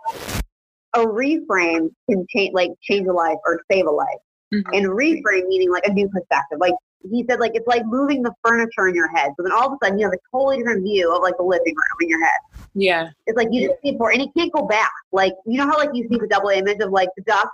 a 0.93 1.05
reframe 1.05 1.89
can 2.09 2.25
change 2.29 2.53
like 2.53 2.71
change 2.81 3.07
a 3.07 3.13
life 3.13 3.37
or 3.45 3.61
save 3.71 3.85
a 3.85 3.91
life. 3.91 4.07
Mhm. 4.53 4.63
And 4.73 4.85
reframe 4.87 5.47
meaning 5.47 5.71
like 5.71 5.85
a 5.85 5.93
new 5.93 6.07
perspective. 6.09 6.59
Like 6.59 6.73
he 7.09 7.25
said, 7.29 7.39
like 7.39 7.51
it's 7.53 7.67
like 7.67 7.85
moving 7.85 8.23
the 8.23 8.33
furniture 8.43 8.87
in 8.87 8.95
your 8.95 9.07
head. 9.07 9.31
So 9.37 9.43
then 9.43 9.51
all 9.51 9.67
of 9.67 9.73
a 9.73 9.85
sudden 9.85 9.99
you 9.99 10.05
have 10.05 10.13
a 10.13 10.19
totally 10.31 10.57
different 10.57 10.83
view 10.83 11.13
of 11.13 11.21
like 11.21 11.37
the 11.37 11.43
living 11.43 11.75
room 11.75 11.97
in 12.01 12.09
your 12.09 12.23
head. 12.23 12.39
Yeah. 12.73 13.09
It's 13.25 13.37
like 13.37 13.49
you 13.51 13.67
just 13.67 13.81
see 13.81 13.89
it 13.89 13.97
for, 13.97 14.11
and 14.11 14.21
it 14.21 14.29
can't 14.37 14.51
go 14.51 14.65
back. 14.65 14.91
Like 15.11 15.33
you 15.45 15.57
know 15.57 15.67
how 15.67 15.77
like 15.77 15.89
you 15.93 16.07
see 16.09 16.17
the 16.17 16.27
double 16.27 16.49
image 16.49 16.79
of 16.79 16.91
like 16.91 17.09
the 17.17 17.23
duck, 17.23 17.51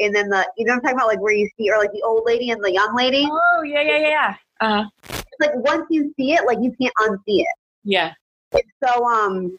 and 0.00 0.14
then 0.14 0.28
the 0.28 0.46
you 0.56 0.64
know 0.66 0.72
what 0.74 0.76
I'm 0.78 0.80
talking 0.82 0.96
about, 0.96 1.06
like 1.08 1.20
where 1.20 1.32
you 1.34 1.48
see 1.58 1.70
or 1.70 1.78
like 1.78 1.92
the 1.92 2.02
old 2.02 2.22
lady 2.26 2.50
and 2.50 2.62
the 2.62 2.72
young 2.72 2.94
lady. 2.96 3.26
Oh, 3.30 3.62
yeah, 3.62 3.80
yeah, 3.82 3.98
yeah, 3.98 4.08
yeah. 4.08 4.34
Uh, 4.60 4.84
It's 5.08 5.24
like 5.40 5.54
once 5.54 5.86
you 5.90 6.12
see 6.16 6.32
it, 6.32 6.44
like 6.46 6.58
you 6.60 6.74
can't 6.80 6.94
unsee 7.00 7.40
it. 7.42 7.46
yeah. 7.84 8.12
So 8.84 9.04
um, 9.06 9.56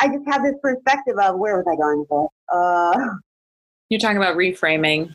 I 0.00 0.08
just 0.08 0.26
have 0.28 0.42
this 0.42 0.54
perspective 0.62 1.16
of 1.18 1.38
where 1.38 1.56
was 1.56 1.66
I 1.70 1.76
going 1.76 2.00
with 2.00 2.10
it? 2.10 2.28
Uh, 2.54 3.14
You're 3.88 4.00
talking 4.00 4.18
about 4.18 4.36
reframing. 4.36 5.14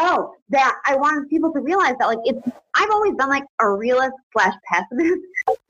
oh, 0.00 0.32
that 0.48 0.74
I 0.86 0.96
wanted 0.96 1.28
people 1.28 1.52
to 1.52 1.60
realize 1.60 1.94
that 1.98 2.06
like 2.06 2.18
it's. 2.24 2.40
I've 2.74 2.90
always 2.90 3.14
been 3.14 3.28
like 3.28 3.44
a 3.60 3.70
realist 3.70 4.14
slash 4.32 4.54
pessimist. 4.66 5.20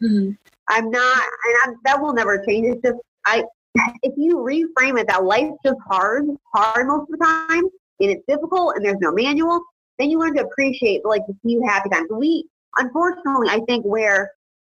Mhm. 0.01 0.37
I'm 0.69 0.91
not, 0.91 1.23
and 1.25 1.57
I'm, 1.65 1.77
that 1.85 2.01
will 2.01 2.13
never 2.13 2.45
change. 2.47 2.67
It's 2.69 2.83
just 2.83 2.99
I. 3.27 3.45
If 4.03 4.13
you 4.19 4.37
reframe 4.37 5.01
it 5.01 5.09
that 5.09 5.25
life's 5.25 5.57
just 5.65 5.79
hard, 5.89 6.27
hard 6.55 6.87
most 6.87 7.11
of 7.11 7.19
the 7.19 7.25
time, 7.25 7.65
and 8.01 8.11
it's 8.11 8.25
difficult, 8.29 8.77
and 8.77 8.85
there's 8.85 9.01
no 9.01 9.13
manual, 9.13 9.61
then 9.99 10.11
you 10.11 10.19
learn 10.19 10.35
to 10.37 10.45
appreciate 10.45 11.05
like 11.05 11.23
the 11.27 11.37
few 11.43 11.63
happy 11.67 11.89
times. 11.91 12.09
We, 12.11 12.47
unfortunately, 12.77 13.49
I 13.49 13.61
think 13.69 13.85
where 13.85 14.31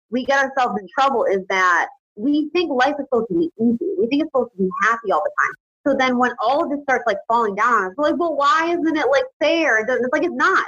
we 0.10 0.26
get 0.26 0.44
ourselves 0.44 0.80
in 0.80 0.88
trouble 0.98 1.26
is 1.26 1.40
that 1.50 1.88
we 2.16 2.50
think 2.54 2.72
life 2.72 2.96
is 3.00 3.06
supposed 3.06 3.28
to 3.30 3.40
be 3.40 3.50
easy. 3.60 3.94
We 3.98 4.08
think 4.08 4.24
it's 4.24 4.30
supposed 4.30 4.52
to 4.52 4.64
be 4.64 4.70
happy 4.84 5.12
all 5.12 5.24
the 5.24 5.32
time. 5.40 5.54
So 5.86 5.96
then 5.98 6.18
when 6.18 6.32
all 6.42 6.64
of 6.64 6.70
this 6.70 6.80
starts 6.84 7.04
like 7.06 7.18
falling 7.28 7.56
down 7.56 7.94
we're 7.98 8.12
like, 8.12 8.20
well, 8.20 8.36
why 8.36 8.70
isn't 8.72 8.98
it 8.98 9.08
like 9.12 9.26
fair? 9.42 9.80
It 9.80 9.90
It's 9.90 10.14
like 10.14 10.24
it's 10.24 10.34
not. 10.34 10.66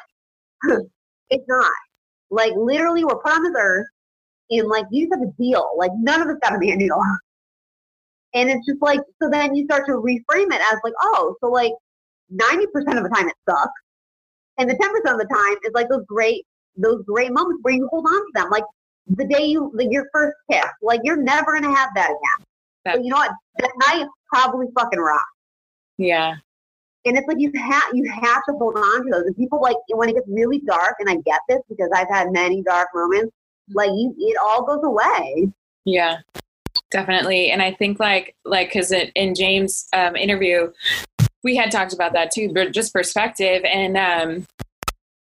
it's 1.29 1.45
not. 1.47 1.71
Like 2.31 2.53
literally, 2.55 3.05
we're 3.05 3.21
put 3.21 3.31
on 3.31 3.43
this 3.43 3.53
earth 3.57 3.87
and 4.49 4.67
like 4.67 4.85
you 4.91 5.07
just 5.07 5.19
have 5.19 5.27
to 5.27 5.33
deal. 5.41 5.71
Like 5.77 5.91
none 5.97 6.21
of 6.21 6.27
us 6.27 6.37
got 6.41 6.55
a 6.55 6.59
manual. 6.59 7.01
And 8.33 8.49
it's 8.49 8.65
just 8.65 8.81
like 8.81 8.99
so 9.21 9.29
then 9.29 9.55
you 9.55 9.65
start 9.65 9.85
to 9.85 9.93
reframe 9.93 10.53
it 10.53 10.61
as 10.61 10.79
like, 10.83 10.93
oh, 11.01 11.35
so 11.41 11.49
like 11.49 11.71
ninety 12.29 12.67
percent 12.67 12.97
of 12.97 13.03
the 13.03 13.09
time 13.09 13.27
it 13.27 13.35
sucks. 13.49 13.71
And 14.57 14.69
the 14.69 14.75
ten 14.75 14.91
percent 14.91 15.21
of 15.21 15.27
the 15.27 15.33
time 15.33 15.57
is 15.63 15.71
like 15.73 15.89
those 15.89 16.05
great 16.07 16.45
those 16.77 17.03
great 17.05 17.31
moments 17.31 17.59
where 17.61 17.73
you 17.73 17.87
hold 17.91 18.05
on 18.05 18.13
to 18.13 18.31
them. 18.33 18.49
Like 18.49 18.63
the 19.07 19.25
day 19.25 19.45
you 19.45 19.71
like 19.73 19.89
your 19.91 20.07
first 20.11 20.35
kiss. 20.49 20.65
Like 20.81 21.01
you're 21.03 21.21
never 21.21 21.53
gonna 21.53 21.75
have 21.75 21.89
that 21.95 22.09
again. 22.09 22.47
But 22.83 23.03
you 23.03 23.09
know 23.09 23.17
what? 23.17 23.31
That 23.59 23.71
night 23.87 24.07
probably 24.31 24.67
fucking 24.77 24.99
rock. 24.99 25.25
Yeah. 25.97 26.35
And 27.05 27.17
it's 27.17 27.27
like 27.27 27.37
you 27.39 27.51
have 27.55 27.83
you 27.93 28.09
have 28.09 28.43
to 28.49 28.53
hold 28.57 28.77
on 28.77 29.05
to 29.05 29.11
those. 29.11 29.23
And 29.25 29.37
people 29.37 29.61
like 29.61 29.77
when 29.89 30.09
it 30.09 30.13
gets 30.13 30.27
really 30.27 30.59
dark, 30.59 30.95
and 30.99 31.09
I 31.09 31.15
get 31.17 31.39
this 31.47 31.59
because 31.69 31.89
I've 31.93 32.09
had 32.09 32.31
many 32.31 32.63
dark 32.63 32.89
moments. 32.93 33.31
Like 33.73 33.89
you, 33.89 34.13
it 34.17 34.37
all 34.41 34.63
goes 34.63 34.83
away. 34.83 35.51
Yeah, 35.85 36.17
definitely. 36.91 37.51
And 37.51 37.61
I 37.61 37.73
think 37.73 37.99
like 37.99 38.35
like 38.43 38.69
because 38.69 38.91
in 38.91 39.35
James' 39.35 39.87
um, 39.93 40.15
interview, 40.15 40.71
we 41.45 41.55
had 41.55 41.71
talked 41.71 41.93
about 41.93 42.11
that 42.13 42.31
too, 42.31 42.51
but 42.53 42.73
just 42.73 42.91
perspective. 42.91 43.63
And 43.63 43.95
um, 43.95 44.47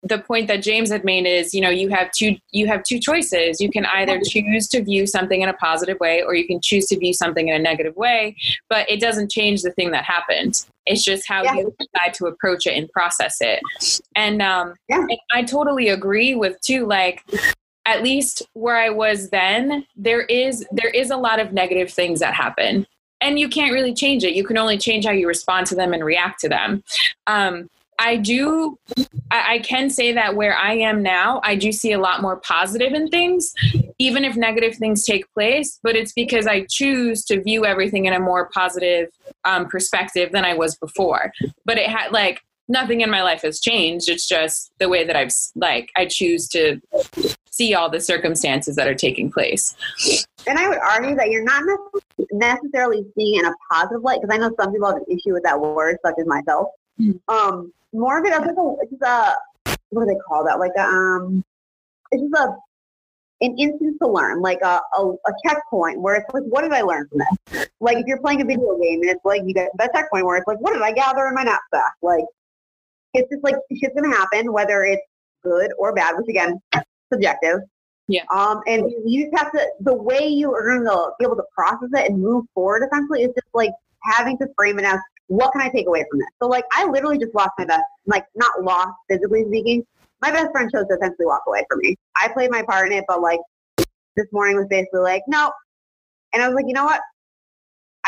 the 0.04 0.20
point 0.20 0.50
that 0.50 0.58
James 0.62 0.92
had 0.92 1.06
made 1.06 1.26
is, 1.26 1.54
you 1.54 1.62
know, 1.62 1.70
you 1.70 1.88
have 1.90 2.12
two 2.12 2.36
you 2.52 2.68
have 2.68 2.84
two 2.84 3.00
choices. 3.00 3.62
You 3.62 3.72
can 3.72 3.86
either 3.86 4.20
choose 4.24 4.68
to 4.68 4.84
view 4.84 5.08
something 5.08 5.42
in 5.42 5.48
a 5.48 5.54
positive 5.54 5.98
way, 6.02 6.22
or 6.22 6.36
you 6.36 6.46
can 6.46 6.60
choose 6.62 6.88
to 6.88 7.00
view 7.00 7.14
something 7.14 7.48
in 7.48 7.56
a 7.56 7.60
negative 7.60 7.96
way. 7.96 8.36
But 8.70 8.90
it 8.90 9.00
doesn't 9.00 9.32
change 9.32 9.62
the 9.62 9.72
thing 9.72 9.92
that 9.92 10.04
happened. 10.04 10.66
It's 10.86 11.04
just 11.06 11.26
how 11.26 11.44
Yeah. 11.44 11.56
you 11.56 11.74
decide 11.80 12.14
to 12.16 12.26
approach 12.28 12.68
it 12.68 12.76
and 12.78 12.90
process 12.92 13.38
it. 13.40 13.62
And 14.16 14.42
um, 14.42 14.76
Yeah. 14.90 15.00
and 15.00 15.20
I 15.32 15.44
totally 15.44 15.88
agree 15.88 16.36
with 16.36 16.60
too. 16.60 16.86
Like 16.86 17.24
at 17.86 18.04
least 18.04 18.44
where 18.54 18.76
I 18.76 18.90
was 18.90 19.30
then, 19.30 19.86
there 19.96 20.24
is 20.24 20.66
there 20.72 20.90
is 20.90 21.12
a 21.12 21.18
lot 21.18 21.40
of 21.40 21.54
negative 21.54 21.90
things 21.92 22.20
that 22.20 22.34
happen. 22.34 22.86
And 23.22 23.38
you 23.40 23.50
can't 23.50 23.74
really 23.74 23.94
change 23.94 24.24
it. 24.24 24.34
You 24.34 24.44
can 24.44 24.58
only 24.58 24.78
change 24.78 25.06
how 25.06 25.12
you 25.12 25.28
respond 25.28 25.68
to 25.68 25.76
them 25.76 25.94
and 25.94 26.04
react 26.04 26.40
to 26.42 26.50
them. 26.50 26.84
Um, 27.28 27.70
I 28.00 28.16
do, 28.16 28.80
I, 29.30 29.56
I, 29.56 29.60
can 29.60 29.90
say 29.90 30.14
that 30.14 30.36
where 30.36 30.56
I 30.56 30.74
am 30.74 31.04
now, 31.04 31.42
I 31.44 31.56
do 31.56 31.74
see 31.74 31.92
a 31.92 32.00
lot 32.00 32.22
more 32.22 32.38
positive 32.38 32.94
in 32.94 33.10
things, 33.10 33.54
even 33.98 34.24
if 34.24 34.38
negative 34.38 34.76
things 34.76 35.04
take 35.04 35.32
place. 35.34 35.80
But 35.84 35.98
it's 35.98 36.14
because 36.14 36.48
I 36.48 36.66
choose 36.70 37.26
to 37.26 37.42
view 37.42 37.66
everything 37.66 38.06
in 38.06 38.14
a 38.14 38.20
more 38.20 38.50
positive 38.54 39.10
um, 39.44 39.68
perspective 39.68 40.32
than 40.32 40.46
I 40.46 40.54
was 40.54 40.78
before. 40.78 41.34
But 41.66 41.78
it 41.78 41.90
had 41.90 42.14
like 42.14 42.42
nothing 42.70 43.02
in 43.02 43.10
my 43.10 43.22
life 43.22 43.42
has 43.42 43.60
changed. 43.60 44.08
It's 44.08 44.28
just 44.28 44.72
the 44.80 44.88
way 44.88 45.04
that 45.04 45.16
I've 45.16 45.34
like 45.56 45.90
I 45.98 46.06
choose 46.06 46.48
to 46.50 46.80
see 47.50 47.74
all 47.74 47.90
the 47.90 48.00
circumstances 48.00 48.76
that 48.78 48.88
are 48.88 48.96
taking 48.96 49.32
place. 49.32 49.76
And 50.48 50.58
I 50.58 50.70
would 50.70 50.78
argue 50.78 51.16
that 51.16 51.30
you're 51.30 51.44
not 51.44 51.64
necessarily 52.32 53.04
seeing 53.16 53.40
in 53.40 53.46
a 53.46 53.54
positive 53.70 54.02
light 54.04 54.22
because 54.22 54.34
I 54.34 54.38
know 54.38 54.54
some 54.58 54.72
people 54.72 54.88
have 54.88 54.98
an 54.98 55.06
issue 55.10 55.34
with 55.34 55.44
that 55.44 55.60
word, 55.60 55.98
such 56.06 56.16
as 56.20 56.26
myself. 56.26 56.70
Mm-hmm. 57.00 57.34
Um, 57.34 57.74
more 57.92 58.20
of 58.20 58.26
it 58.26 58.32
as 58.32 58.42
like 58.42 58.56
a, 58.56 58.76
it's 58.82 59.02
a 59.02 59.36
what 59.90 60.06
do 60.06 60.14
they 60.14 60.20
call 60.28 60.46
that? 60.46 60.60
Like 60.60 60.72
a 60.78 60.84
um, 60.84 61.44
it's 62.12 62.22
just 62.22 62.34
a 62.34 62.56
an 63.42 63.58
instance 63.58 63.98
to 64.02 64.08
learn, 64.08 64.42
like 64.42 64.60
a, 64.64 64.82
a, 64.98 65.02
a, 65.02 65.34
checkpoint 65.46 66.02
where 66.02 66.16
it's 66.16 66.26
like, 66.34 66.44
what 66.44 66.62
did 66.62 66.74
I 66.74 66.82
learn 66.82 67.08
from 67.08 67.20
this? 67.20 67.70
Like 67.80 67.96
if 67.96 68.06
you're 68.06 68.20
playing 68.20 68.42
a 68.42 68.46
video 68.46 68.78
game 68.78 69.00
and 69.02 69.10
it's 69.10 69.24
like 69.24 69.44
you 69.46 69.54
get 69.54 69.70
that 69.78 69.94
checkpoint 69.94 70.26
where 70.26 70.36
it's 70.36 70.46
like, 70.46 70.60
what 70.60 70.74
did 70.74 70.82
I 70.82 70.92
gather 70.92 71.26
in 71.26 71.36
my 71.36 71.44
knapsack? 71.44 71.94
Like 72.02 72.26
it's 73.14 73.30
just 73.30 73.44
like 73.44 73.56
shit's 73.76 73.94
gonna 73.96 74.16
happen, 74.16 74.52
whether 74.52 74.84
it's 74.84 75.02
good 75.44 75.72
or 75.78 75.94
bad, 75.94 76.16
which 76.18 76.28
again, 76.30 76.60
subjective. 77.12 77.60
Yeah. 78.08 78.24
Um, 78.34 78.62
and 78.68 78.92
you 79.06 79.30
just 79.30 79.38
have 79.38 79.52
to 79.52 79.68
the 79.82 79.94
way 79.94 80.28
you 80.28 80.54
are 80.54 80.66
gonna 80.66 81.12
be 81.20 81.26
able 81.26 81.36
to 81.36 81.44
process 81.54 81.90
it 81.94 82.10
and 82.10 82.22
move 82.22 82.46
forward 82.54 82.84
essentially 82.84 83.24
is 83.24 83.34
just 83.36 83.48
like 83.54 83.72
having 84.04 84.38
to 84.40 84.48
frame 84.58 84.80
it 84.80 84.86
as 84.86 85.00
what 85.28 85.52
can 85.52 85.62
I 85.62 85.70
take 85.70 85.88
away 85.88 86.06
from 86.10 86.20
this? 86.20 86.30
So 86.42 86.48
like 86.48 86.66
I 86.74 86.86
literally 86.86 87.20
just 87.20 87.36
lost 87.36 87.52
my 87.58 87.66
best 87.66 87.84
like 88.08 88.26
not 88.36 88.64
lost 88.64 88.92
physically 89.10 89.46
speaking. 89.48 89.86
My 90.22 90.32
best 90.32 90.52
friend 90.52 90.70
chose 90.74 90.86
to 90.90 90.96
essentially 90.96 91.28
walk 91.28 91.44
away 91.48 91.64
from 91.70 91.80
me. 91.80 91.96
I 92.20 92.28
played 92.30 92.52
my 92.52 92.64
part 92.64 92.92
in 92.92 92.98
it, 92.98 93.06
but 93.08 93.22
like 93.22 93.40
this 94.16 94.26
morning 94.32 94.58
was 94.58 94.68
basically 94.70 95.00
like, 95.00 95.24
no. 95.28 95.52
And 96.34 96.44
I 96.44 96.48
was 96.48 96.56
like, 96.56 96.66
you 96.68 96.74
know 96.74 96.86
what? 96.86 97.02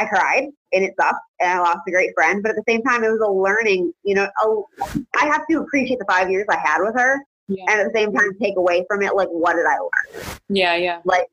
I 0.01 0.07
cried 0.07 0.47
and 0.73 0.83
it 0.83 0.93
sucked 0.99 1.19
and 1.39 1.49
I 1.51 1.59
lost 1.59 1.79
a 1.87 1.91
great 1.91 2.11
friend, 2.15 2.41
but 2.41 2.51
at 2.51 2.55
the 2.55 2.63
same 2.67 2.81
time, 2.83 3.03
it 3.03 3.11
was 3.11 3.19
a 3.19 3.31
learning, 3.31 3.93
you 4.03 4.15
know, 4.15 4.23
a, 4.43 4.87
I 5.19 5.25
have 5.25 5.45
to 5.49 5.59
appreciate 5.59 5.99
the 5.99 6.05
five 6.05 6.29
years 6.29 6.45
I 6.49 6.57
had 6.57 6.79
with 6.79 6.95
her 6.95 7.23
yeah. 7.47 7.65
and 7.69 7.81
at 7.81 7.91
the 7.91 7.99
same 7.99 8.13
time 8.13 8.37
take 8.41 8.57
away 8.57 8.85
from 8.87 9.01
it, 9.01 9.15
like, 9.15 9.27
what 9.29 9.55
did 9.55 9.65
I 9.65 9.77
learn? 9.77 10.37
Yeah, 10.49 10.75
yeah. 10.75 11.01
Like, 11.05 11.27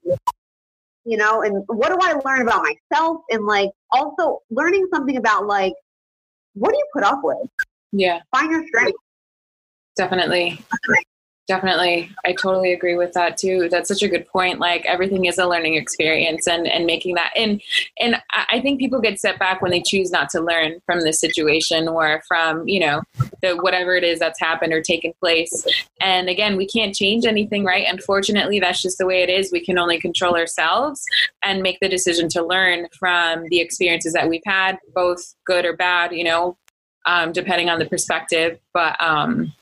you 1.04 1.16
know, 1.16 1.42
and 1.42 1.64
what 1.68 1.88
do 1.88 1.98
I 2.00 2.14
learn 2.24 2.42
about 2.42 2.62
myself? 2.62 3.22
And 3.30 3.46
like 3.46 3.70
also 3.92 4.42
learning 4.50 4.88
something 4.92 5.16
about 5.16 5.46
like, 5.46 5.72
what 6.54 6.70
do 6.70 6.76
you 6.76 6.86
put 6.92 7.02
up 7.02 7.20
with? 7.22 7.48
Yeah. 7.92 8.20
Find 8.30 8.50
your 8.50 8.66
strength. 8.66 8.98
Definitely. 9.96 10.60
Definitely. 11.48 12.10
I 12.26 12.34
totally 12.34 12.74
agree 12.74 12.94
with 12.94 13.14
that 13.14 13.38
too. 13.38 13.70
That's 13.70 13.88
such 13.88 14.02
a 14.02 14.08
good 14.08 14.28
point. 14.28 14.60
Like 14.60 14.84
everything 14.84 15.24
is 15.24 15.38
a 15.38 15.46
learning 15.46 15.76
experience 15.76 16.46
and, 16.46 16.68
and 16.68 16.84
making 16.84 17.14
that 17.14 17.32
and 17.34 17.62
and 17.98 18.16
I 18.50 18.60
think 18.60 18.78
people 18.78 19.00
get 19.00 19.18
set 19.18 19.38
back 19.38 19.62
when 19.62 19.70
they 19.70 19.80
choose 19.80 20.10
not 20.10 20.28
to 20.30 20.42
learn 20.42 20.80
from 20.84 21.00
this 21.00 21.18
situation 21.18 21.88
or 21.88 22.22
from, 22.28 22.68
you 22.68 22.80
know, 22.80 23.02
the 23.40 23.56
whatever 23.56 23.96
it 23.96 24.04
is 24.04 24.18
that's 24.18 24.38
happened 24.38 24.74
or 24.74 24.82
taken 24.82 25.14
place. 25.20 25.66
And 26.02 26.28
again, 26.28 26.58
we 26.58 26.66
can't 26.66 26.94
change 26.94 27.24
anything, 27.24 27.64
right? 27.64 27.86
Unfortunately, 27.88 28.60
that's 28.60 28.82
just 28.82 28.98
the 28.98 29.06
way 29.06 29.22
it 29.22 29.30
is. 29.30 29.50
We 29.50 29.64
can 29.64 29.78
only 29.78 29.98
control 29.98 30.36
ourselves 30.36 31.02
and 31.42 31.62
make 31.62 31.80
the 31.80 31.88
decision 31.88 32.28
to 32.30 32.44
learn 32.44 32.88
from 32.98 33.48
the 33.48 33.60
experiences 33.60 34.12
that 34.12 34.28
we've 34.28 34.42
had, 34.44 34.78
both 34.94 35.34
good 35.46 35.64
or 35.64 35.74
bad, 35.74 36.12
you 36.12 36.24
know, 36.24 36.58
um, 37.06 37.32
depending 37.32 37.70
on 37.70 37.78
the 37.78 37.86
perspective. 37.86 38.58
But 38.74 39.00
um 39.02 39.54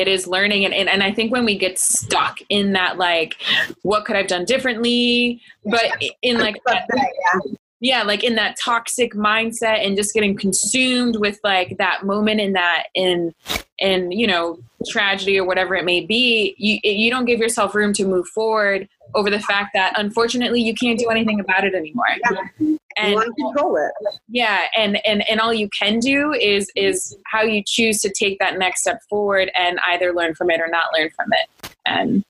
it 0.00 0.08
is 0.08 0.26
learning. 0.26 0.64
And, 0.64 0.74
and, 0.74 0.88
and 0.88 1.02
i 1.02 1.12
think 1.12 1.30
when 1.30 1.44
we 1.44 1.56
get 1.56 1.78
stuck 1.78 2.38
in 2.48 2.72
that 2.72 2.98
like 2.98 3.36
what 3.82 4.04
could 4.04 4.16
i've 4.16 4.26
done 4.26 4.44
differently? 4.44 5.40
But 5.64 6.02
in 6.22 6.38
like 6.38 6.56
yeah. 7.80 8.02
like 8.02 8.24
in 8.24 8.34
that 8.36 8.56
toxic 8.58 9.14
mindset 9.14 9.84
and 9.86 9.96
just 9.96 10.14
getting 10.14 10.36
consumed 10.36 11.16
with 11.16 11.38
like 11.44 11.76
that 11.78 12.04
moment 12.04 12.40
in 12.40 12.54
that 12.54 12.84
in 12.94 13.34
in 13.78 14.10
you 14.10 14.26
know 14.26 14.58
tragedy 14.88 15.38
or 15.38 15.44
whatever 15.44 15.74
it 15.74 15.84
may 15.84 16.00
be 16.00 16.54
you 16.58 16.78
you 16.82 17.10
don't 17.10 17.26
give 17.26 17.38
yourself 17.38 17.74
room 17.74 17.92
to 17.92 18.04
move 18.04 18.26
forward 18.28 18.88
over 19.14 19.28
the 19.28 19.40
fact 19.40 19.70
that 19.74 19.92
unfortunately 19.98 20.60
you 20.62 20.74
can't 20.74 20.98
do 20.98 21.08
anything 21.08 21.40
about 21.40 21.64
it 21.64 21.74
anymore. 21.74 22.06
Yeah 22.30 22.76
and 22.96 23.10
you 23.10 23.14
want 23.16 23.28
to 23.36 23.42
control 23.42 23.76
it 23.76 23.92
yeah 24.28 24.62
and 24.76 25.04
and 25.06 25.28
and 25.28 25.40
all 25.40 25.52
you 25.52 25.68
can 25.68 25.98
do 25.98 26.32
is 26.32 26.70
is 26.76 27.16
how 27.26 27.42
you 27.42 27.62
choose 27.66 28.00
to 28.00 28.12
take 28.18 28.38
that 28.38 28.58
next 28.58 28.80
step 28.82 29.00
forward 29.08 29.50
and 29.54 29.78
either 29.88 30.12
learn 30.12 30.34
from 30.34 30.50
it 30.50 30.60
or 30.60 30.68
not 30.68 30.84
learn 30.96 31.10
from 31.10 31.28
it 31.32 31.74
and 31.86 32.24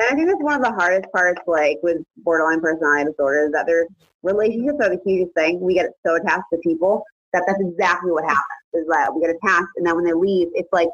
and 0.00 0.08
I 0.10 0.14
think 0.14 0.28
that's 0.28 0.42
one 0.42 0.54
of 0.54 0.62
the 0.62 0.72
hardest 0.72 1.12
parts, 1.12 1.42
like 1.46 1.78
with 1.82 1.98
borderline 2.16 2.62
personality 2.62 3.10
disorder, 3.10 3.44
is 3.46 3.52
that 3.52 3.66
there's 3.66 3.86
relationships 4.22 4.78
are 4.80 4.88
the 4.88 5.00
hugest 5.04 5.34
thing. 5.34 5.60
We 5.60 5.74
get 5.74 5.90
so 6.06 6.16
attached 6.16 6.44
to 6.54 6.58
people 6.62 7.04
that 7.34 7.44
that's 7.46 7.60
exactly 7.60 8.10
what 8.10 8.24
happens. 8.24 8.44
Is 8.72 8.86
that 8.88 9.14
we 9.14 9.20
get 9.20 9.36
attached, 9.36 9.68
and 9.76 9.86
then 9.86 9.96
when 9.96 10.04
they 10.04 10.14
leave, 10.14 10.48
it's 10.54 10.72
like 10.72 10.88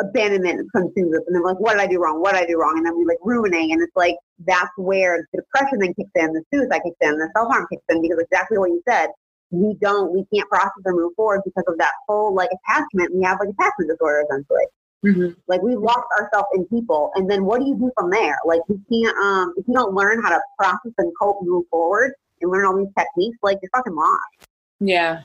abandonment 0.00 0.68
consumes 0.74 1.14
us, 1.14 1.22
and 1.26 1.34
then 1.34 1.42
we're 1.42 1.50
like, 1.50 1.60
what 1.60 1.72
did 1.72 1.82
I 1.82 1.86
do 1.86 2.00
wrong? 2.00 2.20
What 2.20 2.32
did 2.34 2.42
I 2.42 2.46
do 2.46 2.58
wrong? 2.58 2.76
And 2.76 2.86
then 2.86 2.96
we 2.96 3.04
like 3.04 3.18
ruining, 3.22 3.72
and 3.72 3.82
it's 3.82 3.96
like 3.96 4.16
that's 4.46 4.70
where 4.76 5.26
the 5.32 5.42
depression 5.42 5.78
then 5.80 5.94
kicks 5.94 6.10
in, 6.14 6.32
the 6.32 6.42
suicide 6.52 6.82
kicks 6.84 6.96
in, 7.00 7.18
the 7.18 7.28
self 7.36 7.48
harm 7.48 7.66
kicks 7.70 7.82
in, 7.88 8.02
because 8.02 8.18
exactly 8.18 8.58
what 8.58 8.70
you 8.70 8.82
said, 8.88 9.08
we 9.50 9.74
don't, 9.80 10.12
we 10.12 10.24
can't 10.32 10.48
process 10.48 10.82
or 10.84 10.92
move 10.92 11.12
forward 11.16 11.40
because 11.44 11.64
of 11.66 11.78
that 11.78 11.92
whole 12.06 12.34
like 12.34 12.50
attachment. 12.52 13.14
We 13.14 13.22
have 13.24 13.38
like 13.40 13.48
attachment 13.48 13.90
disorder 13.90 14.24
essentially. 14.28 14.66
Mm-hmm. 15.04 15.40
Like 15.46 15.62
we 15.62 15.76
lost 15.76 16.06
ourselves 16.18 16.48
in 16.54 16.64
people, 16.66 17.12
and 17.14 17.30
then 17.30 17.44
what 17.44 17.60
do 17.60 17.66
you 17.66 17.76
do 17.76 17.90
from 17.96 18.10
there? 18.10 18.36
Like 18.44 18.60
you 18.68 18.80
can't, 18.90 19.16
um, 19.18 19.54
if 19.56 19.66
you 19.66 19.74
don't 19.74 19.94
learn 19.94 20.22
how 20.22 20.30
to 20.30 20.40
process 20.58 20.92
and 20.98 21.12
cope 21.20 21.38
and 21.40 21.48
move 21.48 21.64
forward 21.70 22.12
and 22.40 22.50
learn 22.50 22.66
all 22.66 22.76
these 22.76 22.92
techniques, 22.98 23.38
like 23.42 23.58
you're 23.62 23.70
fucking 23.74 23.94
lost. 23.94 24.48
Yeah. 24.80 25.22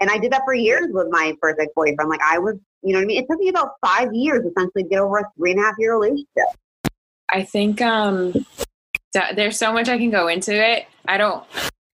And 0.00 0.10
I 0.10 0.18
did 0.18 0.32
that 0.32 0.42
for 0.44 0.54
years 0.54 0.86
with 0.90 1.08
my 1.10 1.34
first 1.40 1.58
ex 1.60 1.72
boyfriend. 1.74 2.08
Like 2.08 2.20
I 2.22 2.38
was 2.38 2.56
you 2.82 2.92
know 2.92 3.00
what 3.00 3.04
I 3.04 3.06
mean? 3.06 3.22
It 3.22 3.26
took 3.28 3.40
me 3.40 3.48
about 3.48 3.72
five 3.84 4.12
years 4.12 4.44
essentially 4.44 4.84
to 4.84 4.88
get 4.88 5.00
over 5.00 5.18
a 5.18 5.24
three 5.36 5.50
and 5.50 5.60
a 5.60 5.64
half 5.64 5.74
year 5.78 5.94
relationship. 5.94 6.26
I 7.30 7.42
think 7.42 7.82
um, 7.82 8.32
there's 9.34 9.58
so 9.58 9.72
much 9.72 9.88
I 9.88 9.98
can 9.98 10.10
go 10.10 10.28
into 10.28 10.54
it. 10.54 10.86
I 11.06 11.18
don't. 11.18 11.44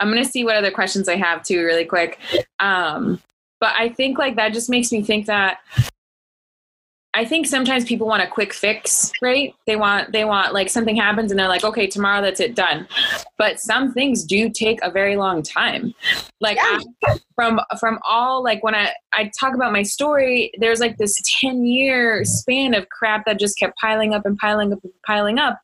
I'm 0.00 0.08
gonna 0.08 0.24
see 0.24 0.44
what 0.44 0.56
other 0.56 0.70
questions 0.70 1.08
I 1.08 1.16
have 1.16 1.44
too, 1.44 1.62
really 1.62 1.84
quick. 1.84 2.18
Um, 2.58 3.20
but 3.60 3.74
I 3.76 3.90
think 3.90 4.18
like 4.18 4.36
that 4.36 4.54
just 4.54 4.70
makes 4.70 4.90
me 4.90 5.02
think 5.02 5.26
that 5.26 5.58
I 7.12 7.24
think 7.24 7.46
sometimes 7.46 7.84
people 7.84 8.06
want 8.06 8.22
a 8.22 8.28
quick 8.28 8.52
fix, 8.52 9.10
right? 9.20 9.52
They 9.66 9.74
want 9.74 10.12
they 10.12 10.24
want 10.24 10.54
like 10.54 10.70
something 10.70 10.94
happens 10.94 11.32
and 11.32 11.40
they're 11.40 11.48
like, 11.48 11.64
okay, 11.64 11.88
tomorrow 11.88 12.22
that's 12.22 12.38
it 12.38 12.54
done. 12.54 12.86
But 13.36 13.58
some 13.58 13.92
things 13.92 14.24
do 14.24 14.48
take 14.48 14.78
a 14.82 14.92
very 14.92 15.16
long 15.16 15.42
time. 15.42 15.92
Like 16.40 16.56
yeah. 16.56 16.78
I, 17.08 17.18
from 17.34 17.60
from 17.80 17.98
all 18.08 18.44
like 18.44 18.62
when 18.62 18.76
I 18.76 18.92
I 19.12 19.30
talk 19.40 19.56
about 19.56 19.72
my 19.72 19.82
story, 19.82 20.52
there's 20.58 20.78
like 20.78 20.98
this 20.98 21.20
10 21.40 21.64
year 21.64 22.24
span 22.24 22.74
of 22.74 22.88
crap 22.90 23.24
that 23.26 23.40
just 23.40 23.58
kept 23.58 23.76
piling 23.78 24.14
up 24.14 24.24
and 24.24 24.38
piling 24.38 24.72
up 24.72 24.84
and 24.84 24.92
piling 25.04 25.38
up. 25.40 25.58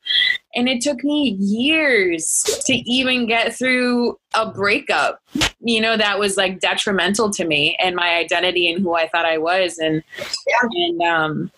And 0.56 0.68
it 0.68 0.80
took 0.80 1.04
me 1.04 1.36
years 1.38 2.42
to 2.64 2.72
even 2.72 3.26
get 3.26 3.54
through 3.54 4.18
a 4.34 4.50
breakup, 4.50 5.20
you 5.60 5.80
know, 5.80 5.96
that 5.96 6.18
was 6.18 6.36
like 6.36 6.60
detrimental 6.60 7.30
to 7.30 7.44
me 7.44 7.76
and 7.80 7.96
my 7.96 8.16
identity 8.16 8.70
and 8.70 8.82
who 8.82 8.94
I 8.94 9.08
thought 9.08 9.24
I 9.24 9.38
was. 9.38 9.78
And, 9.78 10.02
yeah. 10.46 10.68
and, 10.70 11.02
um, 11.02 11.52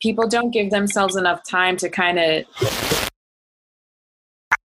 people 0.00 0.28
don't 0.28 0.50
give 0.50 0.70
themselves 0.70 1.16
enough 1.16 1.42
time 1.48 1.76
to 1.76 1.88
kind 1.88 2.18
of 2.18 2.44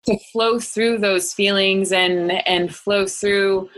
to 0.04 0.18
flow 0.32 0.58
through 0.58 0.98
those 0.98 1.32
feelings 1.32 1.92
and 1.92 2.32
and 2.48 2.74
flow 2.74 3.06
through 3.06 3.68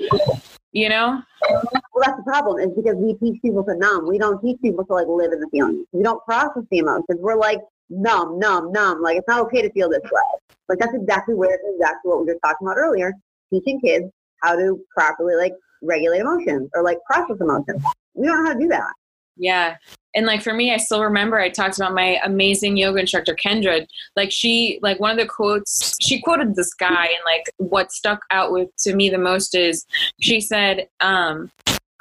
you 0.71 0.89
know 0.89 1.21
well 1.51 2.03
that's 2.03 2.17
the 2.17 2.23
problem 2.25 2.59
is 2.59 2.75
because 2.75 2.95
we 2.97 3.13
teach 3.15 3.43
people 3.43 3.63
to 3.63 3.77
numb 3.77 4.09
we 4.09 4.19
don't 4.19 4.41
teach 4.41 4.57
people 4.63 4.85
to 4.85 4.95
like 4.95 5.07
live 5.09 5.33
in 5.33 5.41
the 5.41 5.49
feelings 5.49 5.85
we 5.93 6.03
don't 6.03 6.25
process 6.25 6.63
the 6.71 6.79
emotions 6.79 7.19
we're 7.21 7.37
like 7.37 7.61
numb, 7.93 8.39
numb, 8.39 8.73
numb. 8.73 9.03
Like 9.03 9.19
it's 9.19 9.29
not 9.29 9.41
okay 9.43 9.63
to 9.63 9.71
feel 9.73 9.89
this 9.89 10.03
way. 10.03 10.23
Like 10.69 10.79
that's 10.79 10.95
exactly 10.95 11.35
where 11.35 11.59
exactly 11.75 12.11
what 12.11 12.21
we 12.21 12.33
were 12.33 12.39
talking 12.45 12.67
about 12.67 12.79
earlier. 12.79 13.13
Teaching 13.53 13.81
kids 13.81 14.07
how 14.43 14.57
to 14.57 14.79
properly 14.97 15.35
like 15.35 15.55
regulate 15.83 16.21
emotions 16.21 16.71
or 16.75 16.83
like 16.83 16.99
process 17.11 17.37
emotions. 17.41 17.83
We 18.15 18.27
don't 18.27 18.43
know 18.43 18.51
how 18.51 18.53
to 18.55 18.59
do 18.59 18.69
that. 18.69 18.93
Yeah. 19.37 19.77
And 20.15 20.27
like 20.27 20.43
for 20.43 20.53
me, 20.53 20.73
I 20.73 20.77
still 20.77 21.03
remember 21.03 21.39
I 21.39 21.49
talked 21.49 21.77
about 21.77 21.95
my 21.95 22.19
amazing 22.23 22.77
yoga 22.77 23.01
instructor, 23.01 23.35
Kendra. 23.35 23.87
Like 24.15 24.31
she, 24.31 24.79
like 24.83 25.01
one 25.01 25.11
of 25.11 25.17
the 25.17 25.27
quotes, 25.27 25.97
she 26.01 26.21
quoted 26.21 26.55
this 26.55 26.75
guy, 26.75 27.07
and 27.07 27.23
like 27.25 27.51
what 27.57 27.93
stuck 27.93 28.21
out 28.31 28.53
with 28.53 28.69
to 28.81 28.95
me 28.95 29.09
the 29.09 29.19
most 29.19 29.55
is 29.55 29.87
she 30.21 30.41
said, 30.41 30.87
um, 31.01 31.51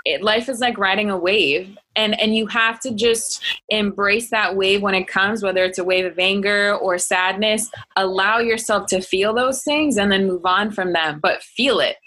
it, 0.05 0.23
life 0.23 0.49
is 0.49 0.59
like 0.59 0.77
riding 0.77 1.09
a 1.09 1.17
wave 1.17 1.77
and 1.95 2.19
and 2.19 2.35
you 2.35 2.47
have 2.47 2.79
to 2.79 2.91
just 2.91 3.43
embrace 3.69 4.29
that 4.29 4.55
wave 4.55 4.81
when 4.81 4.95
it 4.95 5.07
comes 5.07 5.43
whether 5.43 5.63
it's 5.63 5.77
a 5.77 5.83
wave 5.83 6.05
of 6.05 6.17
anger 6.17 6.75
or 6.75 6.97
sadness. 6.97 7.69
Allow 7.95 8.39
yourself 8.39 8.87
to 8.87 9.01
feel 9.01 9.33
those 9.33 9.63
things 9.63 9.97
and 9.97 10.11
then 10.11 10.27
move 10.27 10.45
on 10.45 10.71
from 10.71 10.93
them 10.93 11.19
but 11.21 11.43
feel 11.43 11.79
it. 11.79 11.97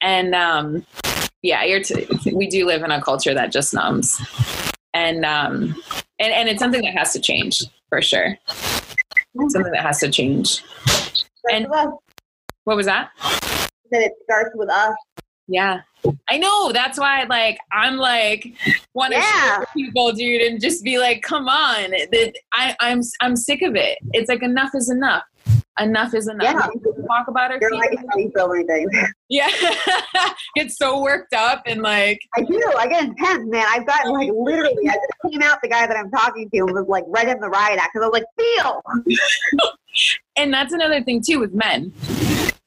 And 0.00 0.34
um 0.34 0.86
yeah 1.42 1.64
you're 1.64 1.82
t- 1.82 2.06
we 2.32 2.48
do 2.48 2.66
live 2.66 2.82
in 2.82 2.90
a 2.90 3.02
culture 3.02 3.34
that 3.34 3.52
just 3.52 3.74
numbs. 3.74 4.20
And 4.94 5.24
um 5.24 5.80
and, 6.18 6.32
and 6.32 6.48
it's 6.48 6.58
something 6.58 6.82
that 6.82 6.94
has 6.96 7.12
to 7.12 7.20
change 7.20 7.62
for 7.88 8.02
sure. 8.02 8.36
It's 8.48 9.52
something 9.52 9.72
that 9.72 9.82
has 9.82 10.00
to 10.00 10.10
change. 10.10 10.64
And 11.50 11.68
what 11.68 12.76
was 12.76 12.86
that? 12.86 13.10
That 13.90 14.02
it 14.02 14.12
starts 14.24 14.50
with 14.54 14.68
us 14.68 14.94
yeah. 15.50 15.80
I 16.30 16.38
know. 16.38 16.72
That's 16.72 16.98
why 16.98 17.24
like 17.24 17.58
I'm 17.72 17.96
like 17.96 18.54
want 18.94 19.12
to 19.12 19.18
yeah. 19.18 19.64
people, 19.74 20.12
dude, 20.12 20.40
and 20.42 20.60
just 20.60 20.82
be 20.82 20.98
like, 20.98 21.22
come 21.22 21.48
on. 21.48 21.92
I, 22.54 22.76
I'm 22.80 23.02
I'm 23.20 23.36
sick 23.36 23.62
of 23.62 23.74
it. 23.74 23.98
It's 24.12 24.28
like 24.28 24.42
enough 24.42 24.70
is 24.74 24.90
enough. 24.90 25.24
Enough 25.78 26.14
is 26.14 26.28
enough. 26.28 26.44
Yeah. 26.44 27.06
Talk 27.06 27.28
about 27.28 27.50
it. 27.50 27.60
You're 27.60 27.74
like 27.74 27.98
so 28.36 28.48
many 28.48 28.64
things. 28.64 28.90
Yeah. 29.28 29.48
get 30.56 30.70
so 30.70 31.00
worked 31.02 31.34
up 31.34 31.62
and 31.66 31.82
like 31.82 32.20
I 32.36 32.42
do. 32.42 32.72
I 32.78 32.86
get 32.86 33.04
intense, 33.04 33.48
man. 33.48 33.66
I've 33.68 33.86
gotten 33.86 34.12
like 34.12 34.30
literally 34.32 34.88
I 34.88 34.92
just 34.94 35.32
came 35.32 35.42
out 35.42 35.58
the 35.62 35.68
guy 35.68 35.86
that 35.86 35.96
I'm 35.96 36.10
talking 36.10 36.48
to 36.50 36.58
and 36.58 36.72
was 36.72 36.86
like 36.88 37.04
right 37.08 37.28
in 37.28 37.40
the 37.40 37.48
riot 37.48 37.78
act 37.78 37.90
because 37.92 38.04
I 38.04 38.08
was 38.08 38.20
like, 38.20 38.24
feel 38.38 39.66
And 40.36 40.52
that's 40.52 40.72
another 40.72 41.02
thing 41.02 41.22
too 41.26 41.40
with 41.40 41.52
men. 41.52 41.92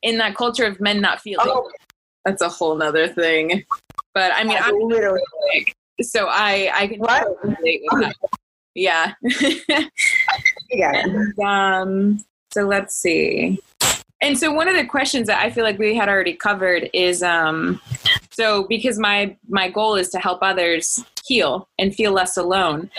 In 0.01 0.17
that 0.17 0.35
culture 0.35 0.65
of 0.65 0.81
men 0.81 0.99
not 0.99 1.21
feeling. 1.21 1.45
Oh 1.47 1.69
that's 2.25 2.41
a 2.41 2.49
whole 2.49 2.75
nother 2.75 3.07
thing. 3.07 3.63
But 4.13 4.31
I 4.33 4.43
mean, 4.43 4.57
I'm 4.59 4.79
literally 4.79 5.21
so 6.01 6.27
I 6.29 6.69
I 6.73 6.87
can 6.87 7.01
relate 7.01 7.81
with 7.91 8.01
that. 8.01 8.15
Yeah. 8.75 9.13
yeah. 10.71 11.03
And, 11.03 11.39
um. 11.39 12.25
So 12.53 12.63
let's 12.63 12.95
see. 12.95 13.59
And 14.21 14.37
so 14.37 14.53
one 14.53 14.67
of 14.67 14.75
the 14.75 14.85
questions 14.85 15.27
that 15.27 15.43
I 15.43 15.49
feel 15.49 15.63
like 15.63 15.79
we 15.79 15.95
had 15.95 16.07
already 16.07 16.33
covered 16.33 16.89
is 16.93 17.23
um 17.23 17.81
so 18.31 18.65
because 18.67 18.97
my 18.97 19.35
my 19.47 19.69
goal 19.69 19.95
is 19.95 20.09
to 20.09 20.19
help 20.19 20.39
others 20.41 21.03
heal 21.25 21.67
and 21.79 21.95
feel 21.95 22.11
less 22.11 22.35
alone 22.35 22.89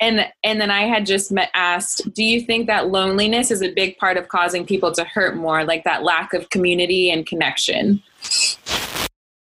and 0.00 0.26
and 0.42 0.60
then 0.60 0.70
i 0.70 0.82
had 0.82 1.04
just 1.04 1.30
met, 1.30 1.50
asked 1.54 2.12
do 2.14 2.24
you 2.24 2.40
think 2.40 2.66
that 2.66 2.88
loneliness 2.88 3.50
is 3.50 3.60
a 3.60 3.72
big 3.72 3.96
part 3.98 4.16
of 4.16 4.28
causing 4.28 4.64
people 4.64 4.90
to 4.90 5.04
hurt 5.04 5.36
more 5.36 5.64
like 5.64 5.84
that 5.84 6.02
lack 6.02 6.32
of 6.32 6.48
community 6.48 7.10
and 7.10 7.26
connection 7.26 8.02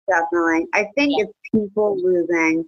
Definitely. 0.10 0.68
I 0.74 0.88
think 0.96 1.14
yeah. 1.18 1.26
it's 1.26 1.34
people 1.54 1.98
losing. 2.02 2.66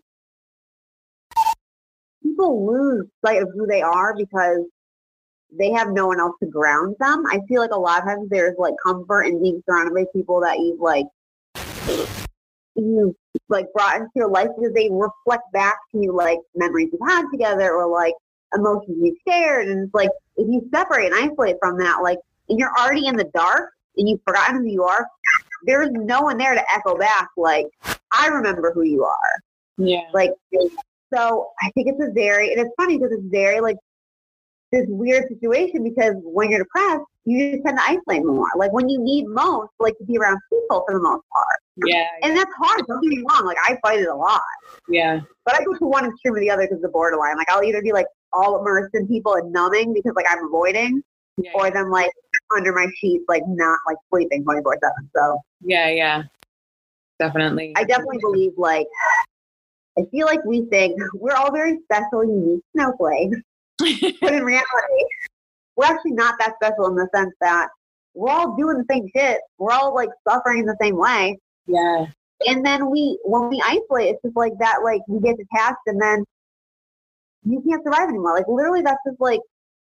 People 2.23 2.65
lose 2.65 3.07
sight 3.25 3.41
of 3.41 3.49
who 3.55 3.65
they 3.65 3.81
are 3.81 4.15
because 4.15 4.65
they 5.57 5.71
have 5.71 5.89
no 5.89 6.07
one 6.07 6.19
else 6.19 6.35
to 6.41 6.47
ground 6.47 6.95
them. 6.99 7.23
I 7.27 7.39
feel 7.47 7.61
like 7.61 7.71
a 7.71 7.79
lot 7.79 7.99
of 7.99 8.05
times 8.05 8.29
there's 8.29 8.55
like 8.57 8.73
comfort 8.83 9.23
in 9.23 9.41
being 9.41 9.61
surrounded 9.67 9.93
by 9.93 10.05
people 10.13 10.39
that 10.41 10.59
you've 10.59 10.79
like 10.79 11.05
you 12.75 13.15
like 13.49 13.65
brought 13.73 13.97
into 13.97 14.11
your 14.15 14.29
life 14.29 14.47
because 14.57 14.73
they 14.73 14.89
reflect 14.89 15.43
back 15.51 15.77
to 15.91 15.99
you 15.99 16.13
like 16.13 16.39
memories 16.55 16.89
you've 16.91 17.09
had 17.09 17.25
together 17.31 17.73
or 17.73 17.87
like 17.87 18.13
emotions 18.55 18.97
you've 19.01 19.17
shared. 19.27 19.67
And 19.67 19.85
it's 19.85 19.93
like 19.93 20.09
if 20.37 20.47
you 20.47 20.67
separate 20.73 21.11
and 21.11 21.31
isolate 21.31 21.57
from 21.59 21.77
that, 21.79 21.99
like 22.01 22.19
and 22.49 22.59
you're 22.59 22.73
already 22.77 23.07
in 23.07 23.15
the 23.15 23.29
dark 23.33 23.71
and 23.97 24.07
you've 24.07 24.21
forgotten 24.25 24.57
who 24.57 24.67
you 24.67 24.83
are, 24.83 25.05
there's 25.65 25.89
no 25.91 26.21
one 26.21 26.37
there 26.37 26.53
to 26.53 26.73
echo 26.73 26.97
back 26.97 27.29
like 27.37 27.67
i 28.11 28.27
remember 28.27 28.71
who 28.73 28.83
you 28.83 29.03
are. 29.03 29.41
Yeah. 29.77 30.01
Like 30.13 30.31
so 31.13 31.49
i 31.61 31.69
think 31.71 31.87
it's 31.87 32.01
a 32.01 32.11
very 32.13 32.53
and 32.53 32.61
it's 32.61 32.73
funny 32.77 32.97
because 32.97 33.11
it's 33.11 33.27
very 33.31 33.59
like 33.59 33.77
this 34.71 34.85
weird 34.87 35.27
situation 35.27 35.83
because 35.83 36.13
when 36.23 36.49
you're 36.49 36.63
depressed 36.63 37.03
you 37.25 37.51
just 37.51 37.65
tend 37.65 37.77
to 37.77 37.83
isolate 37.83 38.25
more. 38.25 38.47
Like 38.55 38.71
when 38.73 38.89
you 38.89 38.99
need 38.99 39.27
most 39.27 39.71
like 39.79 39.97
to 39.97 40.05
be 40.05 40.17
around 40.17 40.39
people 40.49 40.83
for 40.87 40.95
the 40.95 41.01
most 41.01 41.23
part. 41.31 41.59
Yeah. 41.85 42.07
And 42.23 42.35
that's 42.35 42.51
hard 42.57 42.85
don't 42.87 43.01
get 43.01 43.09
me 43.09 43.23
wrong 43.29 43.45
like 43.45 43.57
i 43.63 43.77
fight 43.83 43.99
it 43.99 44.07
a 44.07 44.15
lot. 44.15 44.41
Yeah. 44.87 45.21
But 45.45 45.55
i 45.55 45.63
go 45.63 45.73
to 45.73 45.85
one 45.85 46.05
extreme 46.05 46.35
or 46.35 46.39
the 46.39 46.49
other 46.49 46.63
because 46.63 46.81
the 46.81 46.89
borderline. 46.89 47.37
Like 47.37 47.49
i'll 47.51 47.63
either 47.63 47.81
be 47.81 47.93
like 47.93 48.07
all 48.33 48.59
immersed 48.59 48.95
in 48.95 49.07
people 49.07 49.35
and 49.35 49.51
numbing 49.51 49.93
because 49.93 50.13
like 50.15 50.25
i'm 50.29 50.45
avoiding 50.45 51.03
yeah, 51.37 51.51
or 51.55 51.71
then 51.71 51.89
like 51.89 52.11
under 52.55 52.73
my 52.73 52.87
sheets, 52.97 53.23
like 53.27 53.43
not 53.47 53.79
like 53.87 53.97
sleeping 54.09 54.43
24 54.43 54.77
7. 54.81 55.09
So, 55.15 55.41
yeah, 55.63 55.89
yeah, 55.89 56.23
definitely. 57.19 57.73
I 57.75 57.83
definitely 57.83 58.19
believe 58.19 58.53
like, 58.57 58.87
I 59.97 60.03
feel 60.11 60.25
like 60.25 60.43
we 60.45 60.65
think 60.65 60.99
we're 61.13 61.35
all 61.35 61.51
very 61.51 61.79
special, 61.83 62.23
unique 62.23 62.63
snowflakes. 62.75 63.37
but 64.21 64.33
in 64.33 64.43
reality, 64.43 65.03
we're 65.75 65.85
actually 65.85 66.11
not 66.11 66.35
that 66.39 66.53
special 66.61 66.87
in 66.87 66.95
the 66.95 67.07
sense 67.13 67.33
that 67.41 67.69
we're 68.13 68.29
all 68.29 68.55
doing 68.55 68.77
the 68.77 68.85
same 68.89 69.07
shit. 69.15 69.39
We're 69.57 69.71
all 69.71 69.93
like 69.95 70.09
suffering 70.27 70.65
the 70.65 70.77
same 70.81 70.97
way. 70.97 71.37
Yeah. 71.67 72.05
And 72.47 72.65
then 72.65 72.89
we, 72.89 73.19
when 73.23 73.49
we 73.49 73.61
isolate, 73.63 74.15
it's 74.15 74.21
just 74.23 74.35
like 74.35 74.53
that, 74.59 74.79
like 74.83 75.01
we 75.07 75.19
get 75.19 75.37
detached 75.37 75.81
and 75.87 76.01
then 76.01 76.25
you 77.43 77.63
can't 77.67 77.83
survive 77.83 78.09
anymore. 78.09 78.35
Like 78.35 78.47
literally, 78.47 78.81
that's 78.81 78.99
just 79.07 79.19
like 79.19 79.39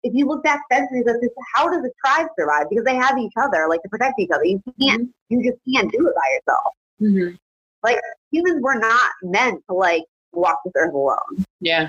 if 0.05 0.12
you 0.14 0.26
look 0.26 0.44
back 0.44 0.61
centuries 0.70 1.07
at 1.09 1.20
this, 1.20 1.30
how 1.55 1.68
does 1.68 1.84
a 1.84 1.90
tribe 2.05 2.28
survive? 2.38 2.68
Because 2.68 2.84
they 2.84 2.94
have 2.94 3.18
each 3.18 3.32
other, 3.36 3.66
like 3.68 3.82
to 3.82 3.88
protect 3.88 4.20
each 4.20 4.30
other. 4.30 4.44
You 4.44 4.62
can't, 4.80 5.09
you 5.30 5.42
just 5.42 5.59
can't 5.72 5.90
do 5.90 6.07
it 6.07 6.14
by 6.14 6.28
yourself. 6.34 6.74
Mm-hmm. 7.00 7.36
Like 7.82 7.98
humans 8.30 8.62
were 8.62 8.78
not 8.78 9.11
meant 9.22 9.62
to 9.68 9.74
like 9.74 10.05
walk 10.32 10.59
this 10.64 10.74
earth 10.76 10.92
alone. 10.92 11.44
Yeah. 11.61 11.88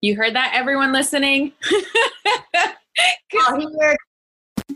You 0.00 0.16
heard 0.16 0.34
that, 0.34 0.52
everyone 0.54 0.92
listening? 0.92 1.52
oh, 3.34 3.58
he 3.58 3.68
heard. 3.80 3.96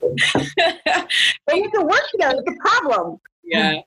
they 1.46 1.62
have 1.62 1.72
to 1.72 1.82
work 1.82 2.02
together. 2.12 2.42
It's 2.46 2.56
a 2.56 2.68
problem. 2.68 3.18
Yeah. 3.42 3.80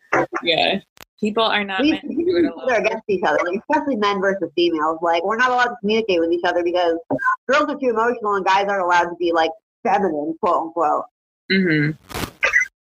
Yeah 0.43 0.79
people 1.21 1.43
are 1.43 1.63
not 1.63 1.81
we, 1.81 1.91
meant 1.91 2.03
to 2.03 2.09
do 2.09 2.37
it 2.37 2.51
alone. 2.51 2.85
against 2.85 3.03
each 3.07 3.23
other, 3.23 3.39
especially 3.69 3.95
men 3.95 4.19
versus 4.19 4.49
females. 4.55 4.99
Like 5.01 5.23
we're 5.23 5.37
not 5.37 5.51
allowed 5.51 5.65
to 5.65 5.75
communicate 5.79 6.19
with 6.19 6.31
each 6.31 6.43
other 6.43 6.63
because 6.63 6.97
girls 7.47 7.69
are 7.69 7.79
too 7.79 7.89
emotional 7.89 8.35
and 8.35 8.45
guys 8.45 8.67
aren't 8.67 8.83
allowed 8.83 9.05
to 9.05 9.15
be 9.19 9.31
like 9.31 9.51
feminine, 9.83 10.35
quote 10.41 10.63
unquote. 10.63 11.05
Mm-hmm. 11.51 11.91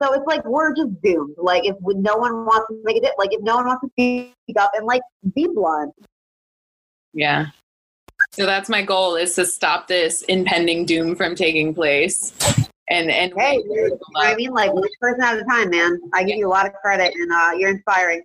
So 0.00 0.12
it's 0.12 0.26
like 0.26 0.44
we're 0.44 0.74
just 0.74 1.00
doomed. 1.02 1.34
Like 1.38 1.64
if 1.64 1.74
no 1.80 2.16
one 2.16 2.44
wants 2.44 2.68
to 2.68 2.80
make 2.84 3.02
it, 3.02 3.12
like 3.18 3.32
if 3.32 3.40
no 3.42 3.56
one 3.56 3.66
wants 3.66 3.84
to 3.84 3.90
speak 3.90 4.56
up 4.58 4.70
and 4.74 4.86
like 4.86 5.02
be 5.34 5.48
blunt. 5.52 5.92
Yeah. 7.12 7.46
So 8.32 8.46
that's 8.46 8.68
my 8.68 8.82
goal 8.82 9.16
is 9.16 9.34
to 9.36 9.46
stop 9.46 9.88
this 9.88 10.22
impending 10.22 10.84
doom 10.84 11.16
from 11.16 11.34
taking 11.34 11.74
place. 11.74 12.32
And 12.90 13.10
and 13.10 13.32
hey, 13.36 13.62
I 14.16 14.34
mean, 14.34 14.50
like 14.50 14.72
one 14.72 14.88
person 15.00 15.22
at 15.22 15.38
a 15.38 15.44
time, 15.44 15.70
man. 15.70 16.00
I 16.14 16.24
give 16.24 16.36
you 16.36 16.48
a 16.48 16.50
lot 16.50 16.66
of 16.66 16.72
credit, 16.74 17.14
and 17.14 17.30
uh, 17.30 17.50
you're 17.56 17.70
inspiring. 17.70 18.22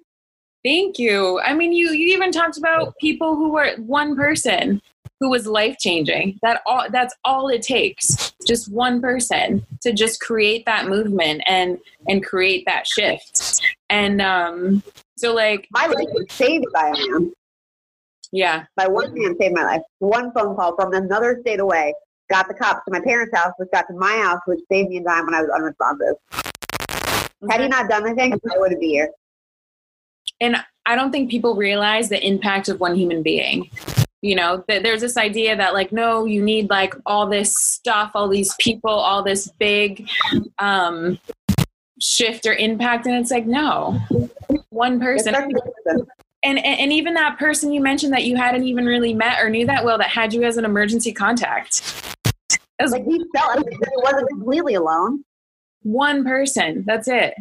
Thank 0.64 0.98
you. 0.98 1.41
I 1.41 1.53
mean, 1.53 1.73
you 1.73 1.91
you 1.91 2.15
even 2.15 2.31
talked 2.31 2.57
about 2.57 2.94
people 2.99 3.35
who 3.35 3.52
were 3.52 3.76
one 3.77 4.15
person 4.15 4.81
who 5.19 5.30
was 5.30 5.48
life 5.48 5.77
changing. 5.80 6.40
That 6.41 6.61
all 6.65 6.85
that's 6.90 7.14
all 7.26 7.49
it 7.49 7.61
takes. 7.61 8.34
Just 8.45 8.72
one 8.72 9.02
person 9.02 9.65
to 9.81 9.91
just 9.91 10.22
create 10.22 10.65
that 10.65 10.88
movement 10.88 11.41
and 11.45 11.77
and 12.07 12.23
create 12.23 12.65
that 12.65 12.88
shift. 12.88 13.61
And 13.90 14.22
um, 14.22 14.84
so 15.18 15.34
like 15.34 15.68
my 15.72 15.88
life 15.88 16.07
was 16.14 16.26
saved 16.30 16.65
by 16.73 16.90
a 16.90 17.10
man. 17.10 17.34
Yeah, 18.31 18.64
by 18.76 18.88
one 18.88 19.14
man 19.14 19.38
saved 19.38 19.56
my 19.56 19.64
life. 19.64 19.81
One 19.99 20.31
phone 20.34 20.56
call 20.56 20.76
from 20.76 20.94
another 20.94 21.40
state 21.41 21.60
away 21.60 21.94
got 22.34 22.47
the 22.47 22.53
cops 22.55 22.84
to 22.85 22.91
my 22.91 22.99
parents' 22.99 23.38
house, 23.38 23.53
which 23.57 23.69
got 23.72 23.85
to 23.88 23.93
my 23.93 24.18
house, 24.18 24.39
which 24.47 24.60
saved 24.68 24.89
me 24.89 24.97
a 24.97 25.03
dime 25.03 25.26
when 25.26 25.35
I 25.35 25.41
was 25.41 25.51
unresponsive. 25.55 26.15
Had 27.47 27.61
he 27.61 27.68
not 27.68 27.88
done 27.88 28.07
anything, 28.07 28.34
I 28.34 28.57
wouldn't 28.57 28.80
be 28.80 28.88
here. 28.88 29.10
And 30.41 30.55
I 30.88 30.95
don't 30.95 31.11
think 31.11 31.30
people 31.30 31.55
realize 31.55 32.10
the 32.10 32.26
impact 32.26 32.69
of 32.69 32.80
one 32.80 32.95
human 32.95 33.22
being. 33.22 33.69
You 34.22 34.35
know, 34.35 34.64
there's 34.68 35.01
this 35.01 35.15
idea 35.15 35.55
that 35.55 35.73
like, 35.73 35.91
no, 35.91 36.26
you 36.26 36.41
need 36.41 36.72
like 36.72 36.95
all 37.05 37.27
this 37.27 37.55
stuff, 37.55 38.11
all 38.15 38.27
these 38.27 38.55
people, 38.60 38.89
all 38.89 39.22
this 39.22 39.51
big 39.60 40.10
um, 40.57 41.19
shift 41.99 42.47
or 42.47 42.53
impact, 42.53 43.05
and 43.05 43.15
it's 43.15 43.31
like, 43.31 43.45
no, 43.45 43.99
one 44.69 44.99
person. 44.99 45.35
And, 46.45 46.60
and 46.65 46.91
even 46.91 47.14
that 47.14 47.38
person 47.38 47.72
you 47.72 47.80
mentioned 47.80 48.11
that 48.14 48.26
you 48.26 48.35
hadn't 48.35 48.64
even 48.64 48.85
really 48.85 49.14
met 49.14 49.41
or 49.41 49.49
knew 49.49 49.65
that 49.68 49.85
well 49.85 49.97
that 49.97 50.10
had 50.10 50.34
you 50.34 50.43
as 50.43 50.57
an 50.57 50.65
emergency 50.65 51.14
contact 51.14 52.02
was 52.84 52.91
like 52.91 53.05
he 53.05 53.23
felt 53.35 53.55
like 53.57 53.69
he 53.69 53.77
wasn't 53.97 54.30
completely 54.30 54.76
alone. 54.76 55.23
One 55.81 56.23
person. 56.23 56.84
That's 56.85 57.07
it. 57.07 57.34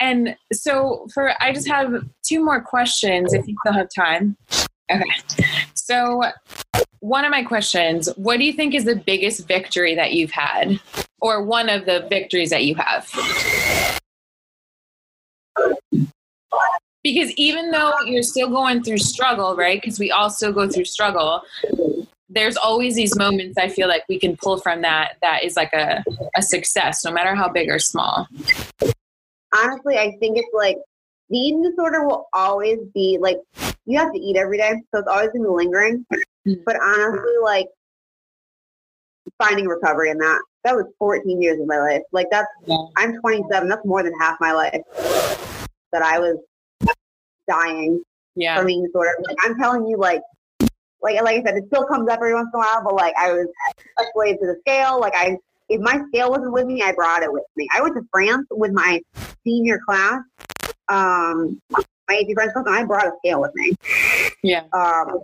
And 0.00 0.36
so 0.52 1.06
for 1.12 1.32
I 1.40 1.52
just 1.52 1.68
have 1.68 2.04
two 2.22 2.44
more 2.44 2.62
questions 2.62 3.34
if 3.34 3.46
you 3.46 3.56
still 3.60 3.74
have 3.74 3.88
time. 3.94 4.36
Okay. 4.90 5.04
So 5.74 6.22
one 7.00 7.24
of 7.24 7.30
my 7.30 7.42
questions, 7.42 8.08
what 8.16 8.38
do 8.38 8.44
you 8.44 8.52
think 8.52 8.74
is 8.74 8.84
the 8.84 8.96
biggest 8.96 9.46
victory 9.46 9.94
that 9.94 10.12
you've 10.12 10.30
had? 10.30 10.80
Or 11.20 11.44
one 11.44 11.68
of 11.68 11.84
the 11.84 12.06
victories 12.08 12.50
that 12.50 12.64
you 12.64 12.74
have? 12.76 13.10
because 17.02 17.30
even 17.32 17.70
though 17.70 17.92
you're 18.04 18.22
still 18.22 18.50
going 18.50 18.82
through 18.82 18.98
struggle, 18.98 19.56
right? 19.56 19.80
Because 19.80 19.98
we 19.98 20.10
all 20.10 20.30
still 20.30 20.52
go 20.52 20.68
through 20.68 20.84
struggle. 20.84 21.42
There's 22.32 22.56
always 22.56 22.94
these 22.94 23.16
moments 23.16 23.58
I 23.58 23.68
feel 23.68 23.88
like 23.88 24.04
we 24.08 24.18
can 24.18 24.36
pull 24.36 24.58
from 24.58 24.82
that 24.82 25.16
that 25.20 25.44
is 25.44 25.56
like 25.56 25.72
a, 25.72 26.02
a 26.36 26.42
success, 26.42 27.04
no 27.04 27.10
matter 27.10 27.34
how 27.34 27.48
big 27.48 27.68
or 27.68 27.78
small. 27.78 28.26
Honestly, 29.54 29.98
I 29.98 30.16
think 30.20 30.38
it's 30.38 30.54
like 30.54 30.78
the 31.28 31.38
eating 31.38 31.62
disorder 31.62 32.06
will 32.06 32.28
always 32.32 32.78
be 32.94 33.18
like 33.20 33.38
you 33.84 33.98
have 33.98 34.12
to 34.12 34.18
eat 34.18 34.36
every 34.36 34.58
day, 34.58 34.80
so 34.92 35.00
it's 35.00 35.08
always 35.08 35.30
gonna 35.30 35.44
be 35.44 35.50
lingering. 35.50 36.06
Mm-hmm. 36.46 36.62
But 36.64 36.76
honestly, 36.80 37.32
like 37.42 37.66
finding 39.38 39.66
recovery 39.66 40.10
in 40.10 40.18
that 40.18 40.40
that 40.64 40.74
was 40.74 40.86
14 40.98 41.40
years 41.40 41.60
of 41.60 41.66
my 41.66 41.78
life. 41.78 42.02
Like 42.12 42.26
that's 42.30 42.48
yeah. 42.66 42.76
I'm 42.96 43.18
27. 43.20 43.68
That's 43.68 43.84
more 43.84 44.02
than 44.02 44.12
half 44.20 44.36
my 44.40 44.52
life 44.52 44.82
that 45.92 46.02
I 46.02 46.18
was 46.18 46.36
dying 47.48 48.02
yeah. 48.36 48.56
from 48.56 48.68
eating 48.68 48.84
disorder. 48.86 49.12
Like 49.26 49.36
I'm 49.42 49.58
telling 49.58 49.86
you, 49.86 49.96
like 49.96 50.20
like 51.02 51.20
like 51.22 51.40
I 51.40 51.42
said, 51.44 51.56
it 51.56 51.64
still 51.66 51.84
comes 51.84 52.08
up 52.08 52.16
every 52.16 52.34
once 52.34 52.48
in 52.52 52.60
a 52.60 52.62
while. 52.62 52.82
But 52.84 52.94
like 52.94 53.14
I 53.18 53.32
was 53.32 53.46
escalated 53.98 54.40
to 54.40 54.46
the 54.46 54.56
scale. 54.60 55.00
Like 55.00 55.14
I, 55.14 55.36
if 55.68 55.80
my 55.80 56.00
scale 56.08 56.30
wasn't 56.30 56.52
with 56.52 56.66
me, 56.66 56.82
I 56.82 56.92
brought 56.92 57.22
it 57.22 57.32
with 57.32 57.44
me. 57.56 57.68
I 57.74 57.80
went 57.80 57.94
to 57.94 58.02
France 58.12 58.46
with 58.50 58.72
my 58.72 59.00
senior 59.44 59.80
class. 59.86 60.20
Um, 60.88 61.60
my 61.70 61.82
AP 62.10 62.34
French 62.34 62.52
class, 62.52 62.66
and 62.66 62.74
I 62.74 62.84
brought 62.84 63.06
a 63.06 63.12
scale 63.18 63.40
with 63.40 63.54
me. 63.54 63.76
Yeah. 64.42 64.64
Um, 64.72 65.20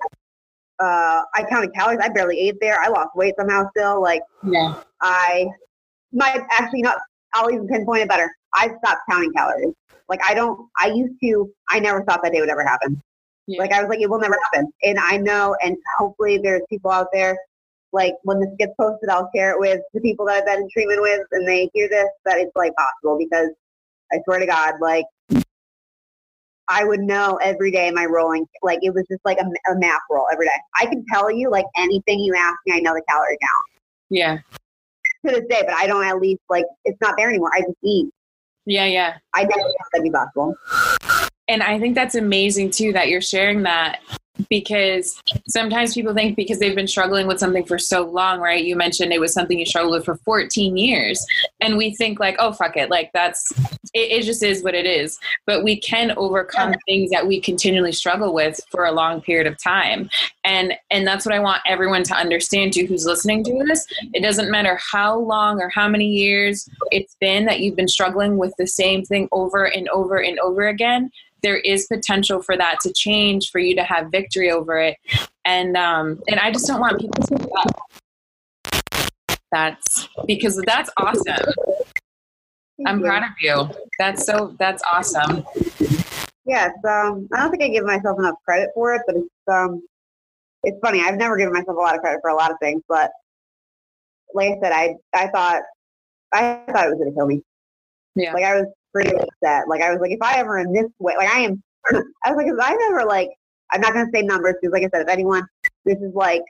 uh, 0.78 1.22
I 1.34 1.44
counted 1.48 1.74
calories. 1.74 2.00
I 2.02 2.08
barely 2.08 2.38
ate 2.38 2.56
there. 2.60 2.78
I 2.80 2.88
lost 2.88 3.16
weight 3.16 3.34
somehow 3.38 3.68
still. 3.70 4.00
Like, 4.00 4.22
yeah. 4.46 4.74
I 5.00 5.46
might 6.12 6.42
actually 6.50 6.82
not, 6.82 6.98
I'll 7.34 7.50
even 7.50 7.66
pinpoint 7.66 8.02
it 8.02 8.08
better. 8.08 8.30
I 8.54 8.68
stopped 8.78 9.02
counting 9.10 9.32
calories. 9.32 9.74
Like, 10.08 10.20
I 10.28 10.34
don't, 10.34 10.68
I 10.78 10.88
used 10.88 11.14
to, 11.22 11.50
I 11.70 11.80
never 11.80 12.04
thought 12.04 12.22
that 12.22 12.32
day 12.32 12.40
would 12.40 12.48
ever 12.48 12.64
happen. 12.64 13.02
Yeah. 13.46 13.60
Like, 13.60 13.72
I 13.72 13.80
was 13.80 13.88
like, 13.88 14.00
it 14.00 14.10
will 14.10 14.20
never 14.20 14.36
happen. 14.44 14.72
And 14.82 14.98
I 14.98 15.16
know, 15.18 15.56
and 15.62 15.76
hopefully 15.98 16.38
there's 16.38 16.62
people 16.68 16.90
out 16.90 17.08
there, 17.12 17.38
like, 17.92 18.14
when 18.24 18.40
this 18.40 18.50
gets 18.58 18.72
posted, 18.78 19.08
I'll 19.08 19.30
share 19.34 19.52
it 19.52 19.60
with 19.60 19.80
the 19.94 20.00
people 20.00 20.26
that 20.26 20.38
I've 20.38 20.46
been 20.46 20.62
in 20.62 20.68
treatment 20.72 21.00
with 21.00 21.22
and 21.32 21.46
they 21.46 21.70
hear 21.72 21.88
this, 21.88 22.08
that 22.24 22.38
it's 22.38 22.54
like 22.56 22.72
possible 22.74 23.16
because 23.18 23.50
I 24.12 24.18
swear 24.24 24.40
to 24.40 24.46
God, 24.46 24.74
like, 24.80 25.06
I 26.68 26.84
would 26.84 27.00
know 27.00 27.36
every 27.36 27.70
day 27.70 27.90
my 27.90 28.06
rolling, 28.06 28.46
like 28.62 28.80
it 28.82 28.92
was 28.92 29.04
just 29.08 29.24
like 29.24 29.38
a, 29.38 29.44
a 29.70 29.78
math 29.78 30.00
roll 30.10 30.26
every 30.32 30.46
day. 30.46 30.52
I 30.80 30.86
can 30.86 31.04
tell 31.12 31.30
you 31.30 31.48
like 31.50 31.66
anything 31.76 32.18
you 32.18 32.34
ask 32.34 32.56
me, 32.66 32.74
I 32.74 32.80
know 32.80 32.92
the 32.94 33.02
calorie 33.08 33.38
count. 33.40 33.82
Yeah. 34.10 34.38
To 35.24 35.40
this 35.40 35.44
day, 35.48 35.62
but 35.64 35.74
I 35.74 35.86
don't 35.86 36.04
at 36.04 36.20
least 36.20 36.40
like 36.50 36.64
it's 36.84 36.98
not 37.00 37.14
there 37.16 37.28
anymore. 37.28 37.50
I 37.54 37.60
just 37.60 37.76
eat. 37.84 38.10
Yeah, 38.64 38.86
yeah. 38.86 39.16
I 39.32 39.44
never 39.44 39.62
thought 39.62 39.86
that'd 39.92 40.02
be 40.02 40.10
possible. 40.10 40.56
And 41.48 41.62
I 41.62 41.78
think 41.78 41.94
that's 41.94 42.14
amazing 42.14 42.70
too 42.70 42.92
that 42.92 43.08
you're 43.08 43.20
sharing 43.20 43.62
that 43.62 44.00
because 44.48 45.20
sometimes 45.48 45.94
people 45.94 46.14
think 46.14 46.36
because 46.36 46.58
they've 46.58 46.74
been 46.74 46.86
struggling 46.86 47.26
with 47.26 47.38
something 47.38 47.64
for 47.64 47.78
so 47.78 48.04
long, 48.04 48.40
right? 48.40 48.64
You 48.64 48.76
mentioned 48.76 49.12
it 49.12 49.20
was 49.20 49.32
something 49.32 49.58
you 49.58 49.66
struggled 49.66 49.94
with 49.94 50.04
for 50.04 50.16
14 50.16 50.76
years. 50.76 51.24
And 51.60 51.76
we 51.76 51.94
think 51.94 52.20
like, 52.20 52.36
oh, 52.38 52.52
fuck 52.52 52.76
it. 52.76 52.90
Like 52.90 53.10
that's, 53.12 53.52
it, 53.94 54.12
it 54.12 54.22
just 54.24 54.42
is 54.42 54.62
what 54.62 54.74
it 54.74 54.86
is. 54.86 55.18
But 55.46 55.64
we 55.64 55.80
can 55.80 56.12
overcome 56.16 56.72
yeah. 56.72 56.78
things 56.86 57.10
that 57.10 57.26
we 57.26 57.40
continually 57.40 57.92
struggle 57.92 58.34
with 58.34 58.60
for 58.70 58.84
a 58.84 58.92
long 58.92 59.20
period 59.20 59.46
of 59.46 59.60
time. 59.62 60.08
And, 60.44 60.74
and 60.90 61.06
that's 61.06 61.24
what 61.24 61.34
I 61.34 61.40
want 61.40 61.62
everyone 61.66 62.02
to 62.04 62.14
understand 62.14 62.72
too, 62.72 62.86
who's 62.86 63.06
listening 63.06 63.44
to 63.44 63.64
this. 63.66 63.86
It 64.12 64.22
doesn't 64.22 64.50
matter 64.50 64.78
how 64.92 65.18
long 65.18 65.60
or 65.60 65.68
how 65.70 65.88
many 65.88 66.06
years 66.06 66.68
it's 66.90 67.16
been 67.20 67.46
that 67.46 67.60
you've 67.60 67.76
been 67.76 67.88
struggling 67.88 68.36
with 68.36 68.54
the 68.58 68.66
same 68.66 69.04
thing 69.04 69.28
over 69.32 69.64
and 69.64 69.88
over 69.88 70.22
and 70.22 70.38
over 70.40 70.68
again 70.68 71.10
there 71.46 71.58
is 71.58 71.86
potential 71.86 72.42
for 72.42 72.56
that 72.56 72.80
to 72.80 72.92
change 72.92 73.50
for 73.50 73.60
you 73.60 73.76
to 73.76 73.84
have 73.84 74.10
victory 74.10 74.50
over 74.50 74.80
it. 74.80 74.96
And 75.44 75.76
um 75.76 76.20
and 76.26 76.40
i 76.40 76.50
just 76.50 76.66
don't 76.66 76.80
want 76.80 77.00
people 77.00 77.22
to 77.22 77.36
that. 79.28 79.38
that's 79.52 80.08
because 80.26 80.56
that's 80.66 80.90
awesome. 80.96 81.52
I'm 82.84 83.00
proud 83.00 83.22
of 83.22 83.30
you. 83.40 83.70
That's 84.00 84.26
so 84.26 84.56
that's 84.58 84.82
awesome. 84.92 85.46
Yes 86.44 86.72
um 86.88 87.28
i 87.32 87.40
don't 87.40 87.52
think 87.52 87.62
i 87.62 87.68
give 87.68 87.84
myself 87.84 88.18
enough 88.18 88.36
credit 88.44 88.70
for 88.74 88.94
it 88.94 89.02
but 89.06 89.14
it's 89.14 89.28
um 89.48 89.82
it's 90.64 90.78
funny 90.80 91.00
i've 91.00 91.16
never 91.16 91.36
given 91.36 91.52
myself 91.52 91.76
a 91.76 91.80
lot 91.80 91.94
of 91.94 92.00
credit 92.00 92.18
for 92.22 92.30
a 92.30 92.34
lot 92.34 92.50
of 92.50 92.56
things 92.60 92.82
but 92.88 93.10
like 94.34 94.50
i 94.50 94.58
said 94.60 94.72
i 94.72 94.94
i 95.14 95.28
thought 95.28 95.62
i 96.32 96.60
thought 96.72 96.86
it 96.86 96.90
was 96.90 96.98
going 96.98 97.10
to 97.10 97.16
kill 97.16 97.26
me. 97.26 97.40
Yeah. 98.16 98.32
Like 98.32 98.44
i 98.44 98.54
was 98.56 98.66
pretty 98.96 99.14
upset. 99.14 99.68
Like 99.68 99.82
I 99.82 99.90
was 99.90 100.00
like, 100.00 100.10
if 100.10 100.22
I 100.22 100.38
ever 100.38 100.58
in 100.58 100.72
this 100.72 100.86
way, 100.98 101.14
like 101.18 101.28
I 101.28 101.40
am, 101.40 101.62
I 102.24 102.32
was 102.32 102.36
like, 102.36 102.46
if 102.46 102.58
I 102.58 102.72
ever 102.90 103.04
like, 103.06 103.28
I'm 103.72 103.80
not 103.80 103.92
gonna 103.92 104.08
say 104.14 104.22
numbers 104.22 104.54
because, 104.60 104.72
like 104.72 104.84
I 104.84 104.88
said, 104.92 105.02
if 105.02 105.08
anyone, 105.08 105.46
this 105.84 105.98
is 105.98 106.14
like 106.14 106.42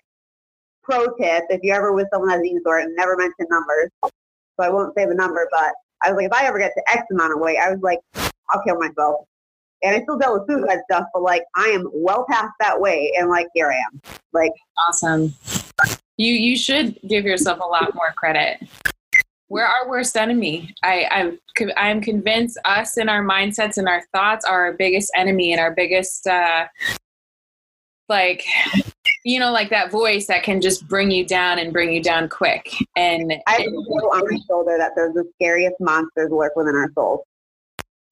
pro 0.85 1.06
tip: 1.16 1.44
if 1.51 1.60
you're 1.62 1.77
ever 1.77 1.93
with 1.93 2.06
someone 2.12 2.31
that's 2.31 2.44
eating 2.44 2.59
disorder, 2.59 2.86
never 2.94 3.16
mention 3.16 3.47
numbers. 3.51 3.90
So 4.05 4.64
I 4.64 4.70
won't 4.70 4.94
say 4.97 5.06
the 5.06 5.14
number, 5.14 5.48
but 5.51 5.73
I 6.02 6.10
was 6.10 6.16
like, 6.16 6.27
if 6.27 6.32
I 6.32 6.47
ever 6.47 6.59
get 6.59 6.73
to 6.77 6.93
X 6.93 7.02
amount 7.10 7.32
of 7.32 7.40
weight, 7.40 7.59
I 7.59 7.70
was 7.70 7.81
like, 7.82 7.98
I'll 8.51 8.62
kill 8.62 8.78
myself. 8.78 9.27
And 9.82 9.94
I 9.94 10.02
still 10.02 10.16
dealt 10.16 10.40
with 10.40 10.48
food 10.48 10.60
suicide 10.60 10.82
stuff, 10.90 11.05
but 11.12 11.23
like 11.23 11.43
I 11.56 11.66
am 11.68 11.90
well 11.93 12.27
past 12.31 12.52
that 12.60 12.81
way, 12.81 13.12
and 13.18 13.28
like 13.28 13.48
here 13.55 13.73
I 13.73 13.77
am. 13.77 14.01
Like 14.32 14.52
awesome. 14.86 15.35
You 16.16 16.32
you 16.32 16.56
should 16.56 16.98
give 17.09 17.24
yourself 17.24 17.59
a 17.60 17.66
lot 17.66 17.93
more 17.94 18.12
credit 18.14 18.62
we're 19.48 19.64
our 19.64 19.89
worst 19.89 20.16
enemy. 20.16 20.74
I, 20.82 21.39
I, 21.59 21.68
I 21.77 21.89
am 21.89 22.01
convinced 22.01 22.59
us 22.64 22.97
and 22.97 23.09
our 23.09 23.24
mindsets 23.24 23.78
and 23.78 23.89
our 23.89 24.02
thoughts 24.12 24.44
are 24.44 24.66
our 24.66 24.73
biggest 24.73 25.10
enemy 25.14 25.52
and 25.52 25.60
our 25.60 25.74
biggest, 25.74 26.27
uh, 26.27 26.66
like, 28.09 28.44
you 29.24 29.39
know, 29.39 29.52
like 29.52 29.70
that 29.70 29.90
voice 29.90 30.27
that 30.27 30.43
can 30.43 30.60
just 30.60 30.86
bring 30.89 31.10
you 31.10 31.24
down 31.24 31.59
and 31.59 31.73
bring 31.73 31.93
you 31.93 32.02
down 32.02 32.28
quick. 32.28 32.70
And 32.97 33.35
I 33.47 33.59
feel 33.59 34.10
on 34.12 34.31
my 34.31 34.39
shoulder 34.48 34.77
that 34.78 34.93
there's 34.97 35.14
the 35.14 35.24
scariest 35.35 35.77
monsters 35.81 36.31
lurk 36.31 36.55
within 36.56 36.74
our 36.74 36.90
souls. 36.94 37.20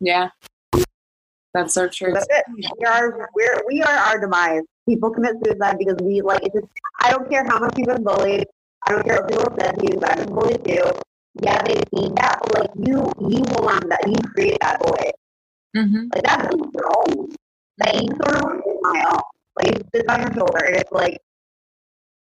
Yeah, 0.01 0.31
that's 1.53 1.73
so 1.73 1.89
true. 1.89 2.13
That's 2.13 2.27
it. 2.29 2.45
We 2.57 2.85
are 2.85 3.31
we're 3.35 3.63
we 3.69 3.81
are 3.83 3.97
our 3.97 4.21
demise. 4.21 4.63
People 4.89 5.11
commit 5.11 5.37
suicide 5.45 5.79
because 5.79 5.97
we 6.03 6.21
like 6.21 6.43
it's 6.43 6.55
just 6.55 6.67
I 7.01 7.13
don't 7.13 7.31
care 7.31 7.45
how 7.45 7.61
much 7.61 7.79
you've 7.79 7.87
been 7.87 8.03
bullied. 8.03 8.47
I 8.83 8.93
don't 8.93 9.05
care 9.05 9.23
what 9.23 9.31
people 9.31 9.57
said 9.59 9.79
to 9.79 9.87
you. 9.87 10.01
I've 10.05 10.27
been 10.27 10.35
bullied 10.35 10.65
too 10.65 11.01
yeah, 11.43 11.63
they 11.63 11.75
see 11.75 12.09
that, 12.17 12.39
but 12.43 12.61
like 12.61 12.71
you, 12.77 13.11
you 13.29 13.43
belong 13.43 13.81
that, 13.89 14.01
you 14.07 14.17
create 14.35 14.59
that 14.61 14.81
void. 14.83 15.13
Mm-hmm. 15.77 16.07
Like 16.15 16.23
that's 16.23 16.55
your 16.55 16.87
own. 16.97 17.35
Like 17.81 18.03
you 18.03 18.09
sort 18.23 18.37
of 18.37 18.63
my 18.83 19.05
own. 19.09 19.21
Like 19.57 19.69
it 19.69 19.87
sits 19.95 20.09
on 20.09 20.21
your 20.23 20.33
shoulder, 20.33 20.65
and 20.65 20.77
it's 20.77 20.93
like 20.93 21.19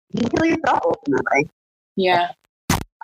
you 0.10 0.27
kill 0.30 0.45
yourself 0.45 0.80
ultimately. 0.84 1.49
Yeah. 1.95 2.31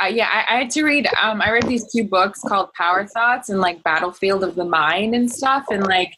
Uh, 0.02 0.08
yeah, 0.08 0.30
I, 0.32 0.56
I, 0.56 0.58
had 0.60 0.70
to 0.72 0.84
read. 0.84 1.08
Um, 1.22 1.42
I 1.42 1.52
read 1.52 1.64
these 1.64 1.92
two 1.92 2.06
books 2.06 2.42
called 2.42 2.74
Power 2.74 3.06
Thoughts 3.06 3.50
and 3.50 3.60
like 3.60 3.84
Battlefield 3.84 4.44
of 4.44 4.56
the 4.56 4.64
Mind 4.64 5.14
and 5.14 5.30
stuff, 5.30 5.66
and 5.70 5.86
like 5.86 6.16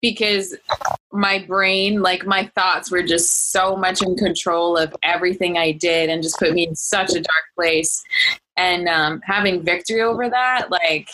because 0.00 0.54
my 1.12 1.40
brain, 1.40 2.00
like 2.00 2.24
my 2.26 2.50
thoughts, 2.54 2.90
were 2.90 3.02
just 3.02 3.50
so 3.50 3.76
much 3.76 4.02
in 4.02 4.16
control 4.16 4.76
of 4.76 4.94
everything 5.02 5.58
I 5.58 5.72
did, 5.72 6.10
and 6.10 6.22
just 6.22 6.38
put 6.38 6.52
me 6.54 6.66
in 6.66 6.76
such 6.76 7.10
a 7.10 7.20
dark 7.20 7.44
place 7.56 8.02
and 8.58 8.88
um, 8.88 9.20
having 9.24 9.64
victory 9.64 10.02
over 10.02 10.28
that 10.28 10.70
like 10.70 11.08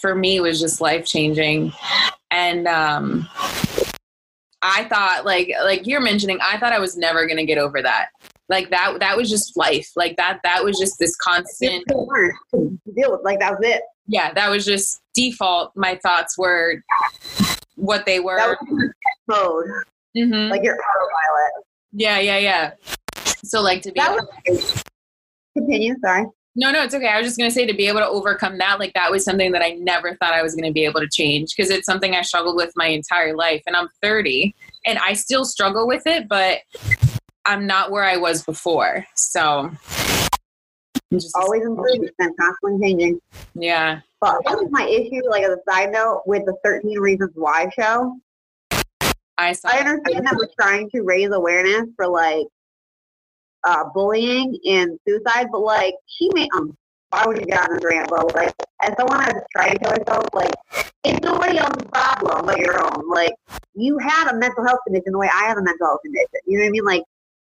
for 0.00 0.14
me 0.14 0.40
was 0.40 0.60
just 0.60 0.80
life 0.80 1.06
changing 1.06 1.72
and 2.30 2.68
um, 2.68 3.26
i 4.62 4.84
thought 4.84 5.24
like 5.24 5.50
like 5.64 5.86
you're 5.86 6.00
mentioning 6.00 6.38
i 6.42 6.58
thought 6.58 6.72
i 6.72 6.78
was 6.78 6.96
never 6.96 7.26
to 7.26 7.44
get 7.44 7.58
over 7.58 7.82
that. 7.82 8.08
Like 8.48 8.70
that 8.70 8.98
that 9.00 9.16
was 9.16 9.30
just 9.30 9.56
life. 9.56 9.88
Like 9.96 10.16
that 10.16 10.40
that 10.44 10.62
was 10.62 10.78
just 10.78 10.98
this 10.98 11.16
constant 11.16 11.86
deal 11.88 12.06
with 13.12 13.20
like 13.24 13.38
that 13.40 13.52
was 13.52 13.60
it. 13.62 13.82
Yeah 14.06 14.32
that 14.34 14.50
was 14.50 14.66
just 14.66 15.00
default 15.14 15.72
my 15.74 15.98
thoughts 16.02 16.36
were 16.36 16.82
what 17.76 18.04
they 18.04 18.20
were. 18.20 18.56
Mode 19.26 19.64
mm-hmm. 20.16 20.50
like 20.50 20.62
your 20.62 20.74
autopilot. 20.74 21.64
Yeah 21.92 22.18
yeah 22.18 22.38
yeah. 22.38 22.72
So 23.44 23.62
like 23.62 23.80
to 23.82 23.92
be 23.92 24.00
that 24.00 24.18
was, 24.46 24.84
Continue. 25.56 25.94
Sorry. 26.04 26.26
No, 26.54 26.70
no, 26.70 26.82
it's 26.82 26.94
okay. 26.94 27.08
I 27.08 27.18
was 27.18 27.26
just 27.26 27.38
going 27.38 27.50
to 27.50 27.54
say 27.54 27.64
to 27.66 27.72
be 27.72 27.88
able 27.88 28.00
to 28.00 28.08
overcome 28.08 28.58
that, 28.58 28.78
like 28.78 28.92
that 28.92 29.10
was 29.10 29.24
something 29.24 29.52
that 29.52 29.62
I 29.62 29.70
never 29.70 30.14
thought 30.16 30.34
I 30.34 30.42
was 30.42 30.54
going 30.54 30.66
to 30.66 30.72
be 30.72 30.84
able 30.84 31.00
to 31.00 31.08
change 31.08 31.54
because 31.56 31.70
it's 31.70 31.86
something 31.86 32.14
I 32.14 32.20
struggled 32.20 32.56
with 32.56 32.72
my 32.76 32.88
entire 32.88 33.34
life. 33.34 33.62
And 33.66 33.74
I'm 33.74 33.88
30 34.02 34.54
and 34.86 34.98
I 34.98 35.14
still 35.14 35.46
struggle 35.46 35.86
with 35.86 36.02
it, 36.06 36.28
but 36.28 36.58
I'm 37.46 37.66
not 37.66 37.90
where 37.90 38.04
I 38.04 38.18
was 38.18 38.44
before. 38.44 39.06
So 39.16 39.70
just 41.10 41.34
always 41.36 41.62
improving 41.64 42.08
and 42.18 42.36
constantly 42.38 42.86
changing. 42.86 43.20
Yeah. 43.54 44.00
But 44.20 44.36
that 44.44 44.56
was 44.56 44.68
my 44.70 44.84
issue, 44.84 45.28
like 45.28 45.44
as 45.44 45.50
a 45.50 45.70
side 45.70 45.90
note, 45.92 46.22
with 46.26 46.44
the 46.44 46.54
13 46.64 46.98
Reasons 46.98 47.32
Why 47.34 47.68
show. 47.78 48.18
I 49.38 49.52
saw 49.52 49.70
I 49.70 49.78
understand 49.78 50.26
that 50.26 50.36
we're 50.36 50.48
trying 50.60 50.90
to 50.90 51.02
raise 51.02 51.30
awareness 51.30 51.88
for 51.96 52.06
like 52.06 52.46
uh, 53.64 53.84
bullying 53.94 54.58
and 54.66 54.98
suicide, 55.06 55.48
but 55.52 55.60
like 55.60 55.94
she 56.06 56.30
made 56.34 56.48
um 56.54 56.76
why 57.10 57.24
would 57.26 57.38
you 57.38 57.44
get 57.44 57.68
on 57.68 57.74
this 57.74 57.84
rant? 57.84 58.08
But 58.08 58.34
like 58.34 58.54
as 58.82 58.94
someone 58.98 59.20
has 59.20 59.34
tried 59.52 59.72
to 59.72 59.78
kill 59.78 59.90
herself, 59.90 60.24
like 60.32 60.52
it's 61.04 61.20
nobody 61.20 61.58
else's 61.58 61.86
problem 61.92 62.46
but 62.46 62.58
your 62.58 62.82
own. 62.82 63.08
Like 63.08 63.34
you 63.74 63.98
had 63.98 64.30
a 64.30 64.36
mental 64.36 64.64
health 64.66 64.80
condition 64.86 65.12
the 65.12 65.18
way 65.18 65.28
I 65.32 65.44
have 65.44 65.58
a 65.58 65.62
mental 65.62 65.86
health 65.86 66.00
condition. 66.02 66.28
You 66.46 66.58
know 66.58 66.64
what 66.64 66.68
I 66.68 66.70
mean? 66.70 66.84
Like 66.84 67.02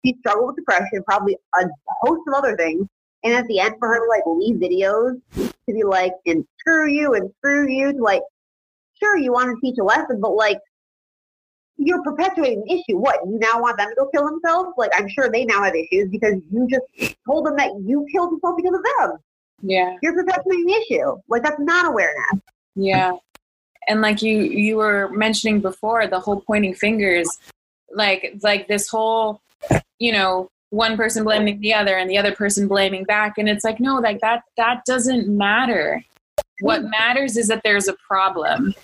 she 0.04 0.16
struggled 0.20 0.48
with 0.48 0.56
depression, 0.56 1.02
probably 1.04 1.36
a 1.54 1.66
host 2.02 2.22
of 2.28 2.34
other 2.34 2.56
things. 2.56 2.86
And 3.24 3.34
at 3.34 3.46
the 3.48 3.58
end, 3.58 3.74
for 3.78 3.88
her 3.88 3.98
to 3.98 4.08
like 4.08 4.22
leave 4.26 4.56
videos 4.56 5.20
to 5.34 5.74
be 5.74 5.82
like, 5.82 6.12
and 6.26 6.46
screw 6.60 6.88
you 6.88 7.14
and 7.14 7.30
screw 7.38 7.68
you, 7.68 7.92
to 7.92 8.02
like, 8.02 8.22
sure, 9.02 9.16
you 9.16 9.32
want 9.32 9.48
to 9.48 9.60
teach 9.60 9.78
a 9.80 9.84
lesson, 9.84 10.20
but 10.20 10.34
like, 10.34 10.58
you're 11.78 12.02
perpetuating 12.02 12.62
an 12.66 12.68
issue. 12.68 12.96
What, 12.98 13.20
you 13.24 13.38
now 13.38 13.60
want 13.60 13.78
them 13.78 13.88
to 13.90 13.94
go 13.94 14.06
kill 14.06 14.24
themselves? 14.24 14.70
Like, 14.76 14.90
I'm 14.94 15.08
sure 15.08 15.30
they 15.30 15.44
now 15.44 15.62
have 15.62 15.74
issues 15.74 16.08
because 16.10 16.34
you 16.50 16.66
just 16.68 17.16
told 17.26 17.46
them 17.46 17.56
that 17.56 17.72
you 17.84 18.06
killed 18.12 18.32
yourself 18.32 18.56
because 18.56 18.74
of 18.74 18.84
them. 18.98 19.18
Yeah. 19.62 19.96
You're 20.02 20.14
perpetuating 20.14 20.66
the 20.66 20.74
issue. 20.74 21.16
Like, 21.28 21.42
that's 21.42 21.60
not 21.60 21.86
awareness. 21.86 22.40
Yeah. 22.74 23.12
And 23.88 24.00
like 24.00 24.22
you, 24.22 24.40
you 24.42 24.76
were 24.76 25.10
mentioning 25.10 25.60
before, 25.60 26.06
the 26.06 26.18
whole 26.18 26.40
pointing 26.40 26.74
fingers, 26.74 27.28
like, 27.90 28.36
like 28.42 28.66
this 28.68 28.88
whole, 28.88 29.40
you 29.98 30.12
know, 30.12 30.50
one 30.70 30.96
person 30.96 31.24
blaming 31.24 31.60
the 31.60 31.72
other 31.72 31.96
and 31.96 32.10
the 32.10 32.18
other 32.18 32.34
person 32.34 32.66
blaming 32.66 33.04
back 33.04 33.38
and 33.38 33.48
it's 33.48 33.64
like 33.64 33.78
no 33.78 33.96
like 33.96 34.20
that 34.20 34.42
that 34.56 34.84
doesn't 34.84 35.28
matter 35.28 36.04
what 36.60 36.82
hmm. 36.82 36.90
matters 36.90 37.36
is 37.36 37.48
that 37.48 37.60
there's 37.64 37.88
a 37.88 37.94
problem 38.06 38.74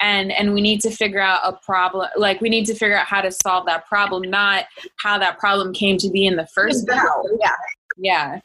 and 0.00 0.32
and 0.32 0.52
we 0.52 0.60
need 0.60 0.80
to 0.80 0.90
figure 0.90 1.20
out 1.20 1.40
a 1.44 1.52
problem 1.64 2.08
like 2.16 2.40
we 2.40 2.48
need 2.48 2.66
to 2.66 2.74
figure 2.74 2.96
out 2.96 3.06
how 3.06 3.20
to 3.20 3.30
solve 3.30 3.66
that 3.66 3.86
problem 3.86 4.22
not 4.22 4.64
how 4.98 5.18
that 5.18 5.38
problem 5.38 5.72
came 5.72 5.96
to 5.96 6.10
be 6.10 6.26
in 6.26 6.36
the 6.36 6.46
first 6.48 6.86
place. 6.86 7.00
yeah. 7.40 7.54
Yeah. 7.98 8.40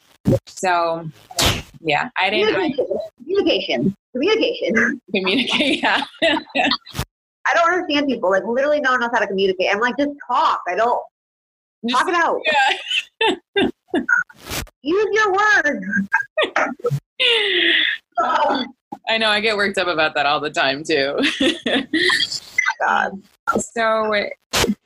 So 0.46 1.08
yeah 1.80 2.10
i 2.16 2.30
didn't 2.30 2.74
communication. 3.18 3.94
Communication. 4.12 5.00
Communicate 5.14 5.82
yeah. 5.82 6.04
I 6.24 7.54
don't 7.54 7.72
understand 7.72 8.08
people 8.08 8.30
like 8.30 8.44
literally 8.44 8.80
no 8.80 8.92
one 8.92 9.00
knows 9.00 9.10
how 9.12 9.20
to 9.20 9.26
communicate 9.26 9.68
i'm 9.72 9.80
like 9.80 9.96
just 9.96 10.10
talk 10.28 10.60
i 10.68 10.74
don't 10.74 11.00
just, 11.86 11.98
talk 11.98 12.08
it 12.08 12.14
out. 12.14 12.40
yeah. 13.56 13.68
Use 14.82 15.06
your 15.12 15.32
words 15.32 15.86
I 19.08 19.18
know 19.18 19.30
I 19.30 19.40
get 19.40 19.56
worked 19.56 19.78
up 19.78 19.88
about 19.88 20.14
that 20.14 20.26
all 20.26 20.40
the 20.40 20.50
time 20.50 20.84
too. 20.84 21.18
God. 22.80 23.22
So 23.58 24.12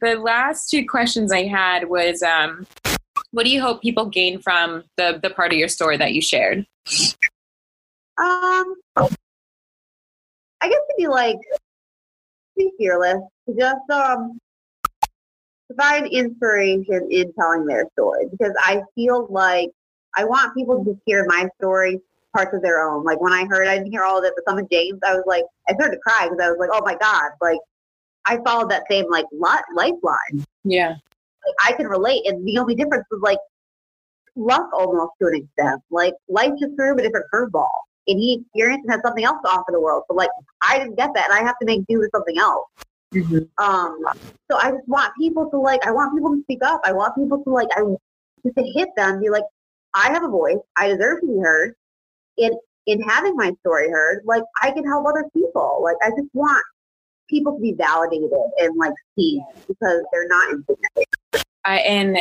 the 0.00 0.14
last 0.14 0.70
two 0.70 0.86
questions 0.86 1.32
I 1.32 1.42
had 1.48 1.88
was 1.88 2.22
um, 2.22 2.64
what 3.32 3.44
do 3.44 3.50
you 3.50 3.60
hope 3.60 3.82
people 3.82 4.06
gain 4.06 4.40
from 4.40 4.84
the 4.96 5.18
the 5.20 5.30
part 5.30 5.52
of 5.52 5.58
your 5.58 5.66
story 5.66 5.96
that 5.96 6.12
you 6.12 6.20
shared? 6.20 6.64
Um 8.18 8.74
I 8.96 10.68
guess 10.68 10.70
to 10.70 10.94
be 10.96 11.08
like 11.08 11.38
be 12.56 12.70
fearless. 12.78 13.20
Just 13.58 13.90
um 13.90 14.38
provide 15.66 16.06
inspiration 16.06 17.08
in 17.10 17.32
telling 17.32 17.66
their 17.66 17.86
story 17.98 18.26
because 18.30 18.54
I 18.60 18.82
feel 18.94 19.26
like 19.28 19.70
I 20.16 20.24
want 20.24 20.54
people 20.54 20.84
to 20.84 20.96
hear 21.06 21.24
my 21.26 21.48
story 21.58 22.00
parts 22.34 22.54
of 22.54 22.62
their 22.62 22.88
own. 22.88 23.04
Like 23.04 23.20
when 23.20 23.32
I 23.32 23.44
heard, 23.44 23.68
I 23.68 23.76
didn't 23.76 23.92
hear 23.92 24.04
all 24.04 24.18
of 24.18 24.24
it, 24.24 24.32
but 24.34 24.50
some 24.50 24.58
of 24.58 24.70
James, 24.70 24.98
I 25.06 25.14
was 25.14 25.24
like, 25.26 25.44
I 25.68 25.74
started 25.74 25.96
to 25.96 26.00
cry 26.00 26.28
because 26.28 26.38
I 26.42 26.48
was 26.48 26.58
like, 26.58 26.70
oh 26.72 26.82
my 26.84 26.96
God, 26.96 27.30
like 27.40 27.58
I 28.26 28.38
followed 28.44 28.70
that 28.70 28.84
same 28.90 29.10
like 29.10 29.26
lifeline. 29.32 30.44
Yeah. 30.64 30.90
Like, 30.90 31.54
I 31.66 31.72
can 31.72 31.86
relate. 31.86 32.22
And 32.26 32.46
the 32.46 32.58
only 32.58 32.74
difference 32.74 33.04
was 33.10 33.20
like 33.20 33.38
luck 34.36 34.68
almost 34.72 35.12
to 35.20 35.28
an 35.28 35.34
extent. 35.36 35.82
Like 35.90 36.14
life 36.28 36.52
just 36.60 36.74
threw 36.76 36.92
him 36.92 36.98
a 36.98 37.02
different 37.02 37.26
curveball. 37.32 37.68
And 38.08 38.18
he 38.18 38.40
experienced 38.40 38.84
and 38.84 38.92
had 38.92 39.02
something 39.02 39.24
else 39.24 39.38
to 39.44 39.50
offer 39.50 39.70
the 39.70 39.80
world. 39.80 40.04
But 40.08 40.16
like 40.16 40.30
I 40.62 40.78
didn't 40.78 40.96
get 40.96 41.10
that 41.14 41.30
and 41.30 41.38
I 41.38 41.42
have 41.44 41.58
to 41.60 41.66
make 41.66 41.86
do 41.88 41.98
with 41.98 42.10
something 42.14 42.38
else. 42.38 42.66
Mm-hmm. 43.14 43.62
Um, 43.62 43.98
so 44.50 44.56
I 44.56 44.70
just 44.70 44.88
want 44.88 45.12
people 45.18 45.50
to 45.50 45.58
like, 45.58 45.86
I 45.86 45.90
want 45.92 46.14
people 46.14 46.34
to 46.34 46.42
speak 46.42 46.64
up. 46.64 46.80
I 46.84 46.92
want 46.92 47.14
people 47.14 47.42
to 47.44 47.50
like, 47.50 47.68
I 47.76 47.82
just 48.44 48.56
to 48.56 48.64
hit 48.64 48.88
them, 48.96 49.20
be 49.20 49.28
like, 49.28 49.44
I 49.94 50.10
have 50.10 50.24
a 50.24 50.28
voice. 50.28 50.56
I 50.76 50.88
deserve 50.88 51.20
to 51.20 51.26
be 51.26 51.38
heard 51.38 51.74
in 52.38 52.52
in 52.86 53.00
having 53.02 53.36
my 53.36 53.52
story 53.60 53.88
heard, 53.90 54.22
like 54.24 54.42
I 54.62 54.72
can 54.72 54.84
help 54.84 55.06
other 55.06 55.24
people. 55.32 55.80
Like 55.82 55.96
I 56.02 56.10
just 56.10 56.34
want 56.34 56.64
people 57.28 57.54
to 57.54 57.60
be 57.60 57.72
validated 57.72 58.30
and 58.58 58.76
like 58.76 58.92
seen 59.18 59.44
because 59.68 60.02
they're 60.12 60.28
not 60.28 60.50
insignificant. 60.50 61.44
I 61.64 61.78
and 61.78 62.18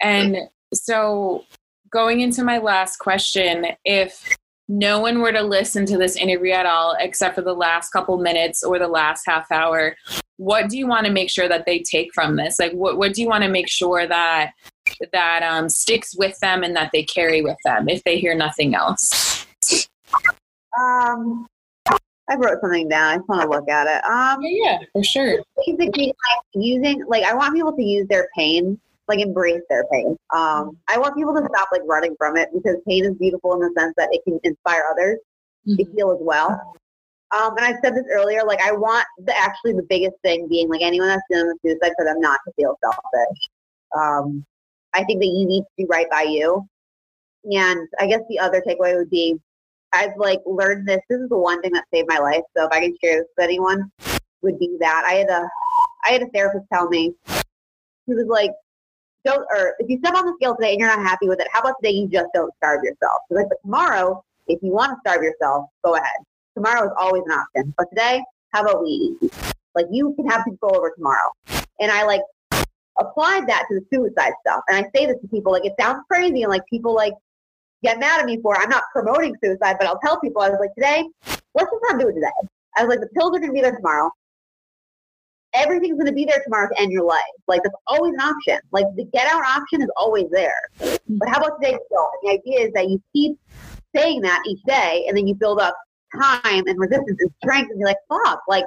and 0.00 0.36
so 0.72 1.44
going 1.90 2.20
into 2.20 2.42
my 2.42 2.58
last 2.58 2.98
question, 2.98 3.66
if 3.84 4.36
no 4.68 4.98
one 4.98 5.20
were 5.20 5.32
to 5.32 5.42
listen 5.42 5.84
to 5.86 5.98
this 5.98 6.16
interview 6.16 6.52
at 6.52 6.66
all 6.66 6.96
except 6.98 7.34
for 7.34 7.42
the 7.42 7.52
last 7.52 7.90
couple 7.90 8.16
minutes 8.18 8.64
or 8.64 8.78
the 8.78 8.88
last 8.88 9.24
half 9.26 9.50
hour 9.52 9.94
what 10.38 10.68
do 10.68 10.78
you 10.78 10.86
want 10.86 11.06
to 11.06 11.12
make 11.12 11.30
sure 11.30 11.48
that 11.48 11.66
they 11.66 11.80
take 11.80 12.12
from 12.14 12.36
this 12.36 12.58
like 12.58 12.72
what, 12.72 12.96
what 12.96 13.12
do 13.12 13.20
you 13.20 13.28
want 13.28 13.44
to 13.44 13.50
make 13.50 13.68
sure 13.68 14.06
that 14.06 14.52
that 15.12 15.42
um, 15.42 15.68
sticks 15.68 16.16
with 16.16 16.38
them 16.40 16.62
and 16.62 16.74
that 16.74 16.90
they 16.92 17.02
carry 17.02 17.42
with 17.42 17.58
them 17.64 17.88
if 17.88 18.02
they 18.04 18.18
hear 18.18 18.34
nothing 18.34 18.74
else 18.74 19.33
um 20.78 21.46
I 22.28 22.36
wrote 22.36 22.60
something 22.62 22.88
down. 22.88 23.12
I 23.12 23.16
just 23.16 23.28
want 23.28 23.42
to 23.42 23.48
look 23.48 23.68
at 23.68 23.86
it. 23.86 24.02
Um, 24.04 24.42
yeah, 24.42 24.50
yeah, 24.62 24.78
for 24.94 25.04
sure. 25.04 25.42
Basically, 25.66 26.06
like 26.06 26.44
using, 26.54 27.04
like, 27.06 27.22
I 27.22 27.34
want 27.34 27.54
people 27.54 27.76
to 27.76 27.82
use 27.82 28.08
their 28.08 28.28
pain 28.34 28.80
like 29.08 29.20
embrace 29.20 29.62
their 29.68 29.84
pain. 29.92 30.16
Um, 30.34 30.76
I 30.88 30.98
want 30.98 31.16
people 31.16 31.34
to 31.34 31.46
stop 31.52 31.68
like 31.72 31.82
running 31.86 32.14
from 32.18 32.36
it 32.36 32.48
because 32.54 32.76
pain 32.86 33.04
is 33.04 33.14
beautiful 33.14 33.54
in 33.54 33.60
the 33.60 33.72
sense 33.78 33.94
that 33.96 34.08
it 34.12 34.22
can 34.24 34.40
inspire 34.44 34.84
others 34.90 35.18
mm-hmm. 35.66 35.76
to 35.76 35.92
heal 35.92 36.10
as 36.10 36.18
well. 36.20 36.74
Um, 37.36 37.56
and 37.56 37.66
I 37.66 37.72
said 37.82 37.94
this 37.94 38.06
earlier, 38.12 38.44
like 38.44 38.60
I 38.62 38.72
want 38.72 39.04
the 39.18 39.36
actually 39.36 39.72
the 39.72 39.86
biggest 39.88 40.14
thing 40.22 40.48
being 40.48 40.68
like 40.68 40.82
anyone 40.82 41.08
that's 41.08 41.22
dealing 41.30 41.48
with 41.48 41.58
suicide 41.62 41.94
for 41.96 42.04
them 42.04 42.20
not 42.20 42.40
to 42.46 42.52
feel 42.54 42.78
selfish. 42.82 43.38
Um, 43.96 44.44
I 44.94 45.04
think 45.04 45.20
that 45.20 45.26
you 45.26 45.46
need 45.46 45.62
to 45.62 45.84
do 45.84 45.86
right 45.90 46.08
by 46.10 46.22
you. 46.22 46.66
And 47.44 47.88
I 48.00 48.06
guess 48.06 48.20
the 48.28 48.38
other 48.38 48.62
takeaway 48.66 48.96
would 48.96 49.10
be 49.10 49.38
I've 49.94 50.16
like 50.16 50.40
learned 50.46 50.88
this. 50.88 51.00
This 51.08 51.20
is 51.20 51.28
the 51.28 51.38
one 51.38 51.62
thing 51.62 51.72
that 51.72 51.84
saved 51.92 52.08
my 52.08 52.18
life. 52.18 52.42
So 52.56 52.66
if 52.66 52.72
I 52.72 52.80
can 52.80 52.96
share 53.02 53.20
this 53.20 53.28
with 53.36 53.44
anyone, 53.44 53.90
would 54.42 54.58
be 54.58 54.76
that 54.80 55.04
I 55.06 55.14
had 55.14 55.30
a 55.30 55.48
I 56.06 56.12
had 56.12 56.22
a 56.22 56.28
therapist 56.28 56.66
tell 56.72 56.88
me 56.88 57.14
he 58.06 58.14
was 58.14 58.26
like 58.28 58.50
don't, 59.24 59.46
or 59.50 59.74
if 59.78 59.88
you 59.88 59.98
step 59.98 60.14
on 60.14 60.26
the 60.26 60.34
scale 60.36 60.54
today 60.54 60.72
and 60.72 60.80
you're 60.80 60.88
not 60.88 60.98
happy 60.98 61.28
with 61.28 61.40
it, 61.40 61.48
how 61.50 61.60
about 61.60 61.74
today 61.82 61.96
you 61.96 62.08
just 62.08 62.28
don't 62.34 62.52
starve 62.58 62.84
yourself? 62.84 63.22
So 63.28 63.36
like, 63.36 63.48
but 63.48 63.56
tomorrow, 63.62 64.22
if 64.46 64.62
you 64.62 64.70
want 64.70 64.92
to 64.92 64.96
starve 65.00 65.22
yourself, 65.22 65.66
go 65.82 65.96
ahead. 65.96 66.20
Tomorrow 66.54 66.86
is 66.86 66.92
always 66.98 67.22
an 67.26 67.32
option. 67.32 67.74
But 67.76 67.88
today, 67.88 68.22
how 68.52 68.62
about 68.62 68.82
we 68.82 69.16
eat? 69.22 69.32
Like 69.74 69.86
you 69.90 70.14
can 70.14 70.28
have 70.28 70.44
control 70.44 70.76
over 70.76 70.92
tomorrow. 70.94 71.32
And 71.80 71.90
I 71.90 72.04
like 72.04 72.20
applied 72.98 73.46
that 73.48 73.64
to 73.70 73.80
the 73.80 73.86
suicide 73.92 74.32
stuff. 74.46 74.60
And 74.68 74.76
I 74.76 74.82
say 74.94 75.06
this 75.06 75.16
to 75.22 75.28
people, 75.28 75.52
like 75.52 75.64
it 75.64 75.72
sounds 75.80 76.02
crazy 76.10 76.42
and 76.42 76.50
like 76.50 76.62
people 76.68 76.94
like 76.94 77.14
get 77.84 78.00
mad 78.00 78.20
at 78.20 78.26
me 78.26 78.40
for. 78.42 78.56
I'm 78.56 78.68
not 78.68 78.84
promoting 78.92 79.36
suicide, 79.42 79.76
but 79.78 79.86
I'll 79.86 80.00
tell 80.00 80.18
people, 80.20 80.42
I 80.42 80.48
was 80.48 80.58
like, 80.60 80.74
today, 80.74 81.04
let's 81.54 81.70
just 81.70 81.84
not 81.88 82.00
do 82.00 82.08
it 82.08 82.14
today. 82.14 82.26
I 82.76 82.84
was 82.84 82.90
like, 82.90 83.00
the 83.00 83.08
pills 83.14 83.36
are 83.36 83.38
going 83.38 83.50
to 83.50 83.52
be 83.52 83.60
there 83.60 83.76
tomorrow 83.76 84.10
everything's 85.54 85.94
going 85.94 86.06
to 86.06 86.12
be 86.12 86.24
there 86.24 86.42
tomorrow 86.42 86.68
to 86.68 86.80
end 86.80 86.92
your 86.92 87.04
life. 87.04 87.22
Like 87.48 87.62
that's 87.62 87.74
always 87.86 88.14
an 88.14 88.20
option. 88.20 88.58
Like 88.72 88.86
the 88.96 89.04
get 89.04 89.26
out 89.28 89.42
option 89.42 89.80
is 89.82 89.88
always 89.96 90.26
there. 90.30 90.60
But 90.78 91.28
how 91.28 91.38
about 91.38 91.60
today? 91.62 91.78
So 91.90 92.08
the 92.22 92.30
idea 92.30 92.66
is 92.66 92.72
that 92.74 92.90
you 92.90 93.02
keep 93.12 93.38
saying 93.94 94.22
that 94.22 94.42
each 94.46 94.62
day, 94.66 95.04
and 95.08 95.16
then 95.16 95.26
you 95.26 95.34
build 95.34 95.60
up 95.60 95.76
time 96.20 96.66
and 96.66 96.78
resistance 96.78 97.18
and 97.20 97.30
strength, 97.42 97.70
and 97.70 97.78
you're 97.78 97.88
like, 97.88 97.96
fuck, 98.08 98.42
like 98.48 98.64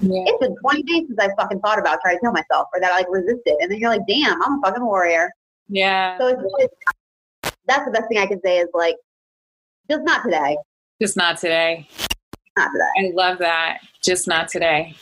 yeah. 0.00 0.24
it's 0.26 0.38
been 0.40 0.56
20 0.56 0.82
days 0.84 1.04
since 1.08 1.18
I 1.18 1.28
fucking 1.36 1.60
thought 1.60 1.78
about 1.78 1.98
trying 2.02 2.16
to 2.16 2.20
kill 2.20 2.32
myself, 2.32 2.68
or 2.72 2.80
that 2.80 2.92
I 2.92 2.98
like 2.98 3.06
resisted, 3.10 3.54
and 3.60 3.70
then 3.70 3.78
you're 3.78 3.90
like, 3.90 4.06
damn, 4.08 4.40
I'm 4.42 4.58
a 4.58 4.60
fucking 4.64 4.84
warrior. 4.84 5.30
Yeah. 5.68 6.16
So 6.18 6.28
it's, 6.28 6.74
that's 7.68 7.84
the 7.84 7.90
best 7.92 8.08
thing 8.08 8.18
I 8.18 8.26
can 8.26 8.40
say 8.42 8.58
is 8.58 8.68
like, 8.74 8.96
just 9.90 10.02
not 10.02 10.24
today. 10.24 10.56
Just 11.00 11.16
not 11.16 11.38
today. 11.38 11.86
Not 12.56 12.70
today. 12.72 13.08
I 13.08 13.12
love 13.14 13.38
that. 13.38 13.78
Just 14.02 14.26
not 14.26 14.48
today. 14.48 14.96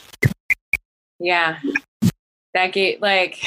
Yeah. 1.19 1.59
That 2.53 2.73
gate, 2.73 3.01
like, 3.01 3.43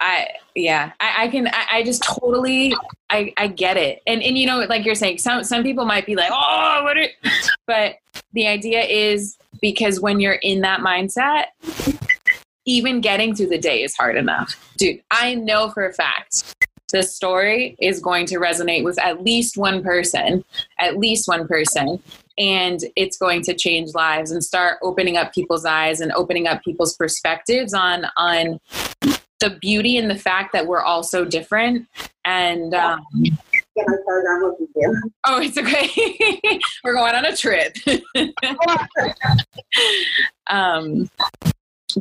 I, 0.00 0.28
yeah, 0.54 0.92
I, 1.00 1.24
I 1.24 1.28
can, 1.28 1.48
I, 1.48 1.66
I, 1.70 1.82
just 1.82 2.02
totally, 2.02 2.74
I, 3.10 3.32
I 3.36 3.46
get 3.46 3.76
it. 3.76 4.02
And, 4.06 4.22
and, 4.22 4.36
you 4.36 4.46
know, 4.46 4.60
like 4.60 4.84
you're 4.84 4.94
saying, 4.94 5.18
some, 5.18 5.44
some 5.44 5.62
people 5.62 5.84
might 5.84 6.06
be 6.06 6.16
like, 6.16 6.30
oh, 6.32 6.80
what 6.82 6.96
are, 6.98 7.08
but 7.66 7.96
the 8.32 8.46
idea 8.46 8.82
is 8.82 9.38
because 9.60 10.00
when 10.00 10.20
you're 10.20 10.38
in 10.42 10.60
that 10.60 10.80
mindset, 10.80 11.46
even 12.66 13.00
getting 13.00 13.34
through 13.34 13.48
the 13.48 13.58
day 13.58 13.82
is 13.82 13.96
hard 13.96 14.16
enough. 14.16 14.72
Dude, 14.76 15.00
I 15.10 15.34
know 15.34 15.70
for 15.70 15.86
a 15.86 15.92
fact 15.92 16.54
this 16.94 17.14
story 17.14 17.76
is 17.80 18.00
going 18.00 18.26
to 18.26 18.36
resonate 18.36 18.84
with 18.84 18.98
at 19.00 19.22
least 19.22 19.56
one 19.56 19.82
person, 19.82 20.44
at 20.78 20.96
least 20.96 21.28
one 21.28 21.46
person 21.46 22.02
and 22.36 22.80
it's 22.96 23.16
going 23.16 23.42
to 23.42 23.54
change 23.54 23.94
lives 23.94 24.32
and 24.32 24.42
start 24.42 24.78
opening 24.82 25.16
up 25.16 25.32
people's 25.32 25.64
eyes 25.64 26.00
and 26.00 26.10
opening 26.12 26.48
up 26.48 26.64
people's 26.64 26.96
perspectives 26.96 27.72
on 27.72 28.06
on 28.16 28.58
the 29.40 29.50
beauty 29.60 29.98
and 29.98 30.10
the 30.10 30.16
fact 30.16 30.52
that 30.52 30.66
we're 30.66 30.82
all 30.82 31.02
so 31.02 31.24
different 31.24 31.86
and 32.24 32.74
um, 32.74 33.04
get 33.22 33.32
my 33.86 33.96
charger. 34.06 34.28
I'm 34.30 34.42
looking 34.42 34.68
to. 34.74 35.10
Oh, 35.24 35.40
it's 35.40 35.58
okay. 35.58 36.60
We're 36.84 36.94
going 36.94 37.14
on 37.14 37.26
a 37.26 37.36
trip. 37.36 37.76
um, 40.48 41.10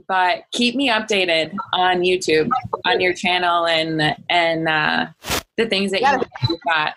but 0.08 0.44
keep 0.52 0.76
me 0.76 0.90
updated 0.90 1.56
on 1.74 2.02
YouTube, 2.02 2.50
on 2.86 3.02
your 3.02 3.14
channel, 3.14 3.68
and 3.68 4.16
and 4.30 4.68
uh, 4.68 5.08
the 5.58 5.68
things 5.68 5.92
that 5.92 6.02
Yeah. 6.02 6.22
you 6.50 6.58
got. 6.66 6.96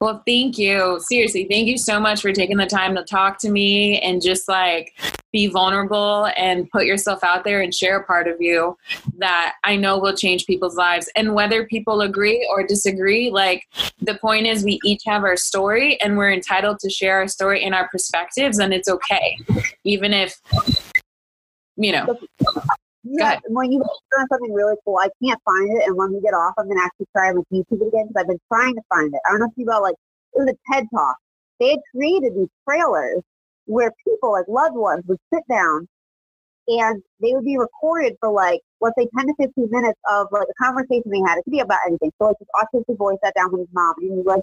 Well, 0.00 0.22
thank 0.24 0.58
you. 0.58 1.00
Seriously, 1.08 1.48
thank 1.50 1.66
you 1.66 1.76
so 1.76 1.98
much 1.98 2.22
for 2.22 2.32
taking 2.32 2.56
the 2.56 2.66
time 2.66 2.94
to 2.94 3.02
talk 3.02 3.38
to 3.40 3.50
me 3.50 4.00
and 4.00 4.22
just 4.22 4.46
like 4.48 4.92
be 5.32 5.48
vulnerable 5.48 6.30
and 6.36 6.70
put 6.70 6.86
yourself 6.86 7.24
out 7.24 7.42
there 7.42 7.60
and 7.60 7.74
share 7.74 7.98
a 7.98 8.04
part 8.04 8.28
of 8.28 8.40
you 8.40 8.76
that 9.18 9.54
I 9.64 9.74
know 9.74 9.98
will 9.98 10.16
change 10.16 10.46
people's 10.46 10.76
lives. 10.76 11.10
And 11.16 11.34
whether 11.34 11.66
people 11.66 12.00
agree 12.02 12.48
or 12.48 12.64
disagree, 12.64 13.28
like 13.30 13.64
the 14.00 14.14
point 14.14 14.46
is 14.46 14.62
we 14.62 14.78
each 14.84 15.02
have 15.04 15.24
our 15.24 15.36
story 15.36 16.00
and 16.00 16.16
we're 16.16 16.30
entitled 16.30 16.78
to 16.78 16.88
share 16.90 17.16
our 17.16 17.28
story 17.28 17.64
and 17.64 17.74
our 17.74 17.88
perspectives, 17.88 18.58
and 18.58 18.72
it's 18.72 18.88
okay. 18.88 19.36
Even 19.82 20.14
if, 20.14 20.40
you 21.78 22.06
know, 22.06 22.18
Yeah, 23.04 23.38
when 23.48 23.72
you 23.72 23.78
doing 23.78 24.26
something 24.30 24.52
really 24.52 24.74
cool, 24.84 24.98
I 24.98 25.08
can't 25.22 25.40
find 25.44 25.70
it, 25.76 25.86
and 25.86 25.96
when 25.96 26.12
we 26.12 26.20
get 26.20 26.34
off, 26.34 26.54
I'm 26.58 26.68
gonna 26.68 26.82
actually 26.82 27.06
try 27.16 27.28
and 27.28 27.38
like 27.38 27.46
YouTube 27.52 27.80
it 27.80 27.88
again 27.88 28.08
because 28.08 28.20
I've 28.20 28.28
been 28.28 28.40
trying 28.52 28.74
to 28.74 28.82
find 28.88 29.14
it. 29.14 29.20
I 29.26 29.30
don't 29.30 29.40
know 29.40 29.46
if 29.46 29.52
you 29.56 29.64
know, 29.64 29.80
like 29.80 29.94
it 30.34 30.38
was 30.40 30.48
a 30.48 30.72
TED 30.72 30.86
talk. 30.94 31.16
They 31.60 31.70
had 31.70 31.80
created 31.94 32.34
these 32.34 32.48
trailers 32.68 33.22
where 33.66 33.92
people, 34.06 34.32
like 34.32 34.46
loved 34.48 34.76
ones, 34.76 35.04
would 35.06 35.18
sit 35.32 35.42
down 35.48 35.88
and 36.68 37.02
they 37.20 37.32
would 37.32 37.44
be 37.44 37.56
recorded 37.56 38.16
for 38.20 38.30
like 38.30 38.60
let's 38.80 38.94
say 38.98 39.08
10 39.16 39.26
to 39.26 39.34
15 39.40 39.68
minutes 39.70 39.98
of 40.10 40.26
like 40.30 40.46
a 40.48 40.64
conversation 40.64 41.10
they 41.10 41.20
had. 41.26 41.38
It 41.38 41.44
could 41.44 41.52
be 41.52 41.60
about 41.60 41.78
anything. 41.86 42.12
So 42.18 42.26
like 42.26 42.36
this 42.38 42.48
autistic 42.54 42.96
boy 42.98 43.14
sat 43.24 43.34
down 43.34 43.52
with 43.52 43.60
his 43.62 43.68
mom 43.72 43.94
and 43.98 44.10
he 44.10 44.16
was 44.16 44.26
like, 44.26 44.42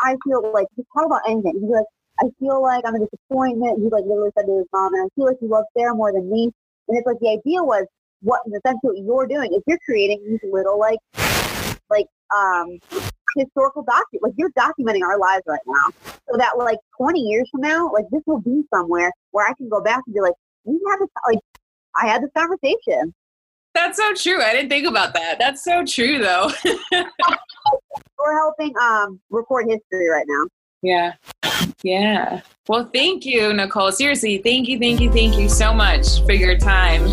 I 0.00 0.16
feel 0.24 0.52
like 0.52 0.66
just 0.76 0.88
tell 0.96 1.06
about 1.06 1.22
anything. 1.28 1.60
He's 1.60 1.70
like, 1.70 1.86
I 2.20 2.28
feel 2.38 2.60
like 2.60 2.84
I'm 2.86 2.96
a 2.96 2.98
disappointment. 2.98 3.78
He 3.78 3.88
like 3.88 4.04
literally 4.04 4.30
said 4.36 4.46
to 4.46 4.58
his 4.58 4.66
mom, 4.72 4.94
and 4.94 5.04
I 5.04 5.08
feel 5.14 5.26
like 5.26 5.38
he 5.40 5.46
loves 5.46 5.66
Sarah 5.76 5.94
more 5.94 6.12
than 6.12 6.30
me. 6.30 6.50
And 6.90 6.98
it's 6.98 7.06
like 7.06 7.20
the 7.20 7.28
idea 7.28 7.62
was 7.62 7.86
what 8.20 8.42
sense 8.66 8.78
what 8.82 8.98
you're 8.98 9.28
doing 9.28 9.54
is 9.54 9.62
you're 9.68 9.78
creating 9.86 10.22
these 10.28 10.40
little 10.50 10.78
like 10.78 10.98
like 11.88 12.06
um 12.36 12.78
historical 13.36 13.84
document 13.84 14.22
like 14.22 14.32
you're 14.36 14.50
documenting 14.50 15.02
our 15.02 15.16
lives 15.18 15.44
right 15.46 15.60
now. 15.66 16.12
So 16.28 16.36
that 16.36 16.58
like 16.58 16.78
twenty 16.96 17.20
years 17.20 17.48
from 17.52 17.60
now, 17.60 17.90
like 17.92 18.06
this 18.10 18.22
will 18.26 18.40
be 18.40 18.64
somewhere 18.74 19.12
where 19.30 19.46
I 19.46 19.54
can 19.54 19.68
go 19.68 19.80
back 19.80 20.02
and 20.04 20.14
be 20.14 20.20
like, 20.20 20.34
we 20.64 20.80
had 20.90 20.98
this 20.98 21.08
like 21.28 21.38
I 21.96 22.08
had 22.08 22.22
this 22.22 22.30
conversation. 22.36 23.14
that's 23.72 23.96
so 23.96 24.12
true. 24.14 24.42
I 24.42 24.52
didn't 24.52 24.70
think 24.70 24.86
about 24.88 25.14
that. 25.14 25.38
That's 25.38 25.62
so 25.62 25.84
true, 25.84 26.18
though. 26.18 26.50
We're 28.18 28.36
helping 28.36 28.76
um 28.78 29.20
record 29.30 29.66
history 29.68 30.08
right 30.08 30.26
now. 30.26 30.46
Yeah. 30.82 31.14
Yeah. 31.82 32.40
Well, 32.68 32.88
thank 32.92 33.24
you, 33.26 33.52
Nicole. 33.52 33.92
Seriously, 33.92 34.38
thank 34.38 34.68
you, 34.68 34.78
thank 34.78 35.00
you, 35.00 35.10
thank 35.12 35.36
you 35.36 35.48
so 35.48 35.72
much 35.72 36.24
for 36.24 36.32
your 36.32 36.56
time. 36.56 37.06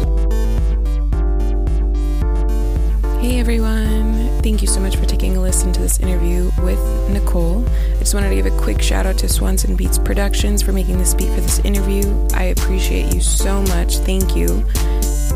Hey, 3.20 3.40
everyone. 3.40 4.16
Thank 4.42 4.62
you 4.62 4.68
so 4.68 4.80
much 4.80 4.96
for 4.96 5.06
taking 5.06 5.36
a 5.36 5.42
listen 5.42 5.74
to 5.74 5.82
this 5.82 6.00
interview 6.00 6.52
with 6.64 6.80
Nicole. 7.10 7.68
I 7.68 8.00
just 8.00 8.14
wanted 8.14 8.30
to 8.30 8.36
give 8.36 8.46
a 8.46 8.58
quick 8.58 8.82
shout 8.82 9.06
out 9.06 9.18
to 9.18 9.28
Swanson 9.28 9.76
Beats 9.76 9.98
Productions 9.98 10.62
for 10.62 10.72
making 10.72 10.98
this 11.00 11.14
beat 11.14 11.30
for 11.34 11.42
this 11.42 11.60
interview. 11.60 12.04
I 12.34 12.44
appreciate 12.44 13.14
you 13.14 13.20
so 13.20 13.62
much. 13.64 13.98
Thank 13.98 14.36
you. 14.36 14.64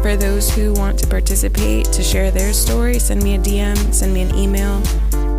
For 0.01 0.15
those 0.15 0.49
who 0.49 0.73
want 0.73 0.97
to 0.99 1.07
participate, 1.07 1.85
to 1.87 2.01
share 2.01 2.31
their 2.31 2.53
story, 2.53 2.97
send 2.99 3.23
me 3.23 3.35
a 3.35 3.39
DM, 3.39 3.93
send 3.93 4.13
me 4.13 4.21
an 4.21 4.35
email 4.35 4.81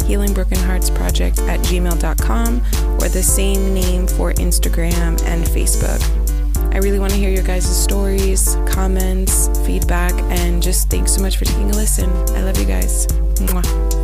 healingbrokenheartsproject 0.03 1.47
at 1.49 1.61
gmail.com 1.61 2.57
or 2.97 3.09
the 3.09 3.23
same 3.23 3.75
name 3.75 4.07
for 4.07 4.33
Instagram 4.35 5.23
and 5.25 5.45
Facebook. 5.45 6.01
I 6.75 6.79
really 6.79 6.99
want 6.99 7.13
to 7.13 7.19
hear 7.19 7.31
your 7.31 7.45
guys' 7.45 7.65
stories, 7.65 8.57
comments, 8.67 9.49
feedback, 9.67 10.13
and 10.33 10.63
just 10.63 10.89
thanks 10.91 11.13
so 11.13 11.21
much 11.21 11.37
for 11.37 11.45
taking 11.45 11.71
a 11.71 11.75
listen. 11.75 12.11
I 12.35 12.43
love 12.43 12.59
you 12.59 12.65
guys. 12.65 13.07
Mwah. 13.07 14.02